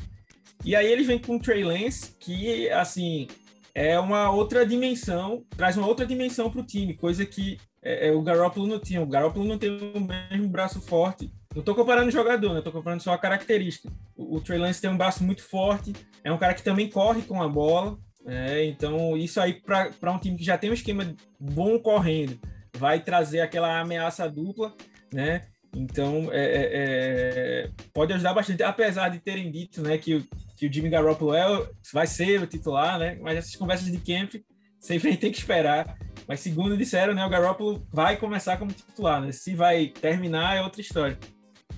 E 0.63 0.75
aí 0.75 0.91
eles 0.91 1.07
vêm 1.07 1.19
com 1.19 1.35
o 1.35 1.39
Trey 1.39 1.63
Lance, 1.63 2.15
que 2.19 2.69
assim 2.69 3.27
é 3.73 3.99
uma 3.99 4.31
outra 4.31 4.65
dimensão, 4.65 5.43
traz 5.55 5.75
uma 5.75 5.87
outra 5.87 6.05
dimensão 6.05 6.49
para 6.49 6.61
o 6.61 6.65
time, 6.65 6.95
coisa 6.95 7.25
que 7.25 7.57
é, 7.83 8.07
é, 8.07 8.11
o 8.11 8.21
Garoppolo 8.21 8.65
não 8.65 8.79
tinha. 8.79 9.01
O 9.01 9.05
Garoppolo 9.05 9.45
não 9.45 9.59
tem 9.59 9.69
o 9.69 9.99
mesmo 9.99 10.49
braço 10.49 10.81
forte. 10.81 11.31
Não 11.55 11.61
estou 11.61 11.73
comparando 11.73 12.09
o 12.09 12.11
jogador, 12.11 12.51
né? 12.51 12.57
Estou 12.59 12.73
comparando 12.73 13.01
só 13.01 13.13
a 13.13 13.17
característica. 13.17 13.89
O, 14.13 14.35
o 14.35 14.41
Trey 14.41 14.59
Lance 14.59 14.81
tem 14.81 14.89
um 14.89 14.97
braço 14.97 15.23
muito 15.23 15.41
forte, 15.41 15.93
é 16.21 16.29
um 16.29 16.37
cara 16.37 16.53
que 16.53 16.61
também 16.61 16.89
corre 16.89 17.21
com 17.21 17.41
a 17.41 17.47
bola. 17.47 17.97
É, 18.27 18.65
então, 18.65 19.15
isso 19.15 19.39
aí 19.39 19.53
para 19.53 20.11
um 20.11 20.19
time 20.19 20.37
que 20.37 20.43
já 20.43 20.57
tem 20.57 20.69
um 20.69 20.73
esquema 20.73 21.15
bom 21.39 21.79
correndo, 21.79 22.37
vai 22.75 22.99
trazer 22.99 23.39
aquela 23.39 23.79
ameaça 23.79 24.29
dupla, 24.29 24.75
né? 25.13 25.43
Então, 25.73 26.29
é, 26.31 26.43
é, 26.43 26.69
é, 26.73 27.71
pode 27.93 28.11
ajudar 28.13 28.33
bastante, 28.33 28.61
apesar 28.63 29.09
de 29.09 29.19
terem 29.19 29.49
dito 29.49 29.81
né, 29.81 29.97
que, 29.97 30.25
que 30.57 30.67
o 30.67 30.73
Jimmy 30.73 30.89
Garoppolo 30.89 31.33
é, 31.33 31.69
vai 31.93 32.07
ser 32.07 32.41
o 32.41 32.47
titular, 32.47 32.99
né? 32.99 33.17
Mas 33.21 33.37
essas 33.37 33.55
conversas 33.55 33.89
de 33.89 33.99
camp 33.99 34.35
sempre 34.79 35.15
tem 35.17 35.31
que 35.31 35.37
esperar. 35.37 35.97
Mas 36.27 36.41
segundo 36.41 36.75
disseram, 36.75 37.13
né, 37.13 37.25
o 37.25 37.29
Garoppolo 37.29 37.85
vai 37.93 38.17
começar 38.17 38.57
como 38.57 38.73
titular, 38.73 39.21
né? 39.21 39.31
Se 39.31 39.53
vai 39.55 39.87
terminar 39.87 40.57
é 40.57 40.61
outra 40.61 40.81
história. 40.81 41.17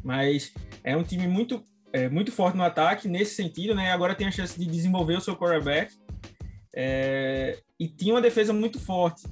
Mas 0.03 0.53
é 0.83 0.95
um 0.95 1.03
time 1.03 1.27
muito, 1.27 1.63
é, 1.91 2.09
muito 2.09 2.31
forte 2.31 2.57
no 2.57 2.63
ataque 2.63 3.07
nesse 3.07 3.35
sentido, 3.35 3.75
né? 3.75 3.91
Agora 3.91 4.15
tem 4.15 4.27
a 4.27 4.31
chance 4.31 4.57
de 4.57 4.65
desenvolver 4.65 5.15
o 5.17 5.21
seu 5.21 5.35
quarterback. 5.35 5.93
É, 6.75 7.59
e 7.79 7.87
tinha 7.87 8.13
uma 8.13 8.21
defesa 8.21 8.53
muito 8.53 8.79
forte. 8.79 9.23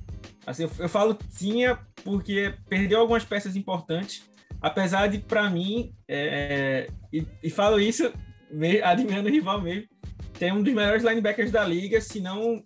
Assim, 0.45 0.63
eu, 0.63 0.71
eu 0.79 0.89
falo 0.89 1.17
tinha 1.37 1.79
porque 2.03 2.53
perdeu 2.69 2.99
algumas 2.99 3.25
peças 3.25 3.55
importantes, 3.55 4.23
apesar 4.61 5.07
de, 5.07 5.19
para 5.19 5.49
mim, 5.49 5.93
é, 6.07 6.87
e, 7.11 7.25
e, 7.41 7.49
falo 7.49 7.79
isso 7.79 8.11
admirando 8.83 9.27
o 9.27 9.31
rival 9.31 9.59
mesmo, 9.61 9.87
tem 10.37 10.51
um 10.51 10.61
dos 10.61 10.73
melhores 10.73 11.03
linebackers 11.03 11.51
da 11.51 11.65
liga, 11.65 11.99
se 11.99 12.19
não 12.19 12.63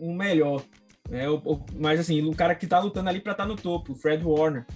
um 0.00 0.14
melhor. 0.14 0.62
Né? 1.08 1.28
O, 1.28 1.36
o, 1.36 1.66
mas 1.78 2.00
assim, 2.00 2.22
o 2.26 2.34
cara 2.34 2.54
que 2.54 2.66
tá 2.66 2.78
lutando 2.78 3.08
ali 3.08 3.20
para 3.20 3.32
estar 3.32 3.44
tá 3.44 3.48
no 3.48 3.56
topo, 3.56 3.92
o 3.92 3.96
Fred 3.96 4.24
Warner. 4.24 4.66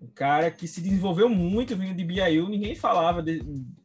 Um 0.00 0.08
cara 0.08 0.50
que 0.50 0.68
se 0.68 0.80
desenvolveu 0.80 1.28
muito 1.28 1.76
vindo 1.76 1.96
de 1.96 2.04
BYU, 2.04 2.48
ninguém 2.48 2.74
falava 2.74 3.22
de, 3.22 3.42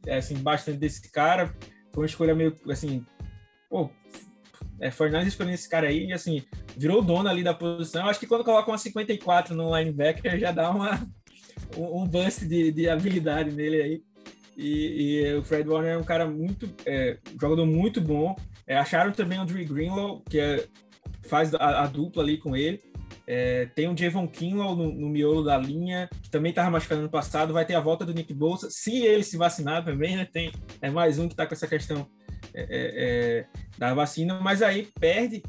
assim, 0.08 0.36
bastante 0.36 0.78
desse 0.78 1.10
cara. 1.10 1.54
Foi 1.92 2.02
uma 2.02 2.06
escolha 2.06 2.34
meio 2.34 2.54
assim, 2.68 3.04
pô, 3.68 3.90
é, 4.78 4.90
Fernandes 4.90 5.28
escolhendo 5.28 5.54
esse 5.54 5.68
cara 5.68 5.88
aí, 5.88 6.06
e 6.06 6.12
assim, 6.12 6.42
virou 6.76 7.02
dono 7.02 7.28
ali 7.28 7.42
da 7.42 7.54
posição. 7.54 8.08
Acho 8.08 8.20
que 8.20 8.26
quando 8.26 8.44
coloca 8.44 8.70
uma 8.70 8.78
54 8.78 9.54
no 9.54 9.76
linebacker, 9.76 10.38
já 10.38 10.52
dá 10.52 10.70
uma, 10.70 11.06
um, 11.76 12.02
um 12.02 12.06
bust 12.06 12.46
de, 12.46 12.72
de 12.72 12.88
habilidade 12.88 13.52
nele 13.52 13.82
aí. 13.82 14.02
E, 14.56 15.22
e, 15.22 15.34
o 15.34 15.42
Fred 15.42 15.68
Warner 15.68 15.92
é 15.92 15.98
um 15.98 16.04
cara 16.04 16.26
muito, 16.26 16.68
é, 16.84 17.18
jogador 17.40 17.64
muito 17.64 18.00
bom. 18.00 18.36
É, 18.66 18.76
acharam 18.76 19.12
também 19.12 19.40
o 19.40 19.44
Drew 19.44 19.66
Greenlaw, 19.66 20.22
que 20.28 20.38
é, 20.38 20.66
faz 21.22 21.54
a, 21.54 21.82
a, 21.82 21.86
dupla 21.86 22.22
ali 22.22 22.36
com 22.38 22.56
ele. 22.56 22.82
É, 23.26 23.66
tem 23.74 23.88
o 23.88 23.96
Javon 23.96 24.26
Kinlaw 24.26 24.76
no, 24.76 24.92
no, 24.92 25.08
miolo 25.08 25.44
da 25.44 25.56
linha, 25.58 26.08
que 26.22 26.30
também 26.30 26.50
estava 26.50 26.70
machucando 26.70 27.02
no 27.02 27.10
passado. 27.10 27.52
Vai 27.52 27.64
ter 27.64 27.74
a 27.74 27.80
volta 27.80 28.04
do 28.04 28.14
Nick 28.14 28.32
Bolsa, 28.34 28.68
se 28.70 29.04
ele 29.04 29.22
se 29.22 29.36
vacinar 29.36 29.84
também, 29.84 30.16
né? 30.16 30.26
Tem, 30.30 30.52
é 30.80 30.90
mais 30.90 31.18
um 31.18 31.28
que 31.28 31.34
está 31.34 31.46
com 31.46 31.54
essa 31.54 31.66
questão 31.66 32.08
é, 32.54 32.62
é, 32.62 32.66
é, 32.70 33.46
da 33.78 33.94
vacina, 33.94 34.40
mas 34.40 34.62
aí 34.62 34.88
perde 34.98 35.42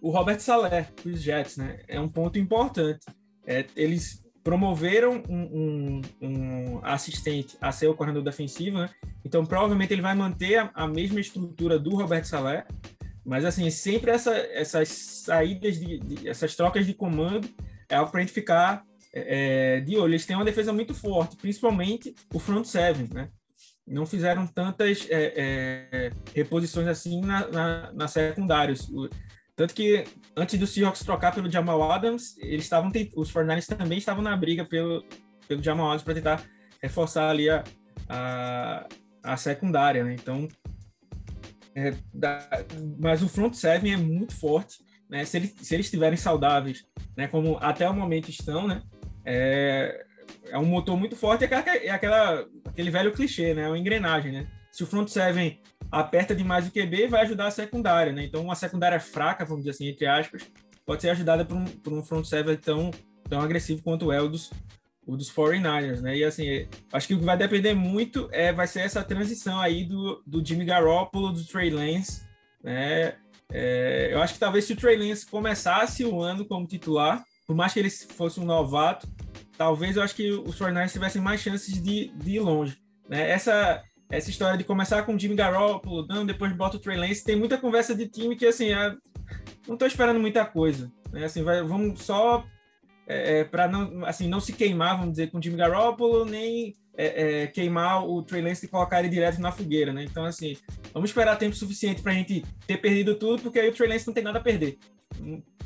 o 0.00 0.10
Robert 0.10 0.40
Saleh 0.40 0.88
os 1.04 1.20
Jets, 1.20 1.56
né? 1.56 1.80
É 1.88 2.00
um 2.00 2.08
ponto 2.08 2.38
importante. 2.38 3.06
É, 3.46 3.66
eles 3.76 4.22
promoveram 4.42 5.22
um, 5.28 5.42
um, 5.42 6.00
um, 6.22 6.80
assistente 6.82 7.56
a 7.60 7.70
ser 7.70 7.88
o 7.88 7.94
coordenador 7.94 8.24
defensivo, 8.24 8.78
né? 8.78 8.88
Então 9.24 9.44
provavelmente 9.44 9.92
ele 9.92 10.02
vai 10.02 10.14
manter 10.14 10.56
a, 10.56 10.70
a 10.74 10.86
mesma 10.86 11.20
estrutura 11.20 11.78
do 11.78 11.94
Robert 11.96 12.24
Saleh, 12.24 12.64
mas 13.28 13.44
assim 13.44 13.68
sempre 13.70 14.10
essa, 14.10 14.34
essas 14.34 14.88
saídas 14.88 15.78
de, 15.78 15.98
de, 15.98 16.28
essas 16.28 16.56
trocas 16.56 16.86
de 16.86 16.94
comando 16.94 17.48
é 17.88 17.94
algo 17.94 18.10
para 18.10 18.20
a 18.20 18.22
gente 18.22 18.32
ficar 18.32 18.82
é, 19.12 19.76
é, 19.76 19.80
de 19.80 19.96
olho. 19.96 20.12
Eles 20.12 20.24
têm 20.24 20.34
uma 20.34 20.44
defesa 20.44 20.72
muito 20.72 20.94
forte, 20.94 21.36
principalmente 21.36 22.14
o 22.32 22.38
front 22.38 22.64
seven, 22.64 23.08
né? 23.12 23.28
não 23.86 24.06
fizeram 24.06 24.46
tantas 24.46 25.06
é, 25.10 25.32
é, 25.36 26.10
reposições 26.34 26.86
assim 26.86 27.20
na, 27.20 27.48
na, 27.48 27.92
na 27.92 28.08
secundária. 28.08 28.74
Tanto 29.56 29.74
que 29.74 30.04
antes 30.36 30.58
do 30.58 30.66
Seahawks 30.66 31.02
trocar 31.02 31.34
pelo 31.34 31.50
Jamal 31.50 31.90
Adams, 31.90 32.36
eles 32.38 32.64
estavam 32.64 32.90
os 33.16 33.32
49 33.32 33.66
também 33.76 33.98
estavam 33.98 34.22
na 34.22 34.36
briga 34.36 34.64
pelo, 34.64 35.04
pelo 35.46 35.62
Jamal 35.62 35.88
Adams 35.88 36.02
para 36.02 36.14
tentar 36.14 36.42
reforçar 36.80 37.28
ali 37.28 37.50
a, 37.50 37.64
a, 38.08 38.86
a 39.22 39.36
secundária, 39.36 40.04
né? 40.04 40.14
Então, 40.14 40.48
é, 41.78 41.94
da, 42.12 42.48
mas 42.98 43.22
o 43.22 43.28
front 43.28 43.54
seven 43.54 43.92
é 43.92 43.96
muito 43.96 44.34
forte, 44.34 44.78
né? 45.08 45.24
Se, 45.24 45.36
ele, 45.36 45.46
se 45.46 45.74
eles 45.74 45.86
estiverem 45.86 46.16
saudáveis, 46.16 46.84
né? 47.16 47.28
Como 47.28 47.56
até 47.60 47.88
o 47.88 47.94
momento 47.94 48.28
estão, 48.28 48.66
né? 48.66 48.82
É, 49.24 50.04
é 50.48 50.58
um 50.58 50.64
motor 50.64 50.96
muito 50.96 51.14
forte, 51.14 51.44
é, 51.44 51.46
aquela, 51.46 51.76
é 51.76 51.90
aquela, 51.90 52.46
aquele 52.64 52.90
velho 52.90 53.12
clichê, 53.12 53.54
né? 53.54 53.62
É 53.62 53.68
uma 53.68 53.78
engrenagem, 53.78 54.32
né? 54.32 54.48
Se 54.72 54.82
o 54.82 54.86
front 54.86 55.08
seven 55.08 55.60
aperta 55.90 56.34
demais 56.34 56.66
o 56.66 56.72
QB, 56.72 57.06
vai 57.06 57.22
ajudar 57.22 57.46
a 57.46 57.52
secundária, 57.52 58.12
né? 58.12 58.24
Então, 58.24 58.42
uma 58.42 58.56
secundária 58.56 58.98
fraca, 58.98 59.44
vamos 59.44 59.64
dizer 59.64 59.70
assim, 59.70 59.88
entre 59.88 60.06
aspas, 60.06 60.50
pode 60.84 61.02
ser 61.02 61.10
ajudada 61.10 61.44
por 61.44 61.56
um, 61.56 61.64
por 61.64 61.92
um 61.92 62.02
front 62.02 62.24
seven 62.24 62.56
tão, 62.56 62.90
tão 63.28 63.40
agressivo 63.40 63.82
quanto 63.82 64.08
o 64.10 64.28
dos, 64.28 64.50
o 65.08 65.16
dos 65.16 65.32
49ers, 65.32 66.02
né? 66.02 66.18
E 66.18 66.22
assim, 66.22 66.68
acho 66.92 67.08
que 67.08 67.14
o 67.14 67.18
que 67.18 67.24
vai 67.24 67.36
depender 67.36 67.72
muito 67.72 68.28
é, 68.30 68.52
vai 68.52 68.66
ser 68.66 68.80
essa 68.80 69.02
transição 69.02 69.58
aí 69.58 69.84
do, 69.84 70.22
do 70.26 70.44
Jimmy 70.44 70.66
Garoppolo, 70.66 71.32
do 71.32 71.42
Trey 71.44 71.70
Lance, 71.70 72.22
né? 72.62 73.14
É, 73.50 74.10
eu 74.12 74.20
acho 74.20 74.34
que 74.34 74.40
talvez 74.40 74.66
se 74.66 74.74
o 74.74 74.76
Trey 74.76 74.98
Lance 74.98 75.24
começasse 75.24 76.04
o 76.04 76.20
ano 76.20 76.44
como 76.44 76.66
titular, 76.66 77.24
por 77.46 77.56
mais 77.56 77.72
que 77.72 77.80
ele 77.80 77.88
fosse 77.88 78.38
um 78.38 78.44
novato, 78.44 79.08
talvez 79.56 79.96
eu 79.96 80.02
acho 80.02 80.14
que 80.14 80.30
os 80.30 80.58
49ers 80.58 80.92
tivessem 80.92 81.22
mais 81.22 81.40
chances 81.40 81.82
de, 81.82 82.08
de 82.08 82.32
ir 82.32 82.40
longe. 82.40 82.76
Né? 83.08 83.30
Essa, 83.30 83.82
essa 84.10 84.28
história 84.28 84.58
de 84.58 84.64
começar 84.64 85.04
com 85.04 85.14
o 85.14 85.18
Jimmy 85.18 85.36
Garoppolo, 85.36 86.06
não, 86.06 86.26
depois 86.26 86.52
bota 86.52 86.76
o 86.76 86.80
Trey 86.80 86.98
Lance, 86.98 87.24
tem 87.24 87.34
muita 87.34 87.56
conversa 87.56 87.94
de 87.94 88.06
time 88.06 88.36
que, 88.36 88.44
assim, 88.44 88.74
é, 88.74 88.94
não 89.66 89.72
estou 89.72 89.88
esperando 89.88 90.20
muita 90.20 90.44
coisa. 90.44 90.92
Né? 91.10 91.24
Assim, 91.24 91.42
vai, 91.42 91.62
vamos 91.62 92.02
só 92.02 92.44
é, 93.08 93.40
é 93.40 93.44
para 93.44 93.66
não, 93.66 94.04
assim, 94.04 94.28
não 94.28 94.40
se 94.40 94.52
queimar, 94.52 94.96
vamos 94.96 95.12
dizer, 95.12 95.30
com 95.30 95.38
o 95.38 95.42
Jimmy 95.42 95.56
Garoppolo, 95.56 96.24
nem 96.24 96.74
é, 96.96 97.42
é, 97.42 97.46
queimar 97.46 98.06
o 98.06 98.22
Trey 98.22 98.42
Lance 98.42 98.66
e 98.66 98.68
colocar 98.68 99.00
ele 99.00 99.08
direto 99.08 99.40
na 99.40 99.50
fogueira, 99.50 99.92
né? 99.92 100.04
Então, 100.04 100.24
assim, 100.24 100.56
vamos 100.92 101.10
esperar 101.10 101.36
tempo 101.36 101.56
suficiente 101.56 102.02
para 102.02 102.12
a 102.12 102.14
gente 102.14 102.44
ter 102.66 102.76
perdido 102.76 103.14
tudo, 103.14 103.42
porque 103.42 103.58
aí 103.58 103.68
o 103.68 103.72
Trey 103.72 103.88
Lance 103.88 104.06
não 104.06 104.14
tem 104.14 104.22
nada 104.22 104.38
a 104.38 104.42
perder 104.42 104.78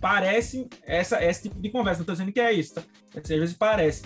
parece 0.02 0.69
essa, 0.85 1.24
esse 1.24 1.43
tipo 1.43 1.60
de 1.60 1.70
conversa. 1.70 1.98
Não 1.98 2.02
estou 2.02 2.14
dizendo 2.14 2.32
que 2.32 2.40
é 2.40 2.52
isso, 2.52 2.74
tá? 2.74 2.82
Às 3.16 3.28
vezes 3.28 3.55
parece. 3.55 4.02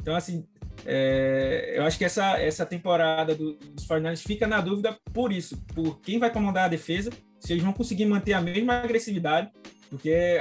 Então, 0.00 0.14
assim, 0.14 0.46
é, 0.86 1.74
eu 1.76 1.84
acho 1.84 1.98
que 1.98 2.04
essa, 2.04 2.40
essa 2.40 2.64
temporada 2.64 3.34
do, 3.34 3.54
dos 3.54 3.84
49 3.84 4.22
fica 4.22 4.46
na 4.46 4.60
dúvida 4.60 4.96
por 5.12 5.32
isso, 5.32 5.60
por 5.74 6.00
quem 6.00 6.20
vai 6.20 6.30
comandar 6.30 6.66
a 6.66 6.68
defesa, 6.68 7.10
se 7.40 7.52
eles 7.52 7.64
vão 7.64 7.72
conseguir 7.72 8.06
manter 8.06 8.32
a 8.32 8.40
mesma 8.40 8.74
agressividade, 8.74 9.50
porque 9.90 10.38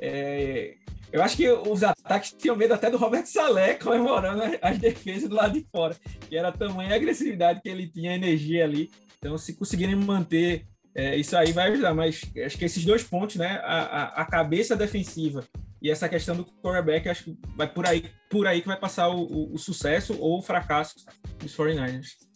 é, 0.00 0.74
eu 1.12 1.22
acho 1.22 1.36
que 1.36 1.48
os 1.50 1.82
ataques 1.82 2.32
tinham 2.32 2.56
medo 2.56 2.74
até 2.74 2.90
do 2.90 2.96
Robert 2.96 3.26
Salé 3.26 3.74
comemorando 3.74 4.42
as 4.62 4.78
defesas 4.78 5.28
do 5.28 5.34
lado 5.34 5.54
de 5.54 5.66
fora, 5.70 5.96
que 6.28 6.36
era 6.36 6.52
tamanha 6.52 6.94
agressividade 6.94 7.60
que 7.60 7.68
ele 7.68 7.88
tinha, 7.88 8.12
a 8.12 8.14
energia 8.14 8.64
ali. 8.64 8.90
Então, 9.18 9.36
se 9.36 9.54
conseguirem 9.54 9.96
manter 9.96 10.66
é, 10.94 11.16
isso 11.16 11.36
aí 11.36 11.52
vai 11.52 11.70
ajudar, 11.70 11.94
mas 11.94 12.20
acho 12.44 12.58
que 12.58 12.64
esses 12.64 12.84
dois 12.84 13.02
pontos, 13.02 13.36
né, 13.36 13.60
a, 13.62 13.82
a, 13.82 14.04
a, 14.22 14.24
cabeça 14.24 14.74
defensiva 14.74 15.44
e 15.80 15.88
essa 15.88 16.08
questão 16.08 16.36
do 16.36 16.44
quarterback, 16.44 17.08
acho 17.08 17.24
que 17.24 17.38
vai 17.56 17.72
por 17.72 17.86
aí, 17.86 18.10
por 18.28 18.46
aí 18.46 18.60
que 18.60 18.66
vai 18.66 18.76
passar 18.76 19.08
o, 19.08 19.22
o, 19.22 19.54
o 19.54 19.58
sucesso 19.58 20.16
ou 20.18 20.38
o 20.38 20.42
fracasso 20.42 20.96
dos 21.38 21.56
49ers. 21.56 22.29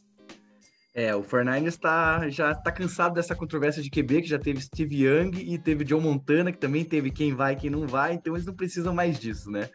É, 0.97 1.13
o 1.13 1.25
49ers 1.25 1.77
tá, 1.77 2.29
já 2.29 2.53
está 2.53 2.71
cansado 2.71 3.15
dessa 3.15 3.35
controvérsia 3.35 3.83
de 3.83 3.91
QB, 3.91 4.23
que 4.23 4.29
já 4.29 4.39
teve 4.39 4.61
Steve 4.61 5.05
Young 5.05 5.33
e 5.39 5.59
teve 5.59 5.85
John 5.85 6.01
Montana, 6.01 6.53
que 6.53 6.59
também 6.59 6.85
teve 6.85 7.11
quem 7.11 7.35
vai 7.35 7.55
e 7.55 7.57
quem 7.57 7.69
não 7.69 7.85
vai, 7.85 8.15
então 8.15 8.35
eles 8.35 8.47
não 8.47 8.55
precisam 8.55 8.95
mais 8.95 9.19
disso, 9.19 9.51
né? 9.51 9.69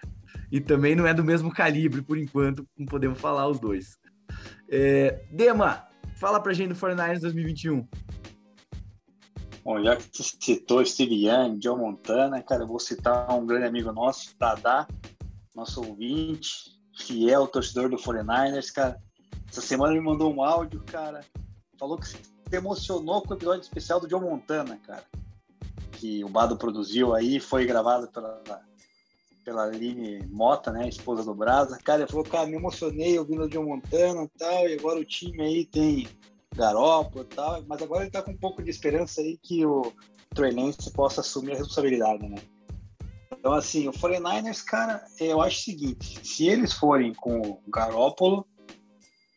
E 0.50 0.62
também 0.62 0.96
não 0.96 1.06
é 1.06 1.14
do 1.14 1.22
mesmo 1.22 1.52
calibre, 1.52 2.02
por 2.02 2.18
enquanto, 2.18 2.66
não 2.78 2.86
podemos 2.86 3.20
falar 3.20 3.50
os 3.50 3.60
dois. 3.60 3.98
É, 4.70 5.26
Dema, 5.30 5.90
fala 6.16 6.40
pra 6.40 6.54
gente 6.54 6.70
do 6.70 6.76
49ers 6.76 7.20
2021. 7.20 7.86
Bom, 9.66 9.84
já 9.84 9.98
que 9.98 10.04
você 10.04 10.24
citou 10.40 10.86
Steve 10.86 11.28
Young, 11.28 11.60
Joe 11.62 11.78
Montana, 11.78 12.42
cara, 12.42 12.64
eu 12.64 12.68
vou 12.68 12.80
citar 12.80 13.30
um 13.38 13.46
grande 13.46 13.66
amigo 13.66 13.92
nosso, 13.92 14.34
Dada, 14.40 14.88
nosso 15.54 15.86
ouvinte, 15.86 16.80
fiel 16.96 17.46
torcedor 17.46 17.90
do 17.90 17.98
49ers, 17.98 18.72
cara. 18.74 18.98
Essa 19.50 19.62
semana 19.62 19.94
me 19.94 20.02
mandou 20.02 20.34
um 20.34 20.44
áudio, 20.44 20.82
cara. 20.86 21.22
Falou 21.78 21.98
que 21.98 22.08
se 22.08 22.20
emocionou 22.52 23.22
com 23.22 23.34
o 23.34 23.38
episódio 23.38 23.62
especial 23.62 24.00
do 24.00 24.10
Joe 24.10 24.22
Montana, 24.22 24.80
cara. 24.86 25.04
Que 25.94 26.24
o 26.24 26.30
Bado 26.30 26.58
produziu 26.58 27.14
aí, 27.14 27.40
foi 27.40 27.66
gravado 27.66 28.08
pela, 28.10 28.42
pela 29.44 29.64
Aline 29.64 30.26
Mota, 30.28 30.72
né, 30.72 30.88
esposa 30.88 31.24
do 31.24 31.34
Brasa. 31.34 31.78
Cara, 31.84 32.02
ele 32.02 32.12
falou, 32.12 32.26
cara, 32.26 32.48
me 32.48 32.56
emocionei 32.56 33.18
ouvindo 33.18 33.44
o 33.44 33.52
Joe 33.52 33.66
Montana 33.66 34.24
e 34.24 34.40
tal, 34.40 34.70
e 34.70 34.74
agora 34.74 35.00
o 35.00 35.06
time 35.06 35.42
aí 35.42 35.66
tem 35.66 36.08
Garoppolo 36.56 37.26
e 37.26 37.36
tal, 37.36 37.64
mas 37.68 37.82
agora 37.82 38.04
ele 38.04 38.12
tá 38.12 38.22
com 38.22 38.32
um 38.32 38.38
pouco 38.38 38.64
de 38.64 38.70
esperança 38.70 39.22
aí 39.22 39.38
que 39.42 39.66
o 39.66 39.92
Trey 40.34 40.54
possa 40.94 41.22
assumir 41.22 41.54
a 41.54 41.58
responsabilidade, 41.58 42.28
né? 42.28 42.38
Então, 43.32 43.54
assim, 43.54 43.88
o 43.88 43.92
49ers, 43.92 44.64
cara, 44.64 45.04
eu 45.20 45.42
acho 45.42 45.60
o 45.60 45.64
seguinte: 45.64 46.28
se 46.28 46.48
eles 46.48 46.74
forem 46.74 47.14
com 47.14 47.40
o 47.40 47.62
Garópolo, 47.68 48.46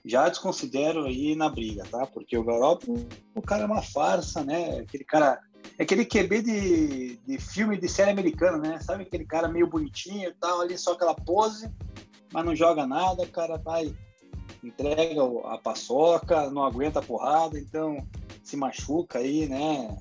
já 0.04 0.28
desconsidero 0.28 1.04
aí 1.04 1.34
na 1.34 1.48
briga, 1.48 1.84
tá? 1.90 2.06
Porque 2.06 2.36
o 2.36 2.44
Garópolo, 2.44 3.06
o 3.34 3.42
cara 3.42 3.62
é 3.62 3.66
uma 3.66 3.82
farsa, 3.82 4.42
né? 4.44 4.80
Aquele 4.80 5.04
cara. 5.04 5.40
É 5.78 5.84
aquele 5.84 6.04
QB 6.04 6.42
de, 6.42 7.16
de 7.18 7.38
filme 7.38 7.78
de 7.78 7.88
série 7.88 8.10
americana, 8.10 8.58
né? 8.58 8.80
Sabe 8.80 9.04
aquele 9.04 9.24
cara 9.24 9.48
meio 9.48 9.66
bonitinho 9.66 10.28
e 10.28 10.34
tal, 10.34 10.60
ali 10.60 10.76
só 10.76 10.92
aquela 10.92 11.14
pose, 11.14 11.72
mas 12.32 12.44
não 12.44 12.54
joga 12.54 12.84
nada, 12.84 13.22
o 13.22 13.28
cara 13.28 13.56
vai, 13.58 13.94
entrega 14.62 15.22
a 15.44 15.56
paçoca, 15.58 16.50
não 16.50 16.64
aguenta 16.64 16.98
a 16.98 17.02
porrada, 17.02 17.58
então 17.58 17.96
se 18.42 18.56
machuca 18.56 19.20
aí, 19.20 19.46
né? 19.48 19.96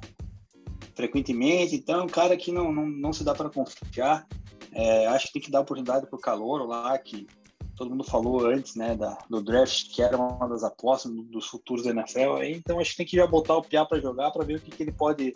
frequentemente. 0.96 1.76
Então, 1.76 2.02
é 2.02 2.04
um 2.04 2.08
cara 2.08 2.38
que 2.38 2.52
não, 2.52 2.72
não, 2.72 2.86
não 2.86 3.14
se 3.14 3.24
dá 3.24 3.34
para 3.34 3.50
confiar. 3.50 4.28
É, 4.72 5.08
acho 5.08 5.28
que 5.28 5.34
tem 5.34 5.42
que 5.42 5.52
dar 5.52 5.62
oportunidade 5.62 6.08
para 6.08 6.16
o 6.16 6.22
Calouro 6.22 6.66
lá, 6.66 6.98
que 6.98 7.28
todo 7.76 7.90
mundo 7.90 8.04
falou 8.04 8.46
antes, 8.46 8.76
né, 8.76 8.96
da, 8.96 9.18
do 9.30 9.42
draft, 9.42 9.94
que 9.94 10.02
era 10.02 10.18
uma 10.18 10.48
das 10.48 10.64
apostas 10.64 11.12
dos 11.12 11.48
futuros 11.48 11.84
da 11.84 11.92
NFL. 11.92 12.44
Então, 12.44 12.80
acho 12.80 12.92
que 12.92 12.98
tem 12.98 13.06
que 13.06 13.18
já 13.18 13.26
botar 13.26 13.56
o 13.56 13.64
Piá 13.64 13.86
para 13.86 14.00
jogar, 14.00 14.32
para 14.32 14.46
ver 14.46 14.58
o 14.58 14.60
que, 14.60 14.72
que 14.72 14.84
ele 14.84 14.92
pode, 14.92 15.34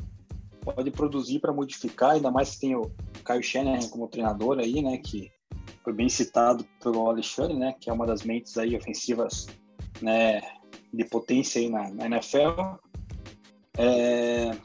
pode 0.62 0.92
produzir 0.92 1.40
para 1.40 1.54
modificar. 1.54 2.12
Ainda 2.12 2.32
mais 2.32 2.52
que 2.52 2.62
tem 2.62 2.76
o 2.76 2.92
Caio 3.24 3.44
Shannon 3.44 3.80
como 3.90 4.08
treinador 4.08 4.60
aí, 4.60 4.82
né, 4.82 4.98
que 4.98 5.32
foi 5.84 5.94
bem 5.94 6.10
citado 6.10 6.66
pelo 6.82 7.10
Alexandre, 7.10 7.58
né, 7.58 7.76
que 7.80 7.90
é 7.90 7.94
uma 7.94 8.06
das 8.06 8.24
mentes 8.24 8.58
aí 8.58 8.76
ofensivas, 8.76 9.48
né, 10.02 10.42
de 10.94 11.06
potência 11.06 11.62
aí 11.62 11.70
na, 11.70 11.90
na 11.90 12.06
NFL. 12.08 12.78
É, 13.78 14.56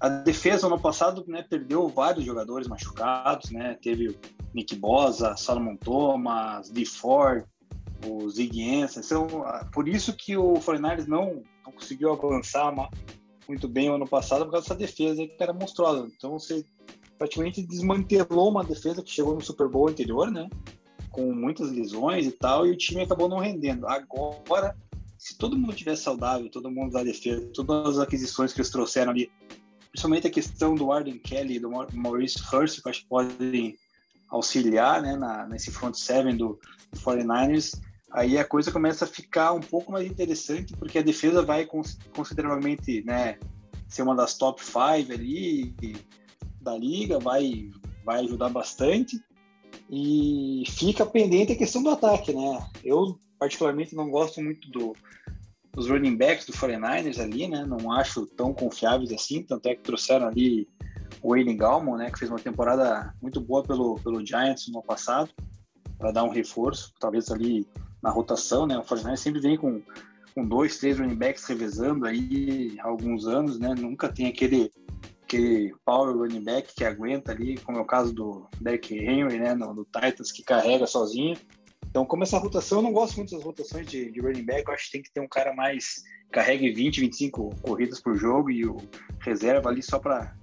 a 0.00 0.08
defesa 0.08 0.66
ano 0.66 0.80
passado 0.80 1.24
né, 1.28 1.42
perdeu 1.42 1.86
vários 1.88 2.24
jogadores 2.24 2.66
machucados, 2.66 3.50
né? 3.50 3.76
Teve 3.82 4.18
Nick 4.54 4.76
Bosa, 4.76 5.36
Solomon 5.36 5.76
Thomas, 5.76 6.70
Dee 6.70 6.84
Ford, 6.84 7.44
o 8.06 8.28
Zig 8.28 8.82
Ansah. 8.82 9.00
Então, 9.00 9.26
por 9.72 9.88
isso 9.88 10.12
que 10.14 10.36
o 10.36 10.54
49 10.54 11.08
não, 11.08 11.42
não 11.64 11.72
conseguiu 11.72 12.12
avançar 12.12 12.72
muito 13.48 13.68
bem 13.68 13.90
o 13.90 13.94
ano 13.94 14.06
passado 14.06 14.44
por 14.44 14.52
causa 14.52 14.68
dessa 14.68 14.78
defesa 14.78 15.26
que 15.26 15.42
era 15.42 15.52
monstruosa. 15.52 16.08
Então 16.16 16.32
você 16.32 16.64
praticamente 17.18 17.62
desmantelou 17.62 18.48
uma 18.48 18.64
defesa 18.64 19.02
que 19.02 19.10
chegou 19.10 19.34
no 19.34 19.40
Super 19.40 19.68
Bowl 19.68 19.88
anterior, 19.88 20.30
né? 20.30 20.48
Com 21.10 21.32
muitas 21.34 21.70
lesões 21.70 22.26
e 22.26 22.30
tal, 22.30 22.66
e 22.66 22.70
o 22.70 22.76
time 22.76 23.02
acabou 23.02 23.28
não 23.28 23.38
rendendo. 23.38 23.86
Agora, 23.86 24.76
se 25.18 25.36
todo 25.36 25.58
mundo 25.58 25.74
tiver 25.74 25.96
saudável, 25.96 26.48
todo 26.50 26.70
mundo 26.70 26.92
da 26.92 27.02
defesa, 27.02 27.46
todas 27.52 27.98
as 27.98 27.98
aquisições 27.98 28.52
que 28.52 28.60
eles 28.60 28.70
trouxeram 28.70 29.10
ali 29.10 29.30
principalmente 29.90 30.26
a 30.26 30.30
questão 30.30 30.74
do 30.74 30.92
Arden 30.92 31.18
Kelly 31.18 31.56
e 31.56 31.58
do 31.58 31.68
Maurice 31.92 32.38
Hurst, 32.52 32.80
que 32.80 32.88
acho 32.88 33.02
que 33.02 33.08
podem 33.08 33.76
auxiliar 34.30 35.02
né, 35.02 35.16
na, 35.16 35.46
nesse 35.46 35.70
front 35.70 35.94
seven 35.94 36.36
do, 36.36 36.58
do 36.92 37.00
49ers, 37.00 37.80
aí 38.12 38.38
a 38.38 38.44
coisa 38.44 38.70
começa 38.70 39.04
a 39.04 39.08
ficar 39.08 39.52
um 39.52 39.60
pouco 39.60 39.92
mais 39.92 40.06
interessante, 40.06 40.74
porque 40.76 40.98
a 40.98 41.02
defesa 41.02 41.42
vai 41.42 41.66
consideravelmente 42.14 43.02
né, 43.04 43.38
ser 43.88 44.02
uma 44.02 44.14
das 44.14 44.34
top 44.34 44.62
five 44.62 45.12
ali 45.12 45.74
da 46.60 46.76
liga, 46.76 47.18
vai, 47.18 47.70
vai 48.04 48.20
ajudar 48.20 48.48
bastante. 48.48 49.20
E 49.92 50.62
fica 50.68 51.04
pendente 51.04 51.52
a 51.52 51.56
questão 51.56 51.82
do 51.82 51.90
ataque, 51.90 52.32
né? 52.32 52.64
Eu, 52.84 53.18
particularmente, 53.38 53.94
não 53.96 54.08
gosto 54.08 54.40
muito 54.40 54.70
do, 54.70 54.94
os 55.76 55.88
running 55.88 56.16
backs 56.16 56.46
do 56.46 56.52
49ers 56.52 57.18
ali, 57.18 57.48
né? 57.48 57.64
Não 57.64 57.90
acho 57.92 58.26
tão 58.26 58.52
confiáveis 58.52 59.12
assim, 59.12 59.42
tanto 59.42 59.66
é 59.66 59.74
que 59.74 59.82
trouxeram 59.82 60.28
ali 60.28 60.68
o 61.22 61.30
Wayne 61.30 61.54
Gallman, 61.54 61.96
né? 61.96 62.10
Que 62.10 62.18
fez 62.18 62.30
uma 62.30 62.38
temporada 62.38 63.14
muito 63.20 63.40
boa 63.40 63.62
pelo, 63.62 63.98
pelo 64.00 64.24
Giants 64.24 64.68
no 64.68 64.78
ano 64.78 64.86
passado, 64.86 65.30
para 65.98 66.12
dar 66.12 66.24
um 66.24 66.30
reforço, 66.30 66.92
talvez 66.98 67.30
ali 67.30 67.66
na 68.02 68.10
rotação, 68.10 68.66
né? 68.66 68.78
O 68.78 68.82
49ers 68.82 69.16
sempre 69.16 69.40
vem 69.40 69.56
com, 69.56 69.82
com 70.34 70.44
dois, 70.44 70.78
três 70.78 70.98
running 70.98 71.16
backs 71.16 71.44
revezando 71.46 72.06
aí 72.06 72.76
há 72.80 72.88
alguns 72.88 73.26
anos, 73.26 73.58
né? 73.58 73.74
Nunca 73.74 74.08
tem 74.08 74.26
aquele 74.26 74.70
aquele 75.30 75.72
power 75.84 76.16
running 76.16 76.42
back 76.42 76.74
que 76.74 76.84
aguenta 76.84 77.30
ali, 77.30 77.56
como 77.58 77.78
é 77.78 77.80
o 77.80 77.84
caso 77.84 78.12
do 78.12 78.48
Derrick 78.60 78.92
Henry, 78.92 79.38
né, 79.38 79.54
no, 79.54 79.72
no 79.72 79.84
Titans, 79.84 80.32
que 80.32 80.42
carrega 80.42 80.88
sozinho. 80.88 81.36
Então, 81.88 82.04
como 82.04 82.24
essa 82.24 82.38
rotação, 82.38 82.78
eu 82.78 82.82
não 82.82 82.92
gosto 82.92 83.16
muito 83.16 83.34
das 83.34 83.44
rotações 83.44 83.86
de, 83.86 84.10
de 84.10 84.20
running 84.20 84.44
back, 84.44 84.66
eu 84.66 84.74
acho 84.74 84.86
que 84.86 84.92
tem 84.92 85.02
que 85.02 85.12
ter 85.12 85.20
um 85.20 85.28
cara 85.28 85.54
mais 85.54 86.02
carregue 86.32 86.72
20, 86.72 87.00
25 87.00 87.54
corridas 87.62 88.00
por 88.00 88.16
jogo 88.16 88.50
e 88.50 88.66
o 88.66 88.76
reserva 89.20 89.68
ali 89.68 89.82
só 89.82 89.98
para 89.98 90.34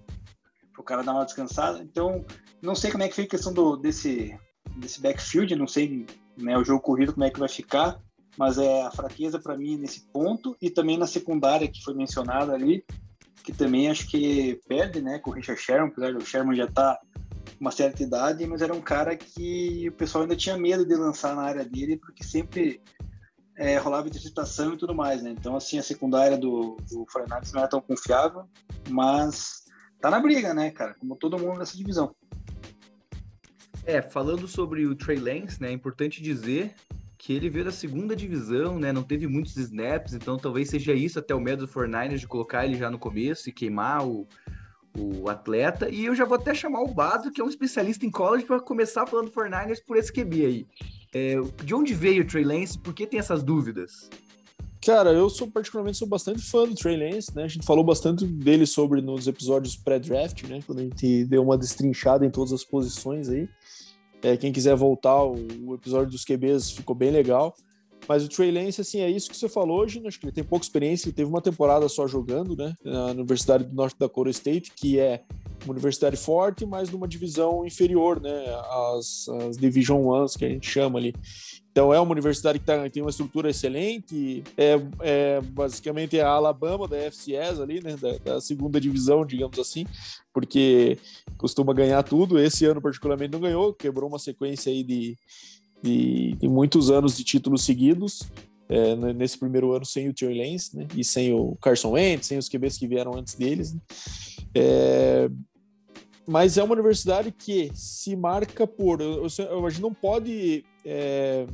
cara 0.87 1.03
dar 1.03 1.13
uma 1.13 1.25
descansada. 1.25 1.79
Então, 1.79 2.25
não 2.61 2.73
sei 2.73 2.91
como 2.91 3.03
é 3.03 3.07
que 3.07 3.15
fica 3.15 3.27
a 3.27 3.37
questão 3.37 3.53
do, 3.53 3.75
desse, 3.75 4.37
desse 4.77 5.01
backfield, 5.01 5.55
não 5.55 5.67
sei 5.67 6.05
né, 6.37 6.57
o 6.57 6.63
jogo 6.63 6.81
corrido 6.81 7.13
como 7.13 7.25
é 7.25 7.29
que 7.29 7.39
vai 7.39 7.49
ficar, 7.49 7.99
mas 8.37 8.57
é 8.57 8.83
a 8.83 8.91
fraqueza 8.91 9.39
para 9.39 9.57
mim 9.57 9.77
nesse 9.77 10.07
ponto 10.11 10.55
e 10.61 10.69
também 10.69 10.97
na 10.97 11.07
secundária 11.07 11.67
que 11.67 11.83
foi 11.83 11.93
mencionada 11.93 12.53
ali, 12.53 12.83
que 13.43 13.51
também 13.51 13.89
acho 13.89 14.07
que 14.07 14.59
perde, 14.67 15.01
né, 15.01 15.19
com 15.19 15.31
o 15.31 15.33
Richard 15.33 15.61
Sherman, 15.61 15.89
apesar 15.89 16.13
do 16.13 16.25
Sherman 16.25 16.55
já 16.55 16.67
tá 16.67 16.99
uma 17.59 17.71
certa 17.71 18.03
idade, 18.03 18.45
mas 18.45 18.61
era 18.61 18.73
um 18.73 18.81
cara 18.81 19.15
que 19.15 19.89
o 19.89 19.93
pessoal 19.93 20.23
ainda 20.23 20.35
tinha 20.35 20.57
medo 20.57 20.85
de 20.85 20.95
lançar 20.95 21.35
na 21.35 21.43
área 21.43 21.65
dele, 21.65 21.97
porque 21.97 22.23
sempre 22.23 22.81
é, 23.57 23.77
rolava 23.77 24.07
interceptação 24.07 24.73
e 24.73 24.77
tudo 24.77 24.93
mais, 24.93 25.23
né? 25.23 25.31
Então, 25.31 25.55
assim, 25.55 25.79
a 25.79 25.83
secundária 25.83 26.37
do, 26.37 26.77
do 26.89 27.05
Fernandes 27.11 27.51
não 27.51 27.63
é 27.63 27.67
tão 27.67 27.81
confiável, 27.81 28.43
mas 28.89 29.63
tá 29.99 30.09
na 30.09 30.19
briga, 30.19 30.53
né, 30.53 30.71
cara? 30.71 30.95
Como 30.99 31.15
todo 31.15 31.37
mundo 31.37 31.59
nessa 31.59 31.77
divisão. 31.77 32.15
É, 33.85 34.01
falando 34.01 34.47
sobre 34.47 34.85
o 34.85 34.95
Trey 34.95 35.17
Lance, 35.17 35.61
né, 35.61 35.69
é 35.69 35.71
importante 35.71 36.21
dizer 36.21 36.75
que 37.17 37.33
ele 37.33 37.49
veio 37.49 37.65
da 37.65 37.71
segunda 37.71 38.15
divisão, 38.15 38.77
né, 38.77 38.91
não 38.91 39.01
teve 39.01 39.27
muitos 39.27 39.55
snaps, 39.55 40.13
então 40.13 40.37
talvez 40.37 40.69
seja 40.69 40.93
isso 40.93 41.17
até 41.17 41.33
o 41.33 41.39
medo 41.39 41.65
do 41.65 41.71
49 41.71 42.17
de 42.17 42.27
colocar 42.27 42.65
ele 42.65 42.75
já 42.75 42.91
no 42.91 42.99
começo 42.99 43.49
e 43.49 43.53
queimar 43.53 44.05
o, 44.05 44.27
o 44.97 45.29
atleta. 45.29 45.89
E 45.89 46.05
eu 46.05 46.15
já 46.15 46.25
vou 46.25 46.35
até 46.35 46.53
chamar 46.53 46.81
o 46.81 46.93
Bado, 46.93 47.31
que 47.31 47.39
é 47.39 47.43
um 47.43 47.49
especialista 47.49 48.05
em 48.05 48.11
college, 48.11 48.45
para 48.45 48.59
começar 48.59 49.07
falando 49.07 49.31
49ers 49.31 49.83
por 49.85 49.95
esse 49.95 50.11
QB 50.11 50.45
aí. 50.45 50.67
É, 51.13 51.35
de 51.63 51.73
onde 51.73 51.93
veio 51.93 52.23
o 52.23 52.27
Trey 52.27 52.43
Lance? 52.43 52.77
Por 52.77 52.93
que 52.93 53.07
tem 53.07 53.19
essas 53.19 53.41
dúvidas? 53.41 54.09
Cara, 54.87 55.11
eu 55.11 55.29
sou 55.29 55.51
particularmente 55.51 55.97
sou 55.97 56.07
bastante 56.07 56.41
fã 56.41 56.65
do 56.65 56.73
Trey 56.73 56.95
Lance, 56.95 57.35
né? 57.35 57.43
A 57.43 57.47
gente 57.49 57.65
falou 57.65 57.83
bastante 57.83 58.25
dele 58.25 58.65
sobre 58.65 59.01
nos 59.01 59.27
episódios 59.27 59.75
pré-draft, 59.75 60.43
né? 60.43 60.61
Quando 60.65 60.79
a 60.79 60.83
gente 60.83 61.25
deu 61.25 61.43
uma 61.43 61.57
destrinchada 61.57 62.25
em 62.25 62.29
todas 62.29 62.53
as 62.53 62.63
posições 62.63 63.27
aí. 63.27 63.49
É, 64.21 64.37
quem 64.37 64.49
quiser 64.49 64.77
voltar, 64.77 65.25
o, 65.25 65.75
episódio 65.75 66.11
dos 66.11 66.23
QBs 66.23 66.71
ficou 66.71 66.95
bem 66.95 67.11
legal. 67.11 67.53
Mas 68.07 68.23
o 68.23 68.29
Trey 68.29 68.51
Lance, 68.51 68.81
assim, 68.81 68.99
é 69.01 69.09
isso 69.09 69.29
que 69.29 69.35
você 69.35 69.49
falou 69.49 69.81
hoje, 69.81 70.01
acho 70.05 70.19
que 70.19 70.25
ele 70.25 70.31
tem 70.31 70.43
pouca 70.43 70.65
experiência, 70.65 71.07
ele 71.07 71.15
teve 71.15 71.29
uma 71.29 71.41
temporada 71.41 71.87
só 71.89 72.07
jogando, 72.07 72.55
né, 72.55 72.73
na 72.83 73.07
Universidade 73.07 73.65
do 73.65 73.75
Norte 73.75 73.97
Dakota 73.99 74.29
State, 74.29 74.71
que 74.75 74.99
é 74.99 75.23
uma 75.65 75.73
universidade 75.73 76.15
forte, 76.15 76.65
mas 76.65 76.89
numa 76.89 77.07
divisão 77.07 77.65
inferior, 77.65 78.21
né, 78.21 78.45
as, 78.95 79.27
as 79.27 79.57
Division 79.57 80.05
Ones 80.05 80.35
que 80.35 80.45
a 80.45 80.49
gente 80.49 80.69
chama 80.69 80.99
ali. 80.99 81.13
Então 81.77 81.93
é 81.93 81.99
uma 81.99 82.11
universidade 82.11 82.57
que 82.57 82.65
tá, 82.65 82.89
tem 82.89 83.03
uma 83.03 83.11
estrutura 83.11 83.51
excelente, 83.51 84.43
é, 84.57 84.81
é 84.99 85.41
basicamente 85.41 86.17
é 86.17 86.23
a 86.23 86.29
Alabama 86.29 86.87
da 86.87 86.97
FCS 86.97 87.59
ali, 87.59 87.83
né, 87.83 87.95
da, 87.95 88.17
da, 88.17 88.41
segunda 88.41 88.81
divisão, 88.81 89.23
digamos 89.23 89.59
assim, 89.59 89.85
porque 90.33 90.97
costuma 91.37 91.73
ganhar 91.73 92.01
tudo. 92.01 92.39
Esse 92.39 92.65
ano 92.65 92.81
particularmente 92.81 93.31
não 93.31 93.39
ganhou, 93.39 93.75
quebrou 93.75 94.09
uma 94.09 94.17
sequência 94.17 94.71
aí 94.71 94.83
de 94.83 95.15
de, 95.81 96.33
de 96.33 96.47
muitos 96.47 96.89
anos 96.89 97.15
de 97.15 97.23
títulos 97.23 97.63
seguidos. 97.63 98.23
É, 98.69 98.95
nesse 99.13 99.37
primeiro 99.37 99.71
ano 99.71 99.85
sem 99.85 100.09
o 100.09 100.13
Trey 100.13 100.37
Lance, 100.37 100.75
né? 100.75 100.85
E 100.93 101.01
sem 101.01 101.31
o 101.31 101.55
Carson 101.61 101.91
Wentz, 101.91 102.27
sem 102.27 102.37
os 102.37 102.49
QBs 102.49 102.77
que 102.77 102.85
vieram 102.85 103.15
antes 103.15 103.33
deles. 103.35 103.73
Né? 103.73 103.79
É, 104.53 105.29
mas 106.27 106.57
é 106.57 106.63
uma 106.63 106.73
universidade 106.73 107.31
que 107.31 107.71
se 107.73 108.13
marca 108.15 108.67
por. 108.67 108.99
A 109.01 109.69
gente 109.69 109.81
não 109.81 109.93
pode 109.93 110.65
é, 110.83 111.47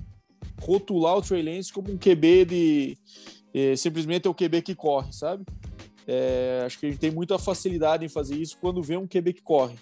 rotular 0.59 1.15
o 1.15 1.21
Trey 1.21 1.43
Lance 1.43 1.71
como 1.71 1.91
um 1.91 1.97
QB 1.97 2.45
de. 2.45 2.97
É, 3.53 3.75
simplesmente 3.75 4.25
é 4.25 4.29
o 4.29 4.33
QB 4.33 4.63
que 4.63 4.73
corre, 4.73 5.13
sabe? 5.13 5.45
É, 6.07 6.63
acho 6.65 6.79
que 6.79 6.87
a 6.87 6.89
gente 6.89 6.99
tem 6.99 7.11
muita 7.11 7.37
facilidade 7.37 8.03
em 8.03 8.09
fazer 8.09 8.35
isso 8.35 8.57
quando 8.59 8.81
vê 8.81 8.97
um 8.97 9.07
QB 9.07 9.33
que 9.33 9.43
corre. 9.43 9.75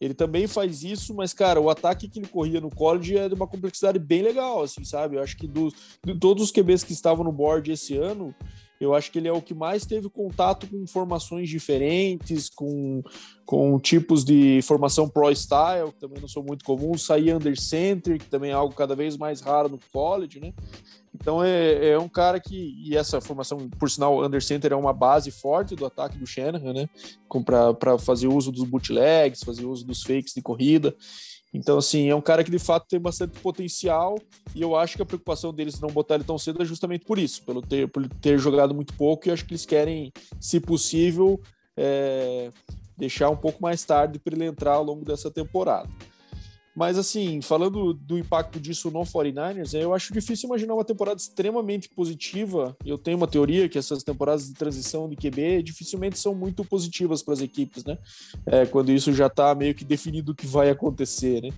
Ele 0.00 0.14
também 0.14 0.46
faz 0.46 0.84
isso, 0.84 1.14
mas, 1.14 1.32
cara, 1.32 1.60
o 1.60 1.68
ataque 1.68 2.08
que 2.08 2.20
ele 2.20 2.28
corria 2.28 2.60
no 2.60 2.70
college 2.70 3.16
é 3.16 3.28
de 3.28 3.34
uma 3.34 3.46
complexidade 3.46 3.98
bem 3.98 4.22
legal, 4.22 4.62
assim, 4.62 4.84
sabe? 4.84 5.16
Eu 5.16 5.22
acho 5.22 5.36
que 5.36 5.46
dos, 5.46 5.74
de 6.04 6.14
todos 6.18 6.44
os 6.44 6.52
QBs 6.52 6.84
que 6.84 6.92
estavam 6.92 7.24
no 7.24 7.32
board 7.32 7.70
esse 7.72 7.96
ano, 7.96 8.34
eu 8.80 8.94
acho 8.94 9.10
que 9.10 9.18
ele 9.18 9.28
é 9.28 9.32
o 9.32 9.42
que 9.42 9.54
mais 9.54 9.84
teve 9.84 10.08
contato 10.08 10.66
com 10.66 10.86
formações 10.86 11.48
diferentes, 11.48 12.48
com, 12.48 13.02
com 13.44 13.78
tipos 13.78 14.24
de 14.24 14.60
formação 14.62 15.08
pro 15.08 15.30
style, 15.32 15.92
que 15.92 16.00
também 16.00 16.20
não 16.20 16.28
são 16.28 16.42
muito 16.42 16.64
comuns, 16.64 17.04
sair 17.04 17.34
under 17.34 17.58
center, 17.60 18.18
que 18.18 18.26
também 18.26 18.50
é 18.50 18.54
algo 18.54 18.74
cada 18.74 18.94
vez 18.94 19.16
mais 19.16 19.40
raro 19.40 19.68
no 19.68 19.80
college, 19.92 20.38
né? 20.38 20.52
Então 21.12 21.42
é, 21.42 21.90
é 21.90 21.98
um 21.98 22.08
cara 22.08 22.38
que. 22.38 22.74
E 22.84 22.96
essa 22.96 23.20
formação, 23.20 23.68
por 23.70 23.90
sinal, 23.90 24.22
under 24.24 24.42
center 24.42 24.72
é 24.72 24.76
uma 24.76 24.92
base 24.92 25.30
forte 25.30 25.74
do 25.74 25.84
ataque 25.84 26.16
do 26.16 26.26
Shanahan, 26.26 26.72
né? 26.72 26.88
Para 27.76 27.98
fazer 27.98 28.28
uso 28.28 28.52
dos 28.52 28.64
bootlegs, 28.64 29.42
fazer 29.42 29.64
uso 29.64 29.84
dos 29.84 30.02
fakes 30.02 30.34
de 30.34 30.42
corrida. 30.42 30.94
Então, 31.52 31.78
assim, 31.78 32.08
é 32.08 32.14
um 32.14 32.20
cara 32.20 32.44
que 32.44 32.50
de 32.50 32.58
fato 32.58 32.86
tem 32.88 33.00
bastante 33.00 33.38
potencial 33.40 34.18
e 34.54 34.60
eu 34.60 34.76
acho 34.76 34.96
que 34.96 35.02
a 35.02 35.06
preocupação 35.06 35.52
deles 35.52 35.80
não 35.80 35.88
botar 35.88 36.16
ele 36.16 36.24
tão 36.24 36.38
cedo 36.38 36.62
é 36.62 36.64
justamente 36.64 37.04
por 37.04 37.18
isso, 37.18 37.42
pelo 37.42 37.62
ter, 37.62 37.88
por 37.88 38.06
ter 38.06 38.38
jogado 38.38 38.74
muito 38.74 38.92
pouco 38.94 39.28
e 39.28 39.30
acho 39.30 39.44
que 39.46 39.52
eles 39.52 39.64
querem, 39.64 40.12
se 40.40 40.60
possível, 40.60 41.40
é, 41.76 42.50
deixar 42.96 43.30
um 43.30 43.36
pouco 43.36 43.62
mais 43.62 43.82
tarde 43.82 44.18
para 44.18 44.34
ele 44.34 44.44
entrar 44.44 44.74
ao 44.74 44.84
longo 44.84 45.04
dessa 45.04 45.30
temporada. 45.30 45.88
Mas, 46.78 46.96
assim, 46.96 47.42
falando 47.42 47.92
do 47.92 48.16
impacto 48.16 48.60
disso 48.60 48.88
no 48.88 49.00
49ers, 49.00 49.74
eu 49.74 49.92
acho 49.92 50.12
difícil 50.12 50.46
imaginar 50.46 50.74
uma 50.74 50.84
temporada 50.84 51.20
extremamente 51.20 51.88
positiva. 51.88 52.76
Eu 52.86 52.96
tenho 52.96 53.16
uma 53.16 53.26
teoria 53.26 53.68
que 53.68 53.76
essas 53.76 54.04
temporadas 54.04 54.46
de 54.46 54.54
transição 54.54 55.08
de 55.08 55.16
QB 55.16 55.64
dificilmente 55.64 56.20
são 56.20 56.36
muito 56.36 56.64
positivas 56.64 57.20
para 57.20 57.34
as 57.34 57.40
equipes, 57.40 57.84
né? 57.84 57.98
É, 58.46 58.64
quando 58.64 58.92
isso 58.92 59.12
já 59.12 59.26
está 59.26 59.52
meio 59.56 59.74
que 59.74 59.84
definido 59.84 60.30
o 60.30 60.34
que 60.36 60.46
vai 60.46 60.70
acontecer, 60.70 61.42
né? 61.42 61.50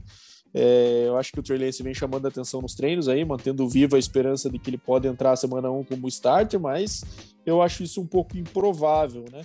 É, 0.53 1.05
eu 1.07 1.17
acho 1.17 1.33
que 1.33 1.39
o 1.39 1.43
Trey 1.43 1.59
Lance 1.59 1.83
vem 1.83 1.95
chamando 1.95 2.27
a 2.27 2.29
atenção 2.29 2.61
nos 2.61 2.75
treinos 2.75 3.09
aí, 3.09 3.25
mantendo 3.25 3.69
viva 3.69 3.97
a 3.97 3.99
esperança 3.99 4.51
de 4.51 4.59
que 4.59 4.71
ele 4.71 4.79
pode 4.79 5.07
entrar 5.07 5.37
semana 5.37 5.71
1 5.71 5.85
como 5.85 6.09
starter, 6.09 6.59
mas 6.59 7.05
eu 7.47 7.63
acho 7.63 7.83
isso 7.83 8.01
um 8.01 8.07
pouco 8.07 8.37
improvável, 8.37 9.25
né? 9.31 9.43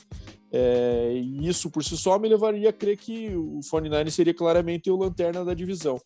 É, 0.51 1.11
e 1.13 1.47
isso 1.47 1.69
por 1.69 1.83
si 1.83 1.97
só 1.97 2.17
me 2.17 2.29
levaria 2.29 2.69
a 2.69 2.73
crer 2.73 2.97
que 2.97 3.35
o 3.35 3.59
49 3.69 4.09
seria 4.09 4.33
claramente 4.33 4.89
o 4.89 4.95
lanterna 4.95 5.43
da 5.43 5.53
divisão. 5.53 5.99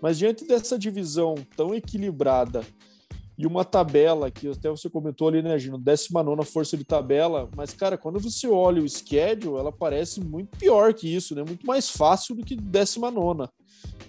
Mas 0.00 0.18
diante 0.18 0.46
dessa 0.46 0.78
divisão 0.78 1.34
tão 1.56 1.74
equilibrada 1.74 2.62
e 3.38 3.46
uma 3.46 3.64
tabela 3.64 4.30
que 4.30 4.48
até 4.48 4.70
você 4.70 4.88
comentou 4.88 5.28
ali, 5.28 5.42
né, 5.42 5.58
Gino? 5.58 5.76
19 5.76 6.44
força 6.44 6.76
de 6.76 6.84
tabela, 6.84 7.50
mas 7.54 7.74
cara, 7.74 7.98
quando 7.98 8.18
você 8.18 8.48
olha 8.48 8.82
o 8.82 8.88
schedule, 8.88 9.58
ela 9.58 9.70
parece 9.70 10.20
muito 10.20 10.56
pior 10.56 10.94
que 10.94 11.14
isso, 11.14 11.34
né? 11.34 11.42
Muito 11.46 11.66
mais 11.66 11.90
fácil 11.90 12.34
do 12.34 12.44
que 12.44 12.56
19. 12.56 13.48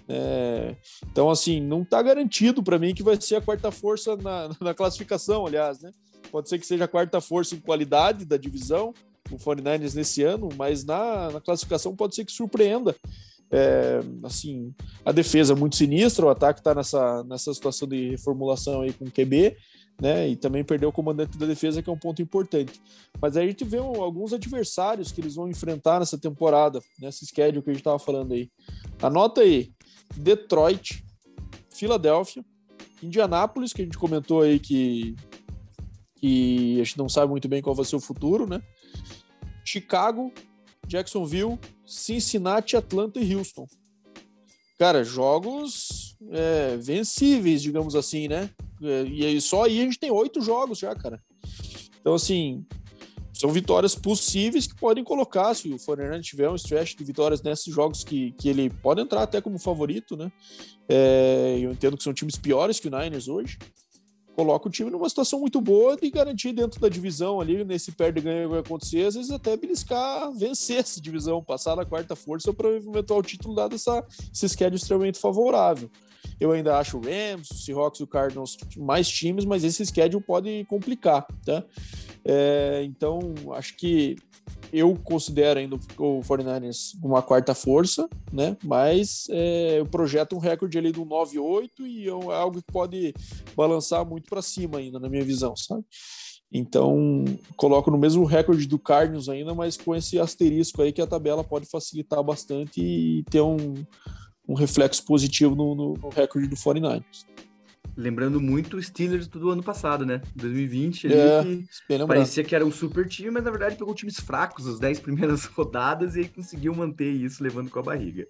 É, 0.08 0.74
então, 1.10 1.28
assim, 1.28 1.60
não 1.60 1.82
está 1.82 2.00
garantido 2.00 2.62
para 2.62 2.78
mim 2.78 2.94
que 2.94 3.02
vai 3.02 3.20
ser 3.20 3.36
a 3.36 3.40
quarta 3.40 3.70
força 3.70 4.16
na, 4.16 4.50
na 4.60 4.74
classificação, 4.74 5.46
aliás, 5.46 5.80
né? 5.80 5.90
Pode 6.30 6.48
ser 6.48 6.58
que 6.58 6.66
seja 6.66 6.84
a 6.84 6.88
quarta 6.88 7.20
força 7.20 7.54
em 7.54 7.60
qualidade 7.60 8.24
da 8.24 8.36
divisão, 8.36 8.92
o 9.30 9.36
49ers 9.36 9.94
nesse 9.94 10.22
ano, 10.22 10.48
mas 10.56 10.84
na, 10.84 11.30
na 11.30 11.40
classificação 11.40 11.94
pode 11.94 12.14
ser 12.14 12.24
que 12.24 12.32
surpreenda. 12.32 12.94
É, 13.50 14.00
assim, 14.24 14.74
a 15.04 15.12
defesa 15.12 15.54
é 15.54 15.56
muito 15.56 15.76
sinistra, 15.76 16.26
o 16.26 16.30
ataque 16.30 16.60
está 16.60 16.74
nessa, 16.74 17.24
nessa 17.24 17.52
situação 17.52 17.88
de 17.88 18.10
reformulação 18.10 18.82
aí 18.82 18.92
com 18.92 19.06
o 19.06 19.10
QB, 19.10 19.56
né? 20.00 20.28
E 20.28 20.36
também 20.36 20.62
perdeu 20.62 20.88
o 20.90 20.92
comandante 20.92 21.36
da 21.36 21.46
defesa, 21.46 21.82
que 21.82 21.90
é 21.90 21.92
um 21.92 21.98
ponto 21.98 22.22
importante. 22.22 22.80
Mas 23.20 23.36
aí 23.36 23.44
a 23.46 23.48
gente 23.48 23.64
vê 23.64 23.78
alguns 23.78 24.32
adversários 24.32 25.10
que 25.10 25.20
eles 25.20 25.34
vão 25.34 25.48
enfrentar 25.48 25.98
nessa 25.98 26.16
temporada, 26.16 26.80
nessa 27.00 27.24
schedule 27.24 27.62
que 27.62 27.70
a 27.70 27.72
gente 27.72 27.80
estava 27.80 27.98
falando 27.98 28.32
aí. 28.32 28.48
Anota 29.02 29.40
aí: 29.40 29.72
Detroit, 30.16 31.04
Filadélfia, 31.70 32.44
Indianápolis, 33.02 33.72
que 33.72 33.82
a 33.82 33.84
gente 33.84 33.98
comentou 33.98 34.42
aí 34.42 34.58
que, 34.58 35.16
que 36.16 36.80
a 36.80 36.84
gente 36.84 36.98
não 36.98 37.08
sabe 37.08 37.30
muito 37.30 37.48
bem 37.48 37.62
qual 37.62 37.74
vai 37.74 37.84
ser 37.84 37.96
o 37.96 38.00
futuro, 38.00 38.46
né? 38.46 38.62
Chicago, 39.64 40.32
Jacksonville, 40.86 41.58
Cincinnati, 41.84 42.76
Atlanta 42.76 43.20
e 43.20 43.34
Houston. 43.34 43.66
Cara, 44.78 45.02
jogos 45.02 46.16
é, 46.30 46.76
vencíveis, 46.76 47.60
digamos 47.60 47.96
assim, 47.96 48.28
né? 48.28 48.48
É, 48.82 49.04
e 49.04 49.24
aí, 49.24 49.40
só 49.40 49.64
aí 49.64 49.80
a 49.80 49.84
gente 49.84 49.98
tem 49.98 50.10
oito 50.10 50.40
jogos 50.40 50.78
já, 50.78 50.94
cara. 50.94 51.22
Então, 52.00 52.14
assim, 52.14 52.64
são 53.32 53.50
vitórias 53.50 53.94
possíveis 53.94 54.66
que 54.66 54.74
podem 54.74 55.04
colocar, 55.04 55.54
se 55.54 55.72
o 55.72 55.78
Fortnite 55.78 56.22
tiver 56.30 56.48
um 56.50 56.56
stretch 56.56 56.96
de 56.96 57.04
vitórias 57.04 57.42
nesses 57.42 57.72
jogos 57.72 58.02
que, 58.02 58.32
que 58.32 58.48
ele 58.48 58.68
pode 58.68 59.00
entrar 59.00 59.22
até 59.22 59.40
como 59.40 59.58
favorito, 59.58 60.16
né? 60.16 60.30
É, 60.88 61.58
eu 61.60 61.70
entendo 61.70 61.96
que 61.96 62.02
são 62.02 62.12
times 62.12 62.36
piores 62.36 62.80
que 62.80 62.88
o 62.88 62.90
Niners 62.90 63.28
hoje, 63.28 63.58
coloca 64.38 64.68
o 64.68 64.70
time 64.70 64.88
numa 64.88 65.08
situação 65.08 65.40
muito 65.40 65.60
boa 65.60 65.96
de 65.96 66.08
garantir 66.10 66.52
dentro 66.52 66.80
da 66.80 66.88
divisão 66.88 67.40
ali, 67.40 67.64
nesse 67.64 67.90
perde-ganha 67.90 68.42
que 68.42 68.48
vai 68.48 68.60
acontecer, 68.60 69.04
às 69.04 69.16
vezes 69.16 69.32
até 69.32 69.56
beliscar, 69.56 70.32
vencer 70.32 70.78
essa 70.78 71.00
divisão, 71.00 71.42
passar 71.42 71.74
na 71.74 71.84
quarta 71.84 72.14
força 72.14 72.52
para 72.52 72.68
eventual 72.70 73.20
título, 73.20 73.56
dado 73.56 73.74
essa, 73.74 74.06
esse 74.32 74.48
schedule 74.48 74.76
extremamente 74.76 75.18
favorável. 75.18 75.90
Eu 76.40 76.52
ainda 76.52 76.78
acho 76.78 76.98
o 76.98 77.00
Rams, 77.00 77.50
o 77.50 77.54
Seahawks 77.54 78.00
e 78.00 78.04
o 78.04 78.06
Cardinals 78.06 78.56
mais 78.76 79.08
times, 79.08 79.44
mas 79.44 79.64
esse 79.64 79.84
schedule 79.84 80.22
pode 80.22 80.64
complicar, 80.66 81.26
tá? 81.44 81.64
É, 82.24 82.82
então, 82.84 83.20
acho 83.54 83.76
que 83.76 84.16
eu 84.72 84.94
considero 85.02 85.60
ainda 85.60 85.76
o 85.76 86.20
49ers 86.20 86.94
uma 87.02 87.22
quarta 87.22 87.54
força, 87.54 88.08
né? 88.32 88.56
Mas 88.62 89.26
é, 89.30 89.80
eu 89.80 89.86
projeto 89.86 90.36
um 90.36 90.38
recorde 90.38 90.78
ali 90.78 90.92
do 90.92 91.04
9-8 91.04 91.70
e 91.80 92.06
é, 92.06 92.10
é 92.10 92.34
algo 92.34 92.62
que 92.62 92.72
pode 92.72 93.14
balançar 93.56 94.04
muito 94.06 94.28
para 94.28 94.42
cima 94.42 94.78
ainda, 94.78 94.98
na 94.98 95.08
minha 95.08 95.24
visão, 95.24 95.56
sabe? 95.56 95.84
Então, 96.50 97.24
coloco 97.56 97.90
no 97.90 97.98
mesmo 97.98 98.24
recorde 98.24 98.66
do 98.66 98.78
Cardinals 98.78 99.28
ainda, 99.28 99.54
mas 99.54 99.76
com 99.76 99.94
esse 99.94 100.18
asterisco 100.18 100.80
aí 100.80 100.92
que 100.92 101.02
a 101.02 101.06
tabela 101.06 101.44
pode 101.44 101.66
facilitar 101.66 102.22
bastante 102.22 102.80
e 102.80 103.22
ter 103.24 103.42
um, 103.42 103.74
um 104.48 104.54
reflexo 104.54 105.04
positivo 105.04 105.54
no, 105.54 105.74
no, 105.74 105.94
no 105.94 106.08
recorde 106.08 106.48
do 106.48 106.56
49ers. 106.56 107.26
Lembrando 107.96 108.40
muito 108.40 108.76
o 108.76 108.82
Steelers 108.82 109.26
do 109.26 109.50
ano 109.50 109.62
passado, 109.62 110.06
né? 110.06 110.22
2020, 110.36 111.06
ali, 111.08 111.16
é, 111.16 111.42
que 111.98 112.06
parecia 112.06 112.44
que 112.44 112.54
era 112.54 112.64
um 112.64 112.70
super 112.70 113.08
time, 113.08 113.30
mas 113.30 113.44
na 113.44 113.50
verdade 113.50 113.76
pegou 113.76 113.92
times 113.92 114.20
fracos 114.20 114.66
as 114.66 114.78
10 114.78 115.00
primeiras 115.00 115.44
rodadas 115.50 116.14
e 116.14 116.20
aí 116.20 116.28
conseguiu 116.28 116.74
manter 116.74 117.10
isso 117.10 117.42
levando 117.42 117.70
com 117.70 117.80
a 117.80 117.82
barriga. 117.82 118.26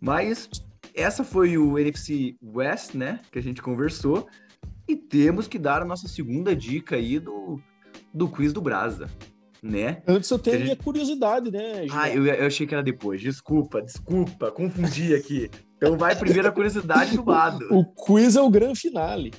Mas 0.00 0.48
essa 0.94 1.22
foi 1.22 1.56
o 1.58 1.78
NFC 1.78 2.36
West, 2.42 2.94
né? 2.94 3.20
Que 3.30 3.38
a 3.38 3.42
gente 3.42 3.62
conversou. 3.62 4.26
E 4.88 4.96
temos 4.96 5.46
que 5.46 5.58
dar 5.58 5.82
a 5.82 5.84
nossa 5.84 6.08
segunda 6.08 6.56
dica 6.56 6.96
aí 6.96 7.18
do, 7.18 7.60
do 8.12 8.28
quiz 8.28 8.52
do 8.52 8.60
Brasa 8.60 9.08
né? 9.62 10.02
Antes 10.06 10.28
eu 10.28 10.38
tenho 10.38 10.56
a 10.56 10.60
minha 10.60 10.76
curiosidade, 10.76 11.50
né? 11.50 11.86
Ah, 11.90 12.10
eu, 12.10 12.26
eu, 12.26 12.46
achei 12.46 12.66
que 12.66 12.74
era 12.74 12.82
depois. 12.82 13.20
Desculpa, 13.20 13.80
desculpa, 13.80 14.50
confundi 14.50 15.14
aqui. 15.14 15.48
Então 15.76 15.96
vai 15.96 16.16
primeiro 16.16 16.48
a 16.48 16.52
curiosidade 16.52 17.16
do 17.16 17.24
lado. 17.24 17.66
o 17.70 17.84
quiz 17.84 18.34
é 18.34 18.40
o 18.40 18.50
grande 18.50 18.80
finale. 18.80 19.32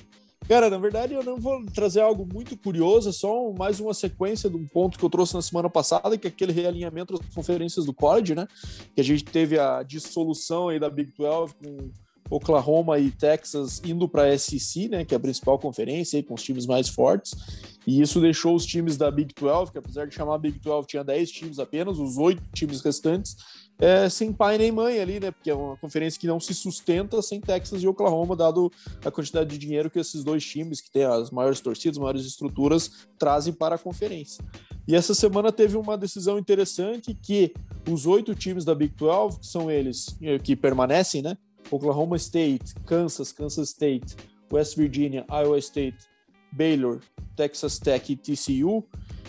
Cara, 0.48 0.68
na 0.68 0.76
verdade 0.76 1.14
eu 1.14 1.24
não 1.24 1.38
vou 1.38 1.64
trazer 1.66 2.00
algo 2.00 2.28
muito 2.30 2.56
curioso, 2.56 3.08
é 3.08 3.12
só 3.12 3.50
mais 3.52 3.80
uma 3.80 3.94
sequência 3.94 4.50
de 4.50 4.56
um 4.56 4.66
ponto 4.66 4.98
que 4.98 5.04
eu 5.04 5.08
trouxe 5.08 5.34
na 5.34 5.40
semana 5.40 5.70
passada, 5.70 6.18
que 6.18 6.26
é 6.26 6.30
aquele 6.30 6.52
realinhamento 6.52 7.14
das 7.14 7.26
conferências 7.34 7.86
do 7.86 7.94
college, 7.94 8.34
né? 8.34 8.46
Que 8.94 9.00
a 9.00 9.04
gente 9.04 9.24
teve 9.24 9.58
a 9.58 9.82
dissolução 9.82 10.68
aí 10.68 10.78
da 10.78 10.90
Big 10.90 11.12
12 11.16 11.54
com 11.54 11.90
Oklahoma 12.30 12.98
e 12.98 13.10
Texas 13.10 13.82
indo 13.84 14.08
para 14.08 14.24
a 14.24 14.38
SEC, 14.38 14.88
né, 14.88 15.04
que 15.04 15.14
é 15.14 15.16
a 15.16 15.20
principal 15.20 15.58
conferência, 15.58 16.16
aí, 16.16 16.22
com 16.22 16.34
os 16.34 16.42
times 16.42 16.66
mais 16.66 16.88
fortes, 16.88 17.34
e 17.86 18.00
isso 18.00 18.20
deixou 18.20 18.54
os 18.54 18.64
times 18.64 18.96
da 18.96 19.10
Big 19.10 19.34
12, 19.38 19.70
que 19.70 19.78
apesar 19.78 20.06
de 20.06 20.14
chamar 20.14 20.38
Big 20.38 20.58
12 20.58 20.88
tinha 20.88 21.04
10 21.04 21.30
times 21.30 21.58
apenas, 21.58 21.98
os 21.98 22.16
oito 22.16 22.42
times 22.54 22.80
restantes, 22.80 23.36
é, 23.78 24.08
sem 24.08 24.32
pai 24.32 24.56
nem 24.56 24.72
mãe 24.72 25.00
ali, 25.00 25.20
né, 25.20 25.30
porque 25.30 25.50
é 25.50 25.54
uma 25.54 25.76
conferência 25.76 26.18
que 26.18 26.26
não 26.26 26.40
se 26.40 26.54
sustenta 26.54 27.20
sem 27.20 27.40
Texas 27.40 27.82
e 27.82 27.88
Oklahoma, 27.88 28.34
dado 28.34 28.72
a 29.04 29.10
quantidade 29.10 29.50
de 29.50 29.58
dinheiro 29.58 29.90
que 29.90 29.98
esses 29.98 30.24
dois 30.24 30.44
times, 30.44 30.80
que 30.80 30.90
têm 30.90 31.04
as 31.04 31.30
maiores 31.30 31.60
torcidas, 31.60 31.98
maiores 31.98 32.24
estruturas, 32.24 33.06
trazem 33.18 33.52
para 33.52 33.74
a 33.74 33.78
conferência. 33.78 34.42
E 34.86 34.94
essa 34.94 35.14
semana 35.14 35.50
teve 35.50 35.76
uma 35.76 35.96
decisão 35.96 36.38
interessante 36.38 37.14
que 37.14 37.52
os 37.90 38.06
oito 38.06 38.34
times 38.34 38.64
da 38.64 38.74
Big 38.74 38.94
12, 38.94 39.40
que 39.40 39.46
são 39.46 39.70
eles 39.70 40.16
eh, 40.22 40.38
que 40.38 40.54
permanecem, 40.54 41.22
né, 41.22 41.36
Oklahoma 41.70 42.16
State, 42.18 42.74
Kansas, 42.86 43.32
Kansas 43.32 43.70
State, 43.70 44.16
West 44.52 44.76
Virginia, 44.76 45.24
Iowa 45.30 45.58
State, 45.58 45.98
Baylor, 46.52 47.00
Texas 47.36 47.78
Tech 47.78 48.12
e 48.12 48.16
TCU, 48.16 48.84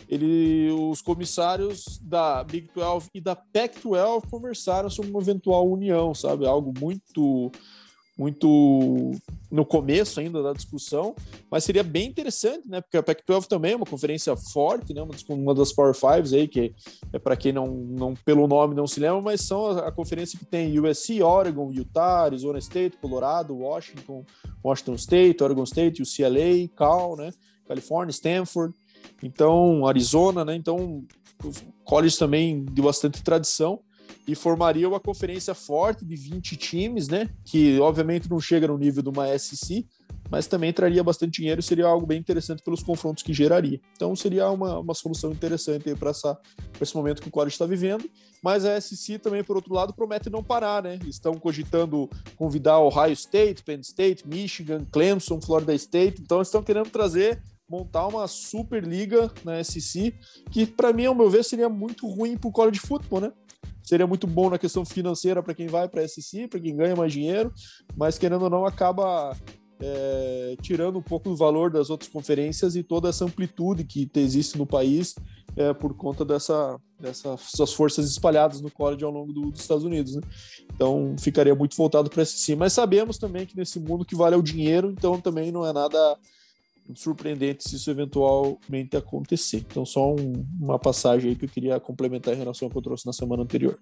ele, 0.07 0.72
os 0.72 1.02
comissários 1.02 1.99
da 2.02 2.44
Big 2.44 2.70
12 2.74 3.10
e 3.14 3.20
da 3.20 3.36
Pac 3.36 3.80
12 3.82 4.28
conversaram 4.30 4.90
sobre 4.90 5.10
uma 5.12 5.20
eventual 5.20 5.70
união, 5.70 6.14
sabe? 6.14 6.45
Algo 6.45 6.74
muito 6.80 7.52
muito 8.18 9.12
no 9.52 9.66
começo 9.66 10.20
ainda 10.20 10.42
da 10.42 10.54
discussão, 10.54 11.14
mas 11.52 11.66
seria 11.66 11.84
bem 11.84 12.08
interessante, 12.08 12.68
né? 12.68 12.80
Porque 12.80 12.96
a 12.96 13.04
Pac-12 13.04 13.48
também 13.48 13.74
é 13.74 13.76
uma 13.76 13.86
conferência 13.86 14.36
forte, 14.38 14.94
né? 14.94 15.06
Uma 15.30 15.54
das 15.54 15.74
Power 15.74 15.94
Fives 15.94 16.32
aí, 16.32 16.48
que 16.48 16.74
é 17.12 17.20
para 17.20 17.36
quem 17.36 17.52
não, 17.52 17.68
não 17.68 18.14
pelo 18.14 18.48
nome 18.48 18.74
não 18.74 18.88
se 18.88 19.02
lembra, 19.02 19.22
mas 19.22 19.42
são 19.42 19.66
a, 19.66 19.88
a, 19.88 19.92
conferência 19.92 20.40
que 20.40 20.46
tem 20.46 20.80
USC, 20.80 21.22
Oregon, 21.22 21.72
Utah, 21.72 22.24
Arizona 22.24 22.58
State, 22.60 22.98
Colorado, 22.98 23.56
Washington, 23.56 24.24
Washington 24.64 24.96
State, 24.96 25.44
Oregon 25.44 25.64
State, 25.64 26.02
UCLA, 26.02 26.70
Cal, 26.76 27.18
né? 27.18 27.32
Califórnia, 27.68 28.12
Stanford, 28.12 28.74
então 29.22 29.86
Arizona, 29.86 30.46
né? 30.46 30.56
Então 30.56 31.04
college 31.84 32.18
também 32.18 32.64
de 32.64 32.82
bastante 32.82 33.22
tradição 33.22 33.82
e 34.28 34.36
formaria 34.36 34.88
uma 34.88 35.00
conferência 35.00 35.54
forte 35.54 36.06
de 36.06 36.16
20 36.16 36.56
times, 36.56 37.08
né? 37.08 37.30
Que 37.44 37.80
obviamente 37.80 38.30
não 38.30 38.40
chega 38.40 38.68
no 38.68 38.78
nível 38.78 39.04
de 39.04 39.10
uma 39.10 39.28
SC, 39.38 39.86
mas 40.30 40.48
também 40.48 40.74
traria 40.74 41.04
bastante 41.04 41.40
dinheiro 41.40 41.60
e 41.60 41.64
seria 41.64 41.86
algo 41.86 42.06
bem 42.06 42.20
interessante 42.20 42.64
pelos 42.64 42.82
confrontos 42.82 43.24
que 43.24 43.34
geraria. 43.34 43.80
Então 43.96 44.16
seria 44.16 44.50
uma, 44.50 44.80
uma 44.80 44.94
solução 44.94 45.32
interessante 45.32 45.94
para 45.96 46.12
esse 46.82 46.96
momento 46.96 47.22
que 47.22 47.28
o 47.28 47.32
college 47.32 47.54
está 47.54 47.66
vivendo. 47.66 48.10
Mas 48.42 48.66
a 48.66 48.80
SC 48.80 49.18
também, 49.18 49.44
por 49.44 49.56
outro 49.56 49.74
lado, 49.74 49.94
promete 49.94 50.30
não 50.30 50.44
parar, 50.44 50.84
né? 50.84 51.00
Estão 51.08 51.34
cogitando 51.36 52.10
convidar 52.36 52.80
Ohio 52.80 53.14
State, 53.14 53.64
Penn 53.64 53.80
State, 53.82 54.28
Michigan, 54.28 54.86
Clemson, 54.92 55.42
Florida 55.42 55.74
State. 55.74 56.22
Então 56.22 56.42
estão 56.42 56.62
querendo 56.62 56.90
trazer 56.90 57.42
montar 57.68 58.08
uma 58.08 58.28
super 58.28 58.84
liga 58.84 59.32
na 59.44 59.64
SC, 59.64 60.14
que 60.52 60.66
para 60.66 60.94
mim, 60.94 61.06
ao 61.06 61.16
meu 61.16 61.30
ver, 61.30 61.44
seria 61.44 61.68
muito 61.68 62.08
ruim 62.08 62.38
para 62.38 62.48
o 62.48 62.52
college 62.52 62.80
futebol, 62.80 63.20
né? 63.20 63.32
Seria 63.86 64.07
muito 64.07 64.26
bom 64.26 64.49
na 64.49 64.57
questão 64.57 64.84
financeira 64.84 65.44
para 65.44 65.53
quem 65.53 65.68
vai 65.68 65.88
para 65.88 66.02
a 66.02 66.07
SC, 66.07 66.48
para 66.49 66.60
quem 66.60 66.76
ganha 66.76 66.95
mais 66.95 67.14
dinheiro, 67.14 67.53
mas 67.95 68.18
querendo 68.18 68.44
ou 68.44 68.49
não, 68.49 68.66
acaba 68.66 69.36
é, 69.80 70.56
tirando 70.62 70.98
um 70.98 71.02
pouco 71.02 71.30
do 71.30 71.36
valor 71.36 71.70
das 71.70 71.90
outras 71.90 72.10
conferências 72.10 72.76
e 72.76 72.84
toda 72.84 73.10
essa 73.10 73.26
amplitude 73.26 73.84
que 73.84 74.10
existe 74.16 74.57
no 74.57 74.66
país 74.66 75.16
é, 75.56 75.74
por 75.74 75.94
conta 75.95 76.24
dessa, 76.26 76.80
dessas 76.99 77.74
forças 77.74 78.10
espalhadas 78.10 78.62
no 78.62 78.72
college 78.72 79.03
ao 79.03 79.12
longo 79.12 79.32
do, 79.32 79.52
dos 79.52 79.62
Estados 79.62 79.84
Unidos. 79.84 80.16
Né? 80.16 80.22
Então 80.74 81.16
ficaria 81.20 81.56
muito 81.56 81.76
voltado 81.76 82.10
para 82.10 82.26
SC. 82.26 82.56
Mas 82.56 82.74
sabemos 82.74 83.18
também 83.18 83.45
que 83.45 83.56
nesse 83.56 83.80
mundo 83.80 84.06
que 84.06 84.16
vale 84.16 84.36
é 84.36 84.38
o 84.38 84.44
dinheiro, 84.44 84.91
então 84.91 85.20
também 85.20 85.52
não 85.52 85.66
é 85.66 85.74
nada 85.74 86.18
surpreendente 86.94 87.68
se 87.68 87.76
isso 87.76 87.90
eventualmente 87.90 88.95
acontecer. 88.95 89.66
Então, 89.70 89.86
só 89.86 90.14
um, 90.14 90.45
uma 90.60 90.78
passagem 90.78 91.32
aí 91.32 91.36
que 91.36 91.45
eu 91.45 91.49
queria 91.49 91.80
complementar 91.80 92.34
em 92.34 92.38
relação 92.38 92.68
ao 92.68 92.72
que 92.72 92.78
eu 92.78 92.82
trouxe 92.82 93.06
na 93.06 93.14
semana 93.14 93.44
anterior. 93.44 93.80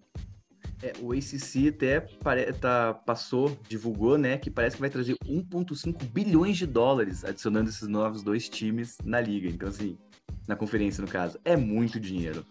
É, 0.82 0.94
o 1.02 1.14
ACC 1.14 1.70
até 1.70 2.02
pare... 2.02 2.52
tá, 2.54 2.94
passou, 2.94 3.58
divulgou, 3.70 4.18
né, 4.18 4.38
que 4.38 4.50
parece 4.50 4.76
que 4.76 4.82
vai 4.82 4.90
trazer 4.90 5.16
1,5 5.26 6.04
bilhões 6.12 6.58
de 6.58 6.66
dólares 6.66 7.24
adicionando 7.24 7.70
esses 7.70 7.88
novos 7.88 8.22
dois 8.22 8.50
times 8.50 8.98
na 9.04 9.22
liga. 9.22 9.48
Então, 9.48 9.70
assim, 9.70 9.98
na 10.48 10.56
conferência, 10.56 11.02
no 11.02 11.08
caso, 11.08 11.40
é 11.46 11.56
muito 11.56 12.00
dinheiro. 12.00 12.46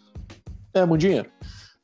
É 0.73 0.85
muito 0.85 1.03
dinheiro. 1.03 1.31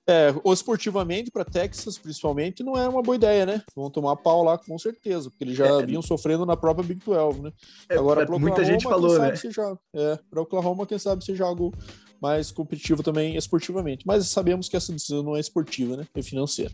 É, 0.09 0.35
ou 0.43 0.55
esportivamente, 0.55 1.31
para 1.31 1.45
Texas, 1.45 1.99
principalmente, 1.99 2.65
não 2.65 2.75
é 2.79 2.89
uma 2.89 3.03
boa 3.03 3.17
ideia, 3.17 3.45
né? 3.45 3.63
Vão 3.77 3.91
tomar 3.91 4.17
pau 4.17 4.43
lá 4.43 4.57
com 4.57 4.79
certeza, 4.79 5.29
porque 5.29 5.45
eles 5.45 5.55
já 5.55 5.67
é, 5.67 5.85
vinham 5.85 6.01
sofrendo 6.01 6.47
na 6.47 6.57
própria 6.57 6.83
Big 6.83 7.05
12, 7.05 7.43
né? 7.43 7.53
É, 7.91 7.99
Agora, 7.99 8.25
para 8.25 8.39
muita 8.39 8.65
gente 8.65 8.85
falou, 8.85 9.19
né? 9.19 9.37
Seja, 9.37 9.77
é, 9.95 10.19
para 10.31 10.41
Oklahoma, 10.41 10.87
quem 10.87 10.99
sabe 10.99 11.23
seja 11.23 11.45
algo 11.45 11.75
mais 12.23 12.51
competitivo 12.51 13.03
também 13.03 13.37
esportivamente. 13.37 14.07
Mas 14.07 14.29
sabemos 14.29 14.67
que 14.67 14.79
essa 14.79 14.91
decisão 14.93 15.23
não 15.23 15.37
é 15.37 15.41
esportiva, 15.41 15.99
né? 15.99 16.07
É 16.15 16.23
financeira. 16.23 16.73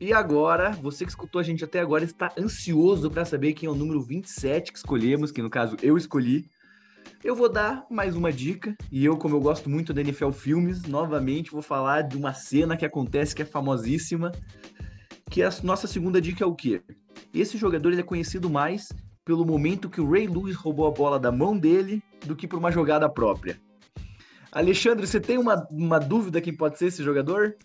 E 0.00 0.12
agora, 0.12 0.70
você 0.70 1.04
que 1.04 1.10
escutou 1.10 1.40
a 1.40 1.44
gente 1.44 1.64
até 1.64 1.80
agora 1.80 2.04
está 2.04 2.32
ansioso 2.38 3.10
para 3.10 3.24
saber 3.24 3.54
quem 3.54 3.66
é 3.66 3.72
o 3.72 3.74
número 3.74 4.00
27 4.00 4.70
que 4.70 4.78
escolhemos, 4.78 5.32
que 5.32 5.42
no 5.42 5.50
caso 5.50 5.76
eu 5.82 5.96
escolhi. 5.96 6.48
Eu 7.24 7.34
vou 7.34 7.48
dar 7.48 7.86
mais 7.88 8.14
uma 8.14 8.30
dica, 8.30 8.76
e 8.92 9.02
eu, 9.02 9.16
como 9.16 9.34
eu 9.34 9.40
gosto 9.40 9.70
muito 9.70 9.94
da 9.94 10.02
NFL 10.02 10.30
Filmes, 10.30 10.82
novamente 10.82 11.50
vou 11.50 11.62
falar 11.62 12.02
de 12.02 12.18
uma 12.18 12.34
cena 12.34 12.76
que 12.76 12.84
acontece 12.84 13.34
que 13.34 13.40
é 13.40 13.46
famosíssima, 13.46 14.30
que 15.30 15.42
a 15.42 15.48
nossa 15.62 15.86
segunda 15.86 16.20
dica 16.20 16.44
é 16.44 16.46
o 16.46 16.54
quê? 16.54 16.82
Esse 17.32 17.56
jogador 17.56 17.92
ele 17.92 18.02
é 18.02 18.04
conhecido 18.04 18.50
mais 18.50 18.92
pelo 19.24 19.46
momento 19.46 19.88
que 19.88 20.02
o 20.02 20.10
Ray 20.10 20.26
Lewis 20.26 20.54
roubou 20.54 20.86
a 20.86 20.90
bola 20.90 21.18
da 21.18 21.32
mão 21.32 21.56
dele 21.56 22.02
do 22.26 22.36
que 22.36 22.46
por 22.46 22.58
uma 22.58 22.70
jogada 22.70 23.08
própria. 23.08 23.58
Alexandre, 24.52 25.06
você 25.06 25.18
tem 25.18 25.38
uma, 25.38 25.66
uma 25.70 25.98
dúvida 25.98 26.42
quem 26.42 26.54
pode 26.54 26.78
ser 26.78 26.88
esse 26.88 27.02
jogador? 27.02 27.56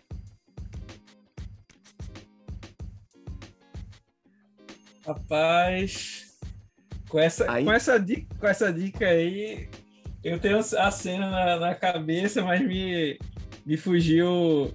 Rapaz, 5.05 6.28
com 7.09 7.19
essa, 7.19 7.51
aí... 7.51 7.65
com, 7.65 7.71
essa 7.71 7.99
dica, 7.99 8.35
com 8.39 8.47
essa 8.47 8.71
dica 8.71 9.05
aí, 9.05 9.67
eu 10.23 10.39
tenho 10.39 10.59
a 10.59 10.91
cena 10.91 11.29
na, 11.29 11.59
na 11.59 11.75
cabeça, 11.75 12.41
mas 12.43 12.65
me, 12.65 13.19
me 13.65 13.75
fugiu 13.75 14.73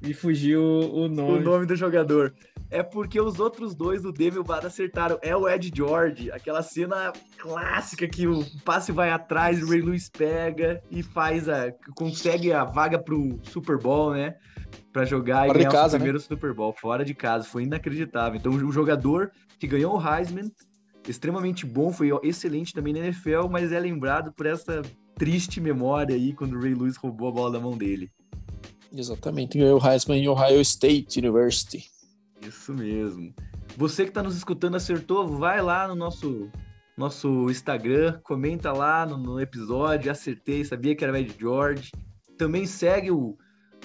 me 0.00 0.12
fugiu 0.12 0.62
o 0.62 1.08
nome. 1.08 1.38
O 1.38 1.40
nome 1.40 1.66
do 1.66 1.74
jogador. 1.74 2.34
É 2.68 2.82
porque 2.82 3.20
os 3.20 3.38
outros 3.38 3.74
dois, 3.74 4.04
o 4.04 4.12
Demi 4.12 4.36
e 4.36 4.38
o 4.40 4.44
Bada, 4.44 4.66
acertaram. 4.66 5.18
É 5.22 5.36
o 5.36 5.48
Ed 5.48 5.70
George, 5.74 6.30
aquela 6.32 6.62
cena 6.62 7.12
clássica 7.38 8.08
que 8.08 8.26
o 8.26 8.44
passe 8.64 8.90
vai 8.90 9.10
atrás, 9.10 9.62
o 9.62 9.68
Ray 9.68 9.80
Lewis 9.80 10.08
pega 10.08 10.82
e 10.90 11.02
faz 11.02 11.48
a. 11.48 11.72
consegue 11.94 12.52
a 12.52 12.64
vaga 12.64 12.98
pro 12.98 13.38
Super 13.44 13.78
Bowl, 13.78 14.12
né? 14.12 14.34
Pra 14.92 15.04
jogar 15.04 15.46
fora 15.46 15.58
e 15.58 15.62
ganhar 15.62 15.70
casa, 15.70 15.96
o 15.96 16.00
primeiro 16.00 16.18
né? 16.18 16.24
Super 16.24 16.52
Bowl, 16.52 16.72
fora 16.72 17.04
de 17.04 17.14
casa. 17.14 17.46
Foi 17.46 17.62
inacreditável. 17.62 18.38
Então, 18.38 18.52
o 18.52 18.72
jogador 18.72 19.30
que 19.58 19.66
ganhou 19.66 19.96
o 19.96 20.00
Heisman 20.00 20.50
extremamente 21.08 21.64
bom, 21.64 21.92
foi 21.92 22.10
excelente 22.22 22.72
também 22.72 22.92
na 22.92 23.00
NFL, 23.00 23.48
mas 23.50 23.72
é 23.72 23.78
lembrado 23.78 24.32
por 24.32 24.46
essa 24.46 24.82
triste 25.16 25.60
memória 25.60 26.14
aí 26.14 26.32
quando 26.32 26.54
o 26.54 26.60
Ray 26.60 26.74
Lewis 26.74 26.96
roubou 26.96 27.28
a 27.28 27.32
bola 27.32 27.52
da 27.52 27.60
mão 27.60 27.76
dele. 27.76 28.10
Exatamente, 28.92 29.58
ganhou 29.58 29.80
o 29.80 29.86
Heisman 29.86 30.22
em 30.22 30.28
Ohio 30.28 30.60
State 30.60 31.18
University. 31.18 31.84
Isso 32.40 32.72
mesmo. 32.72 33.34
Você 33.76 34.04
que 34.04 34.10
está 34.10 34.22
nos 34.22 34.36
escutando 34.36 34.76
acertou, 34.76 35.26
vai 35.26 35.60
lá 35.60 35.88
no 35.88 35.94
nosso 35.94 36.50
nosso 36.96 37.50
Instagram, 37.50 38.18
comenta 38.22 38.72
lá 38.72 39.04
no, 39.04 39.18
no 39.18 39.38
episódio, 39.38 40.10
acertei, 40.10 40.64
sabia 40.64 40.96
que 40.96 41.04
era 41.04 41.12
o 41.12 41.16
Ed 41.16 41.34
George. 41.38 41.92
Também 42.38 42.64
segue 42.64 43.10
o 43.10 43.36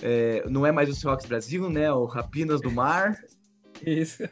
é, 0.01 0.43
não 0.49 0.65
é 0.65 0.71
mais 0.71 0.89
o 0.89 0.95
Seahawks 0.95 1.25
Brasil, 1.25 1.69
né? 1.69 1.91
O 1.91 2.05
Rapinas 2.05 2.61
do 2.61 2.71
Mar. 2.71 3.17
Isso. 3.85 4.23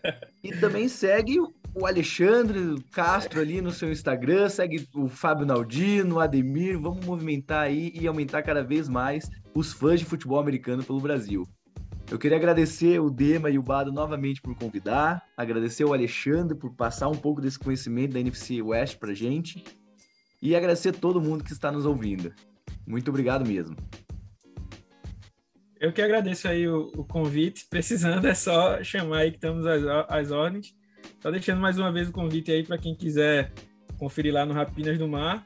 E 0.44 0.52
também 0.56 0.88
segue 0.88 1.40
o 1.40 1.53
o 1.80 1.86
Alexandre 1.86 2.76
Castro 2.92 3.40
ali 3.40 3.62
no 3.62 3.72
seu 3.72 3.90
Instagram, 3.90 4.50
segue 4.50 4.86
o 4.94 5.08
Fábio 5.08 5.46
Naldino, 5.46 6.16
o 6.16 6.20
Ademir, 6.20 6.78
vamos 6.78 7.06
movimentar 7.06 7.64
aí 7.64 7.92
e 7.96 8.06
aumentar 8.06 8.44
cada 8.44 8.62
vez 8.62 8.90
mais 8.90 9.30
os 9.56 9.72
fãs 9.72 10.00
de 10.00 10.06
futebol 10.06 10.40
americano 10.40 10.84
pelo 10.84 11.00
Brasil. 11.00 11.48
Eu 12.12 12.20
queria 12.20 12.36
agradecer 12.36 13.00
o 13.00 13.10
Dema 13.10 13.50
e 13.50 13.58
o 13.58 13.64
Bado 13.64 13.94
novamente 13.94 14.42
por 14.42 14.56
convidar, 14.56 15.24
agradecer 15.38 15.86
o 15.86 15.94
Alexandre 15.94 16.58
por 16.58 16.74
passar 16.74 17.08
um 17.08 17.16
pouco 17.16 17.40
desse 17.40 17.58
conhecimento 17.58 18.14
da 18.14 18.20
NFC 18.20 18.62
West 18.62 18.98
pra 18.98 19.14
gente 19.14 19.64
e 20.42 20.56
agradecer 20.56 20.92
todo 20.92 21.22
mundo 21.22 21.46
que 21.46 21.54
está 21.54 21.72
nos 21.72 21.86
ouvindo. 21.86 22.34
Muito 22.86 23.10
obrigado 23.10 23.48
mesmo. 23.48 23.78
Eu 25.80 25.94
que 25.94 26.02
agradeço 26.02 26.46
aí 26.50 26.68
o, 26.68 26.92
o 26.98 27.06
convite. 27.06 27.68
Precisando 27.70 28.28
é 28.28 28.34
só 28.34 28.84
chamar 28.84 29.20
aí 29.20 29.32
que 29.32 29.38
estamos 29.38 29.66
às, 29.66 29.84
às 30.10 30.32
ordens. 30.32 30.78
Só 31.22 31.30
deixando 31.30 31.60
mais 31.60 31.78
uma 31.78 31.91
vez 31.91 32.08
o 32.08 32.12
convite 32.14 32.52
aí 32.52 32.64
para 32.64 32.78
quem 32.78 32.96
quiser 32.96 33.52
conferir 33.98 34.34
lá 34.34 34.46
no 34.46 34.54
Rapinas 34.54 34.98
do 34.98 35.08
Mar 35.08 35.46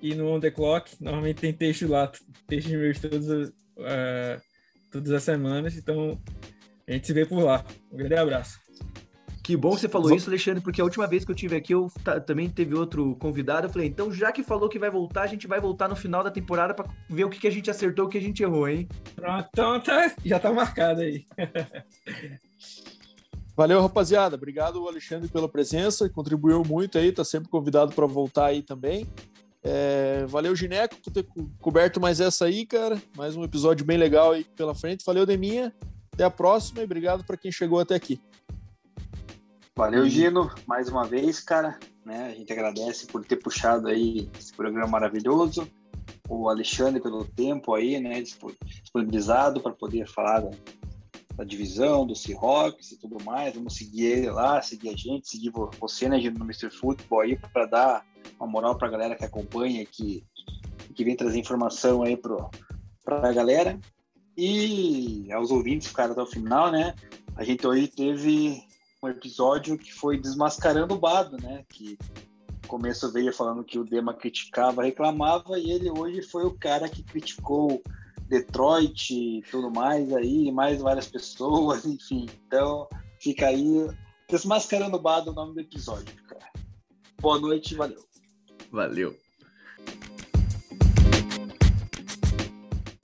e 0.00 0.14
no 0.14 0.28
On 0.28 0.40
The 0.40 0.50
Clock. 0.50 0.96
Normalmente 1.00 1.40
tem 1.40 1.52
texto 1.52 1.86
lá, 1.86 2.10
textos 2.46 2.72
meus 2.72 2.98
todos, 2.98 3.48
uh, 3.48 4.40
todas 4.90 5.12
as 5.12 5.22
semanas. 5.22 5.76
Então 5.76 6.18
a 6.88 6.92
gente 6.92 7.06
se 7.06 7.12
vê 7.12 7.26
por 7.26 7.42
lá. 7.42 7.64
Um 7.92 7.98
grande 7.98 8.16
abraço. 8.16 8.58
Que 9.42 9.56
bom 9.56 9.74
que 9.74 9.80
você 9.80 9.88
falou 9.88 10.14
isso, 10.14 10.30
Alexandre, 10.30 10.62
porque 10.62 10.80
a 10.80 10.84
última 10.84 11.06
vez 11.06 11.24
que 11.24 11.32
eu 11.32 11.34
tive 11.34 11.56
aqui, 11.56 11.74
eu 11.74 11.90
também 12.26 12.48
teve 12.48 12.74
outro 12.74 13.16
convidado. 13.16 13.66
Eu 13.66 13.70
falei, 13.72 13.88
então 13.88 14.12
já 14.12 14.30
que 14.30 14.44
falou 14.44 14.68
que 14.68 14.78
vai 14.78 14.90
voltar, 14.90 15.22
a 15.22 15.26
gente 15.26 15.46
vai 15.46 15.60
voltar 15.60 15.88
no 15.88 15.96
final 15.96 16.22
da 16.22 16.30
temporada 16.30 16.72
para 16.72 16.88
ver 17.08 17.24
o 17.24 17.30
que, 17.30 17.40
que 17.40 17.48
a 17.48 17.50
gente 17.50 17.70
acertou, 17.70 18.06
o 18.06 18.08
que 18.08 18.18
a 18.18 18.22
gente 18.22 18.42
errou, 18.42 18.68
hein? 18.68 18.86
Pronto, 19.16 19.48
então 19.50 19.80
tá, 19.80 20.14
já 20.24 20.38
tá 20.38 20.52
marcado 20.52 21.00
aí. 21.00 21.26
Valeu, 23.60 23.82
rapaziada. 23.82 24.36
Obrigado, 24.36 24.88
Alexandre, 24.88 25.28
pela 25.28 25.46
presença. 25.46 26.08
Contribuiu 26.08 26.62
muito 26.64 26.96
aí, 26.96 27.12
tá 27.12 27.22
sempre 27.22 27.50
convidado 27.50 27.92
para 27.92 28.06
voltar 28.06 28.46
aí 28.46 28.62
também. 28.62 29.06
É, 29.62 30.24
valeu, 30.26 30.56
Gineco, 30.56 30.96
por 30.96 31.12
ter 31.12 31.26
coberto 31.60 32.00
mais 32.00 32.22
essa 32.22 32.46
aí, 32.46 32.64
cara. 32.64 32.96
Mais 33.14 33.36
um 33.36 33.44
episódio 33.44 33.84
bem 33.84 33.98
legal 33.98 34.32
aí 34.32 34.44
pela 34.56 34.74
frente. 34.74 35.04
Valeu, 35.04 35.26
Deminha. 35.26 35.74
Até 36.10 36.24
a 36.24 36.30
próxima 36.30 36.80
e 36.80 36.84
obrigado 36.84 37.22
para 37.22 37.36
quem 37.36 37.52
chegou 37.52 37.78
até 37.78 37.94
aqui. 37.94 38.18
Valeu, 39.76 40.08
Gino, 40.08 40.50
mais 40.66 40.88
uma 40.88 41.04
vez, 41.04 41.40
cara. 41.40 41.78
Né, 42.02 42.30
a 42.32 42.34
gente 42.34 42.50
agradece 42.50 43.08
por 43.08 43.22
ter 43.26 43.36
puxado 43.36 43.88
aí 43.88 44.30
esse 44.38 44.54
programa 44.54 44.86
maravilhoso. 44.86 45.68
O 46.30 46.48
Alexandre 46.48 46.98
pelo 46.98 47.26
tempo 47.26 47.74
aí, 47.74 48.00
né, 48.00 48.22
disponibilizado 48.22 49.60
para 49.60 49.72
poder 49.72 50.08
falar 50.08 50.48
divisão, 51.44 52.06
do 52.06 52.14
Seahawks 52.14 52.92
e 52.92 52.98
tudo 52.98 53.22
mais. 53.24 53.54
Vamos 53.54 53.76
seguir 53.76 54.06
ele 54.06 54.30
lá, 54.30 54.60
seguir 54.62 54.90
a 54.90 54.96
gente, 54.96 55.28
seguir 55.28 55.50
você, 55.78 56.08
né, 56.08 56.18
no 56.18 56.44
Mr. 56.44 56.70
Football 56.70 57.20
aí, 57.20 57.36
para 57.36 57.66
dar 57.66 58.06
uma 58.38 58.46
moral 58.46 58.76
para 58.76 58.88
a 58.88 58.90
galera 58.90 59.16
que 59.16 59.24
acompanha, 59.24 59.84
que, 59.84 60.24
que 60.94 61.04
vem 61.04 61.16
trazer 61.16 61.38
informação 61.38 62.02
aí 62.02 62.16
para 62.16 63.28
a 63.28 63.32
galera. 63.32 63.78
E 64.36 65.30
aos 65.32 65.50
ouvintes 65.50 65.88
ficaram 65.88 66.12
até 66.12 66.22
o 66.22 66.26
final, 66.26 66.70
né? 66.70 66.94
A 67.36 67.44
gente 67.44 67.66
hoje 67.66 67.88
teve 67.88 68.62
um 69.02 69.08
episódio 69.08 69.78
que 69.78 69.92
foi 69.92 70.18
desmascarando 70.18 70.94
o 70.94 70.98
Bado, 70.98 71.36
né? 71.36 71.64
Que 71.68 71.98
no 72.62 72.68
começo 72.68 73.10
veio 73.12 73.32
falando 73.32 73.64
que 73.64 73.78
o 73.78 73.84
Dema 73.84 74.14
criticava, 74.14 74.82
reclamava, 74.82 75.58
e 75.58 75.70
ele 75.70 75.90
hoje 75.90 76.22
foi 76.22 76.44
o 76.44 76.54
cara 76.54 76.88
que 76.88 77.02
criticou 77.02 77.82
Detroit 78.30 79.10
e 79.12 79.42
tudo 79.50 79.70
mais 79.70 80.12
aí, 80.14 80.52
mais 80.52 80.80
várias 80.80 81.08
pessoas, 81.08 81.84
enfim. 81.84 82.26
Então, 82.46 82.88
fica 83.20 83.48
aí 83.48 83.88
desmascarando 84.28 84.96
o 84.96 85.00
Bado 85.00 85.32
o 85.32 85.34
nome 85.34 85.54
do 85.54 85.60
episódio, 85.60 86.14
cara. 86.28 86.48
Boa 87.20 87.40
noite, 87.40 87.74
valeu. 87.74 88.02
Valeu. 88.70 89.16